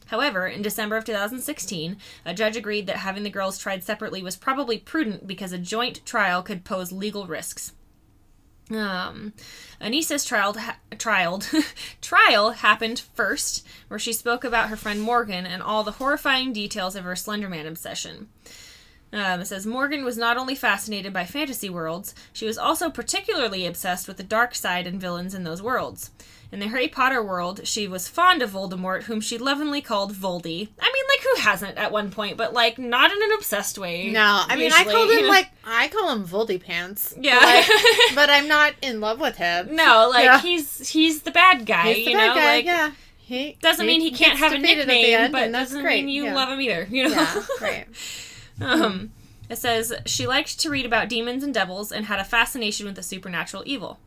However, 0.07 0.47
in 0.47 0.63
December 0.63 0.97
of 0.97 1.05
2016, 1.05 1.95
a 2.25 2.33
judge 2.33 2.57
agreed 2.57 2.87
that 2.87 2.97
having 2.97 3.21
the 3.21 3.29
girls 3.29 3.59
tried 3.59 3.83
separately 3.83 4.23
was 4.23 4.35
probably 4.35 4.79
prudent 4.79 5.27
because 5.27 5.53
a 5.53 5.59
joint 5.59 6.03
trial 6.03 6.41
could 6.41 6.65
pose 6.65 6.91
legal 6.91 7.27
risks. 7.27 7.73
Um, 8.71 9.33
Anissa's 9.81 10.23
trial, 10.23 10.53
ha- 10.53 10.77
trialed, 10.91 11.47
trial 12.01 12.51
happened 12.51 12.99
first, 13.13 13.65
where 13.87 13.99
she 13.99 14.13
spoke 14.13 14.43
about 14.43 14.69
her 14.69 14.75
friend 14.75 15.01
Morgan 15.01 15.45
and 15.45 15.61
all 15.61 15.83
the 15.83 15.93
horrifying 15.93 16.53
details 16.53 16.95
of 16.95 17.03
her 17.03 17.13
Slenderman 17.13 17.67
obsession. 17.67 18.29
Um, 19.13 19.41
it 19.41 19.45
says 19.47 19.65
Morgan 19.65 20.05
was 20.05 20.17
not 20.17 20.37
only 20.37 20.55
fascinated 20.55 21.11
by 21.11 21.25
fantasy 21.25 21.69
worlds, 21.69 22.15
she 22.31 22.45
was 22.45 22.57
also 22.57 22.89
particularly 22.89 23.65
obsessed 23.65 24.07
with 24.07 24.17
the 24.17 24.23
dark 24.23 24.55
side 24.55 24.87
and 24.87 25.01
villains 25.01 25.33
in 25.33 25.43
those 25.43 25.61
worlds. 25.61 26.11
In 26.51 26.59
the 26.59 26.67
Harry 26.67 26.89
Potter 26.89 27.23
world, 27.23 27.65
she 27.65 27.87
was 27.87 28.09
fond 28.09 28.41
of 28.41 28.51
Voldemort, 28.51 29.03
whom 29.03 29.21
she 29.21 29.37
lovingly 29.37 29.79
called 29.79 30.13
Voldy. 30.13 30.67
I 30.81 30.91
mean, 30.91 31.03
like, 31.07 31.21
who 31.23 31.41
hasn't 31.49 31.77
at 31.77 31.93
one 31.93 32.11
point, 32.11 32.35
but, 32.35 32.51
like, 32.51 32.77
not 32.77 33.09
in 33.09 33.23
an 33.23 33.31
obsessed 33.37 33.77
way. 33.77 34.09
No, 34.11 34.43
I 34.47 34.57
mean 34.57 34.73
I 34.73 34.79
usually, 34.79 34.93
called 34.93 35.11
him 35.11 35.27
like 35.27 35.49
I 35.63 35.87
call 35.87 36.09
him 36.11 36.25
Voldy 36.25 36.61
Pants. 36.61 37.15
Yeah. 37.21 37.37
Like, 37.37 37.65
but 38.15 38.29
I'm 38.29 38.47
not 38.49 38.73
in 38.81 38.99
love 38.99 39.19
with 39.21 39.37
him. 39.37 39.75
No, 39.75 40.09
like, 40.11 40.25
Yeah. 40.25 40.41
he's 40.41 40.89
he's 40.89 41.21
the 41.21 41.31
bad 41.31 41.65
guy, 41.65 41.93
He's 41.93 42.05
the 42.05 42.11
you 42.11 42.17
bad 42.17 42.27
know? 42.27 42.35
guy. 42.41 42.55
like, 42.55 42.65
yeah, 42.65 42.91
he 43.17 43.57
doesn't 43.61 43.85
mean 43.85 44.01
he 44.01 44.11
can't 44.11 44.37
have 44.37 44.51
a 44.51 44.57
defeated 44.57 44.79
at 44.81 44.87
the 44.87 44.93
nickname, 44.93 45.19
end, 45.21 45.31
but 45.31 45.51
doesn't 45.51 45.81
great. 45.81 46.03
mean 46.03 46.09
you 46.13 46.25
yeah. 46.25 46.35
love 46.35 46.49
him 46.49 46.59
either, 46.59 46.85
you 46.89 47.03
know? 47.07 47.11
Yeah, 47.11 47.43
right. 47.61 47.87
Um, 48.59 49.11
it 49.49 49.57
says 49.57 49.91
she 50.05 50.27
liked 50.27 50.59
to 50.59 50.69
read 50.69 50.85
about 50.85 51.09
demons 51.09 51.43
and 51.43 51.51
devils 51.53 51.91
and 51.91 52.05
had 52.05 52.19
a 52.19 52.23
fascination 52.23 52.85
with 52.85 52.95
the 52.95 53.01
supernatural 53.03 53.63
evil. 53.65 53.99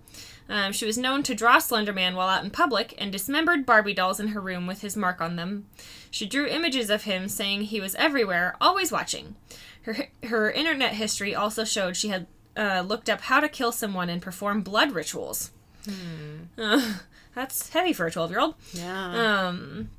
Um, 0.48 0.72
she 0.72 0.84
was 0.84 0.98
known 0.98 1.22
to 1.22 1.34
draw 1.34 1.56
Slenderman 1.56 2.14
while 2.14 2.28
out 2.28 2.44
in 2.44 2.50
public 2.50 2.94
and 2.98 3.10
dismembered 3.10 3.64
Barbie 3.64 3.94
dolls 3.94 4.20
in 4.20 4.28
her 4.28 4.40
room 4.40 4.66
with 4.66 4.82
his 4.82 4.96
mark 4.96 5.20
on 5.20 5.36
them. 5.36 5.66
She 6.10 6.26
drew 6.26 6.46
images 6.46 6.90
of 6.90 7.04
him, 7.04 7.28
saying 7.28 7.62
he 7.62 7.80
was 7.80 7.94
everywhere, 7.94 8.56
always 8.60 8.92
watching. 8.92 9.36
Her 9.82 10.08
her 10.24 10.50
internet 10.50 10.94
history 10.94 11.34
also 11.34 11.64
showed 11.64 11.96
she 11.96 12.08
had 12.08 12.26
uh, 12.56 12.84
looked 12.86 13.08
up 13.10 13.22
how 13.22 13.40
to 13.40 13.48
kill 13.48 13.72
someone 13.72 14.08
and 14.08 14.22
perform 14.22 14.62
blood 14.62 14.92
rituals. 14.92 15.50
Uh, 16.58 16.94
that's 17.34 17.70
heavy 17.70 17.92
for 17.92 18.06
a 18.06 18.10
twelve 18.10 18.30
year 18.30 18.40
old. 18.40 18.54
Yeah. 18.72 19.46
Um, 19.48 19.90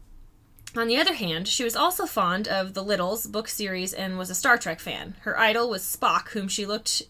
on 0.76 0.88
the 0.88 0.98
other 0.98 1.14
hand, 1.14 1.48
she 1.48 1.64
was 1.64 1.76
also 1.76 2.06
fond 2.06 2.48
of 2.48 2.74
the 2.74 2.84
Littles 2.84 3.28
book 3.28 3.48
series 3.48 3.94
and 3.94 4.18
was 4.18 4.30
a 4.30 4.36
Star 4.36 4.58
Trek 4.58 4.80
fan. 4.80 5.16
Her 5.22 5.38
idol 5.40 5.70
was 5.70 5.84
Spock, 5.84 6.30
whom 6.30 6.48
she 6.48 6.66
looked 6.66 7.04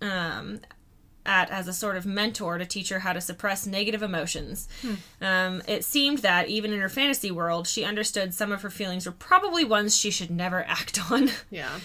um, 0.00 0.60
at 1.26 1.50
as 1.50 1.68
a 1.68 1.72
sort 1.72 1.96
of 1.96 2.06
mentor 2.06 2.58
to 2.58 2.66
teach 2.66 2.88
her 2.88 3.00
how 3.00 3.12
to 3.12 3.20
suppress 3.20 3.66
negative 3.66 4.02
emotions. 4.02 4.68
Um, 5.20 5.62
it 5.68 5.84
seemed 5.84 6.18
that, 6.18 6.48
even 6.48 6.72
in 6.72 6.80
her 6.80 6.88
fantasy 6.88 7.30
world, 7.30 7.66
she 7.66 7.84
understood 7.84 8.32
some 8.34 8.52
of 8.52 8.62
her 8.62 8.70
feelings 8.70 9.06
were 9.06 9.12
probably 9.12 9.64
ones 9.64 9.96
she 9.96 10.10
should 10.10 10.30
never 10.30 10.64
act 10.68 11.10
on. 11.10 11.30
yeah. 11.50 11.78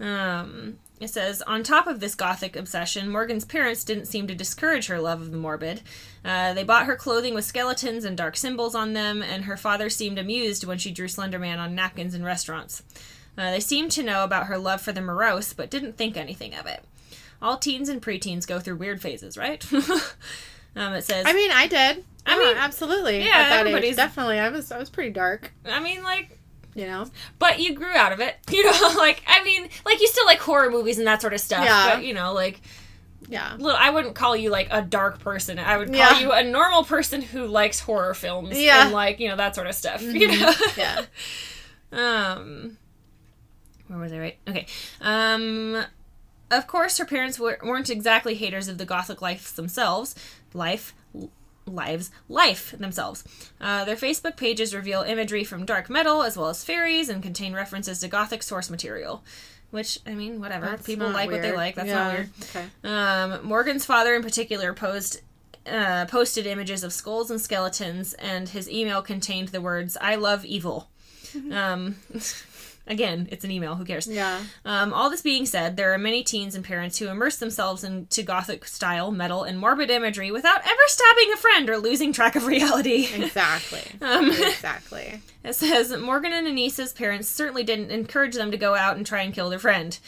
Um, 0.00 0.78
it 1.00 1.08
says, 1.08 1.42
on 1.42 1.62
top 1.62 1.86
of 1.86 2.00
this 2.00 2.14
gothic 2.14 2.56
obsession, 2.56 3.10
Morgan's 3.10 3.44
parents 3.44 3.84
didn't 3.84 4.06
seem 4.06 4.26
to 4.26 4.34
discourage 4.34 4.86
her 4.86 5.00
love 5.00 5.20
of 5.20 5.30
the 5.30 5.36
morbid. 5.36 5.82
Uh, 6.24 6.54
they 6.54 6.64
bought 6.64 6.86
her 6.86 6.96
clothing 6.96 7.34
with 7.34 7.44
skeletons 7.44 8.04
and 8.04 8.16
dark 8.16 8.36
symbols 8.36 8.74
on 8.74 8.92
them, 8.92 9.22
and 9.22 9.44
her 9.44 9.56
father 9.56 9.88
seemed 9.90 10.18
amused 10.18 10.64
when 10.64 10.78
she 10.78 10.90
drew 10.90 11.06
Slenderman 11.06 11.58
on 11.58 11.74
napkins 11.74 12.14
in 12.14 12.24
restaurants. 12.24 12.82
Uh, 13.36 13.52
they 13.52 13.60
seemed 13.60 13.92
to 13.92 14.02
know 14.02 14.24
about 14.24 14.46
her 14.46 14.58
love 14.58 14.80
for 14.80 14.92
the 14.92 15.00
morose, 15.00 15.52
but 15.52 15.70
didn't 15.70 15.96
think 15.96 16.16
anything 16.16 16.54
of 16.54 16.66
it. 16.66 16.82
All 17.40 17.56
teens 17.58 17.88
and 17.88 18.02
preteens 18.02 18.46
go 18.46 18.58
through 18.60 18.76
weird 18.76 19.00
phases, 19.00 19.36
right? 19.38 19.64
um, 20.76 20.92
it 20.94 21.04
says, 21.04 21.24
I 21.26 21.32
mean, 21.32 21.50
I 21.52 21.66
did. 21.68 22.04
I 22.26 22.34
I 22.34 22.38
mean, 22.38 22.56
absolutely. 22.56 23.18
yeah, 23.20 23.26
at 23.36 23.48
that 23.50 23.58
everybody's- 23.60 23.92
age, 23.92 23.96
definitely. 23.96 24.38
I 24.38 24.48
was. 24.50 24.70
I 24.72 24.78
was 24.78 24.90
pretty 24.90 25.10
dark. 25.10 25.52
I 25.64 25.80
mean, 25.80 26.02
like, 26.02 26.38
You 26.74 26.86
know. 26.86 27.06
but 27.38 27.58
you 27.60 27.74
grew 27.74 27.92
out 27.94 28.12
of 28.12 28.20
it, 28.20 28.36
you 28.50 28.64
know. 28.64 28.92
Like, 28.96 29.22
I 29.26 29.42
mean, 29.44 29.68
like 29.86 30.00
you 30.00 30.08
still 30.08 30.26
like 30.26 30.40
horror 30.40 30.70
movies 30.70 30.98
and 30.98 31.06
that 31.06 31.20
sort 31.22 31.32
of 31.32 31.40
stuff, 31.40 31.64
Yeah. 31.64 31.94
but 31.96 32.04
you 32.04 32.12
know, 32.14 32.32
like. 32.32 32.60
Yeah. 33.30 33.54
Little, 33.58 33.76
I 33.78 33.90
wouldn't 33.90 34.14
call 34.14 34.34
you 34.36 34.48
like 34.48 34.68
a 34.70 34.80
dark 34.80 35.18
person. 35.18 35.58
I 35.58 35.76
would 35.76 35.88
call 35.88 35.96
Yeah. 35.96 36.18
you 36.20 36.32
a 36.32 36.42
normal 36.42 36.82
person 36.84 37.20
who 37.20 37.46
likes 37.46 37.78
horror 37.78 38.14
films 38.14 38.58
Yeah. 38.58 38.84
and 38.84 38.92
like 38.92 39.20
you 39.20 39.28
know 39.28 39.36
that 39.36 39.54
sort 39.54 39.66
of 39.66 39.74
stuff. 39.74 40.00
You 40.02 40.28
know. 40.28 40.52
Yeah. 40.78 41.04
um. 41.92 42.78
Where 43.88 43.98
was 43.98 44.12
I? 44.12 44.18
Right. 44.18 44.38
Okay. 44.48 44.66
Um. 45.02 45.84
Of 46.50 46.66
course, 46.66 46.98
her 46.98 47.04
parents 47.04 47.38
were, 47.38 47.58
weren't 47.62 47.90
exactly 47.90 48.34
haters 48.34 48.68
of 48.68 48.78
the 48.78 48.84
gothic 48.86 49.20
life 49.20 49.54
themselves. 49.54 50.14
Life. 50.54 50.94
Lives, 51.66 52.10
life 52.30 52.74
themselves. 52.78 53.22
Uh, 53.60 53.84
their 53.84 53.94
Facebook 53.96 54.38
pages 54.38 54.74
reveal 54.74 55.02
imagery 55.02 55.44
from 55.44 55.66
dark 55.66 55.90
metal 55.90 56.22
as 56.22 56.34
well 56.34 56.48
as 56.48 56.64
fairies 56.64 57.10
and 57.10 57.22
contain 57.22 57.52
references 57.52 58.00
to 58.00 58.08
gothic 58.08 58.42
source 58.42 58.70
material. 58.70 59.22
Which, 59.70 59.98
I 60.06 60.14
mean, 60.14 60.40
whatever. 60.40 60.64
That's 60.64 60.86
People 60.86 61.10
like 61.10 61.30
what 61.30 61.42
they 61.42 61.52
like. 61.54 61.74
That's 61.74 61.88
Yeah. 61.88 62.04
not 62.04 62.12
weird. 62.14 62.30
Okay. 62.44 62.64
Um, 62.84 63.44
Morgan's 63.46 63.84
father, 63.84 64.14
in 64.14 64.22
particular, 64.22 64.72
posed 64.72 65.20
uh, 65.70 66.06
posted 66.06 66.46
images 66.46 66.82
of 66.82 66.94
skulls 66.94 67.30
and 67.30 67.38
skeletons, 67.38 68.14
and 68.14 68.48
his 68.48 68.70
email 68.70 69.02
contained 69.02 69.48
the 69.48 69.60
words 69.60 69.98
"I 70.00 70.14
love 70.14 70.46
evil." 70.46 70.88
um, 71.52 71.96
again, 72.88 73.28
it's 73.30 73.44
an 73.44 73.50
email. 73.50 73.74
Who 73.76 73.84
cares? 73.84 74.06
Yeah. 74.06 74.42
Um, 74.64 74.92
all 74.92 75.10
this 75.10 75.22
being 75.22 75.46
said, 75.46 75.76
there 75.76 75.92
are 75.92 75.98
many 75.98 76.22
teens 76.22 76.54
and 76.54 76.64
parents 76.64 76.98
who 76.98 77.08
immerse 77.08 77.36
themselves 77.36 77.84
into 77.84 78.22
gothic 78.22 78.64
style, 78.64 79.12
metal, 79.12 79.44
and 79.44 79.58
morbid 79.58 79.90
imagery 79.90 80.30
without 80.30 80.60
ever 80.60 80.80
stabbing 80.86 81.32
a 81.32 81.36
friend 81.36 81.70
or 81.70 81.78
losing 81.78 82.12
track 82.12 82.34
of 82.34 82.46
reality. 82.46 83.08
Exactly. 83.28 83.82
Um, 84.00 84.30
exactly. 84.30 85.20
it 85.44 85.54
says 85.54 85.94
Morgan 85.96 86.32
and 86.32 86.46
Anissa's 86.46 86.92
parents 86.92 87.28
certainly 87.28 87.62
didn't 87.62 87.90
encourage 87.90 88.34
them 88.34 88.50
to 88.50 88.56
go 88.56 88.74
out 88.74 88.96
and 88.96 89.04
try 89.04 89.22
and 89.22 89.34
kill 89.34 89.50
their 89.50 89.58
friend. 89.58 89.98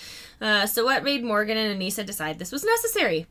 Uh, 0.41 0.67
so, 0.67 0.85
what 0.85 1.05
made 1.05 1.23
Morgan 1.23 1.57
and 1.57 1.81
Anissa 1.81 2.05
decide 2.05 2.39
this 2.39 2.53
was 2.53 2.65
necessary? 2.65 3.27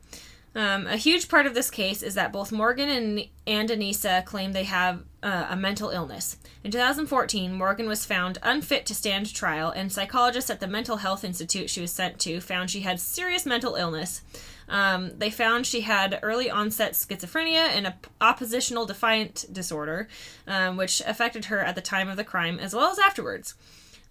Um, 0.55 0.87
a 0.87 0.97
huge 0.97 1.29
part 1.29 1.45
of 1.45 1.53
this 1.53 1.71
case 1.71 2.03
is 2.03 2.15
that 2.15 2.33
both 2.33 2.51
Morgan 2.51 2.89
and, 2.89 3.25
and 3.47 3.69
Anissa 3.69 4.23
claim 4.25 4.53
they 4.53 4.63
have 4.63 5.03
uh, 5.21 5.47
a 5.49 5.55
mental 5.55 5.89
illness. 5.89 6.37
In 6.63 6.71
2014, 6.71 7.53
Morgan 7.53 7.87
was 7.87 8.05
found 8.05 8.37
unfit 8.43 8.85
to 8.85 8.95
stand 8.95 9.33
trial, 9.33 9.69
and 9.69 9.91
psychologists 9.91 10.49
at 10.49 10.59
the 10.59 10.67
mental 10.67 10.97
health 10.97 11.23
institute 11.23 11.69
she 11.69 11.81
was 11.81 11.91
sent 11.91 12.19
to 12.19 12.39
found 12.39 12.69
she 12.69 12.81
had 12.81 12.99
serious 12.99 13.45
mental 13.45 13.75
illness. 13.75 14.21
Um, 14.67 15.17
they 15.17 15.29
found 15.29 15.65
she 15.65 15.81
had 15.81 16.19
early 16.21 16.49
onset 16.49 16.93
schizophrenia 16.93 17.69
and 17.69 17.87
a 17.87 17.95
oppositional 18.21 18.85
defiant 18.85 19.45
disorder, 19.51 20.07
um, 20.47 20.77
which 20.77 21.01
affected 21.05 21.45
her 21.45 21.59
at 21.59 21.75
the 21.75 21.81
time 21.81 22.07
of 22.07 22.17
the 22.17 22.23
crime 22.23 22.59
as 22.59 22.75
well 22.75 22.91
as 22.91 22.99
afterwards. 22.99 23.55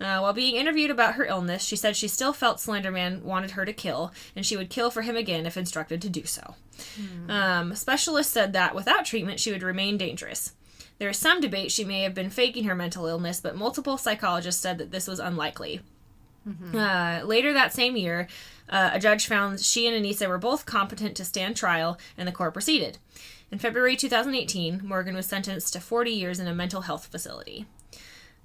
Uh, 0.01 0.21
while 0.21 0.33
being 0.33 0.55
interviewed 0.55 0.93
about 0.93 1.15
her 1.15 1.25
illness, 1.25 1.65
she 1.65 1.75
said 1.75 1.97
she 1.97 2.07
still 2.07 2.33
felt 2.33 2.59
Slenderman 2.59 3.23
wanted 3.23 3.53
her 3.53 3.65
to 3.65 3.73
kill, 3.73 4.13
and 4.37 4.47
she 4.47 4.57
would 4.57 4.71
kill 4.71 4.93
for 4.93 5.03
him 5.03 5.17
again 5.17 5.45
if 5.45 5.57
instructed 5.57 6.01
to 6.03 6.09
do 6.09 6.25
so. 6.25 6.55
Um, 7.29 7.75
specialists 7.75 8.33
said 8.33 8.53
that 8.53 8.77
without 8.77 9.05
treatment, 9.05 9.41
she 9.41 9.51
would 9.51 9.65
remain 9.65 9.99
dangerous. 9.99 10.53
There 10.99 11.09
is 11.09 11.17
some 11.17 11.41
debate 11.41 11.71
she 11.71 11.85
may 11.85 12.03
have 12.03 12.15
been 12.15 12.31
faking 12.31 12.65
her 12.65 12.75
mental 12.75 13.07
illness, 13.07 13.41
but 13.41 13.57
multiple 13.57 13.97
psychologists 13.97 14.61
said 14.61 14.79
that 14.79 14.91
this 14.91 15.07
was 15.07 15.21
unlikely. 15.21 15.81
Uh, 16.77 17.23
later 17.25 17.53
that 17.53 17.73
same 17.75 17.97
year, 17.97 18.27
uh, 18.69 18.91
a 18.95 18.99
judge 18.99 19.27
found 19.27 19.61
she 19.61 19.87
and 19.87 20.05
Anissa 20.05 20.29
were 20.29 20.39
both 20.39 20.67
competent 20.67 21.17
to 21.17 21.25
stand 21.25 21.57
trial, 21.57 21.99
and 22.17 22.27
the 22.27 22.33
court 22.33 22.53
proceeded. 22.55 22.99
In 23.51 23.59
February 23.59 23.97
2018, 23.97 24.83
Morgan 24.85 25.15
was 25.15 25.27
sentenced 25.27 25.73
to 25.73 25.81
40 25.81 26.11
years 26.11 26.41
in 26.41 26.47
a 26.47 26.55
mental 26.55 26.83
health 26.83 27.07
facility. 27.07 27.67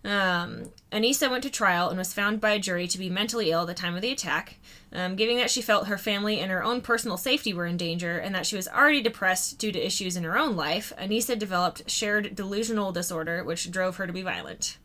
Um, 0.06 0.72
Anissa 0.92 1.30
went 1.32 1.44
to 1.44 1.50
trial 1.50 1.90
and 1.90 1.98
was 1.98 2.14
found 2.14 2.42
by 2.42 2.52
a 2.52 2.60
jury 2.60 2.88
to 2.88 2.98
be 2.98 3.10
mentally 3.10 3.52
ill 3.52 3.62
at 3.62 3.68
the 3.68 3.74
time 3.74 3.96
of 3.96 4.02
the 4.02 4.12
attack, 4.12 4.58
um, 4.92 5.16
giving 5.16 5.38
that 5.38 5.50
she 5.50 5.62
felt 5.62 5.88
her 5.88 5.98
family 5.98 6.40
and 6.40 6.52
her 6.52 6.64
own 6.64 6.82
personal 6.82 7.18
safety 7.18 7.54
were 7.54 7.66
in 7.66 7.78
danger 7.78 8.18
and 8.18 8.36
that 8.36 8.46
she 8.46 8.58
was 8.58 8.68
already 8.68 9.02
depressed 9.02 9.58
due 9.58 9.72
to 9.72 9.86
issues 9.86 10.18
in 10.18 10.24
her 10.24 10.38
own 10.38 10.56
life. 10.56 10.92
Anissa 10.98 11.40
developed 11.40 11.90
shared 11.90 12.36
delusional 12.36 12.92
disorder, 12.92 13.44
which 13.44 13.72
drove 13.72 13.96
her 13.96 14.06
to 14.06 14.14
be 14.14 14.22
violent. 14.22 14.78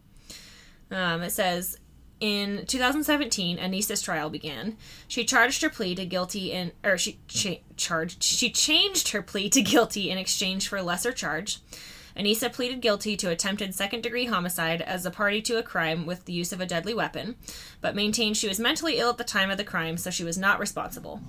Um, 0.91 1.23
it 1.23 1.31
says 1.31 1.79
in 2.21 2.65
2017, 2.67 3.59
Anissa's 3.59 4.03
trial 4.03 4.31
began. 4.31 4.77
She 5.07 5.25
charged 5.25 5.63
her 5.63 5.69
plea 5.69 5.95
to 5.95 6.07
guilty 6.07 6.53
in, 6.53 6.73
or 6.85 6.99
she 6.99 7.19
cha- 7.29 7.61
charged, 7.77 8.23
she 8.23 8.51
changed 8.51 9.09
her 9.09 9.23
plea 9.23 9.49
to 9.51 9.63
guilty 9.63 10.11
in 10.11 10.19
exchange 10.19 10.69
for 10.69 10.77
a 10.77 10.83
lesser 10.83 11.13
charge. 11.13 11.61
Anissa 12.19 12.53
pleaded 12.53 12.81
guilty 12.81 13.17
to 13.17 13.31
attempted 13.31 13.75
second 13.75 14.03
degree 14.03 14.27
homicide 14.27 14.83
as 14.83 15.07
a 15.07 15.11
party 15.11 15.41
to 15.43 15.59
a 15.59 15.63
crime 15.63 16.05
with 16.05 16.25
the 16.25 16.33
use 16.33 16.53
of 16.53 16.61
a 16.61 16.67
deadly 16.67 16.93
weapon, 16.93 17.37
but 17.81 17.95
maintained 17.95 18.37
she 18.37 18.49
was 18.49 18.59
mentally 18.59 18.99
ill 18.99 19.11
at 19.11 19.19
the 19.19 19.25
time 19.25 19.51
of 19.51 19.57
the 19.57 19.65
crime, 19.65 19.97
so 19.97 20.11
she 20.11 20.25
was 20.25 20.37
not 20.37 20.59
responsible. 20.59 21.21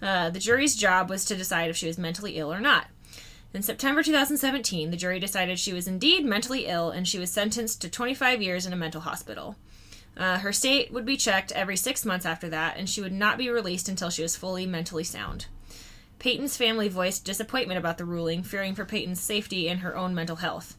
Uh, 0.00 0.30
the 0.30 0.38
jury's 0.38 0.74
job 0.74 1.10
was 1.10 1.24
to 1.26 1.36
decide 1.36 1.68
if 1.68 1.76
she 1.76 1.86
was 1.86 1.98
mentally 1.98 2.38
ill 2.38 2.52
or 2.52 2.60
not. 2.60 2.86
In 3.54 3.62
September 3.62 4.02
2017, 4.02 4.90
the 4.90 4.96
jury 4.96 5.20
decided 5.20 5.58
she 5.58 5.74
was 5.74 5.86
indeed 5.86 6.24
mentally 6.24 6.66
ill 6.66 6.90
and 6.90 7.06
she 7.06 7.18
was 7.18 7.30
sentenced 7.30 7.82
to 7.82 7.90
25 7.90 8.40
years 8.40 8.64
in 8.64 8.72
a 8.72 8.76
mental 8.76 9.02
hospital. 9.02 9.56
Uh, 10.16 10.38
her 10.38 10.52
state 10.52 10.90
would 10.92 11.04
be 11.04 11.16
checked 11.16 11.52
every 11.52 11.76
six 11.76 12.04
months 12.04 12.26
after 12.26 12.48
that, 12.48 12.76
and 12.76 12.88
she 12.88 13.00
would 13.00 13.12
not 13.12 13.38
be 13.38 13.48
released 13.48 13.88
until 13.88 14.10
she 14.10 14.22
was 14.22 14.36
fully 14.36 14.66
mentally 14.66 15.04
sound. 15.04 15.46
Peyton's 16.22 16.56
family 16.56 16.88
voiced 16.88 17.24
disappointment 17.24 17.78
about 17.78 17.98
the 17.98 18.04
ruling, 18.04 18.44
fearing 18.44 18.76
for 18.76 18.84
Peyton's 18.84 19.20
safety 19.20 19.68
and 19.68 19.80
her 19.80 19.96
own 19.96 20.14
mental 20.14 20.36
health. 20.36 20.76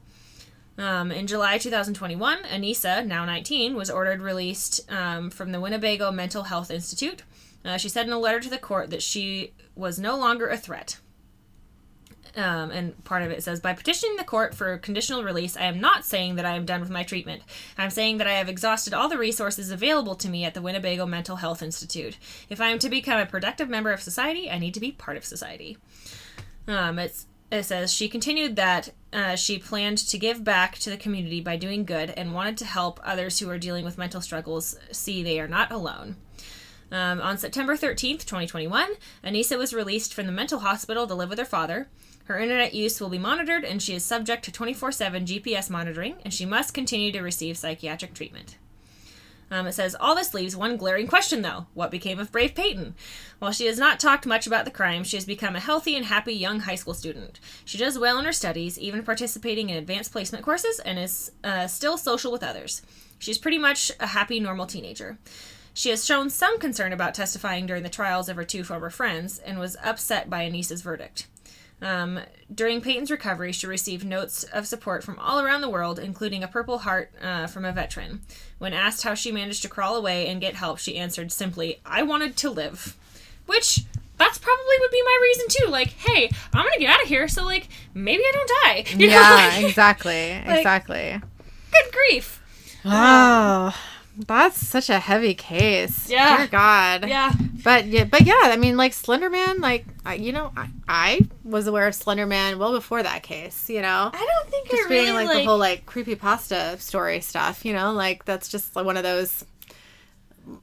Um, 0.77 1.11
in 1.11 1.27
July 1.27 1.57
2021, 1.57 2.43
Anissa, 2.43 3.05
now 3.05 3.25
19, 3.25 3.75
was 3.75 3.89
ordered 3.89 4.21
released 4.21 4.89
um, 4.89 5.29
from 5.29 5.51
the 5.51 5.59
Winnebago 5.59 6.13
Mental 6.13 6.43
Health 6.43 6.71
Institute. 6.71 7.23
Uh, 7.65 7.75
she 7.75 7.89
said 7.89 8.07
in 8.07 8.13
a 8.13 8.19
letter 8.19 8.39
to 8.39 8.49
the 8.49 8.57
court 8.57 8.89
that 8.91 9.03
she 9.03 9.51
was 9.75 9.99
no 9.99 10.17
longer 10.17 10.47
a 10.47 10.55
threat. 10.55 10.99
Um, 12.35 12.71
and 12.71 13.03
part 13.03 13.21
of 13.21 13.29
it 13.29 13.43
says, 13.43 13.59
by 13.59 13.73
petitioning 13.73 14.15
the 14.15 14.23
court 14.23 14.55
for 14.55 14.77
conditional 14.79 15.23
release, 15.23 15.55
I 15.55 15.65
am 15.65 15.79
not 15.79 16.03
saying 16.03 16.35
that 16.35 16.45
I 16.45 16.55
am 16.55 16.65
done 16.65 16.81
with 16.81 16.89
my 16.89 17.03
treatment. 17.03 17.43
I'm 17.77 17.91
saying 17.91 18.17
that 18.17 18.27
I 18.27 18.33
have 18.33 18.49
exhausted 18.49 18.93
all 18.93 19.07
the 19.07 19.19
resources 19.19 19.69
available 19.69 20.15
to 20.15 20.29
me 20.29 20.43
at 20.43 20.55
the 20.55 20.61
Winnebago 20.61 21.05
Mental 21.05 21.35
Health 21.35 21.61
Institute. 21.61 22.17
If 22.49 22.59
I 22.59 22.69
am 22.69 22.79
to 22.79 22.89
become 22.89 23.19
a 23.19 23.27
productive 23.27 23.69
member 23.69 23.91
of 23.91 24.01
society, 24.01 24.49
I 24.49 24.57
need 24.57 24.73
to 24.73 24.79
be 24.79 24.91
part 24.91 25.15
of 25.15 25.25
society. 25.25 25.77
Um, 26.67 26.97
it's, 26.97 27.27
it 27.51 27.63
says 27.63 27.93
she 27.93 28.09
continued 28.09 28.55
that 28.55 28.89
uh, 29.11 29.35
she 29.35 29.59
planned 29.59 29.99
to 29.99 30.17
give 30.17 30.43
back 30.43 30.79
to 30.79 30.89
the 30.89 30.97
community 30.97 31.39
by 31.39 31.55
doing 31.55 31.85
good 31.85 32.09
and 32.17 32.33
wanted 32.33 32.57
to 32.57 32.65
help 32.65 32.99
others 33.03 33.37
who 33.37 33.49
are 33.49 33.59
dealing 33.59 33.85
with 33.85 33.99
mental 33.99 34.21
struggles 34.21 34.75
see 34.91 35.21
they 35.21 35.39
are 35.39 35.47
not 35.47 35.71
alone. 35.71 36.15
Um, 36.91 37.21
on 37.21 37.37
September 37.37 37.75
13th, 37.75 38.25
2021, 38.25 38.93
Anissa 39.23 39.57
was 39.57 39.73
released 39.73 40.13
from 40.13 40.25
the 40.25 40.31
mental 40.31 40.59
hospital 40.59 41.07
to 41.07 41.15
live 41.15 41.29
with 41.29 41.39
her 41.39 41.45
father. 41.45 41.89
Her 42.25 42.39
internet 42.39 42.73
use 42.73 43.01
will 43.01 43.09
be 43.09 43.17
monitored, 43.17 43.65
and 43.65 43.81
she 43.81 43.93
is 43.93 44.03
subject 44.03 44.45
to 44.45 44.51
24 44.51 44.91
7 44.91 45.25
GPS 45.25 45.69
monitoring, 45.69 46.15
and 46.23 46.33
she 46.33 46.45
must 46.45 46.73
continue 46.73 47.11
to 47.11 47.21
receive 47.21 47.57
psychiatric 47.57 48.13
treatment. 48.13 48.57
Um, 49.51 49.67
it 49.67 49.73
says, 49.73 49.95
All 49.99 50.15
this 50.15 50.33
leaves 50.33 50.55
one 50.55 50.77
glaring 50.77 51.05
question, 51.05 51.41
though. 51.41 51.67
What 51.73 51.91
became 51.91 52.17
of 52.17 52.31
Brave 52.31 52.55
Peyton? 52.55 52.95
While 53.39 53.51
she 53.51 53.67
has 53.67 53.77
not 53.77 53.99
talked 53.99 54.25
much 54.25 54.47
about 54.47 54.65
the 54.65 54.71
crime, 54.71 55.03
she 55.03 55.17
has 55.17 55.25
become 55.25 55.55
a 55.55 55.59
healthy 55.59 55.95
and 55.95 56.05
happy 56.05 56.33
young 56.33 56.61
high 56.61 56.75
school 56.75 56.93
student. 56.93 57.39
She 57.65 57.77
does 57.77 57.99
well 57.99 58.17
in 58.17 58.25
her 58.25 58.31
studies, 58.31 58.79
even 58.79 59.03
participating 59.03 59.69
in 59.69 59.77
advanced 59.77 60.11
placement 60.11 60.43
courses, 60.43 60.79
and 60.79 60.97
is 60.97 61.31
uh, 61.43 61.67
still 61.67 61.97
social 61.97 62.31
with 62.31 62.41
others. 62.41 62.81
She's 63.19 63.37
pretty 63.37 63.59
much 63.59 63.91
a 63.99 64.07
happy, 64.07 64.39
normal 64.39 64.65
teenager. 64.65 65.17
She 65.73 65.89
has 65.89 66.05
shown 66.05 66.29
some 66.29 66.59
concern 66.59 66.93
about 66.93 67.13
testifying 67.13 67.65
during 67.65 67.83
the 67.83 67.89
trials 67.89 68.29
of 68.29 68.37
her 68.37 68.43
two 68.43 68.63
former 68.63 68.89
friends 68.89 69.39
and 69.39 69.59
was 69.59 69.77
upset 69.83 70.29
by 70.29 70.49
Anissa's 70.49 70.81
verdict. 70.81 71.27
Um, 71.83 72.21
during 72.53 72.81
Peyton's 72.81 73.11
recovery, 73.11 73.51
she 73.51 73.67
received 73.67 74.05
notes 74.05 74.43
of 74.45 74.65
support 74.65 75.03
from 75.03 75.19
all 75.19 75.41
around 75.41 75.61
the 75.61 75.69
world, 75.69 75.99
including 75.99 76.43
a 76.43 76.47
Purple 76.47 76.79
Heart 76.79 77.11
uh, 77.21 77.47
from 77.47 77.65
a 77.65 77.73
veteran. 77.73 78.21
When 78.57 78.73
asked 78.73 79.03
how 79.03 79.13
she 79.15 79.31
managed 79.31 79.61
to 79.63 79.69
crawl 79.69 79.97
away 79.97 80.27
and 80.27 80.39
get 80.39 80.55
help, 80.55 80.79
she 80.79 80.95
answered 80.97 81.31
simply, 81.31 81.81
I 81.85 82.03
wanted 82.03 82.37
to 82.37 82.49
live. 82.49 82.95
Which, 83.45 83.81
that's 84.17 84.37
probably 84.37 84.75
would 84.79 84.91
be 84.91 85.01
my 85.03 85.19
reason 85.21 85.45
too. 85.49 85.67
Like, 85.69 85.89
hey, 85.89 86.29
I'm 86.53 86.63
gonna 86.63 86.79
get 86.79 86.89
out 86.89 87.03
of 87.03 87.09
here, 87.09 87.27
so, 87.27 87.43
like, 87.43 87.67
maybe 87.93 88.23
I 88.23 88.31
don't 88.31 88.51
die. 88.63 88.83
You 88.97 89.07
know, 89.07 89.13
yeah, 89.13 89.51
like, 89.55 89.65
exactly. 89.65 90.31
exactly. 90.31 91.21
good 91.71 91.91
grief. 91.91 92.41
Oh, 92.85 93.75
that's 94.17 94.57
such 94.57 94.89
a 94.89 94.99
heavy 94.99 95.33
case. 95.33 96.09
Yeah. 96.09 96.37
Dear 96.37 96.47
God. 96.47 97.07
Yeah. 97.07 97.31
But 97.63 97.85
yeah, 97.85 98.03
but 98.03 98.21
yeah, 98.21 98.33
I 98.41 98.57
mean, 98.57 98.77
like 98.77 98.91
Slenderman, 98.91 99.59
like 99.59 99.85
I, 100.05 100.15
you 100.15 100.31
know, 100.31 100.51
I, 100.55 100.67
I 100.87 101.21
was 101.43 101.67
aware 101.67 101.87
of 101.87 101.93
Slenderman 101.93 102.57
well 102.57 102.73
before 102.73 103.01
that 103.01 103.23
case. 103.23 103.69
You 103.69 103.81
know, 103.81 104.11
I 104.13 104.27
don't 104.35 104.51
think 104.51 104.69
just 104.69 104.85
I 104.85 104.89
being 104.89 105.05
really 105.05 105.25
like, 105.25 105.27
like, 105.27 105.37
the 105.43 105.45
whole 105.45 105.57
like 105.57 105.85
creepy 105.85 106.15
pasta 106.15 106.77
story 106.79 107.21
stuff. 107.21 107.65
You 107.65 107.73
know, 107.73 107.93
like 107.93 108.25
that's 108.25 108.49
just 108.49 108.75
like 108.75 108.85
one 108.85 108.97
of 108.97 109.03
those. 109.03 109.45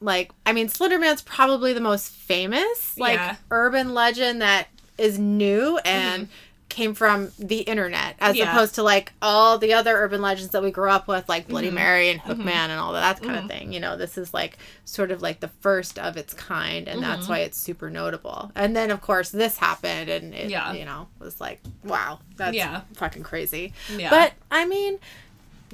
Like, 0.01 0.31
I 0.45 0.53
mean, 0.53 0.69
Slenderman's 0.69 1.23
probably 1.23 1.73
the 1.73 1.81
most 1.81 2.13
famous 2.13 2.99
like 2.99 3.15
Yeah. 3.15 3.37
urban 3.51 3.95
legend 3.95 4.43
that 4.43 4.69
is 4.99 5.19
new 5.19 5.79
and 5.79 6.25
mm-hmm. 6.25 6.33
Came 6.71 6.95
from 6.95 7.31
the 7.39 7.59
internet 7.59 8.15
as 8.21 8.31
Mm-hmm. 8.31 8.39
Yeah. 8.39 8.53
opposed 8.53 8.77
to 8.77 8.83
like 8.83 9.13
all 9.21 9.59
the 9.59 9.75
other 9.75 9.95
urban 9.97 10.23
legends 10.23 10.53
that 10.53 10.63
we 10.63 10.71
grew 10.71 10.89
up 10.89 11.07
with 11.09 11.29
like 11.29 11.49
bloody 11.49 11.69
Mhm. 11.71 11.75
mary 11.75 12.09
and 12.09 12.21
hookman 12.21 12.49
and 12.71 12.81
all 12.81 12.93
that, 12.93 13.21
kind 13.21 13.37
Mhm. 13.37 13.43
of 13.43 13.49
thing 13.51 13.73
you 13.73 13.81
know 13.81 13.97
this 13.97 14.17
is 14.17 14.33
like 14.33 14.57
sort 14.85 15.11
of 15.11 15.21
like 15.21 15.41
the 15.41 15.49
first 15.61 15.99
of 15.99 16.17
its 16.17 16.33
kind 16.33 16.89
and 16.89 17.03
that's 17.03 17.27
Mhm. 17.27 17.31
why 17.31 17.39
it's 17.41 17.59
super 17.59 17.91
notable 17.91 18.51
and 18.55 18.75
then 18.75 18.91
of 18.91 19.01
course 19.03 19.31
this 19.31 19.59
happened 19.59 20.09
and 20.09 20.33
it 20.33 20.49
Yeah. 20.49 20.73
you 20.73 20.85
know 20.85 21.09
was 21.19 21.41
like 21.41 21.61
wow 21.85 22.21
that's 22.37 22.57
Yeah. 22.57 22.83
fucking 22.95 23.25
crazy 23.25 23.73
Yeah. 23.95 24.09
but 24.11 24.33
i 24.51 24.65
mean 24.65 24.99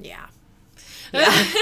yeah 0.01 0.27
yeah. 1.13 1.45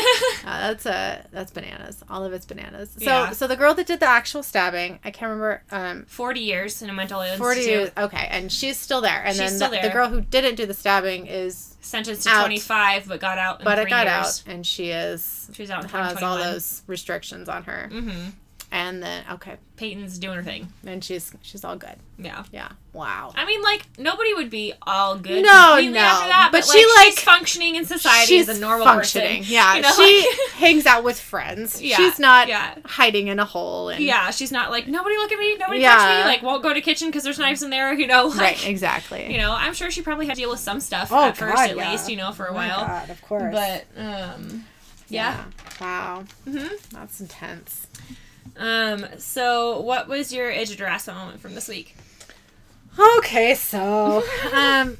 Uh, 0.46 0.68
that's 0.68 0.84
uh 0.84 1.22
that's 1.32 1.50
bananas 1.50 2.02
all 2.10 2.22
of 2.22 2.32
it's 2.34 2.44
bananas 2.44 2.90
so 2.98 3.04
Yeah. 3.04 3.30
so 3.30 3.46
the 3.46 3.56
girl 3.56 3.72
that 3.74 3.86
did 3.86 3.98
the 4.00 4.06
actual 4.06 4.42
stabbing 4.42 4.98
i 5.02 5.10
can't 5.10 5.30
remember 5.30 5.62
um 5.70 6.04
40 6.06 6.40
years 6.40 6.82
in 6.82 6.90
a 6.90 6.92
mental 6.92 7.22
40 7.22 7.60
institute. 7.60 7.66
years 7.66 7.90
okay 7.96 8.28
and 8.30 8.52
she's 8.52 8.76
still 8.76 9.00
there 9.00 9.22
and 9.24 9.30
She's 9.34 9.38
then 9.38 9.52
still 9.56 9.70
the, 9.70 9.80
the 9.80 9.88
girl 9.92 10.08
who 10.10 10.20
didn't 10.20 10.56
do 10.56 10.66
the 10.66 10.74
stabbing 10.74 11.26
is 11.26 11.76
sentenced 11.80 12.24
to 12.24 12.30
Out. 12.30 12.40
25 12.44 13.08
but 13.08 13.20
got 13.20 13.38
out 13.38 13.60
in 13.60 13.64
but 13.64 13.78
it 13.78 13.88
got 13.88 14.06
years. 14.06 14.44
out 14.46 14.52
and 14.52 14.66
she 14.66 14.90
is 14.90 15.50
She's 15.54 15.70
out 15.70 15.82
in 15.84 15.88
has 15.88 16.22
all 16.22 16.36
those 16.36 16.82
restrictions 16.86 17.48
on 17.48 17.64
her 17.64 17.88
Mm-hmm. 17.90 18.30
And 18.74 19.00
then 19.04 19.24
okay 19.30 19.54
Peyton's 19.76 20.18
doing 20.18 20.34
her 20.36 20.42
thing. 20.42 20.68
and 20.84 21.02
she's 21.02 21.32
she's 21.42 21.64
all 21.64 21.76
good 21.76 21.94
Yeah. 22.18 22.42
yeah 22.52 22.68
wow 22.92 23.32
I 23.36 23.44
mean, 23.44 23.60
like, 23.62 23.86
nobody 23.98 24.34
would 24.34 24.50
be 24.50 24.72
all 24.82 25.16
good 25.16 25.42
No, 25.42 25.80
no. 25.80 25.98
after 26.00 26.28
that, 26.28 26.48
But 26.52 26.62
but, 26.62 26.64
she, 26.72 26.84
like, 26.84 26.96
like- 26.96 27.06
she's 27.14 27.20
functioning 27.20 27.74
in 27.76 27.84
society 27.84 28.26
she's 28.26 28.48
as 28.48 28.58
a 28.58 28.60
normal 28.60 28.84
functioning 28.86 29.38
person. 29.38 29.52
yeah 29.52 29.74
You 29.76 29.82
know, 29.82 29.90
she 29.92 30.26
like- 30.28 30.50
hangs 30.54 30.86
out 30.86 31.02
with 31.04 31.18
friends 31.20 31.80
Yeah, 31.82 31.96
she's 31.96 32.18
not 32.18 32.46
yeah. 32.48 32.74
hiding 32.84 33.28
in 33.28 33.38
a 33.38 33.44
hole 33.44 33.88
and 33.90 34.02
Yeah, 34.04 34.30
she's 34.30 34.50
not 34.52 34.70
like, 34.70 34.86
nobody 34.88 35.16
look 35.16 35.30
at 35.32 35.38
me, 35.38 35.56
nobody 35.56 35.80
Yeah. 35.80 35.96
touch 35.96 36.24
me, 36.26 36.30
like, 36.32 36.42
won't 36.42 36.62
go 36.62 36.72
to 36.74 36.80
kitchen 36.80 37.08
because 37.08 37.22
there's 37.24 37.38
knives 37.38 37.62
in 37.62 37.70
there, 37.70 37.92
you 37.94 38.06
know, 38.08 38.26
like, 38.28 38.38
right 38.40 38.66
exactly 38.68 39.30
you 39.32 39.38
know, 39.38 39.52
I'm 39.52 39.74
sure 39.74 39.90
she 39.90 40.02
probably 40.02 40.26
had 40.26 40.34
to 40.36 40.40
deal 40.42 40.50
with 40.50 40.60
some 40.60 40.80
stuff 40.80 41.10
Oh, 41.12 41.24
at 41.28 41.36
first, 41.36 41.56
at 41.58 41.76
yeah. 41.76 41.90
least, 41.92 42.08
you 42.10 42.16
know, 42.16 42.30
for 42.32 42.46
a 42.46 42.50
Oh 42.50 42.54
while. 42.54 42.86
God, 42.86 43.10
of 43.10 43.22
course 43.22 43.52
But, 43.54 43.84
um, 43.96 44.64
yeah. 45.08 45.44
wow 45.80 46.24
hmm 46.44 46.66
that's 46.92 47.20
intense 47.20 47.86
Um, 48.56 49.06
so 49.18 49.80
what 49.80 50.08
was 50.08 50.32
your 50.32 50.50
edge 50.50 50.70
of 50.70 50.78
harassment 50.78 51.18
moment 51.18 51.40
from 51.40 51.54
this 51.54 51.68
week? 51.68 51.96
Okay, 53.18 53.54
so 53.54 54.22
um 54.54 54.98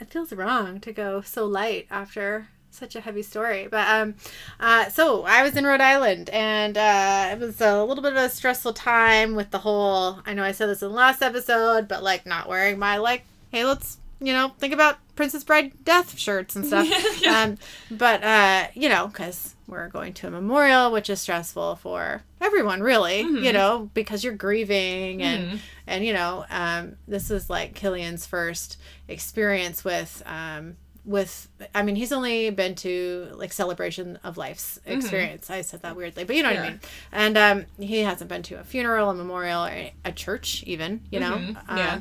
it 0.00 0.08
feels 0.10 0.32
wrong 0.32 0.80
to 0.80 0.92
go 0.92 1.20
so 1.20 1.46
light 1.46 1.86
after 1.90 2.48
such 2.70 2.96
a 2.96 3.00
heavy 3.00 3.22
story. 3.22 3.68
But 3.70 3.88
um 3.88 4.14
uh 4.58 4.88
so 4.88 5.24
I 5.24 5.42
was 5.42 5.56
in 5.56 5.64
Rhode 5.64 5.80
Island 5.80 6.28
and 6.30 6.76
uh 6.76 7.28
it 7.32 7.38
was 7.38 7.60
a 7.60 7.84
little 7.84 8.02
bit 8.02 8.12
of 8.12 8.18
a 8.18 8.28
stressful 8.28 8.72
time 8.72 9.34
with 9.36 9.50
the 9.50 9.58
whole 9.58 10.20
I 10.26 10.34
know 10.34 10.42
I 10.42 10.52
said 10.52 10.68
this 10.68 10.82
in 10.82 10.88
the 10.88 10.94
last 10.94 11.22
episode, 11.22 11.86
but 11.88 12.02
like 12.02 12.26
not 12.26 12.48
wearing 12.48 12.78
my 12.78 12.96
like 12.96 13.22
hey 13.52 13.64
let's 13.64 13.98
you 14.20 14.32
know 14.32 14.52
think 14.58 14.74
about 14.74 14.98
Princess 15.14 15.44
Bride 15.44 15.72
death 15.84 16.18
shirts 16.18 16.56
and 16.56 16.66
stuff. 16.66 16.88
Yeah. 17.22 17.42
Um 17.42 17.58
but 17.90 18.24
uh 18.24 18.66
you 18.74 18.88
know 18.88 19.08
cuz 19.08 19.54
we're 19.66 19.88
going 19.88 20.12
to 20.14 20.26
a 20.28 20.30
memorial 20.30 20.90
which 20.92 21.10
is 21.10 21.20
stressful 21.20 21.76
for 21.76 22.22
everyone 22.40 22.80
really, 22.80 23.20
you 23.20 23.26
Mhm. 23.50 23.52
know, 23.52 23.90
because 23.94 24.22
you're 24.24 24.34
grieving 24.34 25.22
and 25.22 25.44
Mhm. 25.52 25.58
and 25.86 26.04
you 26.04 26.12
know 26.12 26.44
um, 26.50 26.96
this 27.08 27.30
is 27.30 27.48
like 27.50 27.74
killian's 27.74 28.26
first 28.26 28.78
experience 29.08 29.84
with 29.84 30.22
um, 30.26 30.76
with 31.04 31.48
i 31.74 31.82
mean 31.82 31.94
he's 31.94 32.10
only 32.12 32.50
been 32.50 32.74
to 32.74 33.28
like 33.34 33.52
celebration 33.52 34.18
of 34.24 34.36
life's 34.36 34.80
experience 34.86 35.48
i 35.50 35.60
said 35.60 35.80
that 35.82 35.94
weirdly 35.94 36.24
but 36.24 36.34
you 36.34 36.42
know 36.42 36.50
what 36.50 36.58
i 36.58 36.62
mean 36.70 36.80
and 37.12 37.38
um, 37.38 37.64
he 37.78 38.00
hasn't 38.00 38.28
been 38.28 38.42
to 38.42 38.56
a 38.58 38.64
funeral 38.64 39.10
a 39.10 39.14
memorial 39.14 39.64
or 39.64 39.90
a 40.04 40.10
church 40.12 40.64
even 40.66 41.00
you 41.10 41.20
know 41.20 41.38
Mhm. 41.38 41.56
Um, 41.68 41.78
Yeah. 41.78 42.00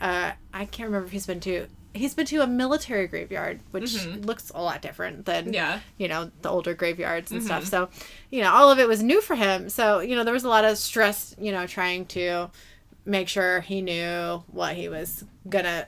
uh, 0.00 0.32
i 0.52 0.64
can't 0.66 0.86
remember 0.88 1.06
if 1.06 1.12
he's 1.12 1.26
been 1.26 1.40
to 1.40 1.66
he's 1.94 2.12
been 2.14 2.26
to 2.26 2.42
a 2.42 2.46
military 2.46 3.06
graveyard 3.06 3.60
which 3.70 3.84
Mhm. 3.84 4.26
looks 4.26 4.50
a 4.54 4.60
lot 4.60 4.82
different 4.82 5.24
than 5.26 5.52
Yeah. 5.52 5.78
you 5.96 6.08
know 6.08 6.30
the 6.42 6.50
older 6.50 6.74
graveyards 6.74 7.30
and 7.30 7.42
stuff 7.42 7.64
Mhm. 7.64 7.68
so 7.68 7.88
you 8.30 8.42
know 8.42 8.52
all 8.52 8.70
of 8.70 8.78
it 8.78 8.88
was 8.88 9.02
new 9.02 9.20
for 9.20 9.36
him 9.36 9.68
so 9.70 10.00
you 10.00 10.16
know 10.16 10.24
there 10.24 10.34
was 10.34 10.44
a 10.44 10.48
lot 10.48 10.64
of 10.64 10.76
stress 10.76 11.34
you 11.38 11.52
know 11.52 11.66
trying 11.66 12.06
to 12.06 12.50
make 13.06 13.28
sure 13.28 13.60
he 13.60 13.80
knew 13.82 14.42
what 14.50 14.74
he 14.76 14.88
was 14.88 15.24
gonna 15.48 15.86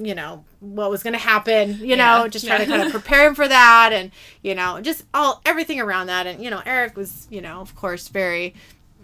you 0.00 0.14
know 0.14 0.44
what 0.60 0.90
was 0.90 1.02
gonna 1.02 1.18
happen 1.18 1.78
you 1.82 1.96
know 1.96 2.28
just 2.28 2.46
trying 2.46 2.60
to 2.60 2.66
kind 2.66 2.82
of 2.82 2.90
prepare 2.98 3.26
him 3.26 3.34
for 3.34 3.48
that 3.48 3.90
and 3.92 4.12
you 4.42 4.54
know 4.54 4.80
just 4.80 5.04
all 5.12 5.40
everything 5.44 5.80
around 5.80 6.06
that 6.06 6.24
and 6.26 6.40
you 6.44 6.50
know 6.50 6.62
eric 6.64 6.96
was 6.96 7.26
you 7.30 7.40
know 7.40 7.60
of 7.60 7.74
course 7.74 8.06
very 8.08 8.54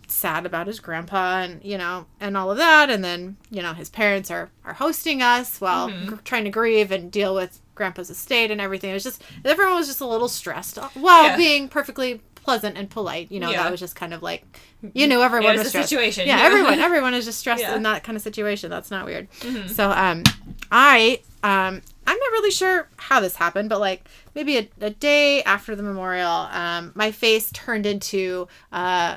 sad 0.07 0.45
about 0.47 0.67
his 0.67 0.81
grandpa 0.81 1.41
and 1.43 1.63
you 1.65 1.79
know 1.79 2.07
and 2.21 2.37
all 2.37 2.51
of 2.51 2.59
that 2.59 2.91
and 2.91 3.03
then 3.05 3.37
you 3.51 3.63
know 3.63 3.73
his 3.73 3.89
parents 3.91 4.31
are 4.31 4.51
are 4.65 4.75
hosting 4.75 5.23
us 5.23 5.61
while 5.61 5.89
Mhm. 5.89 6.07
gr- 6.07 6.15
trying 6.25 6.45
to 6.45 6.51
grieve 6.51 6.91
and 6.93 7.11
deal 7.11 7.35
with 7.35 7.61
grandpa's 7.75 8.11
estate 8.11 8.51
and 8.51 8.61
everything 8.61 8.91
it 8.91 8.95
was 8.95 9.03
just 9.05 9.23
everyone 9.45 9.75
was 9.77 9.87
just 9.87 10.01
a 10.01 10.07
little 10.07 10.29
stressed 10.29 10.77
while 10.95 11.25
Yeah. 11.25 11.37
being 11.37 11.69
perfectly 11.69 12.21
pleasant 12.37 12.77
and 12.77 12.91
polite. 12.91 13.33
You 13.33 13.41
know, 13.41 13.51
Yeah. 13.51 13.63
that 13.63 13.71
was 13.71 13.81
just 13.81 13.97
kind 13.97 14.13
of 14.13 14.23
like, 14.23 14.45
you 14.93 15.07
knew 15.07 15.23
everyone 15.23 15.53
was 15.53 15.61
was 15.61 15.67
a 15.69 15.71
stressed. 15.71 15.89
situation. 15.89 16.27
Yeah, 16.27 16.37
Yeah. 16.41 16.45
everyone, 16.45 16.79
everyone 16.89 17.15
is 17.15 17.25
just 17.25 17.39
stressed 17.39 17.65
in 17.65 17.85
that 17.85 18.05
kind 18.05 18.17
of 18.17 18.23
situation. 18.23 18.69
That's 18.69 18.91
not 18.91 19.07
weird. 19.07 19.31
Mhm. 19.41 19.71
So, 19.71 19.91
um, 19.91 20.23
I, 20.71 21.21
um, 21.43 21.81
I'm 22.07 22.19
not 22.19 22.31
really 22.33 22.51
sure 22.51 22.91
how 22.99 23.21
this 23.21 23.37
happened, 23.37 23.71
but 23.71 23.81
like 23.81 24.07
maybe 24.35 24.59
a, 24.59 24.69
a 24.83 24.91
day 24.91 25.43
after 25.45 25.75
the 25.75 25.83
memorial, 25.83 26.29
um, 26.53 26.93
my 26.95 27.11
face 27.13 27.51
turned 27.55 27.87
into 27.87 28.47
uh, 28.73 29.17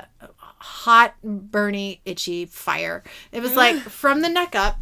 hot, 0.58 1.14
burny, 1.24 2.00
itchy 2.04 2.46
fire. 2.46 3.02
It 3.32 3.40
was 3.42 3.54
like 3.56 3.76
from 3.76 4.22
the 4.22 4.28
neck 4.28 4.54
up, 4.54 4.78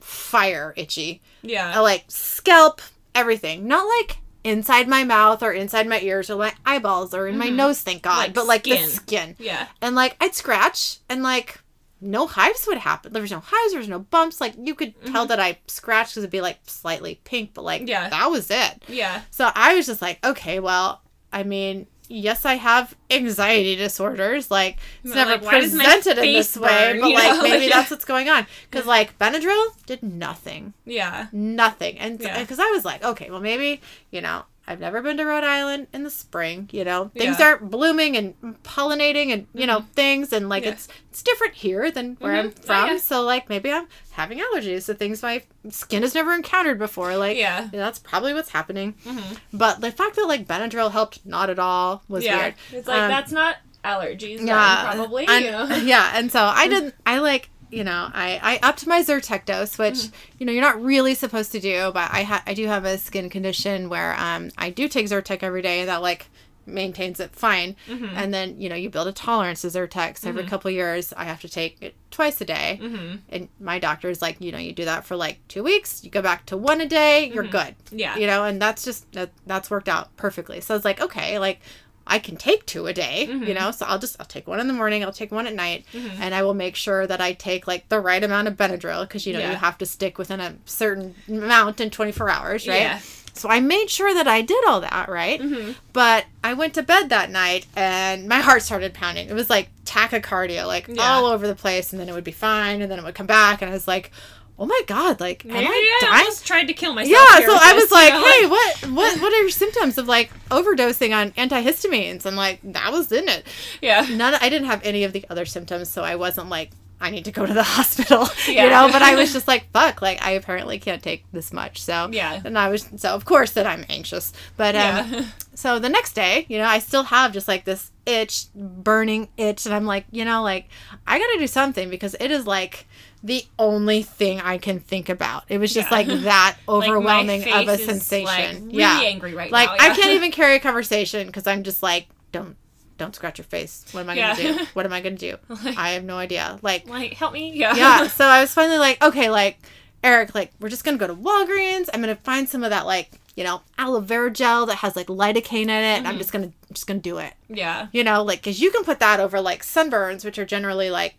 fire 0.00 0.72
itchy. 0.76 1.22
Yeah. 1.42 1.78
Uh, 1.78 1.82
like 1.82 2.04
scalp, 2.08 2.80
everything. 3.14 3.66
Not 3.66 3.84
like 3.86 4.18
inside 4.44 4.88
my 4.88 5.04
mouth 5.04 5.42
or 5.42 5.52
inside 5.52 5.86
my 5.88 6.00
ears 6.00 6.30
or 6.30 6.36
my 6.38 6.54
eyeballs 6.64 7.12
or 7.12 7.26
in 7.26 7.36
my 7.36 7.48
Mhm. 7.48 7.54
nose, 7.56 7.80
thank 7.80 8.02
God, 8.02 8.18
Like 8.18 8.34
but 8.34 8.46
like 8.46 8.64
the 8.64 8.76
skin. 8.76 8.88
skin. 8.88 9.36
Yeah. 9.38 9.66
And 9.82 9.94
like 9.94 10.16
I'd 10.20 10.34
scratch 10.34 10.98
and 11.08 11.22
like 11.22 11.60
no 12.00 12.26
hives 12.28 12.64
would 12.68 12.78
happen. 12.78 13.12
There 13.12 13.20
was 13.22 13.32
no 13.32 13.42
hives, 13.44 13.72
there 13.72 13.80
was 13.80 13.88
no 13.88 13.98
bumps. 13.98 14.40
Like 14.40 14.54
you 14.56 14.74
could 14.74 14.94
tell 15.06 15.26
that 15.26 15.40
I 15.40 15.58
scratched 15.66 16.12
because 16.12 16.22
it'd 16.22 16.30
be 16.30 16.40
like 16.40 16.58
slightly 16.66 17.20
pink, 17.24 17.50
but 17.54 17.62
like 17.64 17.80
Mm-hmm. 17.82 17.88
Yeah. 17.88 18.08
that 18.08 18.30
was 18.30 18.50
it. 18.50 18.82
Yeah. 18.88 19.22
So 19.30 19.50
I 19.54 19.74
was 19.74 19.86
just 19.86 20.00
like, 20.00 20.24
okay, 20.24 20.60
well, 20.60 21.02
I 21.32 21.42
mean, 21.42 21.86
yes, 22.08 22.44
I 22.44 22.54
have 22.54 22.94
anxiety 23.10 23.76
disorders. 23.76 24.50
Like 24.50 24.78
it's 25.04 25.14
never 25.14 25.32
like, 25.32 25.42
why 25.44 25.60
does 25.60 25.74
my 25.74 25.84
presented 25.84 26.18
in 26.24 26.32
this 26.34 26.56
way, 26.56 26.98
but 27.00 27.10
like 27.12 27.36
know? 27.36 27.42
maybe 27.42 27.68
that's 27.72 27.90
what's 27.90 28.04
going 28.04 28.28
on. 28.28 28.46
Because 28.70 28.86
like 28.86 29.18
Benadryl 29.18 29.64
did 29.86 30.02
nothing, 30.02 30.74
Yeah. 30.84 31.26
nothing, 31.32 31.98
and 31.98 32.20
Yeah. 32.20 32.40
because 32.40 32.58
I 32.58 32.70
was 32.70 32.84
like, 32.84 33.04
okay, 33.04 33.30
well 33.30 33.40
maybe 33.40 33.80
you 34.10 34.20
know. 34.20 34.44
I've 34.70 34.80
never 34.80 35.00
been 35.00 35.16
to 35.16 35.24
Rhode 35.24 35.44
Island 35.44 35.86
in 35.94 36.04
the 36.04 36.10
spring, 36.10 36.68
you 36.72 36.84
know. 36.84 37.10
Things 37.16 37.38
Yeah. 37.40 37.46
aren't 37.46 37.70
blooming 37.70 38.16
and 38.18 38.34
pollinating 38.62 39.32
and, 39.32 39.46
you 39.54 39.66
know, 39.66 39.86
things 39.94 40.30
and 40.32 40.48
like 40.50 40.64
Yeah. 40.64 40.70
it's 40.72 40.88
it's 41.10 41.22
different 41.22 41.54
here 41.54 41.90
than 41.90 42.16
where 42.20 42.34
I'm 42.36 42.50
Mhm. 42.50 42.54
Oh, 42.58 42.66
from. 42.66 42.86
yeah. 42.90 42.96
So 42.98 43.22
like 43.22 43.48
maybe 43.48 43.72
I'm 43.72 43.88
having 44.10 44.38
allergies 44.40 44.84
to 44.86 44.94
things 44.94 45.22
my 45.22 45.42
skin 45.70 46.02
has 46.02 46.14
never 46.14 46.34
encountered 46.34 46.78
before. 46.78 47.16
Like 47.16 47.38
Yeah. 47.38 47.68
that's 47.72 47.98
probably 47.98 48.34
what's 48.34 48.50
happening. 48.50 48.94
hmm 49.04 49.18
But 49.54 49.80
the 49.80 49.90
fact 49.90 50.16
that 50.16 50.26
like 50.28 50.46
Benadryl 50.46 50.92
helped 50.92 51.24
not 51.24 51.48
at 51.48 51.58
all 51.58 52.02
was 52.08 52.22
yeah. 52.24 52.36
weird. 52.38 52.54
It's 52.72 52.86
like 52.88 53.00
Um, 53.00 53.08
that's 53.08 53.32
not 53.32 53.56
allergies. 53.84 54.46
Yeah, 54.46 54.84
then, 54.84 54.96
probably. 54.96 55.26
and- 55.26 55.44
you 55.44 55.50
know. 55.52 55.64
yeah, 55.76 56.10
and 56.14 56.30
so 56.30 56.44
I 56.44 56.68
didn't. 56.68 56.94
I 57.06 57.20
like 57.20 57.48
you 57.70 57.84
know 57.84 58.10
I 58.12 58.40
I 58.42 58.68
upped 58.68 58.86
my 58.86 59.02
Zyrtec 59.02 59.44
dose, 59.44 59.78
which 59.78 59.94
Mm-hmm. 59.94 60.16
you 60.38 60.46
know 60.46 60.52
you're 60.52 60.62
not 60.62 60.82
really 60.82 61.14
supposed 61.14 61.52
to 61.52 61.60
do, 61.60 61.90
but 61.92 62.10
I 62.12 62.22
ha- 62.22 62.42
I 62.46 62.54
do 62.54 62.66
have 62.66 62.84
a 62.84 62.98
skin 62.98 63.28
condition 63.30 63.88
where 63.88 64.14
um 64.18 64.50
I 64.58 64.70
do 64.70 64.88
take 64.88 65.06
Zyrtec 65.06 65.42
every 65.42 65.62
day, 65.62 65.84
that 65.84 66.02
like 66.02 66.26
maintains 66.66 67.18
it 67.18 67.30
fine. 67.34 67.74
Mhm. 67.88 68.12
And 68.14 68.34
then 68.34 68.60
you 68.60 68.68
know 68.68 68.74
you 68.76 68.90
build 68.90 69.08
a 69.08 69.12
tolerance 69.12 69.62
to 69.62 69.68
Zyrtec. 69.68 70.18
So 70.18 70.28
every 70.28 70.42
Mhm. 70.44 70.48
couple 70.48 70.70
years 70.70 71.14
I 71.16 71.24
have 71.24 71.40
to 71.40 71.48
take 71.48 71.78
it 71.80 71.94
twice 72.10 72.40
a 72.42 72.44
day. 72.44 72.76
hmm 72.82 73.16
And 73.30 73.48
my 73.58 73.78
doctor 73.78 74.10
is 74.10 74.20
like, 74.20 74.36
you 74.40 74.52
know, 74.52 74.58
you 74.58 74.72
do 74.74 74.84
that 74.84 75.06
for 75.06 75.16
like 75.16 75.38
two 75.48 75.62
weeks, 75.62 76.04
you 76.04 76.10
go 76.10 76.20
back 76.20 76.44
to 76.46 76.56
one 76.58 76.80
a 76.82 76.86
day, 76.86 77.30
you're 77.32 77.44
Mhm. 77.44 77.50
good 77.50 77.74
Yeah. 77.90 78.16
you 78.18 78.26
know 78.26 78.44
and 78.44 78.60
that's 78.60 78.84
just 78.84 79.10
that, 79.12 79.30
that's 79.46 79.70
worked 79.70 79.88
out 79.88 80.14
perfectly 80.18 80.60
so 80.60 80.74
it's 80.76 80.84
like 80.84 81.00
okay 81.00 81.38
like 81.38 81.60
i 82.08 82.18
can 82.18 82.36
take 82.36 82.66
two 82.66 82.86
a 82.86 82.92
day 82.92 83.26
you 83.26 83.40
Mhm. 83.40 83.54
know 83.54 83.70
so 83.70 83.86
i'll 83.86 83.98
just 83.98 84.16
i'll 84.18 84.26
take 84.26 84.46
one 84.48 84.58
in 84.60 84.66
the 84.66 84.72
morning 84.74 85.04
i'll 85.04 85.12
take 85.12 85.30
one 85.30 85.46
at 85.46 85.54
night 85.54 85.84
Mhm. 85.92 86.18
and 86.20 86.34
i 86.34 86.42
will 86.42 86.54
make 86.54 86.74
sure 86.76 87.06
that 87.06 87.20
i 87.20 87.32
take 87.32 87.66
like 87.66 87.88
the 87.88 88.00
right 88.00 88.24
amount 88.24 88.48
of 88.48 88.54
benadryl 88.54 89.02
because 89.02 89.26
you 89.26 89.32
know 89.32 89.38
Yeah. 89.40 89.50
you 89.52 89.56
have 89.56 89.78
to 89.78 89.86
stick 89.86 90.18
within 90.18 90.40
a 90.40 90.54
certain 90.64 91.14
amount 91.28 91.80
in 91.80 91.90
24 91.90 92.28
hours 92.30 92.66
right 92.66 92.80
Yeah. 92.82 92.98
so 93.34 93.48
i 93.48 93.60
made 93.60 93.88
sure 93.90 94.12
that 94.14 94.26
i 94.26 94.40
did 94.40 94.64
all 94.66 94.80
that 94.80 95.08
right 95.08 95.40
hmm 95.40 95.72
but 95.92 96.24
i 96.42 96.54
went 96.54 96.74
to 96.74 96.82
bed 96.82 97.08
that 97.10 97.30
night 97.30 97.66
and 97.76 98.26
my 98.28 98.40
heart 98.40 98.62
started 98.62 98.94
pounding 98.94 99.28
it 99.28 99.34
was 99.34 99.50
like 99.50 99.68
tachycardia 99.84 100.66
like 100.66 100.86
Yeah. 100.88 101.02
all 101.02 101.26
over 101.26 101.46
the 101.46 101.54
place 101.54 101.92
and 101.92 102.00
then 102.00 102.08
it 102.08 102.12
would 102.12 102.24
be 102.24 102.32
fine 102.32 102.80
and 102.82 102.90
then 102.90 102.98
it 102.98 103.04
would 103.04 103.14
come 103.14 103.26
back 103.26 103.62
and 103.62 103.70
i 103.70 103.74
was 103.74 103.86
like 103.88 104.10
oh 104.58 104.66
my 104.66 104.80
god 104.86 105.20
like 105.20 105.44
Maybe 105.44 105.64
am 105.66 105.70
i 105.72 105.98
I 106.10 106.18
almost 106.20 106.46
tried 106.46 106.64
to 106.64 106.72
kill 106.72 106.92
myself. 106.94 107.12
yeah, 107.12 107.46
so 107.46 107.54
I 107.54 107.74
this, 107.74 107.84
was 107.84 107.92
like, 107.92 108.12
you 108.12 108.18
know, 108.20 108.26
"Hey, 108.26 108.46
what, 108.46 108.76
what, 108.96 109.20
what 109.22 109.32
are 109.32 109.40
your 109.40 109.50
symptoms 109.50 109.98
of 109.98 110.08
like 110.08 110.30
overdosing 110.50 111.14
on 111.14 111.30
antihistamines?" 111.32 112.24
And 112.26 112.36
like 112.36 112.60
that 112.64 112.90
was 112.92 113.12
in 113.12 113.28
it. 113.28 113.44
yeah. 113.80 114.06
None, 114.10 114.34
I 114.40 114.48
didn't 114.48 114.66
have 114.68 114.80
any 114.84 115.04
of 115.04 115.12
the 115.12 115.24
other 115.30 115.44
symptoms, 115.46 115.88
so 115.88 116.02
I 116.02 116.16
wasn't 116.16 116.48
like, 116.48 116.70
"I 117.00 117.10
need 117.10 117.24
to 117.26 117.30
go 117.32 117.46
to 117.46 117.54
the 117.54 117.62
hospital," 117.76 118.28
yeah. 118.48 118.64
you 118.64 118.70
know. 118.70 118.88
But 118.90 119.02
I 119.02 119.14
was 119.14 119.32
just 119.36 119.46
like, 119.46 119.70
"Fuck!" 119.72 120.02
Like 120.02 120.20
I 120.24 120.32
apparently 120.32 120.78
can't 120.78 121.02
take 121.02 121.24
this 121.32 121.52
much, 121.52 121.80
so 121.82 122.08
Yeah. 122.12 122.40
And 122.44 122.58
I 122.58 122.68
was 122.68 122.88
so 122.96 123.10
of 123.14 123.24
course 123.24 123.52
that 123.52 123.66
I'm 123.66 123.84
anxious, 123.88 124.32
but 124.56 124.74
um, 124.74 124.80
Yeah. 125.12 125.24
so 125.54 125.78
the 125.78 125.88
next 125.88 126.14
day, 126.14 126.46
you 126.48 126.58
know, 126.58 126.66
I 126.66 126.78
still 126.80 127.04
have 127.04 127.32
just 127.32 127.46
like 127.48 127.64
this 127.64 127.92
itch, 128.06 128.46
burning 128.54 129.28
itch, 129.36 129.66
and 129.66 129.74
I'm 129.74 129.84
like, 129.86 130.06
you 130.10 130.24
know, 130.24 130.42
like 130.42 130.68
I 131.06 131.18
gotta 131.18 131.38
do 131.38 131.46
something 131.46 131.90
because 131.90 132.16
it 132.18 132.30
is 132.30 132.46
like 132.46 132.86
the 133.22 133.44
only 133.58 134.02
thing 134.02 134.40
I 134.40 134.58
can 134.58 134.78
think 134.80 135.08
about. 135.08 135.44
It 135.48 135.58
was 135.58 135.74
just 135.74 135.90
Yeah. 135.90 135.96
like 135.96 136.06
that 136.24 136.56
Like, 136.66 136.68
overwhelming 136.88 137.50
of 137.52 137.68
a 137.68 137.78
sensation. 137.78 138.24
Like, 138.26 138.54
really 138.54 138.78
yeah, 138.78 139.00
angry 139.02 139.34
right 139.34 139.50
like 139.50 139.68
now. 139.70 139.76
I 139.80 139.86
yeah. 139.88 139.94
can't 139.94 140.10
even 140.10 140.30
carry 140.40 140.56
a 140.56 140.60
conversation 140.60 141.26
because 141.26 141.46
I'm 141.46 141.62
just 141.64 141.82
like, 141.82 142.06
don't, 142.32 142.56
don't 142.96 143.14
scratch 143.14 143.38
your 143.38 143.44
face. 143.46 143.84
What 143.92 144.00
am 144.00 144.10
I 144.10 144.16
gonna 144.16 144.36
do? 144.36 144.64
What 144.74 144.86
am 144.86 144.92
I 144.92 145.00
gonna 145.00 145.16
do? 145.16 145.36
Like- 145.48 145.76
I 145.78 145.90
have 145.90 146.04
no 146.04 146.16
idea. 146.16 146.58
Like, 146.62 146.88
Like, 146.88 147.14
help 147.14 147.32
me. 147.32 147.52
Yeah. 147.52 147.74
yeah. 147.74 148.06
So 148.08 148.24
I 148.26 148.40
was 148.40 148.52
finally 148.54 148.78
like, 148.78 149.02
okay, 149.02 149.30
like 149.30 149.58
Eric, 150.04 150.34
like 150.34 150.52
we're 150.60 150.68
just 150.68 150.84
gonna 150.84 150.96
go 150.98 151.06
to 151.08 151.14
Walgreens. 151.14 151.88
I'm 151.92 152.00
gonna 152.00 152.14
find 152.16 152.48
some 152.48 152.62
of 152.62 152.70
that 152.70 152.86
like 152.86 153.10
you 153.34 153.44
know 153.44 153.62
aloe 153.78 154.00
vera 154.00 154.30
gel 154.32 154.66
that 154.66 154.76
has 154.76 154.94
like 154.96 155.06
lidocaine 155.08 155.62
in 155.62 155.70
it. 155.70 155.98
And 155.98 156.08
I'm 156.08 156.14
Mhm. 156.16 156.18
just 156.18 156.32
gonna 156.32 156.52
just 156.72 156.86
gonna 156.86 157.00
do 157.00 157.18
it. 157.18 157.34
Yeah. 157.48 157.88
You 157.92 158.04
know, 158.04 158.22
like 158.22 158.38
because 158.40 158.60
you 158.60 158.70
can 158.70 158.84
put 158.84 159.00
that 159.00 159.18
over 159.20 159.40
like 159.40 159.64
sunburns, 159.64 160.24
which 160.24 160.38
are 160.38 160.44
generally 160.44 160.90
like 160.90 161.14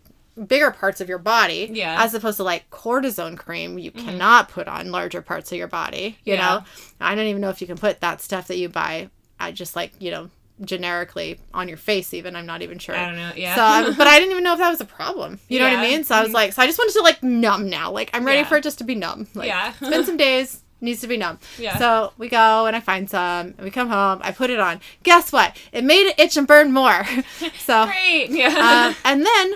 bigger 0.46 0.70
parts 0.70 1.00
of 1.00 1.08
your 1.08 1.18
body. 1.18 1.68
Yeah. 1.72 1.94
Mm-hmm. 1.94 2.02
As 2.04 2.14
opposed 2.14 2.36
to 2.38 2.44
like 2.44 2.68
cortisone 2.70 3.36
cream, 3.36 3.78
you 3.78 3.90
cannot 3.90 4.48
put 4.48 4.68
on 4.68 4.90
larger 4.92 5.22
parts 5.22 5.50
of 5.52 5.58
your 5.58 5.68
body. 5.68 6.18
You 6.24 6.34
Yeah. 6.34 6.40
know, 6.46 6.64
I 7.00 7.14
don't 7.14 7.26
even 7.26 7.40
know 7.42 7.50
if 7.50 7.60
you 7.60 7.66
can 7.66 7.76
put 7.78 8.00
that 8.00 8.20
stuff 8.20 8.48
that 8.48 8.56
you 8.58 8.68
buy. 8.68 9.10
I 9.38 9.52
just 9.52 9.74
like 9.76 9.92
you 9.98 10.10
know 10.10 10.30
generically 10.62 11.40
on 11.54 11.68
your 11.68 11.76
face. 11.78 12.12
Even 12.14 12.36
I'm 12.36 12.46
not 12.46 12.62
even 12.62 12.78
sure. 12.78 12.94
I 12.96 13.06
don't 13.06 13.16
know. 13.16 13.32
Yeah. 13.34 13.54
So, 13.54 13.62
I, 13.62 13.94
but 13.96 14.06
I 14.06 14.18
didn't 14.18 14.32
even 14.32 14.44
know 14.44 14.52
if 14.52 14.58
that 14.58 14.70
was 14.70 14.80
a 14.80 14.84
problem. 14.84 15.40
You 15.48 15.58
know 15.58 15.64
what 15.64 15.78
I 15.78 15.82
Yeah. 15.84 15.90
mean? 15.96 16.04
So 16.04 16.14
I 16.14 16.22
was 16.22 16.32
like, 16.32 16.52
so 16.52 16.62
I 16.62 16.66
just 16.66 16.78
wanted 16.78 16.92
to 16.94 17.02
like 17.02 17.22
numb 17.22 17.68
now. 17.70 17.90
Like 17.90 18.10
I'm 18.12 18.24
ready 18.24 18.40
Yeah. 18.40 18.44
for 18.48 18.56
it 18.58 18.62
just 18.64 18.78
to 18.78 18.84
be 18.84 18.94
numb. 18.94 19.26
Like, 19.34 19.48
Yeah. 19.48 19.72
it's 19.80 19.90
been 19.90 20.04
some 20.04 20.16
days. 20.16 20.62
Needs 20.82 21.00
to 21.02 21.06
be 21.08 21.18
numb. 21.18 21.38
Yeah. 21.58 21.76
So 21.78 22.12
we 22.16 22.28
go 22.30 22.64
and 22.66 22.74
I 22.74 22.80
find 22.80 23.08
some. 23.10 23.48
And 23.48 23.60
we 23.60 23.70
come 23.70 23.88
home. 23.90 24.20
I 24.22 24.32
put 24.32 24.48
it 24.48 24.58
on. 24.60 24.80
Guess 25.02 25.30
what? 25.32 25.54
It 25.72 25.84
made 25.84 26.06
it 26.06 26.18
itch 26.18 26.36
and 26.38 26.46
burn 26.46 26.72
more. 26.72 27.04
so, 27.58 27.84
Great. 27.90 28.30
Yeah. 28.30 28.88
um, 28.88 28.96
and 29.04 29.26
then 29.26 29.54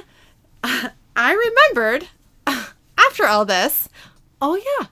I 0.64 1.32
remembered 1.74 2.08
after 2.98 3.26
all 3.26 3.44
this. 3.44 3.88
Oh 4.40 4.56
yeah, 4.56 4.86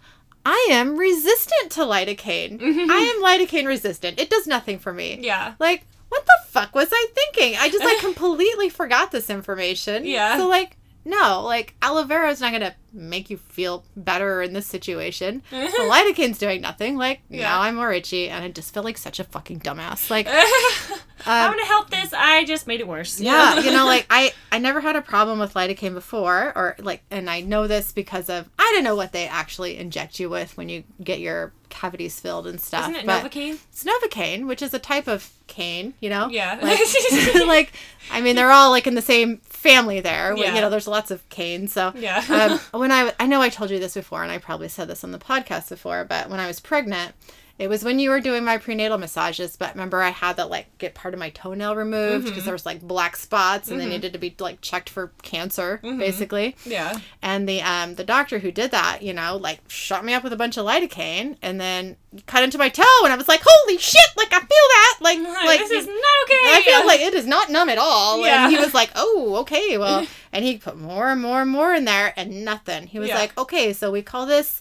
I 0.46 0.68
am 0.70 0.96
resistant 0.96 1.72
to 1.72 1.80
lidocaine. 1.80 2.60
I 2.62 2.98
am 2.98 3.22
lidocaine 3.22 3.66
resistant. 3.66 4.20
It 4.20 4.30
does 4.30 4.46
nothing 4.46 4.78
for 4.78 4.92
me. 4.92 5.18
yeah. 5.20 5.54
Like, 5.58 5.86
what 6.08 6.24
the 6.26 6.32
fuck 6.48 6.74
was 6.74 6.88
I 6.92 7.06
thinking? 7.14 7.58
I 7.58 7.68
just 7.70 7.84
like 7.84 7.98
completely 8.14 8.68
forgot 8.68 9.10
this 9.12 9.30
information. 9.30 10.04
Yeah. 10.04 10.36
So 10.36 10.46
like, 10.48 10.76
no, 11.04 11.42
like 11.42 11.74
aloe 11.82 12.04
vera 12.04 12.30
is 12.30 12.40
not 12.40 12.52
gonna 12.52 12.74
make 12.92 13.30
you 13.30 13.36
feel 13.36 13.84
better 13.96 14.42
in 14.42 14.52
this 14.52 14.66
situation. 14.66 15.42
the 15.50 15.56
lidocaine's 15.56 16.38
doing 16.38 16.60
nothing. 16.60 16.96
Like 16.96 17.20
Yeah. 17.28 17.42
now 17.42 17.62
I'm 17.62 17.74
more 17.76 17.92
itchy, 17.92 18.28
and 18.28 18.44
I 18.44 18.48
just 18.48 18.72
feel 18.74 18.82
like 18.82 18.98
such 18.98 19.18
a 19.20 19.24
fucking 19.24 19.60
dumbass. 19.60 20.10
Like, 20.10 20.26
I'm 21.24 21.50
um, 21.50 21.56
gonna 21.56 21.66
help 21.66 21.90
this. 21.90 22.12
I 22.12 22.44
just 22.44 22.66
made 22.66 22.80
it 22.80 22.88
worse. 22.88 23.20
yeah, 23.20 23.58
you 23.60 23.70
know, 23.70 23.86
like 23.86 24.06
I 24.10 24.32
I 24.50 24.58
never 24.58 24.80
had 24.80 24.96
a 24.96 25.02
problem 25.02 25.38
with 25.38 25.54
lidocaine 25.54 25.94
before, 25.94 26.52
or 26.54 26.76
like, 26.78 27.02
and 27.10 27.28
I 27.30 27.40
know 27.40 27.66
this 27.66 27.92
because 27.92 28.28
of 28.28 28.48
I 28.58 28.70
don't 28.74 28.84
know 28.84 28.96
what 28.96 29.12
they 29.12 29.26
actually 29.26 29.78
inject 29.78 30.20
you 30.20 30.28
with 30.28 30.56
when 30.56 30.68
you 30.68 30.84
get 31.02 31.20
your 31.20 31.52
cavities 31.72 32.20
filled 32.20 32.46
and 32.46 32.60
stuff. 32.60 32.82
Isn't 32.88 32.96
it 32.96 33.06
but 33.06 33.24
Novocaine? 33.24 33.58
it's 33.70 33.82
novocaine, 33.84 34.46
which 34.46 34.62
is 34.62 34.72
a 34.74 34.78
type 34.78 35.08
of 35.08 35.30
cane, 35.48 35.94
you 36.00 36.08
know. 36.10 36.28
Yeah. 36.28 36.58
Like, 36.62 36.78
like, 37.46 37.72
I 38.10 38.20
mean, 38.20 38.36
they're 38.36 38.52
all 38.52 38.70
like 38.70 38.86
in 38.86 38.94
the 38.94 39.02
same 39.02 39.38
family 39.38 40.00
there. 40.00 40.36
Yeah. 40.36 40.54
You 40.54 40.60
know, 40.60 40.70
there's 40.70 40.86
lots 40.86 41.10
of 41.10 41.26
canes. 41.30 41.72
So, 41.72 41.92
Yeah. 41.96 42.58
um, 42.72 42.80
when 42.80 42.92
I, 42.92 43.12
I 43.18 43.26
know 43.26 43.40
I 43.40 43.48
told 43.48 43.70
you 43.70 43.78
this 43.78 43.94
before, 43.94 44.22
and 44.22 44.30
I 44.30 44.38
probably 44.38 44.68
said 44.68 44.88
this 44.88 45.02
on 45.02 45.10
the 45.10 45.18
podcast 45.18 45.70
before, 45.70 46.04
but 46.04 46.28
when 46.30 46.38
I 46.40 46.46
was 46.46 46.60
pregnant, 46.60 47.14
it 47.58 47.68
was 47.68 47.84
when 47.84 47.98
you 47.98 48.10
were 48.10 48.20
doing 48.20 48.44
my 48.44 48.58
prenatal 48.58 48.98
massages. 48.98 49.56
But 49.56 49.74
remember, 49.74 50.00
I 50.02 50.10
had 50.10 50.36
that 50.36 50.50
like 50.50 50.66
get 50.78 50.94
part 50.94 51.14
of 51.14 51.20
my 51.20 51.30
toenail 51.30 51.76
removed 51.76 52.24
because 52.24 52.38
Mm-hmm. 52.38 52.44
there 52.46 52.54
was 52.54 52.66
like 52.66 52.80
black 52.82 53.16
spots, 53.16 53.70
and 53.70 53.78
they 53.80 53.86
needed 53.86 54.12
to 54.14 54.18
be 54.18 54.34
like 54.38 54.60
checked 54.60 54.88
for 54.88 55.12
cancer, 55.22 55.80
Mm-hmm. 55.82 55.98
basically. 55.98 56.56
yeah. 56.64 56.98
And 57.22 57.48
the 57.48 57.60
um 57.62 57.94
the 57.96 58.04
doctor 58.04 58.38
who 58.38 58.50
did 58.50 58.70
that, 58.72 59.02
you 59.02 59.12
know, 59.12 59.36
like 59.36 59.60
shot 59.68 60.04
me 60.04 60.14
up 60.14 60.24
with 60.24 60.32
a 60.32 60.36
bunch 60.36 60.56
of 60.56 60.66
lidocaine 60.66 61.36
and 61.42 61.60
then 61.60 61.96
cut 62.26 62.42
into 62.42 62.58
my 62.58 62.68
toe, 62.68 62.82
and 63.04 63.12
I 63.12 63.16
was 63.16 63.28
like, 63.28 63.42
holy 63.44 63.78
shit! 63.78 64.00
Like 64.16 64.32
I 64.32 64.38
feel 64.38 64.46
that, 64.48 64.98
like 65.00 65.18
like 65.18 65.58
this 65.60 65.70
is 65.70 65.86
not 65.86 65.96
okay. 66.24 66.42
I 66.44 66.62
feel 66.64 66.86
like 66.86 67.00
it 67.00 67.14
is 67.14 67.26
not 67.26 67.50
numb 67.50 67.68
at 67.68 67.78
all. 67.78 68.24
Yeah. 68.24 68.44
And 68.46 68.54
he 68.54 68.58
was 68.60 68.74
like, 68.74 68.90
oh, 68.96 69.36
okay, 69.40 69.78
well, 69.78 70.06
and 70.32 70.44
he 70.44 70.58
put 70.58 70.76
more 70.78 71.10
and 71.10 71.20
more 71.22 71.42
and 71.42 71.50
more 71.50 71.72
in 71.74 71.84
there, 71.84 72.12
and 72.16 72.44
nothing. 72.44 72.86
He 72.86 72.98
was 72.98 73.08
Yeah. 73.08 73.18
like, 73.18 73.36
okay, 73.38 73.72
so 73.72 73.90
we 73.90 74.02
call 74.02 74.26
this 74.26 74.60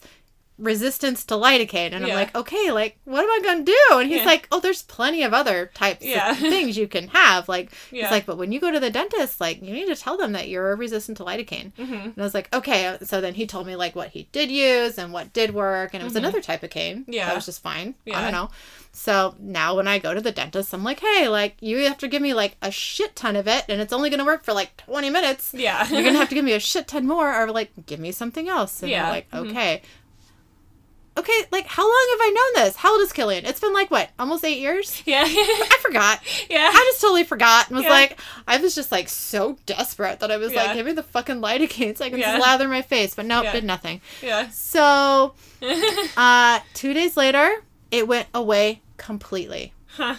resistance 0.62 1.26
to 1.26 1.34
lidocaine 1.34 1.92
and 1.92 2.06
i'm 2.06 2.14
like 2.14 2.34
okay 2.36 2.72
like 2.72 2.96
what 3.06 3.24
am 3.24 3.30
i 3.32 3.40
gonna 3.44 3.64
do 3.64 3.78
and 3.94 4.08
he's 4.10 4.20
Yeah. 4.20 4.26
like 4.26 4.48
oh 4.52 4.60
there's 4.60 4.84
plenty 4.84 5.24
of 5.24 5.34
other 5.34 5.72
types 5.74 6.06
Yeah. 6.06 6.32
of 6.32 6.38
things 6.54 6.78
you 6.78 6.88
can 6.88 7.08
have 7.10 7.50
like 7.50 7.72
Yeah. 7.92 8.04
he's 8.04 8.12
like 8.12 8.26
but 8.28 8.38
when 8.38 8.52
you 8.52 8.60
go 8.60 8.72
to 8.72 8.80
the 8.80 8.92
dentist 8.92 9.42
like 9.42 9.62
you 9.62 9.74
need 9.74 9.88
to 9.88 9.96
tell 9.96 10.18
them 10.18 10.34
that 10.34 10.48
you're 10.50 10.76
resistant 10.76 11.18
to 11.18 11.24
lidocaine 11.26 11.74
hmm 11.76 11.94
and 11.94 12.14
i 12.18 12.22
was 12.22 12.36
like 12.36 12.54
okay 12.56 12.98
so 13.04 13.20
then 13.22 13.34
he 13.34 13.48
told 13.48 13.66
me 13.66 13.76
like 13.76 13.96
what 13.96 14.10
he 14.10 14.28
did 14.32 14.52
use 14.52 14.98
and 15.00 15.12
what 15.12 15.34
did 15.34 15.54
work 15.54 15.94
and 15.94 16.02
it 16.02 16.06
was 16.06 16.16
another 16.16 16.42
type 16.42 16.62
of 16.64 16.70
cane 16.70 16.82
Mm-hmm. 17.02 17.14
Yeah. 17.14 17.26
that 17.28 17.36
was 17.36 17.46
just 17.48 17.62
fine 17.64 17.96
Yeah. 18.06 18.20
i 18.20 18.22
don't 18.22 18.32
know 18.32 18.50
so 18.94 19.36
now 19.40 19.76
when 19.78 19.88
i 19.88 19.98
go 20.00 20.14
to 20.14 20.22
the 20.22 20.32
dentist 20.32 20.74
i'm 20.74 20.84
like 20.84 21.00
hey 21.00 21.28
like 21.28 21.56
you 21.62 21.78
have 21.88 21.98
to 22.00 22.08
give 22.08 22.22
me 22.22 22.34
like 22.34 22.56
a 22.62 22.70
shit 22.72 23.16
ton 23.16 23.36
of 23.36 23.48
it 23.48 23.66
and 23.70 23.82
it's 23.82 23.94
only 23.94 24.10
gonna 24.10 24.26
work 24.26 24.44
for 24.44 24.54
like 24.54 24.76
20 24.78 25.10
minutes 25.10 25.54
Yeah. 25.56 25.88
you're 25.90 26.04
gonna 26.04 26.18
have 26.20 26.30
to 26.30 26.36
give 26.40 26.46
me 26.46 26.54
a 26.54 26.60
shit 26.60 26.88
ton 26.88 27.08
more 27.08 27.34
or 27.34 27.52
like 27.52 27.72
give 27.86 28.00
me 28.00 28.12
something 28.12 28.48
else 28.50 28.82
and 28.84 28.92
Yeah. 28.92 29.06
yeah 29.06 29.10
like 29.10 29.32
Mhm. 29.32 29.50
okay 29.50 29.82
okay 31.18 31.34
like 31.52 31.68
how 31.68 31.84
long 31.84 32.08
have 32.12 32.20
i 32.22 32.30
known 32.30 32.64
this 32.66 32.76
how 32.78 32.94
old 32.94 33.02
is 33.02 33.12
killian 33.12 33.46
it's 33.46 33.60
been 33.60 33.74
like 33.74 33.92
what 33.92 34.10
almost 34.18 34.46
eight 34.46 34.60
years 34.60 35.04
yeah. 35.06 35.24
i 35.26 35.78
forgot 35.82 36.20
yeah. 36.50 36.70
i 36.72 36.90
just 36.92 37.02
totally 37.02 37.24
forgot 37.26 37.68
and 37.68 37.76
was 37.76 37.84
Yeah. 37.84 37.90
like 37.92 38.20
i 38.48 38.58
was 38.58 38.74
just 38.74 38.92
like 38.94 39.10
so 39.10 39.58
desperate 39.66 40.22
that 40.22 40.32
i 40.32 40.38
was 40.38 40.54
Yeah. 40.54 40.64
like 40.66 40.76
give 40.76 40.86
me 40.86 40.94
the 40.94 41.04
fucking 41.04 41.42
lidocaine 41.42 41.98
so 41.98 42.06
i 42.06 42.10
can 42.10 42.20
Yeah. 42.20 42.38
slather 42.38 42.68
my 42.70 42.82
face 42.82 43.14
but 43.14 43.26
nope 43.26 43.44
Yeah. 43.44 43.52
did 43.52 43.64
nothing 43.66 44.00
Yeah. 44.22 44.50
so 44.52 45.34
uh 46.18 46.60
two 46.74 46.94
days 46.94 47.18
later 47.18 47.64
it 47.92 48.08
went 48.08 48.28
away 48.34 48.82
completely 48.98 49.74
huh. 49.98 50.16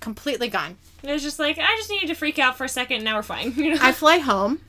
completely 0.00 0.48
gone 0.48 0.76
It 1.02 1.10
was 1.10 1.22
just 1.22 1.38
like 1.40 1.58
I 1.58 1.74
just 1.76 1.90
needed 1.90 2.06
to 2.08 2.14
freak 2.14 2.38
out 2.38 2.56
for 2.56 2.64
a 2.64 2.68
second. 2.68 3.02
Now 3.04 3.16
we're 3.16 3.22
fine. 3.22 3.52
You 3.56 3.74
know. 3.74 3.78
i 3.80 3.90
fly 3.92 4.18
home 4.18 4.60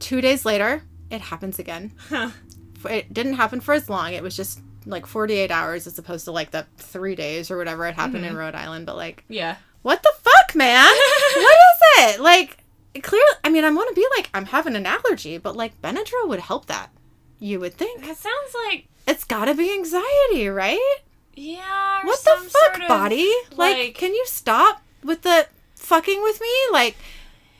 two 0.00 0.20
days 0.20 0.44
later 0.44 0.82
it 1.10 1.20
happens 1.20 1.58
again 1.60 1.92
Huh. 2.08 2.30
it 2.90 3.12
didn't 3.14 3.34
happen 3.34 3.60
for 3.60 3.72
as 3.74 3.88
long. 3.88 4.12
It 4.14 4.22
was 4.22 4.34
just 4.36 4.60
like 4.86 5.06
48 5.06 5.50
hours 5.50 5.86
as 5.86 5.98
opposed 5.98 6.24
to 6.26 6.32
like 6.32 6.50
the 6.50 6.66
three 6.76 7.14
days 7.14 7.50
or 7.50 7.56
whatever 7.56 7.86
it 7.86 7.94
happened 7.94 8.24
in 8.24 8.30
mm-hmm. 8.30 8.38
Rhode 8.38 8.54
Island. 8.54 8.86
But 8.86 8.96
like, 8.96 9.24
Yeah. 9.28 9.56
what 9.82 10.02
the 10.02 10.12
fuck, 10.22 10.54
man? 10.56 10.84
what 11.36 11.56
is 11.56 12.16
it? 12.16 12.20
Like, 12.20 12.58
clearly, 13.02 13.26
I 13.44 13.48
mean, 13.50 13.64
I 13.64 13.70
want 13.70 13.88
to 13.88 13.94
be 13.94 14.06
like, 14.16 14.30
I'm 14.34 14.46
having 14.46 14.76
an 14.76 14.86
allergy, 14.86 15.38
but 15.38 15.56
like 15.56 15.80
Benadryl 15.80 16.28
would 16.28 16.40
help 16.40 16.66
that. 16.66 16.90
You 17.38 17.58
would 17.60 17.74
think. 17.74 18.02
That 18.02 18.16
sounds 18.16 18.54
like 18.68 18.86
It's 19.06 19.24
gotta 19.24 19.54
be 19.54 19.72
anxiety, 19.72 20.48
right? 20.48 20.78
yeah. 21.34 22.00
What 22.04 22.18
the 22.20 22.36
fuck, 22.48 22.50
sort 22.74 22.82
of- 22.82 22.88
body? 22.88 23.32
Like, 23.56 23.76
like- 23.76 23.94
can 23.94 24.14
you 24.14 24.24
stop 24.26 24.82
with 25.02 25.22
the 25.22 25.46
fucking 25.76 26.22
with 26.22 26.40
me? 26.40 26.48
Like, 26.72 26.96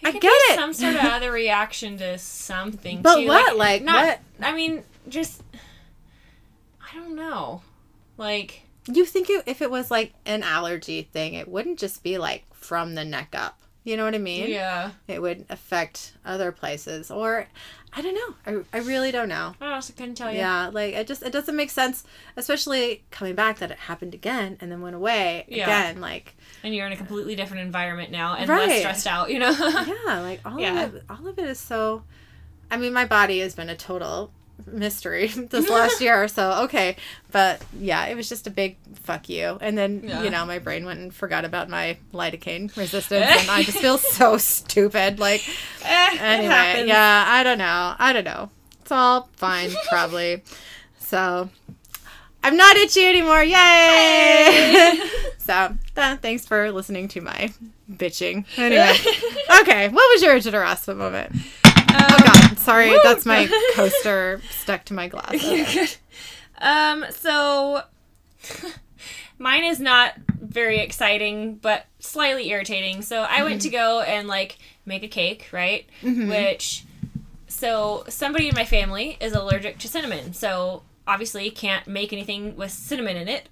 I 0.05 0.13
get 0.13 0.25
it. 0.25 0.57
Some 0.57 0.73
sort 0.73 0.95
of 0.97 1.01
other 1.05 1.31
reaction 1.33 1.97
to 1.99 2.19
something. 2.19 3.03
But 3.03 3.21
too. 3.21 3.27
what? 3.29 3.57
Like, 3.57 3.83
not, 3.83 4.05
what? 4.05 4.21
I 4.41 4.53
mean, 4.55 4.83
just 5.09 5.43
I 6.93 6.97
don't 6.97 7.17
know. 7.17 7.63
Like 8.17 8.63
you 8.93 9.05
think 9.05 9.31
it, 9.31 9.45
if 9.47 9.63
it 9.63 9.71
was 9.71 9.91
like 9.91 10.13
an 10.27 10.43
allergy 10.43 11.03
thing, 11.03 11.35
it 11.35 11.49
wouldn't 11.49 11.79
just 11.79 12.03
be 12.03 12.19
like 12.19 12.45
from 12.53 12.95
the 12.95 13.05
neck 13.05 13.35
up. 13.35 13.59
You 13.85 13.97
know 13.97 14.05
what 14.05 14.15
I 14.15 14.19
mean? 14.19 14.49
yeah. 14.49 14.93
it 15.09 15.21
would 15.21 15.45
affect 15.51 16.13
other 16.25 16.53
places 16.53 17.11
or 17.11 17.49
i 17.95 18.01
don't 18.01 18.15
know 18.47 18.63
i, 18.73 18.79
I 18.79 18.81
really 18.81 19.11
don't 19.11 19.29
know 19.29 19.55
I 19.61 19.67
honestly 19.67 19.95
couldn't 19.99 20.15
tell 20.15 20.31
you. 20.31 20.39
yeah 20.39 20.71
like 20.73 20.95
it 20.95 21.07
just 21.09 21.23
it 21.25 21.31
doesn't 21.33 21.55
make 21.57 21.69
sense 21.69 22.05
especially 22.37 23.03
coming 23.11 23.35
back 23.35 23.59
that 23.59 23.71
it 23.73 23.77
happened 23.79 24.15
again 24.15 24.57
and 24.61 24.71
then 24.71 24.81
went 24.83 24.95
away 24.95 25.45
Yeah. 25.49 25.65
again 25.65 26.01
like 26.01 26.37
And 26.63 26.73
you're 26.75 26.87
in 26.87 26.93
a 26.93 26.97
completely 26.97 27.35
different 27.35 27.65
environment 27.65 28.11
now 28.13 28.35
and 28.37 28.49
Right. 28.49 28.69
less 28.69 28.79
stressed 28.79 29.07
out. 29.09 29.31
You 29.31 29.41
know. 29.41 29.51
yeah 30.07 30.21
like 30.21 30.41
all 30.47 30.61
Yeah. 30.61 30.85
of 30.85 30.95
it 30.95 31.03
all 31.11 31.27
of 31.27 31.37
it 31.39 31.45
is 31.49 31.59
so 31.59 32.05
i 32.71 32.77
mean 32.77 32.93
my 32.93 33.05
body 33.05 33.41
has 33.41 33.55
been 33.57 33.69
a 33.69 33.77
total 33.77 34.31
mystery 34.67 35.27
this 35.51 35.69
last 35.71 36.01
year 36.01 36.23
or 36.23 36.29
so 36.29 36.63
okay 36.65 36.97
but 37.31 37.63
yeah 37.79 38.07
it 38.07 38.15
was 38.17 38.29
just 38.29 38.47
a 38.47 38.51
big 38.51 38.77
fuck 39.03 39.29
you 39.29 39.59
and 39.61 39.77
then 39.77 40.03
Yeah. 40.05 40.23
you 40.23 40.31
know 40.31 40.45
my 40.47 40.59
brain 40.59 40.85
went 40.85 41.01
and 41.01 41.15
forgot 41.15 41.45
about 41.45 41.69
my 41.69 41.97
lidocaine 42.13 42.75
resistance 42.77 43.27
and 43.27 43.51
i 43.51 43.63
just 43.63 43.79
feel 43.85 43.99
so 43.99 44.37
stupid 44.39 45.19
like 45.19 45.43
Eh, 45.85 46.17
anyway, 46.21 46.87
yeah, 46.87 47.25
I 47.27 47.43
don't 47.43 47.59
know. 47.59 47.95
I 47.99 48.13
don't 48.13 48.23
know. 48.25 48.51
It's 48.83 48.93
all 48.93 49.29
fine, 49.35 49.73
probably. 49.89 50.43
So, 51.01 51.51
I'm 52.45 52.57
not 52.57 52.77
itchy 52.77 53.05
anymore. 53.05 53.43
Yay! 53.43 55.01
so, 55.39 55.77
uh, 55.97 56.17
thanks 56.19 56.47
for 56.47 56.71
listening 56.71 57.09
to 57.09 57.21
my 57.21 57.53
bitching. 57.91 58.45
Anyway, 58.57 58.95
okay. 59.63 59.89
What 59.89 60.09
was 60.15 60.23
your 60.23 60.39
generosity 60.39 60.97
moment? 60.97 61.35
Oh 61.95 62.17
God, 62.25 62.59
sorry, 62.59 62.91
Woo! 62.91 62.99
that's 63.03 63.27
my 63.27 63.49
coaster 63.75 64.41
stuck 64.51 64.85
to 64.87 64.95
my 64.95 65.09
glass. 65.09 65.35
Okay. 65.35 65.87
Um, 66.59 67.05
so 67.11 67.83
mine 69.39 69.65
is 69.65 69.81
not 69.81 70.15
very 70.29 70.79
exciting, 70.79 71.57
but 71.57 71.87
slightly 71.99 72.49
irritating. 72.51 73.03
So 73.03 73.23
I 73.23 73.43
went 73.43 73.63
to 73.63 73.69
go 73.69 74.01
and 74.01 74.29
like 74.29 74.59
make 74.87 75.03
a 75.03 75.09
cake, 75.09 75.49
right? 75.53 75.87
Which, 76.29 76.85
so 77.49 78.05
somebody 78.09 78.49
in 78.49 78.55
my 78.55 78.65
family 78.65 79.17
is 79.21 79.33
allergic 79.33 79.79
to 79.79 79.89
cinnamon, 79.89 80.33
so 80.33 80.83
obviously 81.07 81.51
can't 81.51 81.87
make 81.87 82.13
anything 82.13 82.57
with 82.57 82.71
cinnamon 82.71 83.17
in 83.17 83.29
it. 83.29 83.49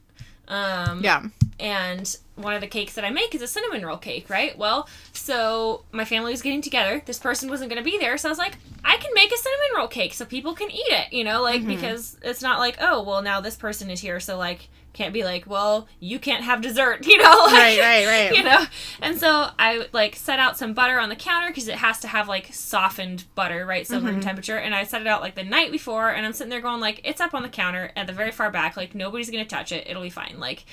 Um, 0.49 1.03
Yeah. 1.03 1.25
And 1.61 2.17
one 2.37 2.55
of 2.55 2.61
the 2.61 2.67
cakes 2.67 2.95
that 2.95 3.05
I 3.05 3.11
make 3.11 3.35
is 3.35 3.43
a 3.43 3.47
cinnamon 3.47 3.85
roll 3.85 3.99
cake, 3.99 4.31
right? 4.31 4.57
Well, 4.57 4.89
so 5.13 5.85
my 5.93 6.05
family 6.05 6.33
was 6.33 6.43
getting 6.43 6.63
together. 6.63 7.03
This 7.05 7.19
person 7.19 7.51
wasn't 7.51 7.71
going 7.71 7.83
to 7.83 7.89
be 7.89 7.99
there, 7.99 8.17
so 8.17 8.29
I 8.29 8.33
was 8.33 8.39
like, 8.39 8.57
I 8.85 8.97
can 8.97 9.13
make 9.15 9.33
a 9.33 9.37
cinnamon 9.37 9.77
roll 9.77 9.89
cake 9.89 10.15
so 10.15 10.25
people 10.25 10.55
can 10.55 10.71
eat 10.71 10.89
it, 10.89 11.13
you 11.13 11.25
know, 11.25 11.43
like 11.43 11.61
mm-hmm. 11.61 11.71
because 11.71 12.17
it's 12.23 12.43
not 12.43 12.59
like, 12.59 12.77
oh, 12.81 13.03
well, 13.03 13.23
now 13.23 13.41
this 13.41 13.57
person 13.57 13.91
is 13.91 14.01
here, 14.01 14.21
so 14.21 14.39
like 14.39 14.69
can't 14.93 15.15
be 15.15 15.23
like, 15.23 15.47
well, 15.47 15.87
you 16.01 16.19
can't 16.19 16.43
have 16.43 16.61
dessert, 16.61 17.07
you 17.07 17.19
know, 17.19 17.45
like, 17.45 17.53
Right, 17.53 17.81
right, 17.81 18.07
right. 18.07 18.33
you 18.37 18.43
know. 18.43 18.65
And 19.01 19.19
so 19.19 19.51
I 19.59 19.87
like 19.93 20.17
set 20.17 20.39
out 20.39 20.59
some 20.59 20.75
butter 20.75 20.99
on 20.99 21.09
the 21.09 21.17
counter 21.17 21.49
because 21.49 21.69
it 21.69 21.77
has 21.77 22.01
to 22.01 22.09
have 22.09 22.29
like 22.29 22.53
softened 22.53 23.25
butter, 23.35 23.65
right, 23.65 23.87
so 23.87 23.97
room 24.01 24.07
mm-hmm. 24.07 24.21
temperature. 24.21 24.57
And 24.57 24.75
I 24.75 24.85
set 24.85 25.01
it 25.01 25.07
out 25.07 25.21
like 25.21 25.35
the 25.35 25.45
night 25.45 25.71
before, 25.71 26.11
and 26.11 26.27
I'm 26.27 26.33
sitting 26.33 26.51
there 26.51 26.61
going 26.61 26.81
like, 26.81 27.01
it's 27.05 27.21
up 27.21 27.35
on 27.35 27.43
the 27.43 27.49
counter 27.49 27.93
at 27.97 28.07
the 28.07 28.13
very 28.13 28.33
far 28.33 28.51
back, 28.51 28.77
like 28.77 28.95
nobody's 28.95 29.31
gonna 29.31 29.45
touch 29.45 29.73
it, 29.73 29.87
it'll 29.89 30.03
be 30.03 30.11
fine, 30.11 30.37
like. 30.39 30.65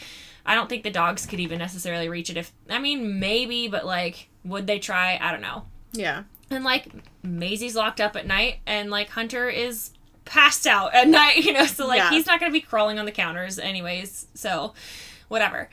I 0.48 0.56
don't 0.56 0.68
think 0.70 0.84
the 0.84 0.90
dogs 0.90 1.26
could 1.28 1.40
even 1.40 1.60
necessarily 1.60 2.10
reach 2.10 2.30
it 2.32 2.38
if 2.38 2.52
I 2.70 2.80
mean 2.80 3.20
maybe, 3.20 3.68
but 3.68 3.86
like 3.86 4.30
would 4.44 4.66
they 4.66 4.80
try? 4.80 5.20
I 5.22 5.32
don't 5.32 5.42
know. 5.42 5.66
Yeah. 5.92 6.24
And 6.50 6.64
like 6.64 6.88
Maisie's 7.24 7.76
locked 7.76 8.00
up 8.02 8.16
at 8.16 8.26
night 8.26 8.60
and 8.66 8.90
like 8.90 9.10
Hunter 9.10 9.50
is 9.50 9.92
passed 10.26 10.66
out 10.66 10.94
at 10.96 11.08
night, 11.22 11.38
you 11.44 11.52
know, 11.54 11.66
so 11.66 11.86
like 11.86 11.98
Yeah. 11.98 12.10
he's 12.10 12.26
not 12.26 12.40
gonna 12.40 12.52
be 12.52 12.62
crawling 12.62 12.98
on 12.98 13.06
the 13.06 13.12
counters 13.12 13.60
anyways, 13.60 14.28
so 14.34 14.74
whatever. 15.28 15.70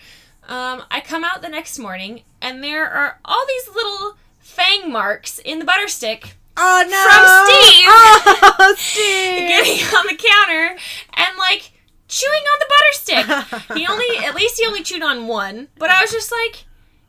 Um, 0.48 0.82
I 0.90 1.00
come 1.00 1.24
out 1.24 1.40
the 1.40 1.48
next 1.48 1.78
morning 1.78 2.22
and 2.42 2.62
there 2.62 2.86
are 2.90 3.18
all 3.24 3.46
these 3.46 3.68
little 3.74 4.18
fang 4.40 4.92
marks 4.92 5.38
in 5.38 5.58
the 5.60 5.64
butter 5.64 5.88
stick 5.88 6.34
Oh 6.56 6.84
no! 6.88 7.04
From 7.08 7.24
Steve. 7.48 8.54
Oh, 8.60 8.74
Steve! 8.78 9.48
getting 9.48 9.96
on 9.96 10.06
the 10.06 10.14
counter 10.14 10.78
and 11.14 11.36
like 11.38 11.72
chewing 12.08 12.32
on 12.32 12.58
the 12.58 12.66
butter 12.68 12.92
stick. 12.92 13.76
He 13.76 13.86
only 13.90 14.24
at 14.24 14.34
least 14.34 14.58
he 14.58 14.66
only 14.66 14.82
chewed 14.82 15.02
on 15.02 15.26
one, 15.26 15.68
but 15.78 15.90
I 15.90 16.02
was 16.02 16.10
just 16.10 16.32
like, 16.32 16.64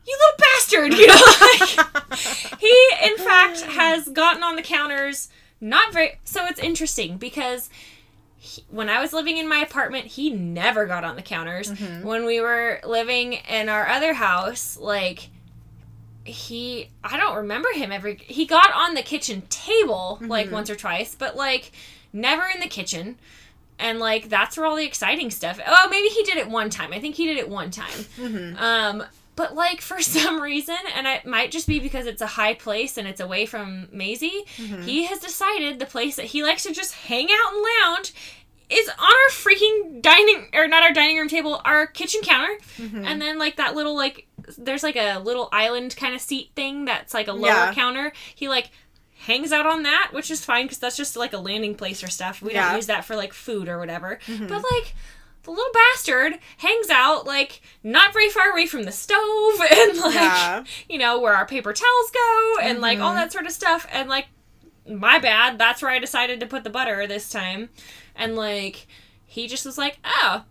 "You 0.06 0.16
little 0.18 0.38
bastard!" 0.38 0.94
You 0.98 1.06
know, 1.06 1.22
like 1.40 2.60
he 2.60 2.88
in 3.04 3.16
fact 3.18 3.60
has 3.62 4.08
gotten 4.08 4.42
on 4.42 4.56
the 4.56 4.62
counters. 4.62 5.28
Not 5.60 5.92
very. 5.92 6.18
So 6.24 6.46
it's 6.46 6.60
interesting 6.60 7.16
because 7.16 7.70
he, 8.36 8.62
when 8.70 8.88
I 8.88 9.00
was 9.00 9.12
living 9.12 9.38
in 9.38 9.48
my 9.48 9.58
apartment, 9.58 10.06
he 10.06 10.30
never 10.30 10.86
got 10.86 11.04
on 11.04 11.16
the 11.16 11.22
counters. 11.22 11.72
Mm-hmm. 11.72 12.06
When 12.06 12.26
we 12.26 12.40
were 12.40 12.80
living 12.84 13.34
in 13.34 13.68
our 13.68 13.88
other 13.88 14.14
house, 14.14 14.76
like 14.76 15.30
he 16.24 16.90
I 17.04 17.16
don't 17.16 17.36
remember 17.36 17.68
him 17.72 17.92
ever 17.92 18.08
he 18.08 18.46
got 18.46 18.72
on 18.74 18.94
the 18.94 19.02
kitchen 19.02 19.42
table 19.48 20.18
like 20.22 20.46
mm-hmm. 20.46 20.54
once 20.54 20.70
or 20.70 20.76
twice, 20.76 21.14
but 21.14 21.36
like 21.36 21.72
never 22.12 22.44
in 22.52 22.60
the 22.60 22.68
kitchen. 22.68 23.18
And 23.78 23.98
like 23.98 24.28
that's 24.28 24.56
where 24.56 24.66
all 24.66 24.76
the 24.76 24.84
exciting 24.86 25.30
stuff. 25.30 25.60
Oh, 25.66 25.88
maybe 25.90 26.08
he 26.08 26.22
did 26.22 26.36
it 26.36 26.48
one 26.48 26.70
time. 26.70 26.92
I 26.92 27.00
think 27.00 27.14
he 27.14 27.26
did 27.26 27.36
it 27.36 27.48
one 27.48 27.70
time. 27.70 27.98
Mm-hmm. 28.18 28.56
Um 28.58 29.04
but 29.36 29.54
like 29.54 29.80
for 29.82 30.00
some 30.16 30.40
reason, 30.40 30.76
and 30.94 31.06
it 31.06 31.26
might 31.26 31.50
just 31.50 31.68
be 31.68 31.78
because 31.78 32.06
it's 32.06 32.22
a 32.22 32.26
high 32.26 32.54
place 32.54 32.96
and 32.96 33.06
it's 33.06 33.20
away 33.20 33.46
from 33.46 33.88
Maisie, 33.92 34.44
mm-hmm. 34.56 34.82
he 34.82 35.04
has 35.04 35.18
decided 35.20 35.78
the 35.78 35.86
place 35.86 36.16
that 36.16 36.26
he 36.26 36.42
likes 36.42 36.62
to 36.64 36.72
just 36.72 36.94
hang 36.94 37.28
out 37.30 37.52
and 37.54 37.64
lounge 37.84 38.14
is 38.68 38.88
on 38.88 38.94
our 38.98 39.30
freaking 39.30 40.02
dining 40.02 40.48
or 40.52 40.66
not 40.66 40.82
our 40.82 40.92
dining 40.92 41.16
room 41.16 41.28
table, 41.28 41.60
our 41.64 41.86
kitchen 41.86 42.20
counter. 42.22 42.52
Mm-hmm. 42.78 43.04
And 43.04 43.22
then 43.22 43.38
like 43.38 43.56
that 43.56 43.76
little 43.76 43.94
like 43.94 44.26
there's 44.58 44.82
like 44.82 44.96
a 44.96 45.18
little 45.18 45.48
island 45.52 45.96
kind 45.96 46.14
of 46.14 46.20
seat 46.20 46.50
thing 46.56 46.84
that's 46.84 47.14
like 47.14 47.28
a 47.28 47.32
lower 47.32 47.46
Yeah. 47.48 47.74
counter. 47.74 48.12
He 48.34 48.48
like 48.48 48.70
hangs 49.26 49.52
out 49.52 49.66
on 49.66 49.82
that, 49.82 50.10
which 50.12 50.30
is 50.30 50.44
fine 50.44 50.64
because 50.66 50.78
that's 50.78 50.96
just 50.96 51.16
like 51.16 51.32
a 51.32 51.38
landing 51.38 51.74
place 51.74 52.02
or 52.02 52.08
stuff. 52.08 52.40
We 52.42 52.52
Yeah. 52.52 52.68
don't 52.68 52.76
use 52.76 52.86
that 52.86 53.04
for 53.04 53.16
like 53.16 53.32
food 53.32 53.68
or 53.68 53.78
whatever. 53.78 54.18
Mm-hmm. 54.26 54.46
But 54.46 54.62
like 54.72 54.94
the 55.42 55.50
little 55.50 55.72
bastard 55.72 56.38
hangs 56.58 56.90
out 56.90 57.24
like 57.24 57.60
not 57.84 58.12
very 58.12 58.28
far 58.28 58.50
away 58.50 58.66
from 58.66 58.82
the 58.82 58.92
stove 58.92 59.60
and 59.70 59.98
like 59.98 60.14
Yeah. 60.14 60.64
you 60.88 60.98
know 60.98 61.20
where 61.20 61.34
our 61.34 61.46
paper 61.46 61.72
towels 61.72 62.10
go 62.12 62.56
and 62.62 62.80
like 62.80 62.98
all 62.98 63.10
mm-hmm. 63.10 63.18
that 63.18 63.32
sort 63.32 63.46
of 63.46 63.52
stuff 63.52 63.86
and 63.92 64.08
like 64.08 64.26
my 64.88 65.20
bad 65.20 65.56
that's 65.56 65.82
where 65.82 65.92
i 65.92 66.00
decided 66.00 66.40
to 66.40 66.46
put 66.46 66.64
the 66.64 66.70
butter 66.70 67.06
this 67.06 67.30
time 67.30 67.68
and 68.16 68.34
like 68.34 68.88
he 69.36 69.46
just 69.46 69.66
was 69.66 69.76
like, 69.76 69.98
oh, 70.04 70.44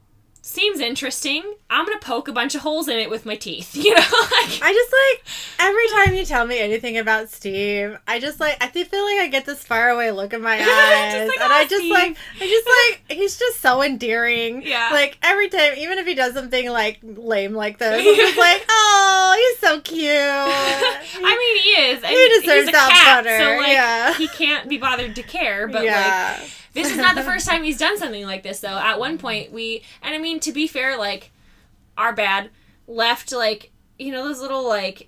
seems 0.45 0.79
interesting. 0.79 1.43
I'm 1.71 1.85
gonna 1.85 1.99
poke 1.99 2.27
a 2.27 2.31
bunch 2.31 2.53
of 2.53 2.61
holes 2.61 2.87
in 2.87 2.97
it 2.97 3.09
with 3.09 3.25
my 3.25 3.35
teeth. 3.35 3.75
You 3.85 3.93
know, 3.93 3.99
like 3.99 4.59
I 4.61 4.73
just 4.73 4.93
like 4.93 5.25
every 5.59 5.87
time 5.89 6.15
you 6.15 6.25
tell 6.25 6.45
me 6.45 6.59
anything 6.59 6.97
about 6.97 7.29
Steve, 7.29 7.97
I 8.07 8.19
just 8.19 8.39
like 8.39 8.57
I 8.63 8.67
feel 8.67 9.03
like 9.03 9.19
I 9.19 9.27
get 9.27 9.45
this 9.45 9.63
faraway 9.63 10.11
look 10.11 10.33
in 10.33 10.41
my 10.41 10.53
eyes, 10.59 11.27
like, 11.27 11.41
and 11.41 11.51
"Oh, 11.51 11.55
I 11.55 11.65
just 11.67 11.81
Steve." 11.81 11.91
like 11.91 12.17
I 12.39 12.47
just 12.47 12.67
like 13.09 13.17
he's 13.19 13.37
just 13.37 13.59
so 13.59 13.81
endearing. 13.81 14.61
Yeah. 14.61 14.89
Like 14.91 15.17
every 15.23 15.49
time, 15.49 15.73
even 15.77 15.97
if 15.97 16.05
he 16.05 16.13
does 16.13 16.33
something 16.33 16.69
like 16.69 16.99
lame 17.03 17.53
like 17.53 17.77
this, 17.79 17.99
I'm 18.07 18.15
just 18.15 18.37
like, 18.37 18.63
oh, 18.69 19.35
he's 19.59 19.59
so 19.67 19.81
cute. 19.81 20.11
I 20.11 21.37
mean, 21.37 21.63
he 21.63 21.69
is. 21.91 22.03
He 22.03 22.39
deserves 22.39 22.71
that 22.71 22.89
cat, 22.91 23.23
butter, 23.23 23.37
So 23.37 23.57
like, 23.57 23.67
yeah. 23.67 24.13
he 24.13 24.27
can't 24.27 24.69
be 24.69 24.77
bothered 24.77 25.15
to 25.15 25.23
care. 25.23 25.67
But 25.67 25.75
like, 25.81 25.85
yeah, 25.85 26.39
this 26.75 26.91
is 26.91 26.97
not 26.97 27.15
the 27.15 27.23
first 27.23 27.47
time 27.47 27.63
he's 27.63 27.77
done 27.79 27.97
something 27.97 28.23
like 28.25 28.43
this 28.43 28.59
though. 28.59 28.77
At 28.77 28.99
one 28.99 29.17
point 29.17 29.51
we 29.51 29.81
and 30.03 30.13
i 30.13 30.19
mean 30.19 30.39
to 30.41 30.51
be 30.51 30.67
fair 30.67 30.95
like 30.97 31.31
our 31.97 32.13
bad 32.13 32.51
left 32.87 33.31
like 33.31 33.71
you 33.97 34.11
know 34.11 34.23
those 34.23 34.39
little 34.41 34.67
like 34.67 35.07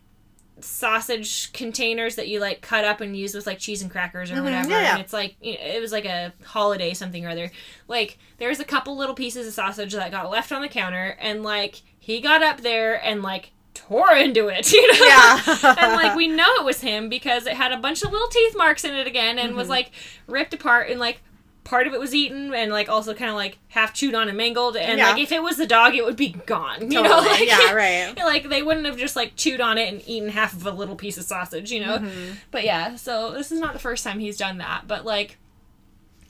sausage 0.60 1.52
containers 1.54 2.16
that 2.16 2.28
you 2.28 2.40
like 2.40 2.62
cut 2.62 2.84
up 2.84 3.00
and 3.02 3.16
use 3.16 3.36
with 3.36 3.46
like 3.46 3.60
cheese 3.60 3.82
and 3.82 3.92
crackers 3.92 4.32
or 4.32 4.36
Mhm, 4.36 4.44
whatever. 4.46 4.70
Yeah. 4.70 4.94
and 4.94 5.02
it's 5.02 5.14
like 5.14 5.36
you 5.42 5.54
know, 5.54 5.60
it 5.62 5.80
was 5.82 5.92
like 5.92 6.06
a 6.06 6.34
holiday 6.44 6.94
something 6.94 7.26
or 7.26 7.30
other. 7.30 7.52
Like 7.88 8.18
there's 8.38 8.60
a 8.60 8.66
couple 8.66 8.98
little 8.98 9.14
pieces 9.16 9.48
of 9.48 9.54
sausage 9.54 9.94
that 9.94 10.10
got 10.12 10.30
left 10.32 10.52
on 10.52 10.62
the 10.62 10.68
counter 10.68 11.16
and 11.20 11.44
like 11.44 11.84
he 12.00 12.20
got 12.22 12.42
up 12.42 12.62
there 12.62 12.96
and 13.06 13.22
like 13.22 13.52
tore 13.76 14.14
into 14.16 14.48
it 14.48 14.72
you 14.74 14.88
know? 14.94 15.06
Yeah, 15.06 15.76
and 15.78 15.94
like 15.94 16.16
we 16.16 16.28
know 16.28 16.48
it 16.60 16.66
was 16.66 16.82
him 16.82 17.08
because 17.10 17.46
it 17.46 17.54
had 17.54 17.72
a 17.72 17.78
bunch 17.78 18.02
of 18.02 18.12
little 18.12 18.28
teeth 18.30 18.56
marks 18.58 18.84
in 18.84 18.96
it 18.96 19.06
again 19.06 19.38
and 19.38 19.50
Mm-hmm. 19.50 19.58
was 19.60 19.70
like 19.70 19.92
ripped 20.26 20.54
apart 20.56 20.90
and 20.90 21.00
like 21.00 21.22
part 21.68 21.86
of 21.86 21.94
it 21.94 22.00
was 22.00 22.16
eaten 22.16 22.54
and 22.54 22.72
like 22.72 22.88
also 22.88 23.14
kind 23.14 23.30
of 23.30 23.36
like 23.36 23.58
half 23.68 23.94
chewed 23.94 24.16
on 24.16 24.30
and 24.30 24.38
mangled 24.38 24.78
and 24.78 24.98
Yeah. 25.00 25.10
like 25.12 25.22
if 25.22 25.32
it 25.34 25.44
was 25.44 25.58
the 25.58 25.68
dog 25.68 25.96
it 25.96 26.06
would 26.06 26.16
be 26.16 26.30
gone 26.30 26.90
you 26.90 27.02
know 27.04 27.18
like, 27.20 27.46
yeah, 27.46 27.74
right. 27.74 28.14
like 28.34 28.48
they 28.48 28.64
wouldn't 28.64 28.86
have 28.86 28.98
just 28.98 29.18
like 29.18 29.36
chewed 29.36 29.60
on 29.60 29.78
it 29.78 29.92
and 29.94 30.02
eaten 30.08 30.30
half 30.30 30.54
of 30.54 30.66
a 30.66 30.72
little 30.72 30.96
piece 30.96 31.18
of 31.18 31.26
sausage 31.26 31.70
you 31.72 31.82
know 31.86 31.98
Mm-hmm. 31.98 32.36
but 32.52 32.64
yeah 32.64 32.96
so 32.96 33.32
this 33.34 33.52
is 33.52 33.60
not 33.60 33.74
the 33.74 33.80
first 33.80 34.04
time 34.06 34.20
he's 34.20 34.38
done 34.38 34.60
that 34.60 34.88
but 34.88 35.04
like 35.06 35.38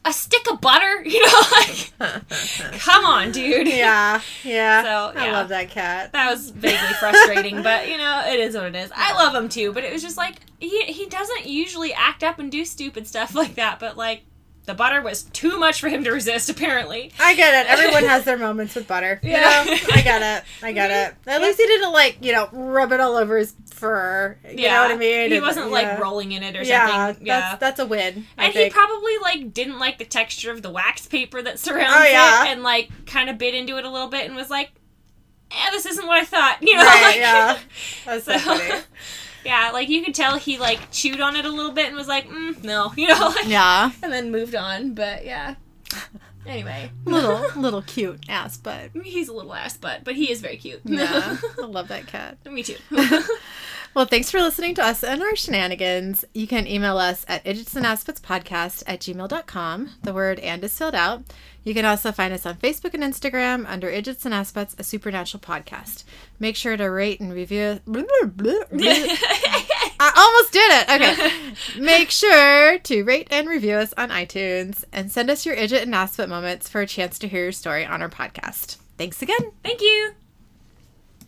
a 0.05 0.13
stick 0.13 0.49
of 0.49 0.59
butter 0.61 1.01
you 1.05 1.23
know 1.23 1.41
like 1.51 2.23
come 2.79 3.05
on 3.05 3.31
dude 3.31 3.67
yeah, 3.67 4.21
yeah. 4.43 4.81
So, 4.83 5.19
I 5.19 5.31
love 5.31 5.49
that 5.49 5.69
cat. 5.69 6.13
that 6.13 6.31
was 6.31 6.49
vaguely 6.49 6.93
frustrating, 6.99 7.61
but 7.61 7.89
you 7.89 7.97
know, 7.97 8.23
it 8.25 8.39
is 8.39 8.55
what 8.55 8.65
it 8.65 8.75
is. 8.75 8.89
I 8.95 9.13
love 9.13 9.35
him 9.35 9.49
too, 9.49 9.73
but 9.73 9.83
it 9.83 9.91
was 9.91 10.01
just 10.01 10.15
like 10.17 10.35
he 10.59 10.83
he 10.85 11.05
doesn't 11.07 11.45
usually 11.45 11.93
act 11.93 12.23
up 12.23 12.39
and 12.39 12.49
do 12.51 12.63
stupid 12.63 13.05
stuff 13.05 13.35
like 13.35 13.55
that, 13.55 13.79
but 13.79 13.97
like 13.97 14.21
the 14.67 14.75
butter 14.75 15.01
was 15.01 15.23
too 15.23 15.57
much 15.57 15.81
for 15.81 15.89
him 15.89 16.03
to 16.03 16.11
resist 16.11 16.49
apparently. 16.49 17.11
I 17.19 17.33
get 17.35 17.65
it. 17.65 17.71
Everyone 17.71 18.03
has 18.07 18.23
their 18.25 18.37
moments 18.37 18.75
with 18.75 18.87
butter. 18.87 19.19
You 19.23 19.31
Yeah. 19.31 19.63
know? 19.65 19.73
I 19.93 20.01
get 20.01 20.21
it. 20.21 20.43
I 20.61 20.71
get 20.73 20.91
it. 20.91 21.15
At 21.27 21.41
least 21.41 21.57
he 21.59 21.65
didn't 21.65 21.91
like, 21.91 22.17
you 22.21 22.33
know, 22.33 22.47
rub 22.51 22.91
it 22.91 22.99
all 22.99 23.15
over 23.15 23.37
his 23.37 23.55
fur. 23.71 24.37
You 24.49 24.67
know 24.67 24.81
what 24.83 24.91
I 24.91 24.95
mean? 24.97 25.31
He 25.31 25.39
wasn't 25.39 25.67
yeah. 25.67 25.71
like 25.71 25.99
rolling 25.99 26.31
in 26.33 26.43
it 26.43 26.55
or 26.55 26.63
Yeah, 26.63 27.07
something. 27.07 27.25
Yeah. 27.25 27.39
that's 27.39 27.59
that's 27.59 27.79
a 27.79 27.85
win. 27.87 28.25
I 28.37 28.45
and 28.45 28.53
he 28.53 28.69
probably 28.69 29.17
like 29.23 29.53
didn't 29.53 29.79
like 29.79 29.97
the 29.97 30.05
texture 30.05 30.51
of 30.51 30.61
the 30.61 30.69
wax 30.69 31.07
paper 31.07 31.41
that 31.41 31.57
surrounds 31.59 31.93
Oh, 31.95 32.03
yeah. 32.03 32.45
it 32.45 32.49
and 32.51 32.61
like 32.63 32.89
kind 33.07 33.29
of 33.29 33.37
bit 33.37 33.55
into 33.55 33.77
it 33.77 33.85
a 33.85 33.89
little 33.89 34.09
bit 34.09 34.25
and 34.25 34.35
was 34.35 34.49
like, 34.49 34.71
"Eh, 35.51 35.71
this 35.71 35.85
isn't 35.85 36.05
what 36.07 36.19
I 36.19 36.25
thought." 36.25 36.57
You 36.61 36.75
know, 36.75 36.83
right, 36.83 37.01
like, 37.03 37.15
yeah. 37.17 37.57
That's 38.05 38.25
so, 38.25 38.33
So- 38.33 38.39
funny. 38.57 38.81
Yeah, 39.45 39.71
like 39.73 39.89
you 39.89 40.03
could 40.03 40.15
tell 40.15 40.37
he 40.37 40.57
like 40.57 40.91
chewed 40.91 41.21
on 41.21 41.35
it 41.35 41.45
a 41.45 41.49
little 41.49 41.71
bit 41.71 41.87
and 41.87 41.95
was 41.95 42.07
like, 42.07 42.27
mm, 42.29 42.61
"No," 42.63 42.91
you 42.97 43.07
know, 43.07 43.33
like, 43.35 43.47
Yeah. 43.47 43.91
and 44.03 44.11
then 44.11 44.31
moved 44.31 44.55
on. 44.55 44.93
But 44.93 45.25
yeah. 45.25 45.55
Anyway, 46.45 46.91
Little 47.05 47.45
little 47.61 47.81
cute 47.81 48.21
ass 48.29 48.55
butt. 48.57 48.91
he's 49.03 49.27
a 49.27 49.33
little 49.33 49.53
ass 49.53 49.75
butt, 49.77 50.03
but 50.05 50.15
he 50.15 50.31
is 50.31 50.39
very 50.41 50.55
cute. 50.57 50.79
Yeah. 50.85 51.37
I 51.61 51.65
love 51.65 51.89
that 51.89 52.07
cat. 52.07 52.37
Me 52.49 52.63
too. 52.63 52.77
Well, 53.93 54.05
thanks 54.05 54.29
for 54.29 54.39
listening 54.39 54.75
to 54.75 54.83
us 54.85 55.03
and 55.03 55.21
our 55.23 55.35
shenanigans. 55.35 56.23
You 56.33 56.45
can 56.47 56.67
email 56.67 56.97
us 56.99 57.25
at 57.27 57.43
idiotsandaspectspodcast 57.45 58.83
at 58.85 58.99
gmail.com. 58.99 59.89
The 60.03 60.13
word 60.13 60.39
and 60.39 60.63
is 60.63 60.77
filled 60.77 60.93
out. 60.95 61.23
You 61.67 61.73
can 61.73 61.83
also 61.83 62.13
find 62.13 62.33
us 62.33 62.45
on 62.45 62.55
Facebook 62.55 62.93
and 62.93 63.03
Instagram 63.03 63.65
under 63.67 63.89
Idiots 63.89 64.23
and 64.23 64.33
Aspects, 64.33 64.73
a 64.79 64.85
supernatural 64.85 65.41
podcast. 65.41 66.05
Make 66.39 66.55
sure 66.55 66.77
to 66.77 66.85
rate 66.85 67.19
and 67.19 67.33
review. 67.33 67.81
I 69.99 70.13
almost 70.15 70.53
did 70.53 70.71
it. 70.71 70.89
Okay. 70.89 71.81
Make 71.81 72.09
sure 72.09 72.79
to 72.79 73.03
rate 73.03 73.27
and 73.31 73.49
review 73.49 73.75
us 73.75 73.93
on 73.97 74.11
iTunes 74.11 74.85
and 74.93 75.11
send 75.11 75.29
us 75.29 75.45
your 75.45 75.57
Idget 75.57 75.81
and 75.81 75.93
Aspect 75.93 76.29
moments 76.29 76.69
for 76.69 76.79
a 76.79 76.87
chance 76.87 77.19
to 77.19 77.27
hear 77.27 77.43
your 77.43 77.51
story 77.51 77.85
on 77.85 78.01
our 78.01 78.09
podcast. 78.09 78.77
Thanks 78.97 79.21
again. 79.21 79.51
Thank 79.61 79.81
you. 79.81 80.13